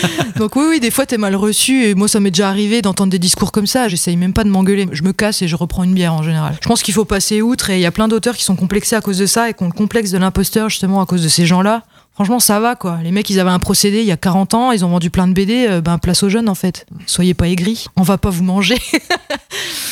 Donc 0.36 0.56
oui, 0.56 0.64
oui, 0.70 0.80
des 0.80 0.90
fois 0.90 1.04
t'es 1.04 1.18
mal 1.18 1.36
reçu 1.36 1.84
et 1.84 1.94
moi 1.94 2.08
ça 2.08 2.18
m'est 2.18 2.30
déjà 2.30 2.48
arrivé 2.48 2.80
d'entendre 2.80 3.10
des 3.10 3.18
discours 3.18 3.52
comme 3.52 3.66
ça. 3.66 3.88
J'essaye 3.88 4.16
même 4.16 4.32
pas 4.32 4.42
de 4.42 4.48
m'engueuler. 4.48 4.86
Je 4.90 5.02
me 5.02 5.12
casse 5.12 5.42
et 5.42 5.48
je 5.48 5.56
reprends 5.56 5.84
une 5.84 5.92
bière 5.92 6.14
en 6.14 6.22
général. 6.22 6.56
Je 6.62 6.66
pense 6.66 6.82
qu'il 6.82 6.94
faut 6.94 7.04
passer 7.04 7.42
outre 7.42 7.68
et 7.68 7.76
il 7.76 7.82
y 7.82 7.86
a 7.86 7.92
plein 7.92 8.08
d'auteurs 8.08 8.34
qui 8.34 8.44
sont 8.44 8.56
complexés 8.56 8.96
à 8.96 9.02
cause 9.02 9.18
de 9.18 9.26
ça 9.26 9.50
et 9.50 9.52
qui 9.52 9.62
ont 9.62 9.66
le 9.66 9.72
complexe 9.72 10.10
de 10.12 10.16
l'imposteur 10.16 10.70
justement 10.70 11.02
à 11.02 11.04
cause 11.04 11.22
de 11.22 11.28
ces 11.28 11.44
gens-là. 11.44 11.82
Franchement, 12.18 12.40
ça 12.40 12.58
va 12.58 12.74
quoi. 12.74 12.98
Les 13.04 13.12
mecs, 13.12 13.30
ils 13.30 13.38
avaient 13.38 13.48
un 13.50 13.60
procédé 13.60 14.00
il 14.00 14.04
y 14.04 14.10
a 14.10 14.16
40 14.16 14.52
ans, 14.54 14.72
ils 14.72 14.84
ont 14.84 14.88
vendu 14.88 15.08
plein 15.08 15.28
de 15.28 15.32
BD, 15.32 15.68
euh, 15.68 15.80
ben 15.80 15.98
place 15.98 16.24
aux 16.24 16.28
jeunes 16.28 16.48
en 16.48 16.56
fait. 16.56 16.84
Soyez 17.06 17.32
pas 17.32 17.46
aigris, 17.46 17.86
on 17.94 18.02
va 18.02 18.18
pas 18.18 18.28
vous 18.30 18.42
manger. 18.42 18.76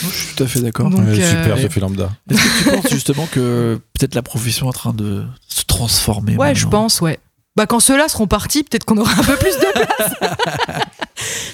je 0.03 0.09
suis 0.09 0.35
tout 0.35 0.43
à 0.43 0.49
fait 0.49 0.59
d'accord. 0.59 0.91
Super, 0.91 1.57
euh, 1.57 1.63
Sophie 1.63 1.79
Lambda. 1.79 2.11
Est-ce 2.29 2.43
que 2.43 2.65
tu 2.65 2.81
penses 2.81 2.91
justement 2.91 3.29
que 3.31 3.81
peut-être 3.97 4.17
la 4.17 4.23
profession 4.23 4.67
est 4.67 4.71
en 4.71 4.73
train 4.73 4.93
de 4.93 5.25
se 5.47 5.63
transformer 5.67 6.37
Ouais, 6.37 6.57
je 6.57 6.67
pense, 6.67 7.01
ouais. 7.01 7.21
Bah 7.55 7.67
quand 7.67 7.79
ceux-là 7.79 8.09
seront 8.09 8.27
partis, 8.27 8.65
peut-être 8.65 8.85
qu'on 8.85 8.99
aura 8.99 9.13
un 9.13 9.23
peu 9.23 9.37
plus 9.37 9.57
de 9.59 9.73
place. 9.73 10.33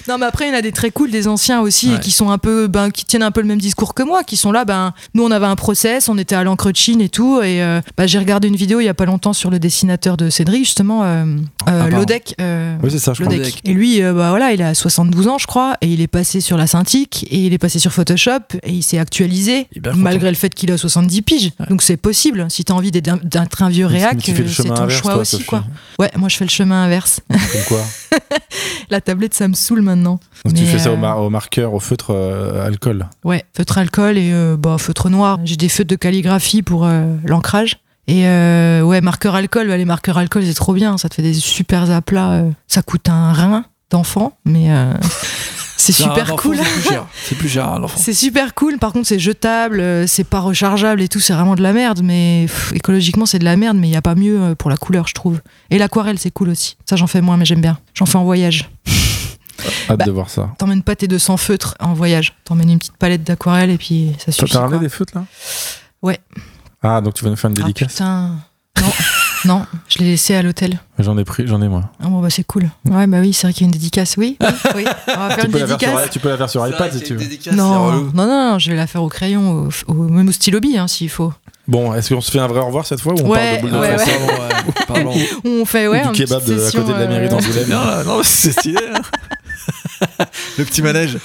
non 0.07 0.17
mais 0.17 0.25
après 0.25 0.45
il 0.45 0.51
y 0.51 0.55
en 0.55 0.57
a 0.57 0.61
des 0.61 0.71
très 0.71 0.91
cool, 0.91 1.11
des 1.11 1.27
anciens 1.27 1.61
aussi, 1.61 1.93
et 1.93 1.99
qui 1.99 2.11
sont 2.11 2.29
un 2.29 2.37
peu, 2.37 2.67
ben, 2.67 2.91
qui 2.91 3.05
tiennent 3.05 3.23
un 3.23 3.31
peu 3.31 3.41
le 3.41 3.47
même 3.47 3.59
discours 3.59 3.93
que 3.93 4.03
moi, 4.03 4.23
qui 4.23 4.37
sont 4.37 4.51
là, 4.51 4.65
ben 4.65 4.93
nous 5.13 5.23
on 5.23 5.31
avait 5.31 5.45
un 5.45 5.55
process, 5.55 6.09
on 6.09 6.17
était 6.17 6.35
à 6.35 6.43
l'encre 6.43 6.71
de 6.71 6.77
Chine 6.77 7.01
et 7.01 7.09
tout, 7.09 7.41
et 7.41 7.61
euh, 7.61 7.81
bah, 7.97 8.07
j'ai 8.07 8.19
regardé 8.19 8.47
une 8.47 8.55
vidéo 8.55 8.79
il 8.79 8.85
y 8.85 8.89
a 8.89 8.93
pas 8.93 9.05
longtemps 9.05 9.33
sur 9.33 9.49
le 9.49 9.59
dessinateur 9.59 10.17
de 10.17 10.29
Cédric 10.29 10.65
justement, 10.65 11.03
euh, 11.03 11.25
euh, 11.67 11.83
ah, 11.85 11.89
Lodec. 11.89 12.35
oui 12.39 12.91
c'est 12.91 12.99
ça, 12.99 13.13
je 13.13 13.23
crois. 13.23 13.35
Et 13.35 13.73
lui, 13.73 14.01
bah 14.01 14.29
voilà, 14.29 14.51
il 14.51 14.61
a 14.61 14.73
72 14.73 15.27
ans 15.27 15.37
je 15.37 15.47
crois, 15.47 15.75
et 15.81 15.87
il 15.87 16.01
est 16.01 16.07
passé 16.07 16.41
sur 16.41 16.57
la 16.57 16.67
Cintiq, 16.67 17.25
et 17.29 17.37
il 17.37 17.53
est 17.53 17.57
passé 17.57 17.79
sur 17.79 17.91
Photoshop, 17.91 18.57
et 18.63 18.71
il 18.71 18.83
s'est 18.83 18.99
actualisé 18.99 19.67
malgré 19.95 20.29
le 20.29 20.35
fait 20.35 20.53
qu'il 20.53 20.71
a 20.71 20.77
70 20.77 21.21
piges. 21.21 21.51
Donc 21.69 21.81
c'est 21.81 21.97
possible. 21.97 22.47
Si 22.49 22.63
tu 22.63 22.71
as 22.71 22.75
envie 22.75 22.91
d'être 22.91 23.61
un 23.61 23.69
vieux 23.69 23.85
réac, 23.85 24.17
c'est 24.47 24.63
ton 24.73 24.89
choix 24.89 25.17
aussi 25.17 25.43
quoi. 25.43 25.63
Ouais, 25.99 26.11
moi 26.15 26.29
je 26.29 26.37
fais 26.37 26.45
le 26.45 26.49
chemin 26.49 26.83
inverse. 26.83 27.19
Comme 27.29 27.63
quoi 27.67 27.83
La 28.89 29.01
tablette, 29.01 29.33
ça 29.33 29.47
me 29.47 29.53
saoule 29.53 29.81
maintenant. 29.81 30.19
Donc 30.45 30.53
tu 30.53 30.65
fais 30.65 30.79
ça 30.79 30.89
euh, 30.89 31.13
au, 31.15 31.29
marqueur, 31.29 31.73
au 31.73 31.79
feutre 31.79 32.11
euh, 32.11 32.65
alcool 32.65 33.07
Ouais, 33.23 33.43
feutre 33.55 33.77
alcool 33.77 34.17
et 34.17 34.31
euh, 34.33 34.57
bah, 34.57 34.77
feutre 34.77 35.09
noir. 35.09 35.39
J'ai 35.43 35.55
des 35.55 35.69
feutres 35.69 35.89
de 35.89 35.95
calligraphie 35.95 36.61
pour 36.61 36.87
l'ancrage. 37.25 37.79
Et 38.07 38.23
ouais, 38.23 39.01
marqueur 39.01 39.35
alcool, 39.35 39.67
bah, 39.67 39.77
les 39.77 39.85
marqueurs 39.85 40.17
alcool, 40.17 40.43
c'est 40.45 40.53
trop 40.53 40.73
bien. 40.73 40.97
Ça 40.97 41.09
te 41.09 41.15
fait 41.15 41.21
des 41.21 41.33
super 41.33 41.89
aplats. 41.91 42.43
ça 42.67 42.81
coûte 42.81 43.09
un 43.09 43.33
rein 43.33 43.65
d'enfant, 43.89 44.37
mais 44.45 44.69
c'est 45.77 45.91
super 45.91 46.35
cool. 46.35 46.57
C'est 47.23 47.35
plus 47.35 47.49
cher, 47.49 47.79
l'enfant. 47.79 47.99
C'est 47.99 48.13
super 48.13 48.53
cool. 48.53 48.77
Par 48.77 48.93
contre, 48.93 49.07
c'est 49.07 49.19
jetable, 49.19 49.79
euh, 49.79 50.07
c'est 50.07 50.23
pas 50.23 50.39
rechargeable 50.39 51.01
et 51.01 51.07
tout. 51.07 51.19
C'est 51.19 51.33
vraiment 51.33 51.55
de 51.55 51.61
la 51.61 51.73
merde. 51.73 52.01
Mais 52.03 52.47
écologiquement, 52.73 53.25
c'est 53.25 53.39
de 53.39 53.45
la 53.45 53.57
merde. 53.57 53.77
Mais 53.77 53.87
il 53.87 53.91
n'y 53.91 53.97
a 53.97 54.01
pas 54.01 54.15
mieux 54.15 54.39
euh, 54.39 54.55
pour 54.55 54.69
la 54.69 54.77
couleur, 54.77 55.07
je 55.07 55.13
trouve. 55.13 55.41
Et 55.69 55.77
l'aquarelle, 55.77 56.19
c'est 56.19 56.31
cool 56.31 56.49
aussi. 56.49 56.77
Ça, 56.85 56.95
j'en 56.95 57.07
fais 57.07 57.21
moins, 57.21 57.37
mais 57.37 57.45
j'aime 57.45 57.61
bien. 57.61 57.79
J'en 57.93 58.05
fais 58.05 58.17
en 58.17 58.23
voyage. 58.23 58.69
Hâte 59.89 59.99
bah, 59.99 60.05
de 60.05 60.11
voir 60.11 60.29
ça. 60.29 60.53
T'emmènes 60.57 60.83
pas 60.83 60.95
tes 60.95 61.07
200 61.07 61.37
feutres 61.37 61.75
en 61.79 61.93
voyage. 61.93 62.35
T'emmènes 62.43 62.69
une 62.69 62.79
petite 62.79 62.97
palette 62.97 63.23
d'aquarelle 63.23 63.69
et 63.69 63.77
puis 63.77 64.13
ça 64.17 64.31
suffit. 64.31 64.51
T'as 64.51 64.61
ramené 64.61 64.79
des 64.79 64.89
feutres 64.89 65.15
là? 65.15 65.25
Ouais. 66.01 66.19
Ah, 66.81 67.01
donc 67.01 67.13
tu 67.13 67.23
vas 67.23 67.29
nous 67.29 67.35
faire 67.35 67.49
une 67.49 67.57
ah, 67.59 67.61
dédicace 67.61 67.93
putain. 67.93 68.37
Non. 68.81 68.91
Non, 69.45 69.65
je 69.89 69.99
l'ai 69.99 70.05
laissé 70.05 70.35
à 70.35 70.41
l'hôtel. 70.41 70.79
J'en 70.99 71.17
ai 71.17 71.23
pris, 71.23 71.47
j'en 71.47 71.61
ai 71.61 71.67
moi. 71.67 71.89
Ah 72.01 72.07
bon 72.07 72.21
bah 72.21 72.29
c'est 72.29 72.43
cool. 72.43 72.69
Ouais 72.85 73.07
bah 73.07 73.17
oui, 73.19 73.33
c'est 73.33 73.47
vrai 73.47 73.53
qu'il 73.53 73.63
y 73.63 73.65
a 73.65 73.67
une 73.67 73.71
dédicace. 73.71 74.15
Oui, 74.17 74.37
oui, 74.75 74.85
On 75.07 75.11
va 75.17 75.29
faire 75.29 75.37
tu, 75.39 75.45
une 75.45 75.51
peux 75.51 75.59
dédicace. 75.59 76.01
Sur, 76.01 76.09
tu 76.09 76.19
peux 76.19 76.29
la 76.29 76.37
faire 76.37 76.49
sur 76.49 76.67
iPad 76.67 76.93
si 76.93 77.01
tu 77.01 77.15
veux. 77.15 77.55
Non, 77.55 77.91
non, 78.13 78.27
non, 78.27 78.59
je 78.59 78.69
vais 78.71 78.77
la 78.77 78.87
faire 78.87 79.03
au 79.03 79.09
crayon, 79.09 79.69
au, 79.87 79.93
même 79.93 80.29
au 80.29 80.31
stylo 80.31 80.59
bille 80.59 80.77
hein, 80.77 80.87
s'il 80.87 81.09
faut. 81.09 81.33
Bon, 81.67 81.93
est-ce 81.93 82.13
qu'on 82.13 82.21
se 82.21 82.29
fait 82.29 82.39
un 82.39 82.47
vrai 82.47 82.59
au 82.59 82.65
revoir 82.65 82.85
cette 82.85 82.99
fois 82.99 83.13
ou 83.13 83.19
on 83.23 83.29
ouais, 83.29 83.59
parle 83.59 83.71
de 83.71 83.77
ouais, 83.77 83.95
ouais. 83.95 85.05
ouais. 85.05 85.29
On 85.45 85.65
fait 85.65 85.87
ouais. 85.87 86.05
Ou 86.05 86.11
du 86.11 86.25
kebab 86.25 86.43
de, 86.43 86.61
à 86.61 86.71
côté 86.71 86.93
de 86.93 86.99
la 86.99 87.07
mairie 87.07 87.29
d'Angoulême. 87.29 87.69
non, 87.69 88.03
non 88.05 88.21
c'est 88.23 88.51
stylé. 88.51 88.79
Hein. 88.93 89.01
Le 90.57 90.65
petit 90.65 90.81
manège. 90.81 91.17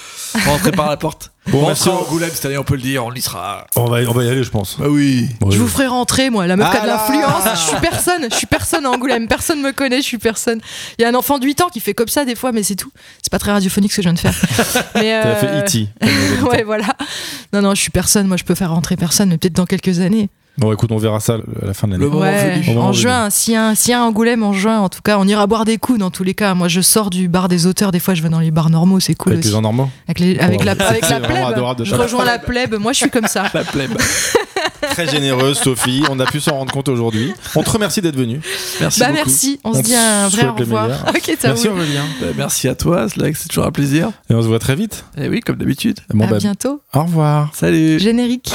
Rentrer 0.44 0.72
par 0.72 0.88
la 0.88 0.96
porte. 0.96 1.32
Bon, 1.48 1.66
on 1.66 1.74
sera 1.74 1.96
Angoulême 1.96 2.30
cette 2.32 2.44
année, 2.44 2.59
on 2.59 2.64
peut 2.64 2.74
le 2.74 2.82
dire, 2.82 3.05
on 3.05 3.12
y 3.12 3.22
sera. 3.22 3.66
On 3.76 3.86
va, 3.86 4.00
on 4.06 4.12
va 4.12 4.24
y 4.24 4.28
aller, 4.28 4.42
je 4.44 4.50
pense. 4.50 4.76
Bah 4.78 4.86
oui. 4.88 5.28
Je 5.50 5.56
vous 5.56 5.68
ferai 5.68 5.86
rentrer, 5.86 6.28
moi, 6.28 6.46
la 6.46 6.56
meuf 6.56 6.70
qui 6.70 6.76
a 6.76 6.80
de 6.82 6.86
l'influence. 6.86 7.44
Je 7.55 7.59
suis 7.59 7.80
personne, 7.80 8.26
je 8.30 8.36
suis 8.36 8.46
personne 8.46 8.84
à 8.84 8.90
Angoulême. 8.90 9.28
Personne 9.28 9.62
me 9.62 9.72
connaît, 9.72 10.02
je 10.02 10.06
suis 10.06 10.18
personne. 10.18 10.60
Il 10.98 11.02
y 11.02 11.05
a 11.06 11.09
un 11.09 11.14
enfant 11.14 11.38
de 11.38 11.46
8 11.46 11.62
ans 11.62 11.68
qui 11.68 11.80
fait 11.80 11.94
comme 11.94 12.09
ça 12.09 12.26
des 12.26 12.34
fois, 12.34 12.52
mais 12.52 12.62
c'est 12.62 12.76
tout. 12.76 12.92
C'est 13.22 13.30
pas 13.30 13.38
très 13.38 13.52
radiophonique 13.52 13.92
ce 13.92 13.96
que 13.96 14.02
je 14.02 14.09
viens 14.09 14.14
de 14.14 14.18
faire. 14.18 14.34
Mais 14.94 15.22
T'as 15.22 15.34
fait 15.36 15.60
E.T. 15.60 15.88
ouais, 16.50 16.62
voilà. 16.64 16.88
Non, 17.52 17.62
non, 17.62 17.74
je 17.74 17.80
suis 17.80 17.90
personne. 17.90 18.26
Moi, 18.26 18.36
je 18.36 18.44
peux 18.44 18.55
faire 18.55 18.70
rentrer 18.70 18.96
personne, 18.96 19.30
mais 19.30 19.38
peut-être 19.38 19.55
dans 19.55 19.66
quelques 19.66 20.00
années. 20.00 20.28
Bon, 20.59 20.72
écoute, 20.72 20.90
on 20.90 20.97
verra 20.97 21.20
ça 21.20 21.35
à 21.35 21.66
la 21.66 21.72
fin 21.72 21.86
de 21.86 21.93
l'année. 21.93 22.05
Ouais, 22.06 22.76
en 22.76 22.93
juin, 22.93 23.30
s'il 23.30 23.55
y, 23.55 23.56
a 23.56 23.68
un, 23.68 23.74
si 23.76 23.94
Angoulême 23.94 24.43
en 24.43 24.52
juin, 24.52 24.80
en 24.80 24.89
tout 24.89 25.02
cas, 25.02 25.16
on 25.18 25.26
ira 25.26 25.47
boire 25.47 25.64
des 25.64 25.78
coups 25.78 26.01
dans 26.01 26.10
tous 26.10 26.24
les 26.24 26.35
cas. 26.35 26.55
Moi, 26.55 26.66
je 26.66 26.80
sors 26.80 27.10
du 27.10 27.28
bar 27.28 27.48
des 27.48 27.66
auteurs, 27.66 27.93
des 27.93 28.01
fois, 28.01 28.14
je 28.14 28.22
vais 28.22 28.28
dans 28.28 28.40
les 28.40 28.51
bars 28.51 28.68
normaux, 28.68 28.98
c'est 28.98 29.14
cool. 29.14 29.35
Avec 29.35 29.44
les 29.44 29.51
gens 29.52 29.62
normaux 29.62 29.89
Avec, 30.09 30.18
la, 30.18 30.44
avec 30.44 30.64
la 30.64 30.74
plèbe. 30.74 31.85
Je 31.85 31.94
rejoins 31.94 32.24
la 32.24 32.40
plèbe, 32.40 32.74
moi, 32.74 32.93
je 32.93 32.98
suis 32.98 33.10
comme 33.10 33.28
ça. 33.28 33.44
la 33.55 33.62
plèbe. 33.62 33.97
Très 34.80 35.06
généreuse, 35.06 35.59
Sophie. 35.59 36.02
On 36.10 36.18
a 36.18 36.26
pu 36.26 36.40
s'en 36.40 36.56
rendre 36.56 36.72
compte 36.72 36.89
aujourd'hui. 36.89 37.32
On 37.55 37.62
te 37.62 37.70
remercie 37.70 38.02
d'être 38.02 38.16
venu. 38.16 38.40
Merci. 38.80 39.01
Bah, 39.01 39.10
merci. 39.12 39.60
On, 39.62 39.74
se 39.74 39.82
dit 39.82 39.94
un 39.94 40.28
vrai 40.28 40.48
au 40.48 40.55
revoir. 40.55 40.89
merci, 41.44 41.68
Aurélien. 41.68 42.05
Bah, 42.20 42.26
merci 42.36 42.68
à 42.68 42.74
toi, 42.74 43.06
c'est 43.09 43.48
toujours 43.48 43.66
un 43.66 43.72
plaisir. 43.72 44.10
Et 44.28 44.35
on 44.35 44.43
se 44.43 44.48
voit 44.48 44.59
très 44.59 44.74
vite. 44.74 45.05
Et 45.16 45.22
eh 45.24 45.28
oui, 45.28 45.40
comme 45.40 45.56
d'habitude. 45.56 46.01
Bon, 46.12 46.24
à 46.24 46.30
bah, 46.30 46.39
bientôt. 46.39 46.80
Au 46.94 47.05
revoir. 47.05 47.51
Salut. 47.55 48.01
Générique. 48.01 48.52